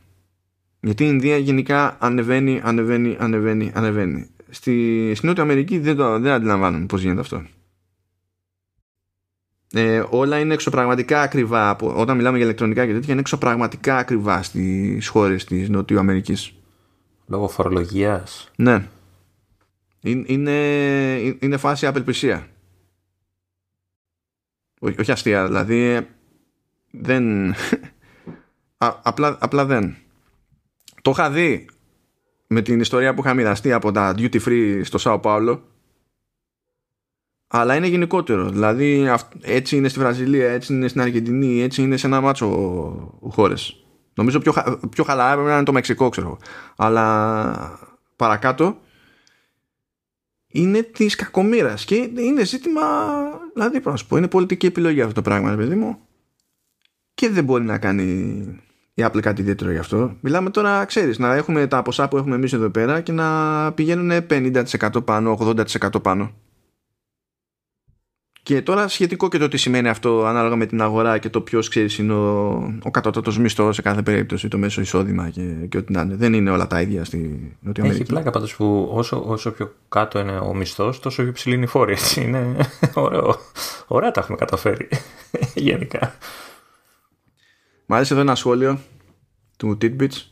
Γιατί 0.80 1.04
η 1.04 1.08
Ινδία 1.10 1.36
γενικά 1.36 1.96
ανεβαίνει, 2.00 2.60
ανεβαίνει, 2.64 3.16
ανεβαίνει, 3.18 3.72
ανεβαίνει. 3.74 4.30
Στη, 4.50 5.12
στην 5.14 5.28
Νότια 5.28 5.42
Αμερική 5.42 5.78
δεν, 5.78 5.96
το, 5.96 6.18
δεν 6.18 6.32
αντιλαμβάνομαι 6.32 6.86
πώς 6.86 7.00
γίνεται 7.00 7.20
αυτό. 7.20 7.42
Ε, 9.72 10.02
όλα 10.10 10.38
είναι 10.38 10.54
εξωπραγματικά 10.54 11.20
ακριβά. 11.20 11.76
Όταν 11.76 12.16
μιλάμε 12.16 12.36
για 12.36 12.46
ηλεκτρονικά 12.46 12.86
και 12.86 12.92
τέτοια, 12.92 13.12
είναι 13.12 13.20
εξωπραγματικά 13.20 13.96
ακριβά 13.96 14.42
στις 14.42 15.08
χώρες 15.08 15.44
της 15.44 15.68
Νότιου 15.68 15.98
Αμερικής. 15.98 16.52
Λόγω 17.26 17.48
φορολογίας. 17.48 18.50
Ναι. 18.56 18.86
Είναι, 20.00 20.56
είναι 21.40 21.56
φάση 21.56 21.86
απελπισία. 21.86 22.46
όχι 24.80 25.12
αστεία, 25.12 25.46
δηλαδή 25.46 26.06
δεν. 26.90 27.54
απλά, 29.02 29.36
απλά 29.40 29.64
δεν. 29.64 29.96
Το 31.02 31.10
είχα 31.10 31.30
δει 31.30 31.66
με 32.46 32.62
την 32.62 32.80
ιστορία 32.80 33.14
που 33.14 33.20
είχα 33.24 33.34
μοιραστεί 33.34 33.72
από 33.72 33.92
τα 33.92 34.14
duty 34.18 34.40
free 34.46 34.80
στο 34.84 34.98
Σάο 34.98 35.18
Πάολο 35.18 35.62
αλλά 37.48 37.74
είναι 37.74 37.86
γενικότερο. 37.86 38.48
Δηλαδή 38.48 39.08
έτσι 39.40 39.76
είναι 39.76 39.88
στη 39.88 39.98
Βραζιλία, 39.98 40.50
έτσι 40.50 40.74
είναι 40.74 40.88
στην 40.88 41.00
Αργεντινή, 41.00 41.62
έτσι 41.62 41.82
είναι 41.82 41.96
σε 41.96 42.06
ένα 42.06 42.20
μάτσο 42.20 42.48
χώρες. 43.30 43.82
Νομίζω 44.14 44.38
πιο, 44.38 44.52
πιο 44.90 45.04
χαλαρά 45.04 45.32
πρέπει 45.32 45.48
να 45.48 45.54
είναι 45.54 45.64
το 45.64 45.72
Μεξικό, 45.72 46.08
ξέρω. 46.08 46.38
Αλλά 46.76 47.78
παρακάτω 48.16 48.76
είναι 50.48 50.82
της 50.82 51.14
κακομήρα. 51.14 51.74
Και 51.84 52.10
είναι 52.16 52.44
ζήτημα. 52.44 52.82
Δηλαδή, 53.54 53.80
πώς 53.80 53.92
να 53.92 53.98
σου 53.98 54.06
πω, 54.06 54.16
είναι 54.16 54.28
πολιτική 54.28 54.66
επιλογή 54.66 55.00
αυτό 55.00 55.12
το 55.14 55.22
πράγμα, 55.22 55.54
παιδί 55.54 55.74
μου. 55.74 55.98
Και 57.14 57.28
δεν 57.28 57.44
μπορεί 57.44 57.64
να 57.64 57.78
κάνει 57.78 58.02
η 58.94 59.04
Apple 59.06 59.20
κάτι 59.20 59.40
ιδιαίτερο 59.40 59.70
γι' 59.70 59.78
αυτό. 59.78 60.16
Μιλάμε 60.20 60.50
τώρα, 60.50 60.84
ξέρεις, 60.84 61.18
να 61.18 61.34
έχουμε 61.34 61.66
τα 61.66 61.82
ποσά 61.82 62.08
που 62.08 62.16
έχουμε 62.16 62.34
εμείς 62.34 62.52
εδώ 62.52 62.70
πέρα 62.70 63.00
και 63.00 63.12
να 63.12 63.72
πηγαίνουν 63.72 64.26
50% 64.30 65.04
πάνω, 65.04 65.38
80% 65.40 66.02
πάνω. 66.02 66.32
Και 68.48 68.62
τώρα 68.62 68.88
σχετικό 68.88 69.28
και 69.28 69.38
το 69.38 69.48
τι 69.48 69.56
σημαίνει 69.56 69.88
αυτό 69.88 70.24
ανάλογα 70.24 70.56
με 70.56 70.66
την 70.66 70.82
αγορά 70.82 71.18
και 71.18 71.28
το 71.28 71.40
ποιος 71.40 71.68
ξέρεις 71.68 71.98
είναι 71.98 72.12
ο, 72.12 72.48
ο 72.82 72.90
κατώτατος 72.90 73.38
μισθός 73.38 73.74
σε 73.74 73.82
κάθε 73.82 74.02
περίπτωση, 74.02 74.48
το 74.48 74.58
μέσο 74.58 74.80
εισόδημα 74.80 75.30
και, 75.30 75.42
και 75.42 75.76
ό,τι 75.78 75.92
να 75.92 76.00
είναι. 76.00 76.14
Δεν 76.14 76.32
είναι 76.32 76.50
όλα 76.50 76.66
τα 76.66 76.80
ίδια 76.80 77.04
στη 77.04 77.18
Νότια 77.60 77.82
Αμερική. 77.82 78.02
Έχει 78.02 78.12
πλάκα 78.12 78.30
πάντως 78.30 78.56
που 78.56 78.90
όσο, 78.92 79.22
όσο 79.26 79.50
πιο 79.50 79.74
κάτω 79.88 80.18
είναι 80.18 80.38
ο 80.38 80.54
μισθός, 80.54 81.00
τόσο 81.00 81.22
πιο 81.22 81.32
ψηλή 81.32 81.54
είναι 81.54 81.64
η 81.64 81.66
φόρη. 81.66 81.96
Είναι 82.16 82.56
ωραίο. 82.94 83.36
Ωραία 83.86 84.10
τα 84.10 84.20
έχουμε 84.20 84.36
καταφέρει 84.36 84.88
γενικά. 85.54 86.14
Μ' 87.86 87.94
άρεσε 87.94 88.12
εδώ 88.12 88.22
ένα 88.22 88.34
σχόλιο 88.34 88.78
του 89.56 89.78
Titbits 89.82 90.22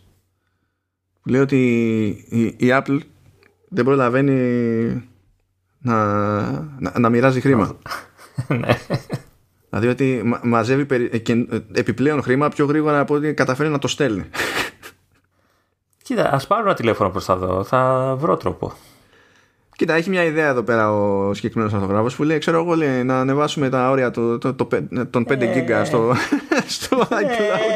που 1.23 1.29
λέει 1.29 1.41
ότι 1.41 1.59
η, 2.29 2.43
η 2.43 2.69
Apple 2.71 2.99
δεν 3.69 3.85
προλαβαίνει 3.85 5.11
να, 5.78 6.44
να, 6.78 6.98
να 6.98 7.09
μοιράζει 7.09 7.40
χρήμα. 7.40 7.77
ναι. 8.61 8.78
Δηλαδή 9.69 9.89
ότι 9.89 10.23
μαζεύει 10.43 10.86
περι... 10.86 11.20
και 11.20 11.47
επιπλέον 11.73 12.23
χρήμα 12.23 12.48
πιο 12.48 12.65
γρήγορα 12.65 13.01
από 13.01 13.15
ότι 13.15 13.35
καταφέρει 13.35 13.69
να 13.69 13.78
το 13.78 13.89
στέλνει. 13.89 14.24
Κοίτα, 16.03 16.32
ας 16.32 16.47
πάρω 16.47 16.62
ένα 16.62 16.74
τηλέφωνο 16.74 17.11
προς 17.11 17.24
τα 17.24 17.36
δω. 17.36 17.65
Θα 17.65 18.15
βρω 18.19 18.36
τρόπο. 18.36 18.73
Κοίτα, 19.77 19.94
έχει 19.94 20.11
μια 20.11 20.24
ιδέα 20.24 20.48
εδώ 20.48 20.62
πέρα 20.62 20.93
ο 20.93 21.35
συγκεκριμένος 21.35 21.74
αυτογράφος 21.74 22.16
που 22.16 22.23
λέει: 22.23 22.39
Ξέρω 22.39 22.61
εγώ, 22.61 22.74
λέει, 22.74 23.05
να 23.05 23.20
ανεβάσουμε 23.20 23.69
τα 23.69 23.90
όρια 23.90 24.11
το, 24.11 24.39
το, 24.39 24.55
το, 24.55 24.69
των 25.11 25.27
5 25.28 25.53
γίγκα 25.53 25.85
στο, 25.85 26.15
στο 26.77 26.98
iCloud. 27.11 27.66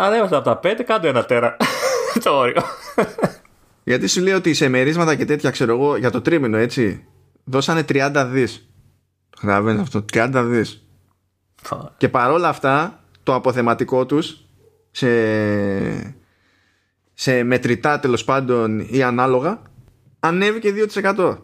Ανέβασα 0.00 0.36
από 0.36 0.44
τα 0.44 0.60
5, 0.62 0.82
κάτω 0.86 1.06
ένα 1.06 1.24
τέρα 1.24 1.56
το 2.22 2.30
όριο. 2.30 2.62
Γιατί 3.84 4.06
σου 4.06 4.22
λέει 4.22 4.34
ότι 4.34 4.54
σε 4.54 4.68
μερίσματα 4.68 5.14
και 5.14 5.24
τέτοια, 5.24 5.50
ξέρω 5.50 5.72
εγώ, 5.72 5.96
για 5.96 6.10
το 6.10 6.20
τρίμηνο, 6.20 6.56
έτσι, 6.56 7.04
δώσανε 7.44 7.84
30 7.88 8.28
δις. 8.30 8.68
Καταλαβαίνεις 9.40 9.80
αυτό, 9.80 10.04
30 10.12 10.44
δις. 10.46 10.86
Και 11.96 12.08
παρόλα 12.08 12.48
αυτά, 12.48 13.04
το 13.22 13.34
αποθεματικό 13.34 14.06
τους 14.06 14.44
σε, 14.90 15.08
σε 17.14 17.42
μετρητά 17.42 18.00
τέλος 18.00 18.24
πάντων 18.24 18.86
ή 18.90 19.02
ανάλογα 19.02 19.62
ανέβηκε 20.20 20.72
2% 20.94 21.38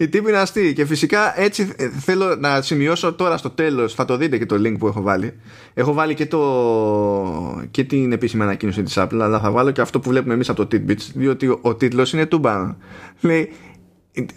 η 0.00 0.08
τύπη 0.08 0.28
είναι 0.28 0.38
αστεί. 0.38 0.72
Και 0.72 0.84
φυσικά 0.84 1.40
έτσι 1.40 1.72
ε, 1.76 1.88
θέλω 1.88 2.36
να 2.36 2.62
σημειώσω 2.62 3.12
τώρα 3.12 3.36
στο 3.36 3.50
τέλος, 3.50 3.94
θα 3.94 4.04
το 4.04 4.16
δείτε 4.16 4.38
και 4.38 4.46
το 4.46 4.56
link 4.56 4.74
που 4.78 4.86
έχω 4.86 5.02
βάλει. 5.02 5.34
Έχω 5.74 5.92
βάλει 5.92 6.14
και, 6.14 6.26
το, 6.26 7.62
και 7.70 7.84
την 7.84 8.12
επίσημη 8.12 8.42
ανακοίνωση 8.42 8.82
της 8.82 8.94
Apple, 8.98 9.18
αλλά 9.20 9.40
θα 9.40 9.50
βάλω 9.50 9.70
και 9.70 9.80
αυτό 9.80 10.00
που 10.00 10.08
βλέπουμε 10.08 10.34
εμείς 10.34 10.48
από 10.48 10.66
το 10.66 10.76
Titbits, 10.76 11.10
διότι 11.14 11.46
ο, 11.46 11.58
ο 11.62 11.74
τίτλος 11.74 12.12
είναι 12.12 12.26
τούμπα. 12.26 12.76
Λέει 13.20 13.52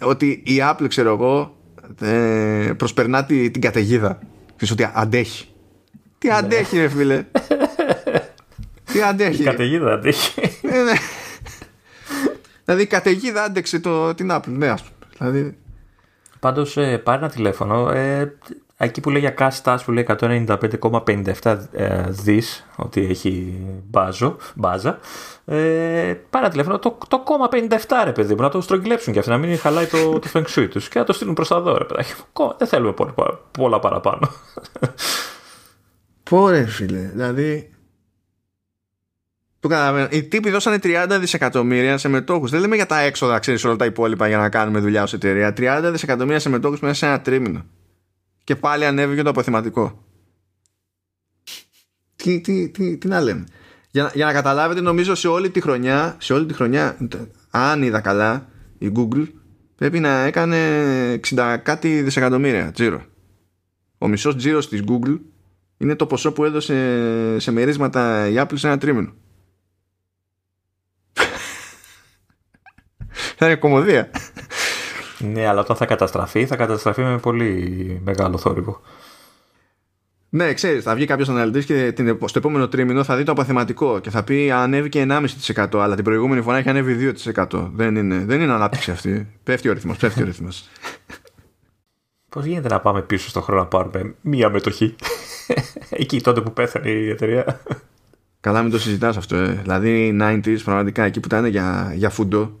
ότι 0.00 0.42
η 0.44 0.56
Apple, 0.60 0.88
ξέρω 0.88 1.12
εγώ, 1.12 1.56
ε, 2.00 2.72
προσπερνά 2.76 3.24
την, 3.24 3.52
την 3.52 3.60
καταιγίδα. 3.60 4.18
Ξέρεις 4.56 4.72
ότι 4.72 4.90
αντέχει. 4.94 5.46
Τι 6.18 6.28
ναι. 6.28 6.34
αντέχει, 6.34 6.78
ρε 6.78 6.88
φίλε. 6.88 7.24
Τι 8.92 9.02
αντέχει. 9.02 9.42
Η 9.42 9.44
καταιγίδα 9.44 9.92
αντέχει. 9.92 10.40
Ε, 10.62 10.82
ναι. 10.82 10.92
Δηλαδή 12.64 12.82
η 12.82 12.86
καταιγίδα 12.86 13.42
άντεξε 13.42 13.78
το, 13.78 14.14
την 14.14 14.28
Apple. 14.30 14.48
Ναι, 14.56 14.68
ας 14.68 14.82
πούμε. 14.82 14.93
Δηλαδή... 15.18 15.58
Πάντως 16.40 16.76
ε, 16.76 16.98
πάρει 16.98 17.18
ένα 17.18 17.28
τηλέφωνο, 17.28 17.90
ε, 17.90 18.36
εκεί 18.76 19.00
που 19.00 19.10
λέει 19.10 19.20
για 19.20 19.34
cash 19.38 19.62
stars 19.62 19.78
που 19.84 19.92
λέει 19.92 20.06
195,57 20.08 21.58
ε, 21.72 22.02
δις, 22.08 22.66
ότι 22.76 23.06
έχει 23.06 23.60
μπάζο, 23.84 24.36
μπάζα, 24.54 24.98
ε, 25.44 26.14
πάρει 26.30 26.44
ένα 26.44 26.48
τηλέφωνο, 26.48 26.78
το, 26.78 26.98
το 27.08 27.22
57 27.50 28.02
ρε 28.04 28.12
παιδί 28.12 28.34
μου, 28.34 28.42
να 28.42 28.48
το 28.48 28.60
στρογγυλέψουν 28.60 29.12
και 29.12 29.18
αυτοί, 29.18 29.30
να 29.30 29.38
μην 29.38 29.58
χαλάει 29.58 29.86
το, 29.86 30.18
το 30.18 30.28
feng 30.32 30.44
shui 30.44 30.68
τους 30.70 30.88
και 30.88 30.98
να 30.98 31.04
το 31.04 31.12
στείλουν 31.12 31.34
προς 31.34 31.48
τα 31.48 31.60
δω 31.60 31.78
ρε 31.78 31.84
παιδάκι. 31.84 32.12
Δεν 32.58 32.68
θέλουμε 32.68 32.92
πολλά, 32.92 33.14
πολλά 33.50 33.78
παραπάνω. 33.78 34.30
Πόρε 36.30 36.66
φίλε, 36.66 36.98
δηλαδή 36.98 37.73
οι 40.10 40.22
τύποι 40.22 40.50
δώσανε 40.50 40.78
30 40.82 41.16
δισεκατομμύρια 41.20 41.98
σε 41.98 42.08
μετόχους. 42.08 42.50
Δεν 42.50 42.60
λέμε 42.60 42.76
για 42.76 42.86
τα 42.86 43.00
έξοδα, 43.00 43.38
ξέρεις 43.38 43.64
όλα 43.64 43.76
τα 43.76 43.84
υπόλοιπα 43.84 44.28
για 44.28 44.38
να 44.38 44.48
κάνουμε 44.48 44.78
δουλειά 44.78 45.02
ως 45.02 45.12
εταιρεία. 45.12 45.54
30 45.56 45.88
δισεκατομμύρια 45.92 46.38
σε 46.38 46.48
μετόχους 46.48 46.80
μέσα 46.80 46.94
σε 46.94 47.06
ένα 47.06 47.20
τρίμηνο. 47.20 47.64
Και 48.44 48.56
πάλι 48.56 48.84
ανέβηκε 48.84 49.22
το 49.22 49.30
αποθεματικό. 49.30 50.04
Τι, 52.16 52.40
τι, 52.40 52.68
τι, 52.68 52.96
τι 52.96 53.08
να 53.08 53.20
λέμε. 53.20 53.44
Για, 53.90 54.10
για 54.14 54.26
να 54.26 54.32
καταλάβετε, 54.32 54.80
νομίζω 54.80 55.14
σε 55.14 55.28
όλη 55.28 55.50
τη 55.50 55.60
χρονιά, 55.60 56.16
σε 56.18 56.32
όλη 56.32 56.46
τη 56.46 56.54
χρονιά, 56.54 56.96
αν 57.50 57.82
είδα 57.82 58.00
καλά, 58.00 58.48
η 58.78 58.92
Google 58.96 59.26
πρέπει 59.76 60.00
να 60.00 60.24
έκανε 60.24 60.58
60 61.34 61.56
κάτι 61.62 62.02
δισεκατομμύρια 62.02 62.70
τζίρο. 62.72 63.02
Ο 63.98 64.08
μισός 64.08 64.36
τζίρος 64.36 64.68
της 64.68 64.82
Google 64.86 65.18
είναι 65.76 65.94
το 65.94 66.06
ποσό 66.06 66.32
που 66.32 66.44
έδωσε 66.44 67.38
σε 67.38 67.50
μερίσματα 67.50 68.28
η 68.28 68.34
Apple 68.36 68.54
σε 68.54 68.66
ένα 68.66 68.78
τρίμηνο. 68.78 69.12
Θα 73.36 73.46
είναι 73.46 73.54
κομμωδία. 73.54 74.10
Ναι, 75.18 75.46
αλλά 75.46 75.60
όταν 75.60 75.76
θα 75.76 75.86
καταστραφεί, 75.86 76.46
θα 76.46 76.56
καταστραφεί 76.56 77.02
με 77.02 77.18
πολύ 77.18 78.00
μεγάλο 78.04 78.38
θόρυβο. 78.38 78.80
Ναι, 80.28 80.52
ξέρεις, 80.52 80.82
θα 80.82 80.94
βγει 80.94 81.04
κάποιος 81.06 81.28
αναλυτής 81.28 81.64
και 81.64 81.92
την, 81.92 82.18
στο 82.24 82.38
επόμενο 82.38 82.68
τρίμηνο 82.68 83.04
θα 83.04 83.16
δει 83.16 83.22
το 83.22 83.32
αποθεματικό 83.32 83.98
και 83.98 84.10
θα 84.10 84.22
πει 84.22 84.50
ανέβηκε 84.50 85.06
1,5% 85.08 85.78
αλλά 85.78 85.94
την 85.94 86.04
προηγούμενη 86.04 86.42
φορά 86.42 86.56
έχει 86.56 86.68
ανέβει 86.68 87.14
2%. 87.34 87.70
Δεν 87.74 87.96
είναι, 87.96 88.24
δεν 88.24 88.40
είναι 88.40 88.52
ανάπτυξη 88.52 88.90
αυτή. 88.90 89.28
πέφτει 89.42 89.68
ο 89.68 89.72
ρυθμός, 89.72 89.96
πέφτει 89.96 90.22
ο 90.22 90.24
ρυθμός. 90.24 90.68
Πώς 92.28 92.44
γίνεται 92.44 92.68
να 92.68 92.80
πάμε 92.80 93.02
πίσω 93.02 93.28
στον 93.28 93.42
χρόνο 93.42 93.60
να 93.60 93.66
πάρουμε 93.66 94.14
μία 94.20 94.50
μετοχή; 94.50 94.94
Εκεί 95.90 96.20
τότε 96.20 96.40
που 96.40 96.52
πέθανε 96.52 96.88
η 96.88 97.10
εταιρεία. 97.10 97.60
Καλά, 98.40 98.62
μην 98.62 98.70
το 98.70 98.78
συζητάς 98.78 99.16
αυτό. 99.16 99.36
Ε. 99.36 99.60
Δηλαδή, 99.62 100.16
90s 100.20 100.58
πραγματικά 100.64 101.04
εκεί 101.04 101.20
που 101.20 101.26
ήταν 101.26 101.46
για, 101.46 101.92
για 101.94 102.10
φουντό 102.10 102.60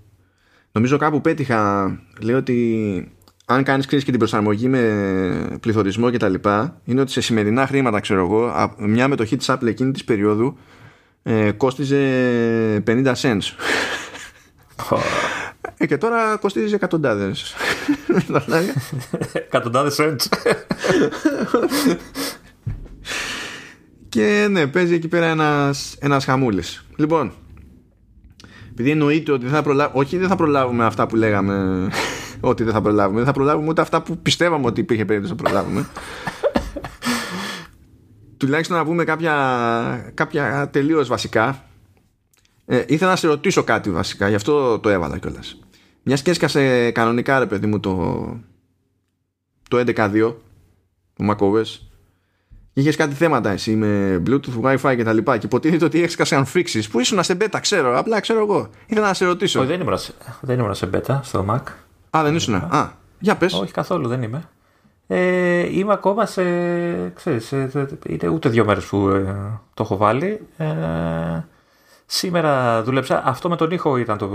Νομίζω 0.76 0.96
κάπου 0.96 1.20
πέτυχα, 1.20 1.90
λέω 2.20 2.36
ότι 2.36 3.12
αν 3.44 3.62
κάνεις 3.62 3.86
κρίση 3.86 4.04
και 4.04 4.10
την 4.10 4.18
προσαρμογή 4.18 4.68
με 4.68 5.58
πληθωρισμό 5.60 6.10
και 6.10 6.16
τα 6.16 6.28
λοιπά, 6.28 6.80
είναι 6.84 7.00
ότι 7.00 7.10
σε 7.10 7.20
σημερινά 7.20 7.66
χρήματα, 7.66 8.00
ξέρω 8.00 8.20
εγώ, 8.20 8.52
μια 8.78 9.08
μετοχή 9.08 9.36
της 9.36 9.50
Apple 9.50 9.66
εκείνη 9.66 9.92
της 9.92 10.04
περίοδου 10.04 10.58
ε, 11.22 11.52
κόστιζε 11.52 12.82
50 12.86 13.12
cents. 13.14 13.38
ε, 15.76 15.86
και 15.86 15.96
τώρα 15.96 16.36
κοστίζει 16.36 16.74
εκατοντάδες. 16.74 17.54
εκατοντάδες 19.32 19.96
cents. 20.00 20.26
και 24.08 24.46
ναι, 24.50 24.66
παίζει 24.66 24.94
εκεί 24.94 25.08
πέρα 25.08 25.26
ένας, 25.26 25.96
ένας 26.00 26.24
χαμούλης. 26.24 26.86
Λοιπόν, 26.96 27.32
επειδή 28.74 28.90
εννοείται 28.90 29.32
ότι 29.32 29.44
δεν 29.44 29.54
θα 29.54 29.62
προλάβουμε, 29.62 30.00
όχι 30.00 30.16
δεν 30.16 30.28
θα 30.28 30.36
προλάβουμε 30.36 30.84
αυτά 30.84 31.06
που 31.06 31.16
λέγαμε 31.16 31.88
ότι 32.40 32.64
δεν 32.64 32.72
θα 32.72 32.80
προλάβουμε, 32.80 33.16
δεν 33.16 33.26
θα 33.26 33.32
προλάβουμε 33.32 33.68
ούτε 33.68 33.80
αυτά 33.80 34.02
που 34.02 34.18
πιστεύαμε 34.18 34.66
ότι 34.66 34.80
υπήρχε 34.80 35.04
περίπτωση 35.04 35.34
να 35.36 35.42
προλάβουμε. 35.42 35.86
Τουλάχιστον 38.36 38.76
να 38.76 38.84
πούμε 38.84 39.04
κάποια, 39.04 40.12
κάποια 40.14 40.68
τελείως 40.72 41.08
βασικά. 41.08 41.64
Ε, 42.66 42.84
ήθελα 42.86 43.10
να 43.10 43.16
σε 43.16 43.26
ρωτήσω 43.26 43.62
κάτι 43.62 43.90
βασικά, 43.90 44.28
γι' 44.28 44.34
αυτό 44.34 44.78
το 44.78 44.88
έβαλα 44.88 45.18
κιόλας. 45.18 45.58
Μιας 46.02 46.22
και 46.22 46.30
έσκασε 46.30 46.90
κανονικά 46.90 47.38
ρε 47.38 47.46
παιδί 47.46 47.66
μου 47.66 47.80
το, 47.80 48.24
το 49.68 49.84
11.2 49.86 50.34
το 51.14 51.24
macOS 51.30 51.78
είχες 52.74 52.96
κάτι 52.96 53.14
θέματα 53.14 53.50
εσύ 53.50 53.76
με 53.76 54.22
Bluetooth, 54.26 54.62
Wi-Fi 54.62 54.96
και 54.96 55.04
τα 55.04 55.12
λοιπά 55.12 55.38
και 55.38 55.46
υποτίθεται 55.46 55.84
ότι 55.84 56.02
έσκασαν 56.02 56.44
φρίξει 56.44 56.90
που 56.90 57.00
ήσουν 57.00 57.22
σε 57.22 57.36
beta, 57.40 57.58
ξέρω, 57.60 57.98
απλά 57.98 58.20
ξέρω 58.20 58.40
εγώ. 58.40 58.68
Ήθελα 58.86 59.06
να 59.06 59.14
σε 59.14 59.24
ρωτήσω. 59.24 59.60
Όχι, 59.60 59.68
δεν 59.68 59.80
ήμουν, 59.80 59.98
σε, 59.98 60.12
δεν 60.40 60.58
ήμουν 60.58 60.74
σε 60.74 60.90
beta 60.94 61.18
στο 61.22 61.44
Mac. 61.50 61.62
Α, 62.16 62.22
δεν 62.22 62.34
ήσουν. 62.34 62.54
Α, 62.54 62.92
για 63.18 63.36
πες. 63.36 63.52
Όχι, 63.52 63.72
καθόλου 63.72 64.08
δεν 64.08 64.22
είμαι. 64.22 64.48
Ε, 65.06 65.78
είμαι 65.78 65.92
ακόμα 65.92 66.26
σε, 66.26 66.42
ξέρεις, 67.08 67.46
σε, 67.46 67.88
είναι 68.06 68.28
ούτε 68.28 68.48
δύο 68.48 68.64
μέρες 68.64 68.84
που 68.84 69.08
ε, 69.08 69.34
το 69.74 69.82
έχω 69.82 69.96
βάλει. 69.96 70.40
Ε, 70.56 70.66
σήμερα 72.06 72.82
δούλεψα, 72.82 73.22
αυτό 73.24 73.48
με 73.48 73.56
τον 73.56 73.70
ήχο 73.70 73.96
ήταν 73.96 74.18
το, 74.18 74.28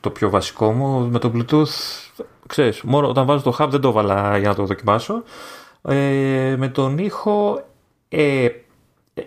το 0.00 0.10
πιο 0.10 0.30
βασικό 0.30 0.72
μου, 0.72 1.08
με 1.10 1.18
το 1.18 1.32
Bluetooth, 1.34 2.24
ξέρεις, 2.46 2.82
μόνο 2.82 3.08
όταν 3.08 3.26
βάζω 3.26 3.42
το 3.42 3.56
hub 3.58 3.68
δεν 3.70 3.80
το 3.80 3.88
έβαλα 3.88 4.38
για 4.38 4.48
να 4.48 4.54
το 4.54 4.64
δοκιμάσω. 4.64 5.22
Ε, 5.82 6.54
με 6.58 6.68
τον 6.68 6.98
ήχο, 6.98 7.64
ε, 8.08 8.48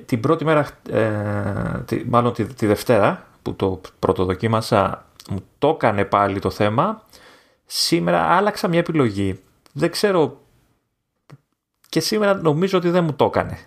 την 0.06 0.20
πρώτη 0.20 0.46
μέρα, 0.46 0.68
τη, 1.86 2.04
μάλλον 2.06 2.34
τη, 2.34 2.46
τη 2.46 2.66
Δευτέρα 2.66 3.28
που 3.42 3.56
το 3.56 3.82
πρώτο 4.00 4.26
δοκίμασα, 4.26 5.06
μου 5.30 5.44
το 5.58 5.68
έκανε 5.68 6.06
πάλι 6.06 6.40
το 6.40 6.50
θέμα. 6.50 7.04
Σήμερα 7.66 8.22
άλλαξα 8.22 8.68
μια 8.68 8.80
επιλογή. 8.80 9.40
Δεν 9.74 9.92
ξέρω 9.92 10.38
και 11.90 12.00
σήμερα 12.00 12.34
νομίζω 12.34 12.78
ότι 12.78 12.90
δεν 12.90 13.04
μου 13.04 13.14
το 13.14 13.26
έκανε. 13.26 13.58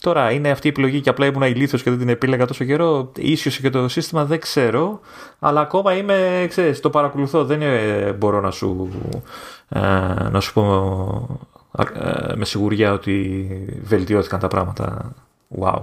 Τώρα 0.00 0.30
είναι 0.30 0.50
αυτή 0.50 0.66
η 0.66 0.70
επιλογή 0.70 1.00
και 1.00 1.08
απλά 1.08 1.26
ήμουν 1.26 1.42
ηλίθιος 1.42 1.82
και 1.82 1.90
δεν 1.90 1.98
την 1.98 2.08
επίλεγα 2.08 2.46
τόσο 2.46 2.64
καιρό. 2.64 3.12
Ίσως 3.16 3.58
και 3.58 3.70
το 3.70 3.88
σύστημα 3.88 4.24
δεν 4.24 4.40
ξέρω. 4.40 5.00
Αλλά 5.38 5.60
ακόμα 5.60 5.96
είμαι, 5.96 6.46
ξέρεις, 6.48 6.80
το 6.80 6.90
παρακολουθώ. 6.90 7.44
Δεν 7.44 7.60
μπορώ 8.14 8.40
να 8.40 8.50
σου, 8.50 8.88
ε, 9.68 9.80
να 10.30 10.40
σου 10.40 10.52
πω 10.52 10.62
ε, 10.64 11.57
με 12.36 12.44
σιγουριά 12.44 12.92
ότι 12.92 13.46
βελτιώθηκαν 13.82 14.38
τα 14.40 14.48
πράγματα. 14.48 15.14
Wow. 15.60 15.82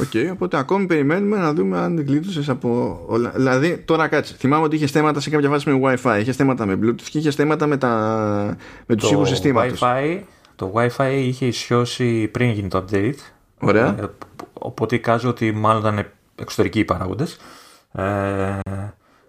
OK, 0.00 0.06
okay, 0.12 0.30
οπότε 0.32 0.58
ακόμη 0.58 0.86
περιμένουμε 0.86 1.36
να 1.36 1.52
δούμε 1.52 1.78
αν 1.78 2.04
γλίτωσες 2.06 2.48
από 2.48 3.00
όλα. 3.06 3.30
Δηλαδή, 3.34 3.78
τώρα 3.78 4.08
κάτσε. 4.08 4.34
Θυμάμαι 4.38 4.64
ότι 4.64 4.76
είχες 4.76 4.90
θέματα 4.90 5.20
σε 5.20 5.30
κάποια 5.30 5.48
φάση 5.48 5.70
με 5.70 5.80
WiFi, 5.84 6.18
είχες 6.20 6.36
θέματα 6.36 6.66
με 6.66 6.78
Bluetooth 6.82 7.06
και 7.10 7.18
είχες 7.18 7.34
θέματα 7.34 7.66
με, 7.66 7.76
τα... 7.76 8.56
με 8.86 8.94
τους 8.94 9.10
ήχους 9.10 9.28
συστήματος. 9.28 9.82
Το 10.56 10.72
Wi-Fi 10.74 11.12
είχε 11.12 11.46
ισιώσει 11.46 12.28
πριν 12.28 12.50
γίνει 12.50 12.68
το 12.68 12.84
update. 12.84 13.18
Ωραία. 13.60 13.86
Ε, 13.86 14.10
οπότε 14.52 14.94
εικάζω 14.94 15.28
ότι 15.28 15.52
μάλλον 15.52 15.80
ήταν 15.80 16.06
εξωτερικοί 16.34 16.78
οι 16.78 16.84
παράγοντες. 16.84 17.36
Ε, 17.92 18.58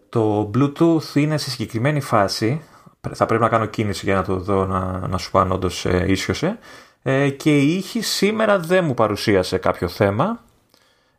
το 0.10 0.52
Bluetooth 0.54 1.16
είναι 1.16 1.38
σε 1.38 1.50
συγκεκριμένη 1.50 2.02
φάση. 2.02 2.62
Θα 3.14 3.26
πρέπει 3.26 3.44
να 3.44 3.50
κάνω 3.50 3.66
κίνηση 3.66 4.06
για 4.06 4.16
να 4.16 4.24
το 4.24 4.36
δω 4.36 4.66
να, 4.66 5.08
να 5.08 5.18
σου 5.18 5.32
πω 5.32 5.40
αν 5.40 5.52
όντως 5.52 5.86
ε, 5.86 6.06
ίσιοσε. 6.08 6.60
Ε, 7.02 7.30
και 7.30 7.58
η 7.58 7.76
ήχη 7.76 8.02
σήμερα 8.02 8.60
δεν 8.60 8.86
μου 8.86 8.94
παρουσίασε 8.94 9.58
κάποιο 9.58 9.88
θέμα. 9.88 10.44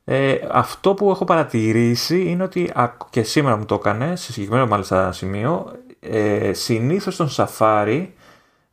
Ε, 0.05 0.39
αυτό 0.51 0.94
που 0.94 1.11
έχω 1.11 1.24
παρατηρήσει 1.24 2.24
είναι 2.24 2.43
ότι 2.43 2.73
και 3.11 3.23
σήμερα 3.23 3.57
μου 3.57 3.65
το 3.65 3.74
έκανε, 3.74 4.16
σε 4.16 4.32
συγκεκριμένο 4.32 4.66
μάλιστα 4.66 5.12
σημείο, 5.12 5.73
ε, 6.01 6.52
συνήθως 6.52 7.15
στον 7.15 7.28
Safari 7.31 8.07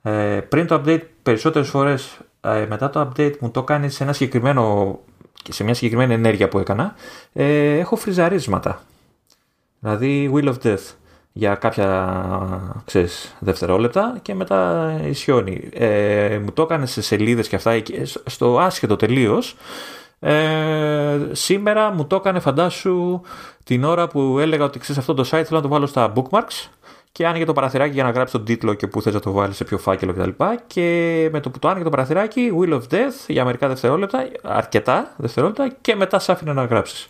ε, 0.02 0.42
πριν 0.50 0.68
το 0.68 0.82
update 0.86 1.02
περισσότερες 1.24 1.70
φορές 1.70 2.20
ε, 2.42 2.66
μετά 2.70 2.90
το 2.90 3.02
update 3.02 3.38
μου 3.40 3.52
το 3.52 3.64
κάνει 3.64 3.90
σε 3.90 4.04
ένα 4.04 4.14
συγκεκριμένο 4.14 5.00
σε 5.50 5.64
μια 5.64 5.74
συγκεκριμένη 5.74 6.14
ενέργεια 6.14 6.48
που 6.48 6.60
έκανα 6.60 6.96
ε, 7.34 7.78
έχω 7.78 7.96
φριζαρίσματα 7.96 8.82
δηλαδή 9.80 10.32
Wheel 10.34 10.54
of 10.54 10.56
Death 10.64 10.94
για 11.38 11.55
κάποια 11.55 12.81
ξέρεις, 12.85 13.35
δευτερόλεπτα 13.39 14.18
και 14.22 14.34
μετά 14.34 14.91
ισιώνει. 15.05 15.69
Ε, 15.73 16.39
μου 16.43 16.51
το 16.51 16.61
έκανε 16.61 16.85
σε 16.85 17.01
σελίδες 17.01 17.47
και 17.47 17.55
αυτά 17.55 17.81
στο 18.26 18.59
άσχετο 18.59 18.95
τελείως. 18.95 19.55
Ε, 20.19 21.18
σήμερα 21.31 21.91
μου 21.91 22.07
το 22.07 22.15
έκανε 22.15 22.39
φαντάσου 22.39 23.22
την 23.64 23.84
ώρα 23.84 24.07
που 24.07 24.39
έλεγα 24.39 24.64
ότι 24.64 24.80
ξέρεις 24.80 25.01
αυτό 25.01 25.14
το 25.14 25.22
site 25.22 25.43
θέλω 25.43 25.45
να 25.49 25.61
το 25.61 25.68
βάλω 25.68 25.85
στα 25.85 26.14
bookmarks 26.15 26.69
και 27.11 27.27
άνοιγε 27.27 27.45
το 27.45 27.53
παραθυράκι 27.53 27.93
για 27.93 28.03
να 28.03 28.09
γράψει 28.09 28.34
τον 28.34 28.45
τίτλο 28.45 28.73
και 28.73 28.88
πού 28.88 29.01
θες 29.01 29.14
να 29.14 29.19
το 29.19 29.31
βάλεις, 29.31 29.55
σε 29.55 29.64
ποιο 29.64 29.77
φάκελο 29.77 30.14
κτλ. 30.14 30.30
Και, 30.30 30.59
και 30.68 31.30
με 31.31 31.39
το 31.39 31.49
που 31.49 31.59
το 31.59 31.68
άνοιγε 31.68 31.84
το 31.84 31.89
παραθυράκι, 31.89 32.51
Wheel 32.59 32.73
of 32.73 32.81
Death 32.91 33.26
για 33.27 33.45
μερικά 33.45 33.68
δευτερόλεπτα, 33.68 34.27
αρκετά 34.41 35.14
δευτερόλεπτα 35.18 35.76
και 35.81 35.95
μετά 35.95 36.19
σ' 36.19 36.30
άφηνε 36.30 36.53
να 36.53 36.65
γράψεις. 36.65 37.09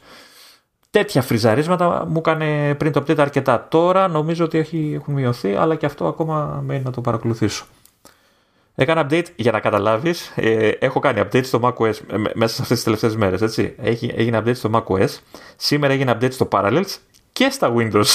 Τέτοια 0.97 1.21
φριζαρίσματα 1.21 2.05
μου 2.07 2.17
έκανε 2.17 2.75
πριν 2.75 2.91
το 2.91 3.03
update 3.07 3.19
αρκετά. 3.19 3.67
Τώρα 3.69 4.07
νομίζω 4.07 4.45
ότι 4.45 4.57
έχουν 4.95 5.13
μειωθεί, 5.13 5.55
αλλά 5.55 5.75
και 5.75 5.85
αυτό 5.85 6.07
ακόμα 6.07 6.63
μένει 6.65 6.83
να 6.83 6.91
το 6.91 7.01
παρακολουθήσω. 7.01 7.65
Έκανα 8.75 9.07
update 9.09 9.25
για 9.35 9.51
να 9.51 9.59
καταλάβεις. 9.59 10.31
Ε, 10.35 10.67
έχω 10.67 10.99
κάνει 10.99 11.21
update 11.23 11.45
στο 11.45 11.59
macOS 11.63 11.93
ε, 12.11 12.17
μέσα 12.33 12.55
σε 12.55 12.61
αυτές 12.61 12.67
τις 12.67 12.83
τελευταίες 12.83 13.15
μέρες. 13.15 13.57
Έγινε 14.15 14.43
update 14.45 14.55
στο 14.55 14.69
macOS. 14.73 15.17
Σήμερα 15.55 15.93
έγινε 15.93 16.17
update 16.19 16.31
στο 16.31 16.47
Parallels 16.51 16.95
και 17.31 17.49
στα 17.49 17.73
Windows. 17.77 18.07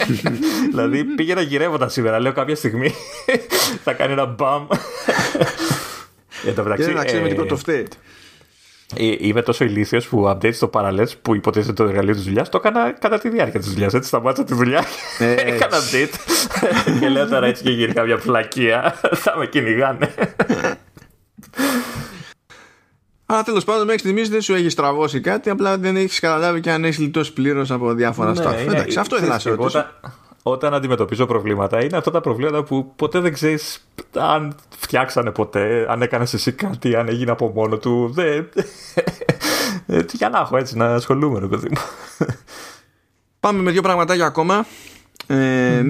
δηλαδή 0.70 1.04
πήγαινα 1.04 1.40
γυρεύοντα 1.40 1.88
σήμερα. 1.88 2.20
Λέω 2.20 2.32
κάποια 2.32 2.56
στιγμή 2.56 2.94
θα 3.84 3.92
κάνει 3.92 4.12
ένα 4.12 4.26
μπαμ. 4.26 4.66
Για 6.44 6.54
το 6.54 6.62
μεταξύ. 6.62 6.88
Και 6.88 6.94
να 6.94 7.04
ξέρουμε 7.04 7.28
τι 7.28 7.34
πρώτο 7.34 7.56
φταίει. 7.56 7.86
Είμαι 8.96 9.42
τόσο 9.42 9.64
ηλίθιος 9.64 10.08
που 10.08 10.28
update 10.28 10.54
στο 10.54 10.70
Parallels 10.72 11.10
που 11.22 11.34
υποτίθεται 11.34 11.72
το 11.72 11.84
εργαλείο 11.84 12.14
της 12.14 12.22
δουλειάς 12.22 12.48
το 12.48 12.60
έκανα 12.64 12.92
κατά 12.92 13.18
τη 13.18 13.28
διάρκεια 13.28 13.60
της 13.60 13.68
δουλειάς. 13.68 13.94
Έτσι 13.94 14.08
σταμάτησα 14.08 14.44
τη 14.44 14.54
δουλειά. 14.54 14.84
Ε, 15.18 15.32
έκανα 15.52 15.76
update. 15.76 16.14
και 17.00 17.08
λέω 17.08 17.28
τώρα 17.28 17.46
έτσι 17.46 17.62
και 17.62 17.70
γίνει 17.70 17.92
κάποια 17.92 18.16
φλακία. 18.16 18.94
θα 19.22 19.36
με 19.38 19.46
κυνηγάνε. 19.46 20.14
Αλλά 23.26 23.42
τέλος 23.42 23.64
πάντων 23.64 23.84
μέχρι 23.84 24.00
στιγμής 24.00 24.28
δεν 24.28 24.40
σου 24.40 24.54
έχει 24.54 24.68
στραβώσει 24.68 25.20
κάτι, 25.20 25.50
απλά 25.50 25.78
δεν 25.78 25.96
έχεις 25.96 26.20
καταλάβει 26.20 26.60
και 26.60 26.70
αν 26.70 26.84
έχεις 26.84 26.98
λιτώσει 26.98 27.32
πλήρως 27.32 27.70
από 27.70 27.92
διάφορα 27.92 28.32
ναι, 28.32 28.60
Εντάξει, 28.60 28.98
αυτό 28.98 29.16
ήθελα 29.16 29.32
να 29.32 29.38
σε 29.38 29.50
ρωτήσω. 29.50 29.78
Όταν, 29.78 29.90
όταν 30.42 30.74
αντιμετωπίζω 30.74 31.26
προβλήματα, 31.26 31.84
είναι 31.84 31.96
αυτά 31.96 32.10
τα 32.10 32.20
προβλήματα 32.20 32.62
που 32.62 32.92
ποτέ 32.96 33.20
δεν 33.20 33.32
ξέρεις 33.32 33.88
αν 34.12 34.54
φτιάξανε 34.78 35.30
ποτέ, 35.30 35.86
αν 35.88 36.02
έκανες 36.02 36.34
εσύ 36.34 36.52
κάτι, 36.52 36.96
αν 36.96 37.08
έγινε 37.08 37.30
από 37.30 37.52
μόνο 37.54 37.76
του. 37.76 38.10
Δεν... 38.12 38.48
Ε, 39.86 40.00
για 40.12 40.28
να 40.28 40.38
έχω 40.38 40.56
έτσι 40.56 40.76
να 40.76 40.94
ασχολούμαι, 40.94 41.48
παιδί 41.48 41.68
μου. 41.68 41.80
Πάμε 43.40 43.62
με 43.62 43.70
δύο 43.70 43.82
πραγματάκια 43.82 44.26
ακόμα. 44.26 44.66
Ε, 45.26 45.82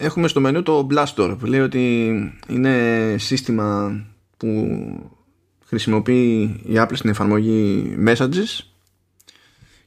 Έχουμε 0.00 0.28
στο 0.28 0.40
μενού 0.40 0.62
το 0.62 0.86
Blastor 0.90 1.36
που 1.38 1.46
λέει 1.46 1.60
ότι 1.60 2.14
είναι 2.48 3.14
σύστημα 3.18 4.00
που 4.36 4.68
χρησιμοποιεί 5.64 6.40
η 6.66 6.72
Apple 6.74 6.92
στην 6.92 7.10
εφαρμογή 7.10 7.96
Messages 8.06 8.64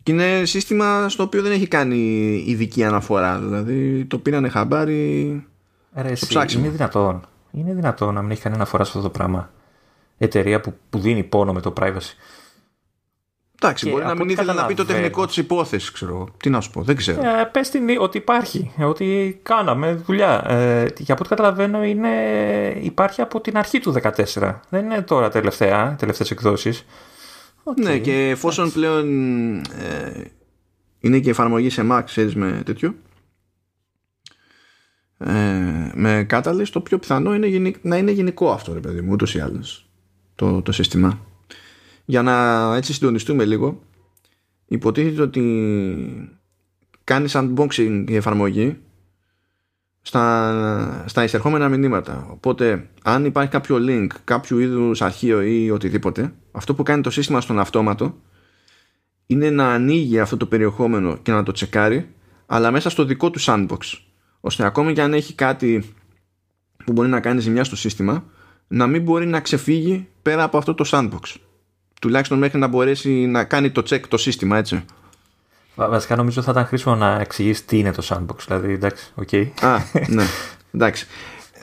και 0.04 0.12
είναι 0.12 0.46
σύστημα 0.46 1.10
στο 1.10 1.24
οποίο 1.24 1.42
δεν 1.42 1.52
έχει 1.52 1.68
κάνει 1.68 1.98
ειδική 2.48 2.84
αναφορά 2.84 3.40
δηλαδή 3.40 4.06
το 4.06 4.18
πήρανε 4.18 4.50
χαμπάρι 4.50 5.46
Ρε, 5.96 6.16
στο 6.16 6.26
ψάξιμο. 6.26 6.64
Είναι 6.64 6.74
δυνατόν. 6.74 7.26
Είναι 7.52 7.74
δυνατόν 7.74 8.14
να 8.14 8.22
μην 8.22 8.32
έχει 8.32 8.42
κανένα 8.42 8.62
αναφορά 8.62 8.84
σε 8.84 8.90
αυτό 8.90 9.02
το 9.02 9.10
πράγμα. 9.10 9.50
Εταιρεία 10.18 10.62
που, 10.62 10.74
που 10.90 11.00
δίνει 11.00 11.24
πόνο 11.24 11.54
με 11.54 11.62
το 11.62 11.74
privacy. 11.80 12.16
Εντάξει, 13.64 13.90
μπορεί 13.90 14.06
να 14.06 14.16
μην 14.16 14.30
ήθελε 14.30 14.54
να 14.54 14.66
πει 14.66 14.74
το 14.74 14.86
τεχνικό 14.86 15.26
της 15.26 15.38
υπόθεσης, 15.38 15.92
ξέρω. 15.92 16.28
Τι 16.38 16.50
να 16.50 16.62
σου 16.62 16.70
πω, 16.70 16.82
δεν 16.82 16.96
ξέρω. 16.96 17.22
Ε, 17.22 17.44
Πες 17.52 17.70
την 17.70 17.84
ότι 18.00 18.18
υπάρχει, 18.18 18.72
ότι 18.80 19.40
κάναμε 19.44 19.94
δουλειά. 19.94 20.44
Ε, 20.48 20.86
για 20.98 21.16
ό,τι 21.20 21.30
καταλαβαίνω, 21.30 21.84
είναι, 21.84 22.10
υπάρχει 22.82 23.22
από 23.22 23.42
την 23.42 23.58
αρχή 23.58 23.80
του 23.80 23.92
2014. 23.92 24.60
Δεν 24.70 24.86
είναι 24.86 25.02
τώρα 25.02 25.30
τελευταία, 25.30 25.96
τελευταίες 26.00 26.32
εκδόσεις. 26.32 26.86
Ναι, 27.76 28.00
και 28.00 28.30
εφόσον 28.30 28.72
πλέον 28.72 29.06
ε, 29.60 30.24
είναι 31.00 31.20
και 31.20 31.30
εφαρμογή 31.30 31.70
σε 31.70 31.88
Mac, 31.92 32.02
ξέρεις 32.06 32.36
με 32.36 32.62
τέτοιο. 32.66 32.96
Ε, 35.18 35.92
με 35.94 36.26
Catalyst, 36.30 36.68
το 36.72 36.82
πιο 36.82 37.00
πιθανό 37.00 37.36
είναι 37.36 37.72
να 37.82 37.98
είναι 37.98 38.12
γενικό 38.12 38.52
αυτό, 38.52 38.74
ρε 38.74 38.80
παιδί 38.80 39.02
μου, 39.02 39.12
ούτως 39.12 39.36
ή 39.36 39.40
άλλως 39.40 39.90
το, 40.36 40.62
το 40.62 40.72
σύστημα 40.72 41.20
για 42.06 42.22
να 42.22 42.76
έτσι 42.76 42.94
συντονιστούμε 42.94 43.46
λίγο 43.46 43.82
υποτίθεται 44.66 45.22
ότι 45.22 46.40
κάνει 47.04 47.30
unboxing 47.32 48.06
η 48.08 48.16
εφαρμογή 48.16 48.78
στα, 50.02 51.04
στα 51.08 51.24
εισερχόμενα 51.24 51.70
μηνύματα. 51.70 52.28
Οπότε 52.32 52.90
αν 53.04 53.26
υπάρχει 53.26 53.52
κάποιο 53.52 53.78
link 53.80 54.08
κάποιο 54.24 54.60
είδους 54.60 55.02
αρχείο 55.02 55.42
ή 55.42 55.72
οτιδήποτε 55.72 56.34
αυτό 56.52 56.76
που 56.76 56.84
κάνει 56.84 57.02
το 57.02 57.10
σύστημα 57.10 57.42
στον 57.42 57.60
αυτόματο 57.60 58.16
είναι 59.26 59.50
να 59.50 59.74
ανοίγει 59.74 60.20
αυτό 60.20 60.38
το 60.38 60.46
περιεχόμενο 60.46 61.18
και 61.18 61.32
να 61.32 61.44
το 61.44 61.52
τσεκάρει 61.52 62.10
αλλά 62.46 62.72
μέσα 62.72 62.90
στο 62.90 63.06
δικό 63.06 63.30
του 63.30 63.40
sandbox. 63.42 63.78
Ώστε 64.40 64.66
ακόμη 64.66 64.94
και 64.94 65.02
αν 65.02 65.14
έχει 65.14 65.34
κάτι 65.34 65.94
που 66.86 66.92
μπορεί 66.92 67.10
να 67.10 67.20
κάνει 67.20 67.40
ζημιά 67.42 67.64
στο 67.64 67.76
σύστημα 67.76 68.24
να 68.68 68.88
μην 68.88 69.02
μπορεί 69.02 69.26
να 69.26 69.40
ξεφύγει 69.40 70.08
πέρα 70.22 70.44
από 70.44 70.58
αυτό 70.58 70.74
το 70.74 70.90
sandbox. 70.92 71.36
Τουλάχιστον 72.02 72.38
μέχρι 72.38 72.60
να 72.60 72.68
μπορέσει 72.68 73.10
να 73.26 73.44
κάνει 73.44 73.72
το 73.72 73.84
check 73.90 74.00
το 74.08 74.18
σύστημα 74.18 74.58
έτσι 74.58 74.86
Βασικά 75.76 76.16
νομίζω 76.16 76.42
θα 76.42 76.52
ήταν 76.52 76.66
χρήσιμο 76.66 76.96
να 76.96 77.20
εξηγήσεις 77.20 77.66
τι 77.66 77.80
είναι 77.80 77.92
το 77.92 78.08
sandbox 78.10 78.38
δηλαδή 78.48 78.74
εντάξει, 78.74 79.12
OK 79.16 79.28
okay. 79.32 79.48
Α, 79.62 79.78
ναι, 80.16 80.26
εντάξει 80.72 81.08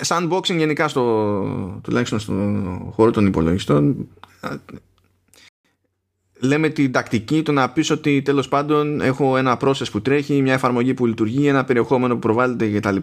sandboxing 0.06 0.56
γενικά 0.56 0.88
στο, 0.88 1.80
τουλάχιστον 1.82 2.18
στο 2.18 2.32
χώρο 2.94 3.10
των 3.10 3.26
υπολογιστών 3.26 4.08
λέμε 6.40 6.68
την 6.68 6.92
τακτική 6.92 7.42
το 7.42 7.52
να 7.52 7.70
πεις 7.70 7.90
ότι 7.90 8.22
τέλος 8.22 8.48
πάντων 8.48 9.00
έχω 9.00 9.36
ένα 9.36 9.56
process 9.60 9.90
που 9.92 10.00
τρέχει, 10.02 10.42
μια 10.42 10.52
εφαρμογή 10.52 10.94
που 10.94 11.06
λειτουργεί, 11.06 11.46
ένα 11.46 11.64
περιεχόμενο 11.64 12.14
που 12.14 12.20
προβάλλεται 12.20 12.68
κτλ. 12.68 12.96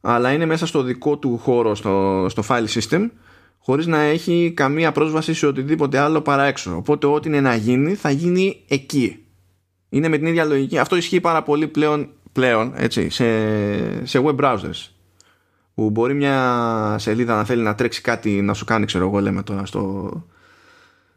Αλλά 0.00 0.32
είναι 0.32 0.46
μέσα 0.46 0.66
στο 0.66 0.82
δικό 0.82 1.16
του 1.16 1.38
χώρο, 1.38 1.74
στο, 1.74 2.26
στο 2.28 2.42
file 2.48 2.66
system, 2.66 3.10
χωρίς 3.58 3.86
να 3.86 4.00
έχει 4.00 4.52
καμία 4.56 4.92
πρόσβαση 4.92 5.34
σε 5.34 5.46
οτιδήποτε 5.46 5.98
άλλο 5.98 6.20
παρά 6.20 6.44
έξω. 6.44 6.76
Οπότε 6.76 7.06
ό,τι 7.06 7.28
είναι 7.28 7.40
να 7.40 7.54
γίνει 7.54 7.94
θα 7.94 8.10
γίνει 8.10 8.64
εκεί. 8.68 9.25
Είναι 9.88 10.08
με 10.08 10.16
την 10.18 10.26
ίδια 10.26 10.44
λογική. 10.44 10.78
Αυτό 10.78 10.96
ισχύει 10.96 11.20
πάρα 11.20 11.42
πολύ 11.42 11.68
πλέον, 11.68 12.10
πλέον 12.32 12.72
έτσι, 12.76 13.10
σε, 13.10 14.06
σε 14.06 14.22
web 14.24 14.36
browsers. 14.36 14.90
Που 15.74 15.90
μπορεί 15.90 16.14
μια 16.14 16.96
σελίδα 16.98 17.36
να 17.36 17.44
θέλει 17.44 17.62
να 17.62 17.74
τρέξει 17.74 18.00
κάτι 18.00 18.42
να 18.42 18.54
σου 18.54 18.64
κάνει, 18.64 18.86
ξέρω 18.86 19.06
εγώ, 19.06 19.20
λέμε 19.20 19.42
τώρα 19.42 19.66
στο, 19.66 20.10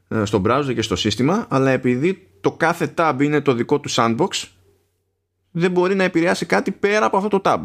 ε, 0.07 0.25
στο 0.25 0.41
browser 0.45 0.71
και 0.73 0.81
στο 0.81 0.95
σύστημα 0.95 1.45
αλλά 1.49 1.71
επειδή 1.71 2.27
το 2.41 2.51
κάθε 2.51 2.93
tab 2.97 3.15
είναι 3.19 3.41
το 3.41 3.53
δικό 3.53 3.79
του 3.79 3.89
sandbox 3.91 4.47
δεν 5.51 5.71
μπορεί 5.71 5.95
να 5.95 6.03
επηρεάσει 6.03 6.45
κάτι 6.45 6.71
πέρα 6.71 7.05
από 7.05 7.17
αυτό 7.17 7.29
το 7.29 7.41
tab. 7.43 7.63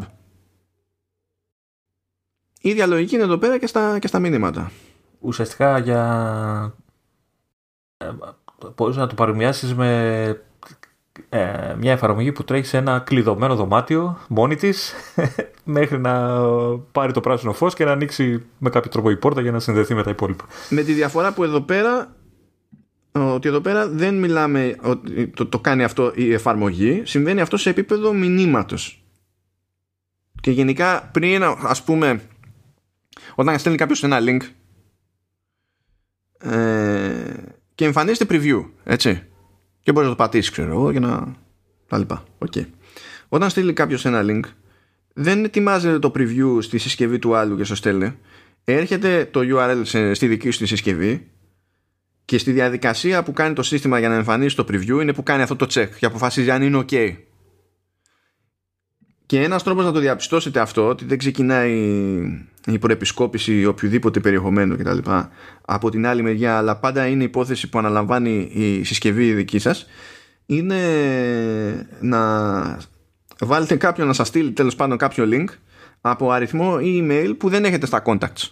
Η 2.61 2.69
ίδια 2.69 2.85
λογική 2.85 3.15
είναι 3.15 3.23
εδώ 3.23 3.37
πέρα 3.37 3.57
και 3.57 3.67
στα, 3.67 3.99
και 3.99 4.07
στα 4.07 4.19
μηνύματα. 4.19 4.71
Ουσιαστικά 5.19 5.77
για... 5.77 6.75
Ε, 7.97 8.11
μπορείς 8.75 8.95
να 8.95 9.07
το 9.07 9.15
παρομοιάσεις 9.15 9.75
με 9.75 10.44
ε, 11.35 11.75
μια 11.79 11.91
εφαρμογή 11.91 12.31
που 12.31 12.43
τρέχει 12.43 12.65
σε 12.65 12.77
ένα 12.77 12.99
κλειδωμένο 12.99 13.55
δωμάτιο 13.55 14.17
μόνη 14.27 14.55
της 14.55 14.93
μέχρι 15.63 15.99
να 15.99 16.39
πάρει 16.91 17.13
το 17.13 17.21
πράσινο 17.21 17.53
φως 17.53 17.73
και 17.73 17.85
να 17.85 17.91
ανοίξει 17.91 18.45
με 18.57 18.69
κάποιο 18.69 18.91
τρόπο 18.91 19.09
η 19.09 19.17
πόρτα 19.17 19.41
για 19.41 19.51
να 19.51 19.59
συνδεθεί 19.59 19.93
με 19.93 20.03
τα 20.03 20.09
υπόλοιπα. 20.09 20.45
Με 20.69 20.81
τη 20.81 20.93
διαφορά 20.93 21.33
που 21.33 21.43
εδώ 21.43 21.61
πέρα 21.61 22.15
ότι 23.11 23.47
εδώ 23.47 23.61
πέρα 23.61 23.87
δεν 23.87 24.19
μιλάμε 24.19 24.75
ότι 24.81 25.27
το, 25.27 25.45
το 25.45 25.59
κάνει 25.59 25.83
αυτό 25.83 26.11
η 26.15 26.33
εφαρμογή, 26.33 27.01
συμβαίνει 27.05 27.41
αυτό 27.41 27.57
σε 27.57 27.69
επίπεδο 27.69 28.13
μηνύματος. 28.13 29.03
Και 30.41 30.51
γενικά 30.51 31.09
πριν 31.13 31.43
ας 31.43 31.83
πούμε 31.83 32.21
όταν 33.35 33.59
στέλνει 33.59 33.77
κάποιος 33.77 34.03
ένα 34.03 34.19
link 34.21 34.41
ε, 36.51 37.33
και 37.75 37.85
εμφανίζεται 37.85 38.25
preview, 38.29 38.65
έτσι. 38.83 39.23
Και 39.85 39.91
μπορείς 39.91 40.09
να 40.09 40.15
το 40.15 40.23
πατήσεις, 40.23 40.51
ξέρω 40.51 40.71
εγώ, 40.71 40.91
για 40.91 40.99
να. 40.99 41.35
τα 41.87 41.97
λοιπά. 41.97 42.23
Okay. 42.45 42.65
Όταν 43.27 43.49
στείλει 43.49 43.73
κάποιος 43.73 44.05
ένα 44.05 44.23
link, 44.27 44.41
δεν 45.13 45.43
ετοιμάζεται 45.43 45.99
το 45.99 46.11
preview 46.15 46.57
στη 46.59 46.77
συσκευή 46.77 47.19
του 47.19 47.35
άλλου 47.35 47.57
και 47.57 47.63
στο 47.63 47.75
στέλνει. 47.75 48.17
Έρχεται 48.63 49.29
το 49.31 49.39
URL 49.43 49.81
στη 50.13 50.27
δική 50.27 50.49
σου 50.49 50.59
τη 50.59 50.65
συσκευή 50.65 51.27
και 52.25 52.37
στη 52.37 52.51
διαδικασία 52.51 53.23
που 53.23 53.33
κάνει 53.33 53.53
το 53.53 53.63
σύστημα 53.63 53.99
για 53.99 54.09
να 54.09 54.15
εμφανίσει 54.15 54.55
το 54.55 54.65
preview 54.67 55.01
είναι 55.01 55.13
που 55.13 55.23
κάνει 55.23 55.41
αυτό 55.41 55.55
το 55.55 55.67
check 55.69 55.89
και 55.99 56.05
αποφασίζει 56.05 56.51
αν 56.51 56.61
είναι 56.61 56.85
ok. 56.89 57.15
Και 59.25 59.43
ένας 59.43 59.63
τρόπος 59.63 59.85
να 59.85 59.91
το 59.91 59.99
διαπιστώσετε 59.99 60.59
αυτό 60.59 60.87
ότι 60.87 61.05
δεν 61.05 61.17
ξεκινάει 61.17 61.73
η 62.65 62.79
προεπισκόπηση 62.79 63.65
οποιοδήποτε 63.65 64.19
περιεχομένου 64.19 64.77
κτλ. 64.77 64.97
από 65.65 65.89
την 65.89 66.05
άλλη 66.07 66.21
μεριά 66.21 66.57
αλλά 66.57 66.77
πάντα 66.77 67.07
είναι 67.07 67.23
υπόθεση 67.23 67.69
που 67.69 67.77
αναλαμβάνει 67.77 68.49
η 68.53 68.83
συσκευή 68.83 69.33
δική 69.33 69.59
σας 69.59 69.85
είναι 70.45 70.77
να 71.99 72.19
βάλετε 73.39 73.75
κάποιον 73.75 74.07
να 74.07 74.13
σας 74.13 74.27
στείλει 74.27 74.51
τέλος 74.51 74.75
πάντων 74.75 74.97
κάποιο 74.97 75.25
link 75.27 75.45
από 76.01 76.31
αριθμό 76.31 76.77
email 76.79 77.33
που 77.37 77.49
δεν 77.49 77.65
έχετε 77.65 77.85
στα 77.85 78.01
contacts. 78.05 78.49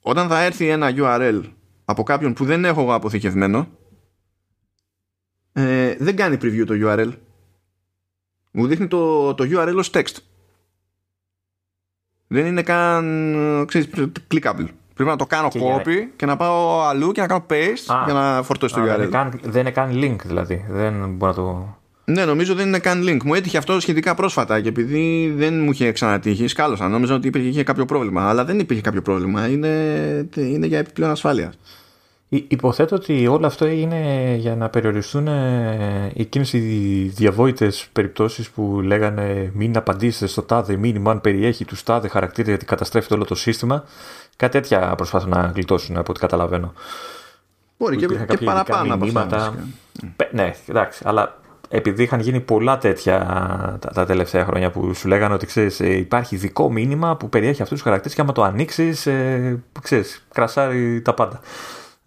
Όταν 0.00 0.28
θα 0.28 0.42
έρθει 0.42 0.68
ένα 0.68 0.92
URL 0.96 1.42
από 1.84 2.02
κάποιον 2.02 2.32
που 2.32 2.44
δεν 2.44 2.64
έχω 2.64 2.94
αποθηκευμένο 2.94 3.68
ε, 5.52 5.96
δεν 5.98 6.16
κάνει 6.16 6.36
preview 6.42 6.64
το 6.66 6.74
URL 6.82 7.12
μου 8.50 8.66
δείχνει 8.66 8.86
το, 8.86 9.34
το 9.34 9.44
URL 9.52 9.76
ως 9.76 9.90
text 9.94 10.16
δεν 12.26 12.46
είναι 12.46 12.62
καν 12.62 13.64
ξέρεις, 13.68 13.88
clickable 14.34 14.66
πρέπει 14.94 15.10
να 15.10 15.16
το 15.16 15.26
κάνω 15.26 15.48
και 15.48 15.60
copy 15.62 15.88
για... 15.88 16.08
και 16.16 16.26
να 16.26 16.36
πάω 16.36 16.80
αλλού 16.80 17.12
και 17.12 17.20
να 17.20 17.26
κάνω 17.26 17.46
paste 17.50 18.04
για 18.04 18.14
να 18.14 18.42
φορτώσει 18.42 18.74
το 18.74 18.82
URL 18.82 18.86
δεν 18.86 18.96
είναι, 18.96 19.06
καν, 19.06 19.40
δεν 19.42 19.60
είναι 19.60 19.70
καν 19.70 19.90
link 19.94 20.16
δηλαδή 20.24 20.64
δεν 20.68 20.92
μπορεί 20.92 21.32
να 21.32 21.34
το 21.34 21.76
ναι, 22.10 22.24
νομίζω 22.24 22.54
δεν 22.54 22.66
είναι 22.66 22.78
καν 22.78 23.02
link. 23.08 23.22
Μου 23.24 23.34
έτυχε 23.34 23.58
αυτό 23.58 23.80
σχετικά 23.80 24.14
πρόσφατα 24.14 24.60
και 24.60 24.68
επειδή 24.68 25.34
δεν 25.36 25.60
μου 25.60 25.70
είχε 25.70 25.92
ξανατύχει, 25.92 26.46
σκάλωσα. 26.46 26.88
Νόμιζα 26.88 27.14
ότι 27.14 27.26
υπήρχε 27.26 27.62
κάποιο 27.62 27.84
πρόβλημα. 27.84 28.28
Αλλά 28.28 28.44
δεν 28.44 28.58
υπήρχε 28.58 28.82
κάποιο 28.82 29.02
πρόβλημα. 29.02 29.48
Είναι, 29.48 30.28
είναι 30.36 30.66
για 30.66 30.78
επιπλέον 30.78 31.10
ασφάλεια. 31.10 31.52
Υποθέτω 32.28 32.96
ότι 32.96 33.26
όλο 33.26 33.46
αυτό 33.46 33.64
έγινε 33.64 34.34
για 34.38 34.56
να 34.56 34.68
περιοριστούν 34.68 35.26
ε, 35.26 36.12
εκείνες 36.14 36.52
οι 36.52 36.58
διαβόητες 37.14 37.88
περιπτώσεις 37.92 38.50
που 38.50 38.80
λέγανε 38.80 39.50
μην 39.54 39.76
απαντήσετε 39.76 40.26
στο 40.26 40.42
τάδε 40.42 40.76
μήνυμα 40.76 41.10
αν 41.10 41.20
περιέχει 41.20 41.64
τους 41.64 41.82
τάδε 41.82 42.08
χαρακτήρες 42.08 42.48
γιατί 42.48 42.64
καταστρέφεται 42.64 43.14
όλο 43.14 43.24
το 43.24 43.34
σύστημα. 43.34 43.84
Κάτι 44.36 44.52
τέτοια 44.52 44.94
προσπάθουν 44.94 45.30
να 45.30 45.52
γλιτώσουν 45.54 45.96
από 45.96 46.10
ό,τι 46.10 46.20
καταλαβαίνω. 46.20 46.72
Μπορεί 47.78 47.96
και, 47.96 48.06
και 48.06 48.36
παραπάνω 48.44 48.94
από 48.94 49.18
αυτά. 49.18 49.54
Ναι, 50.32 50.54
εντάξει, 50.66 51.02
αλλά 51.04 51.40
επειδή 51.68 52.02
είχαν 52.02 52.20
γίνει 52.20 52.40
πολλά 52.40 52.78
τέτοια 52.78 53.18
τα, 53.80 53.90
τα 53.90 54.06
τελευταία 54.06 54.44
χρόνια 54.44 54.70
που 54.70 54.94
σου 54.94 55.08
λέγανε 55.08 55.34
ότι 55.34 55.46
ξέρεις, 55.46 55.80
ε, 55.80 55.96
υπάρχει 55.96 56.34
ειδικό 56.34 56.72
μήνυμα 56.72 57.16
που 57.16 57.28
περιέχει 57.28 57.62
αυτούς 57.62 57.76
τους 57.76 57.82
χαρακτήρες 57.82 58.14
και 58.14 58.20
άμα 58.20 58.32
το 58.32 58.42
ανοίξεις, 58.42 59.06
ε, 59.06 59.62
ξέρεις, 59.82 60.26
κρασάρει 60.32 61.02
τα 61.02 61.14
πάντα. 61.14 61.40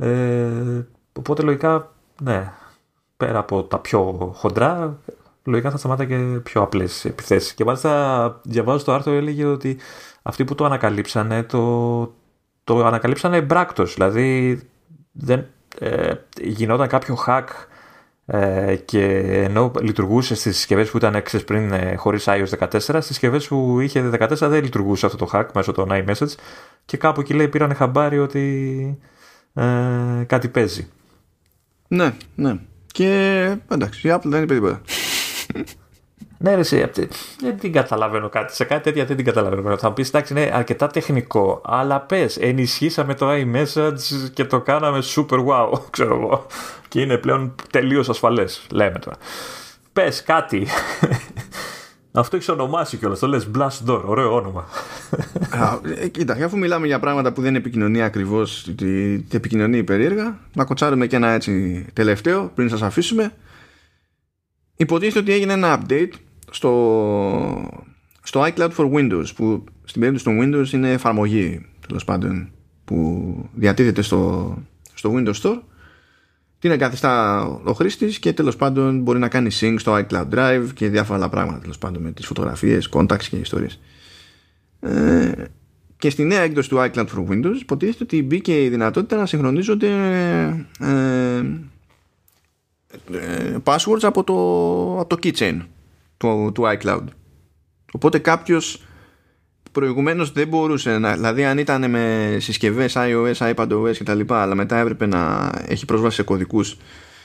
Ε, 0.01 0.85
οπότε 1.13 1.41
λογικά, 1.43 1.91
ναι, 2.21 2.53
πέρα 3.17 3.39
από 3.39 3.63
τα 3.63 3.79
πιο 3.79 4.31
χοντρά, 4.35 4.97
λογικά 5.43 5.71
θα 5.71 5.77
σταμάτα 5.77 6.05
και 6.05 6.15
πιο 6.43 6.61
απλές 6.61 7.05
επιθέσεις. 7.05 7.53
Και 7.53 7.65
μάλιστα 7.65 8.39
διαβάζω 8.43 8.85
το 8.85 8.93
άρθρο 8.93 9.13
έλεγε 9.13 9.45
ότι 9.45 9.77
αυτοί 10.21 10.43
που 10.45 10.55
το 10.55 10.65
ανακαλύψανε, 10.65 11.43
το, 11.43 12.01
το 12.63 12.85
ανακαλύψανε 12.85 13.41
μπράκτος. 13.41 13.93
Δηλαδή 13.93 14.59
δεν, 15.11 15.45
ε, 15.79 16.13
γινόταν 16.41 16.87
κάποιο 16.87 17.17
hack 17.27 17.45
ε, 18.25 18.75
και 18.75 19.03
ενώ 19.43 19.71
λειτουργούσε 19.81 20.35
στις 20.35 20.55
συσκευές 20.57 20.89
που 20.89 20.97
ήταν 20.97 21.15
έξω 21.15 21.43
πριν 21.43 21.71
ε, 21.71 21.95
χωρίς 21.95 22.25
iOS 22.27 22.57
14, 22.59 22.77
στις 22.79 23.05
συσκευές 23.05 23.47
που 23.47 23.79
είχε 23.79 24.09
14 24.19 24.27
δεν 24.29 24.63
λειτουργούσε 24.63 25.05
αυτό 25.05 25.17
το 25.25 25.29
hack 25.33 25.45
μέσω 25.53 25.71
των 25.71 25.89
iMessage 25.91 26.35
και 26.85 26.97
κάπου 26.97 27.21
εκεί 27.21 27.33
λέει 27.33 27.47
πήρανε 27.47 27.73
χαμπάρι 27.73 28.19
ότι 28.19 28.99
ε, 29.53 30.23
κάτι 30.27 30.47
παίζει. 30.47 30.87
Ναι, 31.87 32.13
ναι. 32.35 32.59
Και 32.87 33.57
εντάξει, 33.71 34.07
η 34.07 34.11
Apple 34.13 34.21
δεν 34.23 34.43
είπε 34.43 34.53
τίποτα. 34.53 34.81
Ναι, 36.43 36.55
ρε, 36.55 36.89
δεν 37.39 37.57
την 37.59 37.71
καταλαβαίνω 37.71 38.29
κάτι. 38.29 38.55
Σε 38.55 38.63
κάτι 38.63 38.83
τέτοια 38.83 39.05
δεν 39.05 39.15
την 39.15 39.25
καταλαβαίνω. 39.25 39.77
Θα 39.77 39.93
πεις 39.93 40.07
εντάξει, 40.07 40.33
είναι 40.33 40.51
αρκετά 40.53 40.87
τεχνικό. 40.87 41.61
Αλλά 41.65 41.99
πες, 41.99 42.37
ενισχύσαμε 42.37 43.13
το 43.13 43.27
iMessage 43.31 44.29
και 44.33 44.45
το 44.45 44.61
κάναμε 44.61 44.99
super 45.15 45.45
wow, 45.45 45.79
ξέρω 45.89 46.15
εγώ. 46.15 46.45
Και 46.87 47.01
είναι 47.01 47.17
πλέον 47.17 47.55
τελείως 47.71 48.09
ασφαλές, 48.09 48.67
λέμε 48.71 48.99
τώρα. 48.99 49.17
Πες 49.93 50.23
κάτι. 50.23 50.67
Αυτό 52.11 52.35
έχεις 52.35 52.49
ονομάσει 52.49 52.97
κιόλας. 52.97 53.19
Το 53.19 53.27
λες 53.27 53.49
Blast 53.57 53.89
Door. 53.89 54.01
Ωραίο 54.05 54.35
όνομα. 54.35 54.65
Ε, 55.95 56.07
κοίτα, 56.07 56.45
αφού 56.45 56.57
μιλάμε 56.57 56.87
για 56.87 56.99
πράγματα 56.99 57.33
που 57.33 57.41
δεν 57.41 57.49
είναι 57.49 57.57
επικοινωνία 57.57 58.05
ακριβώς, 58.05 58.69
τη 58.75 59.13
επικοινωνεί 59.31 59.83
περίεργα, 59.83 60.39
να 60.53 60.65
κοτσάρουμε 60.65 61.07
και 61.07 61.15
ένα 61.15 61.29
έτσι 61.29 61.85
τελευταίο 61.93 62.51
πριν 62.55 62.69
σας 62.69 62.81
αφήσουμε. 62.81 63.33
Υποτίθεται 64.75 65.19
ότι 65.19 65.31
έγινε 65.31 65.53
ένα 65.53 65.79
update 65.79 66.11
στο, 66.51 66.71
στο 68.23 68.41
iCloud 68.41 68.69
for 68.77 68.91
Windows 68.91 69.25
που 69.35 69.63
στην 69.83 70.01
περίπτωση 70.01 70.25
των 70.25 70.39
Windows 70.41 70.73
είναι 70.73 70.91
εφαρμογή 70.91 71.65
τέλος 71.87 72.03
πάντων 72.03 72.51
που 72.85 73.49
διατίθεται 73.53 74.01
στο, 74.01 74.55
στο 74.93 75.13
Windows 75.15 75.41
Store 75.41 75.59
την 76.61 76.71
εγκαθιστά 76.71 77.43
ο 77.63 77.73
χρήστης 77.73 78.19
και 78.19 78.33
τέλος 78.33 78.55
πάντων 78.55 79.01
μπορεί 79.01 79.19
να 79.19 79.27
κάνει 79.27 79.49
sync 79.59 79.75
στο 79.77 79.97
iCloud 79.97 80.27
Drive 80.33 80.65
και 80.73 80.89
διάφορα 80.89 81.17
άλλα 81.17 81.29
πράγματα 81.29 81.59
τέλος 81.59 81.77
πάντων 81.77 82.01
με 82.01 82.11
τις 82.11 82.25
φωτογραφίες, 82.25 82.89
contacts 82.93 83.23
και 83.23 83.35
ιστορίες. 83.35 83.79
Ε, 84.79 85.31
και 85.97 86.09
στη 86.09 86.23
νέα 86.23 86.41
έκδοση 86.41 86.69
του 86.69 86.77
iCloud 86.77 87.05
for 87.05 87.27
Windows 87.29 87.55
υποτίθεται 87.59 88.03
ότι 88.03 88.23
μπήκε 88.23 88.63
η 88.63 88.69
δυνατότητα 88.69 89.15
να 89.15 89.25
συγχρονίζονται 89.25 89.87
ε, 90.79 91.43
ε, 93.17 93.57
passwords 93.63 94.01
από 94.01 94.23
το, 94.23 94.33
από 94.99 95.07
το 95.07 95.17
keychain 95.23 95.59
του, 96.17 96.51
του 96.53 96.63
iCloud. 96.63 97.03
Οπότε 97.91 98.19
κάποιος 98.19 98.83
προηγουμένως 99.71 100.31
δεν 100.31 100.47
μπορούσε 100.47 100.97
να, 100.97 101.13
δηλαδή 101.13 101.45
αν 101.45 101.57
ήταν 101.57 101.89
με 101.89 102.37
συσκευές 102.39 102.93
iOS, 102.97 103.53
iPadOS 103.53 103.95
και 103.97 104.03
τα 104.03 104.13
λοιπά 104.13 104.41
αλλά 104.41 104.55
μετά 104.55 104.77
έπρεπε 104.77 105.05
να 105.05 105.51
έχει 105.67 105.85
πρόσβαση 105.85 106.15
σε 106.15 106.23
κωδικούς 106.23 106.77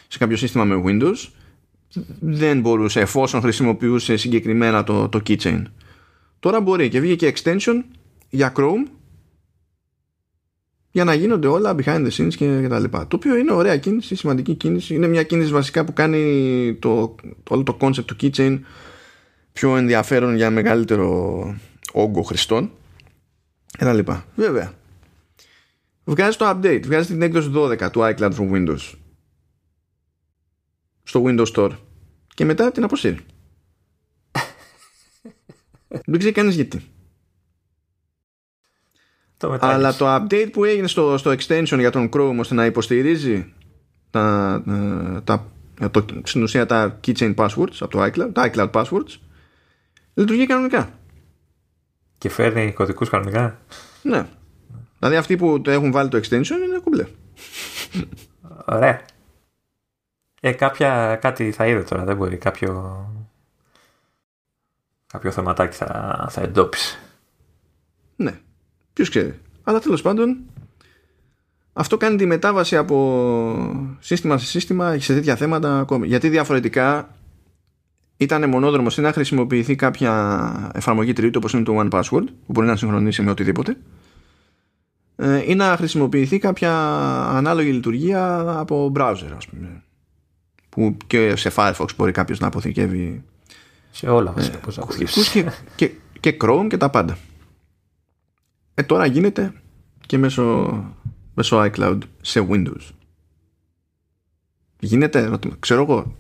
σε 0.09 0.19
κάποιο 0.19 0.37
σύστημα 0.37 0.65
με 0.65 0.83
Windows 0.87 1.29
δεν 2.21 2.61
μπορούσε 2.61 3.01
εφόσον 3.01 3.41
χρησιμοποιούσε 3.41 4.17
συγκεκριμένα 4.17 4.85
το, 4.85 5.09
το 5.09 5.21
keychain. 5.27 5.63
Τώρα 6.41 6.61
μπορεί 6.61 6.89
και 6.89 7.01
βγήκε 7.01 7.31
και 7.31 7.43
extension 7.43 7.83
για 8.29 8.53
Chrome 8.57 8.91
για 10.91 11.05
να 11.05 11.15
γίνονται 11.15 11.47
όλα 11.47 11.75
behind 11.79 12.07
the 12.07 12.11
scenes 12.11 12.35
και, 12.35 12.67
τα 12.69 12.79
λοιπά. 12.79 13.07
Το 13.07 13.17
οποίο 13.17 13.37
είναι 13.37 13.53
ωραία 13.53 13.77
κίνηση, 13.77 14.15
σημαντική 14.15 14.55
κίνηση. 14.55 14.95
Είναι 14.95 15.07
μια 15.07 15.23
κίνηση 15.23 15.53
βασικά 15.53 15.85
που 15.85 15.93
κάνει 15.93 16.75
το, 16.79 17.15
όλο 17.49 17.63
το 17.63 17.77
concept 17.81 18.05
του 18.05 18.17
keychain 18.21 18.59
πιο 19.53 19.77
ενδιαφέρον 19.77 20.37
για 20.37 20.51
μεγαλύτερο 20.51 21.55
όγκο 21.97 22.23
χρηστών 22.23 22.71
και 23.67 23.85
τα 23.85 23.93
λοιπά. 23.93 24.25
Βέβαια, 24.35 24.73
βγάζει 26.05 26.37
το 26.37 26.49
update, 26.49 26.83
βγάζει 26.85 27.07
την 27.07 27.23
έκδοση 27.23 27.51
12 27.55 27.91
του 27.93 28.01
iCloud 28.01 28.33
from 28.33 28.51
Windows 28.51 28.93
στο 31.03 31.23
Windows 31.27 31.53
Store 31.55 31.71
και 32.35 32.45
μετά 32.45 32.73
την 32.73 32.85
αποσύρει. 32.85 33.19
Δεν 36.07 36.19
ξέρει 36.19 36.35
κανείς 36.35 36.55
γιατί. 36.55 36.91
Το 39.37 39.59
Αλλά 39.61 39.95
το 39.95 40.15
update 40.15 40.49
που 40.53 40.65
έγινε 40.65 40.87
στο, 40.87 41.19
στο 41.19 41.31
extension 41.31 41.79
για 41.79 41.91
τον 41.91 42.09
Chrome 42.13 42.37
ώστε 42.39 42.55
να 42.55 42.65
υποστηρίζει 42.65 43.53
τα, 44.11 44.63
τα, 45.25 45.53
το, 45.91 46.05
στην 46.25 46.43
ουσία 46.43 46.67
τα 46.67 47.01
keychain 47.07 47.35
passwords 47.35 47.77
από 47.81 47.91
το 47.91 48.03
iCloud, 48.03 48.31
τα 48.33 48.51
iCloud 48.53 48.71
passwords 48.71 49.17
λειτουργεί 50.15 50.47
κανονικά. 50.47 50.96
Και 52.19 52.29
φέρνει 52.29 52.73
κωδικούς 52.73 53.09
κανονικά. 53.09 53.59
Ναι. 54.03 54.27
Δηλαδή 54.99 55.17
αυτοί 55.17 55.37
που 55.37 55.61
το 55.61 55.71
έχουν 55.71 55.93
βάλει 55.93 56.09
το 56.09 56.19
extension 56.19 56.59
είναι 56.67 56.79
κουμπλέ. 56.83 57.07
Ωραία. 58.67 59.01
Ε, 60.41 60.53
κάποια, 60.53 61.19
κάτι 61.21 61.53
θα 61.53 61.67
είδε 61.67 61.83
τώρα, 61.83 62.05
δεν 62.05 62.17
μπορεί. 62.17 62.37
Κάποιο, 62.37 63.05
κάποιο 65.07 65.31
θεματάκι 65.31 65.77
θα, 65.77 66.27
θα 66.31 66.41
εντόπισε. 66.41 66.99
Ναι. 68.17 68.41
Ποιος 68.93 69.09
ξέρει. 69.09 69.41
Αλλά 69.63 69.79
τέλος 69.81 70.03
πάντων, 70.03 70.39
αυτό 71.73 71.97
κάνει 71.97 72.17
τη 72.17 72.27
μετάβαση 72.27 72.77
από 72.77 73.97
σύστημα 73.99 74.39
σε 74.39 74.47
σύστημα 74.47 74.99
σε 74.99 75.15
τέτοια 75.15 75.37
θέματα 75.37 75.79
ακόμη. 75.79 76.07
Γιατί 76.07 76.29
διαφορετικά 76.29 77.16
ήταν 78.17 78.49
μονόδρομος. 78.49 78.99
Ή 78.99 79.01
να 79.01 79.13
χρησιμοποιηθεί 79.13 79.75
κάποια 79.75 80.71
εφαρμογή 80.75 81.13
τρίτη 81.13 81.37
όπως 81.37 81.53
είναι 81.53 81.63
το 81.63 81.81
One 81.81 81.91
Password 81.91 82.25
που 82.25 82.53
μπορεί 82.53 82.67
να 82.67 82.77
συγχρονίσει 82.77 83.23
με 83.23 83.31
οτιδήποτε. 83.31 83.77
Ε, 85.17 85.51
ή 85.51 85.55
να 85.55 85.77
χρησιμοποιηθεί 85.77 86.39
κάποια 86.39 86.73
ανάλογη 87.25 87.73
λειτουργία 87.73 88.45
από 88.59 88.93
browser 88.95 89.33
ας 89.37 89.47
πούμε. 89.47 89.83
Που 90.69 90.97
και 91.07 91.37
σε 91.37 91.53
Firefox 91.57 91.87
μπορεί 91.97 92.13
κάποιος 92.13 92.39
να 92.39 92.47
αποθηκεύει 92.47 93.25
σε 93.91 94.09
όλα 94.09 94.35
ε, 94.39 94.43
και, 95.33 95.51
και, 95.77 95.91
και 96.21 96.37
Chrome 96.41 96.67
και 96.69 96.77
τα 96.77 96.91
πάντα. 96.91 97.19
Ε, 98.75 98.83
τώρα 98.83 99.07
γίνεται 99.07 99.53
και 100.07 100.19
μέσω, 100.19 100.75
μέσω 101.35 101.71
iCloud 101.71 101.99
σε 102.21 102.47
Windows. 102.51 102.91
Γίνεται, 104.79 105.39
ξέρω 105.59 105.83
εγώ 105.83 106.15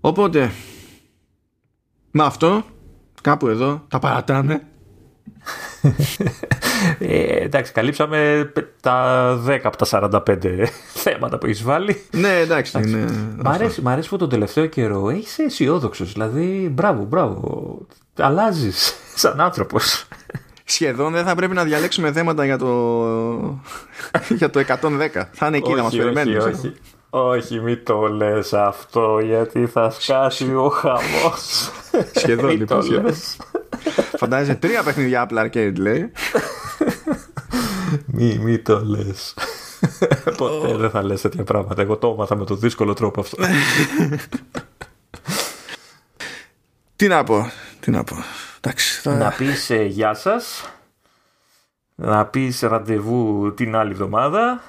Οπότε, 0.00 0.50
με 2.10 2.22
αυτό, 2.24 2.64
κάπου 3.22 3.48
εδώ, 3.48 3.84
τα 3.88 3.98
παρατάμε. 3.98 4.62
Ε, 6.98 7.42
εντάξει, 7.42 7.72
καλύψαμε 7.72 8.52
τα 8.80 9.32
10 9.46 9.58
από 9.62 9.76
τα 9.76 10.10
45 10.26 10.66
θέματα 10.94 11.38
που 11.38 11.46
έχεις 11.46 11.62
βάλει. 11.62 12.02
Ναι, 12.10 12.38
εντάξει. 12.38 12.78
Ναι, 12.78 13.04
μ, 13.36 13.48
αρέσει, 13.48 13.82
μ' 13.82 13.88
αρέσει 13.88 14.08
που 14.08 14.16
τον 14.16 14.28
τελευταίο 14.28 14.66
καιρό 14.66 15.08
έχεις 15.10 15.38
αισιόδοξο. 15.38 16.04
Δηλαδή, 16.04 16.70
μπράβο, 16.72 17.04
μπράβο. 17.04 17.78
Αλλάζεις 18.18 18.94
σαν 19.14 19.40
άνθρωπος. 19.40 20.06
Σχεδόν 20.64 21.12
δεν 21.12 21.24
θα 21.24 21.34
πρέπει 21.34 21.54
να 21.54 21.64
διαλέξουμε 21.64 22.12
θέματα 22.12 22.44
για 22.44 22.58
το, 22.58 23.60
για 24.38 24.50
το 24.50 24.60
110. 24.60 25.22
Θα 25.32 25.46
είναι 25.46 25.56
εκεί 25.56 25.72
να 25.74 25.82
μας 25.82 25.96
περιμένει. 25.96 26.36
Όχι, 26.36 26.48
όχι. 26.48 26.74
Όχι, 27.10 27.60
μην 27.60 27.84
το 27.84 28.08
λες 28.08 28.52
αυτό 28.52 29.18
γιατί 29.18 29.66
θα 29.66 29.90
σκάσει 29.90 30.54
ο 30.54 30.68
χαμός. 30.68 31.70
Σχεδόν 32.14 32.50
λοιπόν. 32.50 33.14
Φαντάζεσαι 34.16 34.54
τρία 34.54 34.82
παιχνίδια 34.82 35.28
Apple 35.28 35.44
Arcade 35.44 35.76
λέει. 35.76 36.12
Μη, 38.06 38.38
μη 38.38 38.58
το 38.58 38.84
λες. 38.84 39.34
Ποτέ 40.36 40.76
δεν 40.76 40.90
θα 40.90 41.02
λες 41.02 41.20
τέτοια 41.20 41.44
πράγματα. 41.44 41.82
Εγώ 41.82 41.96
το 41.96 42.08
έμαθα 42.08 42.36
με 42.36 42.44
το 42.44 42.54
δύσκολο 42.54 42.94
τρόπο 42.94 43.20
αυτό. 43.20 43.44
τι 46.96 47.08
να 47.08 47.24
πω, 47.24 47.50
τι 47.80 47.90
να 47.90 48.04
πω. 48.04 48.16
Εντάξει, 48.60 49.00
θα... 49.00 49.14
Να 49.14 49.30
πεις 49.30 49.70
ε, 49.70 49.82
γεια 49.82 50.14
σας. 50.14 50.64
Να 51.94 52.26
πεις 52.26 52.60
ραντεβού 52.60 53.52
την 53.54 53.76
άλλη 53.76 53.90
εβδομάδα 53.90 54.62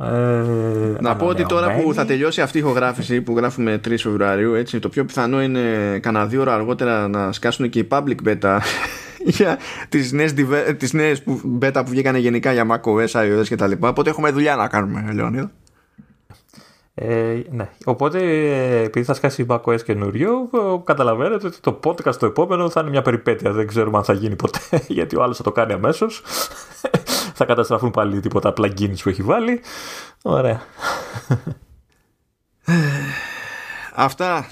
ε, 0.00 1.00
να 1.00 1.16
πω 1.16 1.26
ότι 1.26 1.46
τώρα 1.46 1.74
που 1.74 1.94
θα 1.94 2.04
τελειώσει 2.04 2.40
αυτή 2.40 2.58
η 2.58 2.60
ηχογράφηση 2.60 3.20
που 3.20 3.36
γράφουμε 3.36 3.80
3 3.88 3.94
Φεβρουαρίου 3.98 4.54
έτσι, 4.54 4.78
το 4.78 4.88
πιο 4.88 5.04
πιθανό 5.04 5.42
είναι 5.42 5.98
κανένα 5.98 6.26
δύο 6.26 6.40
ώρα 6.40 6.54
αργότερα 6.54 7.08
να 7.08 7.32
σκάσουν 7.32 7.68
και 7.68 7.78
οι 7.78 7.88
public 7.90 8.16
beta 8.26 8.58
για 9.38 9.58
τις 9.88 10.12
νέες, 10.12 10.34
τις 10.76 10.92
νέες 10.92 11.22
που, 11.22 11.58
beta 11.62 11.82
που 11.84 11.90
βγήκαν 11.90 12.16
γενικά 12.16 12.52
για 12.52 12.66
macOS, 12.70 13.08
iOS 13.08 13.44
και 13.48 13.56
τα 13.56 13.66
λοιπά 13.66 13.88
οπότε 13.88 14.10
έχουμε 14.10 14.30
δουλειά 14.30 14.56
να 14.56 14.68
κάνουμε 14.68 15.12
Λεωνίδα 15.12 15.50
ε, 16.98 17.42
ναι. 17.50 17.68
Οπότε, 17.84 18.18
επειδή 18.82 19.06
θα 19.06 19.14
σκάσει 19.14 19.46
macOS 19.48 19.82
καινούριο, 19.82 20.50
καταλαβαίνετε 20.84 21.46
ότι 21.46 21.60
το 21.60 21.80
podcast 21.84 22.14
το 22.14 22.26
επόμενο 22.26 22.70
θα 22.70 22.80
είναι 22.80 22.90
μια 22.90 23.02
περιπέτεια. 23.02 23.52
Δεν 23.52 23.66
ξέρουμε 23.66 23.98
αν 23.98 24.04
θα 24.04 24.12
γίνει 24.12 24.36
ποτέ, 24.36 24.58
γιατί 24.88 25.16
ο 25.16 25.22
άλλος 25.22 25.36
θα 25.36 25.42
το 25.42 25.52
κάνει 25.52 25.72
αμέσως. 25.72 26.22
Θα 27.38 27.44
καταστραφούν 27.44 27.90
πάλι 27.90 28.20
τίποτα 28.20 28.52
plugins 28.56 28.96
που 29.02 29.08
έχει 29.08 29.22
βάλει. 29.22 29.60
Ωραία. 30.22 30.62
Αυτά. 33.94 34.50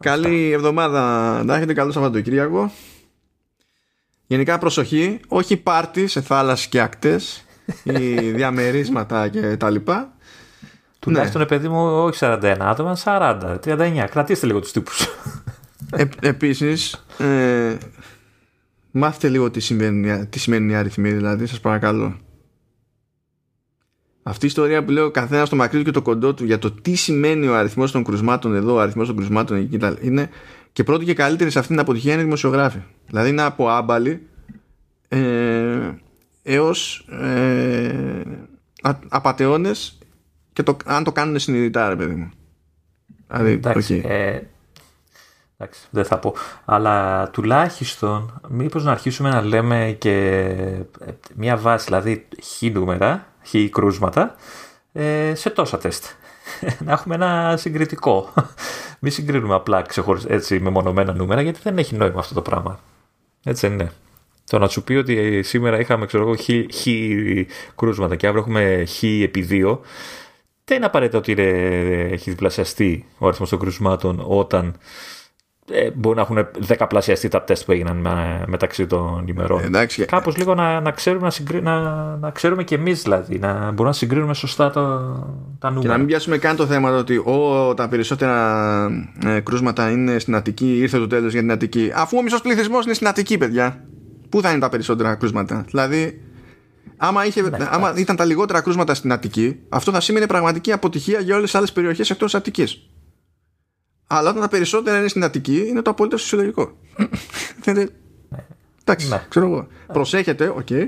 Καλή 0.00 0.50
εβδομάδα 0.50 1.00
να 1.44 1.56
έχετε 1.56 1.74
καλό 1.74 1.92
Σαββατοκύριακο. 1.92 2.72
Γενικά 4.26 4.58
προσοχή, 4.58 5.20
όχι 5.28 5.56
πάρτι 5.56 6.06
σε 6.06 6.20
θάλασσες 6.20 6.66
και 6.66 6.80
ακτές 6.80 7.44
ή 7.82 8.14
διαμερίσματα 8.38 9.28
και 9.28 9.56
τα 9.56 9.70
λοιπά. 9.70 10.12
Τουλάχιστον, 10.98 11.40
ναι. 11.40 11.46
παιδί 11.46 11.68
μου, 11.68 12.02
όχι 12.04 12.18
41 12.22 12.56
άτομα, 12.60 12.96
40, 13.04 13.58
39. 13.64 14.06
Κρατήστε 14.10 14.46
λίγο 14.46 14.60
τους 14.60 14.72
τύπους. 14.72 15.08
Ε, 15.96 16.04
Επίσης, 16.20 17.04
ε, 17.18 17.76
μάθετε 18.92 19.28
λίγο 19.28 19.50
τι 19.50 19.60
σημαίνει, 19.60 20.26
τι 20.26 20.38
σημαίνει 20.38 20.72
η 20.72 20.74
αριθμή, 20.74 21.12
δηλαδή, 21.12 21.46
σας 21.46 21.60
παρακαλώ. 21.60 22.16
Αυτή 24.22 24.44
η 24.44 24.48
ιστορία 24.48 24.84
που 24.84 24.90
λέει 24.90 25.04
ο 25.04 25.10
καθένας 25.10 25.48
το 25.48 25.56
μακρύς 25.56 25.78
του 25.78 25.84
και 25.84 25.90
το 25.90 26.02
κοντό 26.02 26.34
του 26.34 26.44
για 26.44 26.58
το 26.58 26.70
τι 26.70 26.94
σημαίνει 26.94 27.46
ο 27.46 27.56
αριθμός 27.56 27.90
των 27.90 28.04
κρουσμάτων 28.04 28.54
εδώ, 28.54 28.74
ο 28.74 28.80
αριθμός 28.80 29.06
των 29.06 29.16
κρουσμάτων 29.16 29.56
εκεί, 29.56 29.78
είναι 30.00 30.30
και 30.72 30.84
πρώτη 30.84 31.04
και 31.04 31.14
καλύτερη 31.14 31.50
σε 31.50 31.58
αυτήν 31.58 31.74
την 31.74 31.84
αποτυχία 31.84 32.12
είναι 32.12 32.22
δημοσιογράφοι. 32.22 32.78
Δηλαδή 33.06 33.28
είναι 33.28 33.42
από 33.42 33.68
άμπαλοι 33.68 34.26
ε, 35.08 35.90
έως 36.42 37.06
ε, 37.10 38.22
απαταιώνες 39.08 39.98
και 40.52 40.62
το, 40.62 40.76
αν 40.84 41.04
το 41.04 41.12
κάνουν 41.12 41.38
συνειδητά, 41.38 41.88
ρε 41.88 41.96
παιδί 41.96 42.14
μου. 42.14 42.30
Δηλαδή, 43.28 43.52
εντάξει, 43.52 44.02
ε, 44.04 44.40
εντάξει, 45.62 45.86
δεν 45.90 46.04
θα 46.04 46.18
πω. 46.18 46.34
Αλλά 46.64 47.28
τουλάχιστον, 47.30 48.40
μήπως 48.48 48.84
να 48.84 48.90
αρχίσουμε 48.90 49.30
να 49.30 49.42
λέμε 49.42 49.96
και 49.98 50.10
ε, 51.00 51.12
μια 51.34 51.56
βάση, 51.56 51.84
δηλαδή 51.84 52.28
χ 52.42 52.62
νούμερα, 52.62 53.26
χ 53.46 53.54
κρούσματα, 53.70 54.34
ε, 54.92 55.34
σε 55.34 55.50
τόσα 55.50 55.78
τεστ. 55.78 56.04
να 56.84 56.92
έχουμε 56.92 57.14
ένα 57.14 57.56
συγκριτικό. 57.56 58.32
Μην 58.98 59.12
συγκρίνουμε 59.12 59.54
απλά 59.54 59.82
ξεχωρισ... 59.82 60.24
έτσι 60.24 60.60
μεμονωμένα 60.60 61.12
νούμερα, 61.12 61.40
γιατί 61.40 61.60
δεν 61.62 61.78
έχει 61.78 61.94
νόημα 61.94 62.18
αυτό 62.18 62.34
το 62.34 62.42
πράγμα. 62.42 62.80
Έτσι 63.44 63.66
δεν 63.66 63.78
είναι. 63.78 63.92
Το 64.50 64.58
να 64.58 64.68
σου 64.68 64.82
πει 64.82 64.94
ότι 64.94 65.42
σήμερα 65.42 65.80
είχαμε 65.80 66.06
ξέρω 66.06 66.22
εγώ, 66.22 66.36
χ, 66.36 66.74
χ 66.74 66.86
κρούσματα 67.74 68.16
και 68.16 68.26
αύριο 68.26 68.42
έχουμε 68.42 68.84
χ 68.86 69.02
επί 69.02 69.40
δύο, 69.40 69.80
δεν 70.64 70.76
είναι 70.76 70.86
απαραίτητο 70.86 71.18
ότι 71.18 71.32
είναι, 71.32 71.48
έχει 72.12 72.30
διπλασιαστεί 72.30 73.06
ο 73.18 73.26
αριθμός 73.26 73.48
των 73.48 73.58
κρουσμάτων 73.58 74.24
όταν 74.26 74.76
ε, 75.70 75.90
μπορεί 75.90 76.16
να 76.16 76.22
έχουν 76.22 76.46
δεκαπλασιαστεί 76.58 77.28
τα 77.28 77.42
τεστ 77.42 77.64
που 77.64 77.72
έγιναν 77.72 78.06
μεταξύ 78.46 78.86
των 78.86 79.24
ημερών. 79.28 79.60
Ε, 79.60 79.64
εντάξει. 79.64 80.04
Κάπως 80.04 80.36
λίγο 80.36 80.54
να, 80.54 80.80
να, 80.80 80.90
ξέρουμε, 80.90 81.24
να, 81.24 81.30
συγκρι... 81.30 81.62
να, 81.62 81.80
να 82.16 82.30
ξέρουμε 82.30 82.64
και 82.64 82.74
εμείς 82.74 83.02
δηλαδή, 83.02 83.38
να 83.38 83.52
μπορούμε 83.54 83.88
να 83.88 83.92
συγκρίνουμε 83.92 84.34
σωστά 84.34 84.70
τα, 84.70 84.80
τα 85.58 85.68
νούμερα. 85.68 85.80
Και 85.80 85.88
να 85.88 85.98
μην 85.98 86.06
πιάσουμε 86.06 86.38
καν 86.38 86.56
το 86.56 86.66
θέμα 86.66 86.96
ότι 86.96 87.16
ό, 87.16 87.74
τα 87.76 87.88
περισσότερα 87.88 88.86
ε, 89.24 89.40
κρούσματα 89.40 89.90
είναι 89.90 90.18
στην 90.18 90.34
Αττική, 90.34 90.78
ήρθε 90.78 90.98
το 90.98 91.06
τέλος 91.06 91.32
για 91.32 91.40
την 91.40 91.50
Αττική. 91.50 91.92
Αφού 91.94 92.18
ο 92.18 92.22
μισός 92.22 92.40
πληθυσμός 92.40 92.84
είναι 92.84 92.94
στην 92.94 93.06
Αττική, 93.06 93.38
παιδιά. 93.38 93.84
Πού 94.28 94.40
θα 94.40 94.50
είναι 94.50 94.60
τα 94.60 94.68
περισσότερα 94.68 95.14
κρούσματα; 95.14 95.64
Δηλαδή, 95.66 96.20
άμα, 96.96 97.26
είχε, 97.26 97.42
ναι, 97.42 97.68
άμα 97.70 97.92
ήταν 97.96 98.16
τα 98.16 98.24
λιγότερα 98.24 98.60
κρούσματα 98.60 98.94
στην 98.94 99.12
Αττική, 99.12 99.58
αυτό 99.68 99.92
θα 99.92 100.00
σήμαινε 100.00 100.26
πραγματική 100.26 100.72
αποτυχία 100.72 101.20
για 101.20 101.34
όλες 101.34 101.50
τις 101.50 101.58
άλλες 101.58 101.72
περιοχές 101.72 102.10
εκτός 102.10 102.34
Αττικής. 102.34 102.86
Αλλά 104.14 104.30
όταν 104.30 104.42
τα 104.42 104.48
περισσότερα 104.48 104.98
είναι 104.98 105.08
στην 105.08 105.24
Αττική, 105.24 105.66
είναι 105.68 105.82
το 105.82 105.90
απόλυτο 105.90 106.16
φυσιολογικό. 106.16 106.78
Εντάξει, 108.84 109.08
ναι. 109.08 109.26
ξέρω 109.28 109.46
εγώ. 109.46 109.66
Προσέχετε, 109.92 110.48
OK. 110.48 110.66
Okay, 110.70 110.86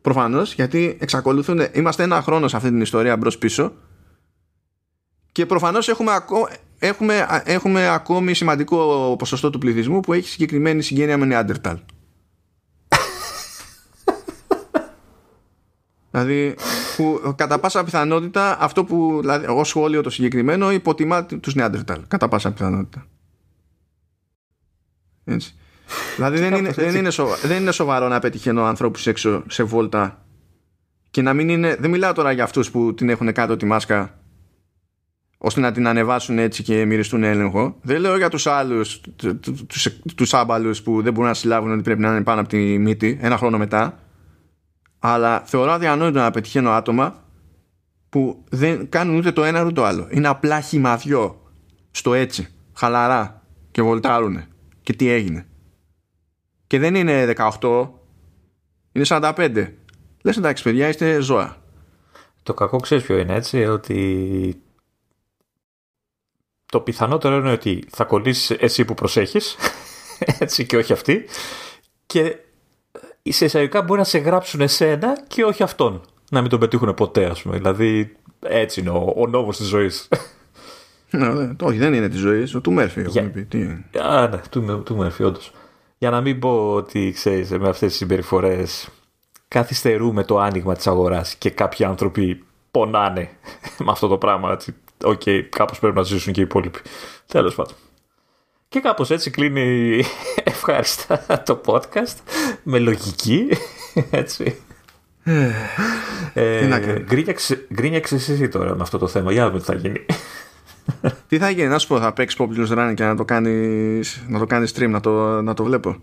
Προφανώς, 0.00 0.54
γιατί 0.54 0.96
εξακολουθούν. 1.00 1.60
Είμαστε 1.72 2.02
ένα 2.02 2.22
χρόνο 2.22 2.48
σε 2.48 2.56
αυτή 2.56 2.68
την 2.68 2.80
ιστορία 2.80 3.16
μπρος-πίσω. 3.16 3.72
Και 5.32 5.46
προφανώς 5.46 5.88
έχουμε, 5.88 6.12
έχουμε, 6.78 7.26
έχουμε 7.44 7.88
ακόμη 7.88 8.34
σημαντικό 8.34 9.14
ποσοστό 9.18 9.50
του 9.50 9.58
πληθυσμού 9.58 10.00
που 10.00 10.12
έχει 10.12 10.28
συγκεκριμένη 10.28 10.82
συγγένεια 10.82 11.18
με 11.18 11.26
Νεάντερταλ. 11.26 11.78
Δηλαδή, 16.14 16.54
που 16.96 17.34
κατά 17.36 17.58
πάσα 17.58 17.84
πιθανότητα 17.84 18.56
αυτό 18.60 18.84
που, 18.84 19.18
δηλαδή, 19.20 19.46
ως 19.48 19.68
σχόλιο 19.68 20.02
το 20.02 20.10
συγκεκριμένο 20.10 20.72
υποτιμά 20.72 21.24
τους 21.24 21.54
Νεάντερταλ 21.54 22.00
κατά 22.08 22.28
πάσα 22.28 22.52
πιθανότητα 22.52 23.06
έτσι. 25.24 25.54
δηλαδή 26.14 26.38
δεν 26.48 26.54
είναι, 26.54 26.70
δεν, 26.70 26.94
είναι 26.94 27.10
σοβα, 27.10 27.36
δεν 27.36 27.60
είναι 27.60 27.72
σοβαρό 27.72 28.08
να 28.08 28.18
πετυχαίνω 28.18 28.64
ανθρώπους 28.64 29.06
έξω 29.06 29.42
σε 29.48 29.62
βόλτα 29.62 30.24
και 31.10 31.22
να 31.22 31.32
μην 31.32 31.48
είναι 31.48 31.76
δεν 31.80 31.90
μιλάω 31.90 32.12
τώρα 32.12 32.32
για 32.32 32.44
αυτούς 32.44 32.70
που 32.70 32.94
την 32.94 33.08
έχουν 33.08 33.32
κάτω 33.32 33.56
τη 33.56 33.66
μάσκα 33.66 34.18
ώστε 35.38 35.60
να 35.60 35.72
την 35.72 35.86
ανεβάσουν 35.86 36.38
έτσι 36.38 36.62
και 36.62 36.84
μυριστούν 36.84 37.22
έλεγχο. 37.22 37.76
Δεν 37.82 38.00
λέω 38.00 38.16
για 38.16 38.28
τους 38.28 38.46
άλλους, 38.46 39.00
τους, 39.66 39.88
τους 40.14 40.34
άμπαλους 40.34 40.82
που 40.82 41.02
δεν 41.02 41.12
μπορούν 41.12 41.28
να 41.28 41.34
συλλάβουν 41.34 41.72
ότι 41.72 41.82
πρέπει 41.82 42.00
να 42.00 42.10
είναι 42.10 42.22
πάνω 42.22 42.40
από 42.40 42.48
τη 42.48 42.78
μύτη 42.78 43.18
ένα 43.20 43.36
χρόνο 43.36 43.58
μετά 43.58 44.03
αλλά 45.06 45.40
θεωρώ 45.40 45.70
αδιανόητο 45.70 46.18
να 46.18 46.30
πετυχαίνω 46.30 46.70
άτομα 46.70 47.24
που 48.08 48.44
δεν 48.48 48.88
κάνουν 48.88 49.16
ούτε 49.16 49.32
το 49.32 49.44
ένα 49.44 49.62
ούτε 49.62 49.72
το 49.72 49.84
άλλο. 49.84 50.08
Είναι 50.10 50.28
απλά 50.28 50.60
χυμαδιό 50.60 51.42
στο 51.90 52.14
έτσι, 52.14 52.48
χαλαρά 52.74 53.42
και 53.70 53.82
βολτάρουνε. 53.82 54.48
Και 54.82 54.92
τι 54.92 55.08
έγινε. 55.08 55.46
Και 56.66 56.78
δεν 56.78 56.94
είναι 56.94 57.32
18, 57.60 57.88
είναι 58.92 59.04
45. 59.08 59.72
Λες 60.22 60.36
εντάξει 60.36 60.62
παιδιά 60.62 60.88
είστε 60.88 61.20
ζώα. 61.20 61.56
Το 62.42 62.54
κακό 62.54 62.76
ξέρεις 62.76 63.04
ποιο 63.04 63.18
είναι 63.18 63.34
έτσι, 63.34 63.64
ότι 63.64 64.62
το 66.66 66.80
πιθανότερο 66.80 67.36
είναι 67.36 67.52
ότι 67.52 67.84
θα 67.90 68.04
κολλήσεις 68.04 68.50
εσύ 68.50 68.84
που 68.84 68.94
προσέχεις, 68.94 69.56
έτσι 70.38 70.66
και 70.66 70.76
όχι 70.76 70.92
αυτή, 70.92 71.24
και 72.06 72.36
σε 73.32 73.44
εισαγωγικά 73.44 73.82
μπορεί 73.82 73.98
να 73.98 74.04
σε 74.06 74.18
γράψουν 74.18 74.60
εσένα 74.60 75.24
και 75.26 75.44
όχι 75.44 75.62
αυτόν. 75.62 76.00
Να 76.30 76.40
μην 76.40 76.50
τον 76.50 76.60
πετύχουν 76.60 76.94
ποτέ, 76.94 77.24
ας 77.24 77.42
πούμε. 77.42 77.56
Δηλαδή, 77.56 78.16
έτσι 78.40 78.80
είναι 78.80 78.90
ο, 78.90 79.12
ο 79.16 79.26
νόμος 79.26 79.56
της 79.56 79.66
ζωής. 79.66 80.08
Ναι, 81.10 81.54
όχι, 81.62 81.78
δεν 81.78 81.94
είναι 81.94 82.08
της 82.08 82.20
ζωής, 82.20 82.54
ο 82.54 82.60
του 82.60 82.72
Μέρφυ. 82.72 83.04
Για... 83.08 83.30
Τι... 83.48 83.62
Α, 84.00 84.28
ναι, 84.28 84.40
του, 84.50 84.82
του 84.84 84.96
Μέρφυ, 84.96 85.22
όντως. 85.22 85.52
Για 85.98 86.10
να 86.10 86.20
μην 86.20 86.38
πω 86.38 86.72
ότι 86.72 87.12
ξέρεις, 87.14 87.50
με 87.50 87.68
αυτές 87.68 87.88
τις 87.88 87.96
συμπεριφορές 87.96 88.88
καθυστερούμε 89.48 90.24
το 90.24 90.38
άνοιγμα 90.38 90.74
της 90.74 90.86
αγοράς 90.86 91.34
και 91.34 91.50
κάποιοι 91.50 91.84
άνθρωποι 91.84 92.44
πονάνε 92.70 93.30
με 93.84 93.90
αυτό 93.90 94.08
το 94.08 94.18
πράγμα. 94.18 94.58
OK, 95.04 95.20
okay, 95.24 95.42
κάπως 95.48 95.78
πρέπει 95.78 95.96
να 95.96 96.02
ζήσουν 96.02 96.32
και 96.32 96.40
οι 96.40 96.44
υπόλοιποι. 96.44 96.78
Τέλος 97.26 97.54
πάντων. 97.54 97.74
Και 98.74 98.80
κάπως 98.80 99.10
έτσι 99.10 99.30
κλείνει 99.30 100.02
ευχάριστα 100.44 101.42
το 101.44 101.60
podcast 101.64 102.16
με 102.62 102.78
λογική, 102.78 103.48
έτσι. 104.10 104.56
ε, 106.34 106.80
γκρίνιαξε 107.72 108.14
εσύ 108.14 108.48
τώρα 108.48 108.74
με 108.74 108.82
αυτό 108.82 108.98
το 108.98 109.06
θέμα. 109.06 109.32
Για 109.32 109.42
να 109.42 109.48
δούμε 109.48 109.58
τι 109.58 109.64
θα 109.64 109.74
γίνει. 109.74 110.06
τι 111.28 111.38
θα 111.38 111.50
γίνει, 111.50 111.68
να 111.68 111.78
σου 111.78 111.88
πω, 111.88 111.98
θα 112.00 112.12
παίξει 112.12 112.36
Populous 112.40 112.68
Run 112.68 112.92
και 112.96 113.04
να 113.04 113.16
το 113.16 113.24
κάνεις 113.24 114.24
να 114.28 114.38
το 114.38 114.46
κάνεις 114.46 114.72
stream, 114.76 114.88
να 114.88 115.00
το, 115.00 115.42
να 115.42 115.54
το 115.54 115.64
βλέπω. 115.64 115.96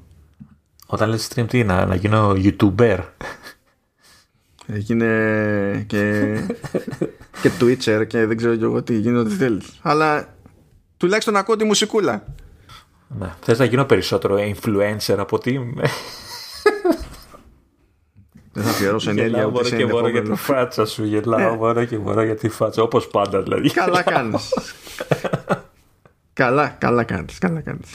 Όταν 0.86 1.10
λες 1.10 1.30
stream 1.34 1.46
τι, 1.48 1.64
να, 1.64 1.86
να 1.86 1.96
γίνω 1.96 2.36
YouTuber. 2.36 2.98
Έγινε 4.66 5.86
και, 5.88 6.34
και 7.42 7.52
Twitcher 7.60 8.08
και 8.08 8.26
δεν 8.26 8.38
ξέρω 8.38 8.56
και 8.56 8.64
εγώ 8.64 8.84
τι 8.84 8.98
γίνεται 8.98 9.20
ό,τι 9.20 9.36
θέλεις. 9.36 9.80
Αλλά 9.82 10.36
τουλάχιστον 10.98 11.36
ακούω 11.36 11.56
τη 11.56 11.64
μουσικούλα. 11.64 12.24
Ναι. 13.20 13.34
Θες 13.42 13.60
να 13.60 13.66
γίνω 13.66 13.86
περισσότερο 13.86 14.36
influencer 14.38 15.16
από 15.18 15.38
τι 15.40 15.52
είμαι; 15.52 15.84
Δεν 18.54 18.64
θα 18.64 18.70
αφιερώσω 18.70 19.10
ενέργεια 19.10 19.46
ούτε 19.46 19.64
σε 19.64 19.76
και 19.76 19.86
μόνο 19.86 20.08
για 20.08 20.22
τη 20.22 20.36
φάτσα 20.36 20.86
σου. 20.86 21.04
Γελάω 21.04 21.56
μόνο 21.56 21.86
και 21.86 21.98
μόνο 21.98 22.22
για 22.22 22.36
τη 22.36 22.50
φάτσα. 22.50 22.82
Όπως 22.82 23.08
πάντα 23.08 23.42
δηλαδή. 23.42 23.70
Καλά 23.72 24.02
κάνεις. 24.02 24.54
καλά, 26.34 26.68
καλά 26.68 27.04
κάνεις. 27.04 27.38
Καλά 27.38 27.62
κάνεις. 27.62 27.90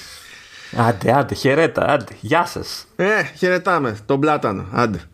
Άντε, 0.77 1.13
άντε, 1.13 1.35
χαιρέτα, 1.35 1.87
άντε. 1.87 2.17
Γεια 2.21 2.47
σας. 2.47 2.87
Ε, 2.97 3.23
χαιρετάμε. 3.23 3.97
Τον 4.07 4.21
πλάτανο. 4.21 4.67
Άντε. 4.73 5.01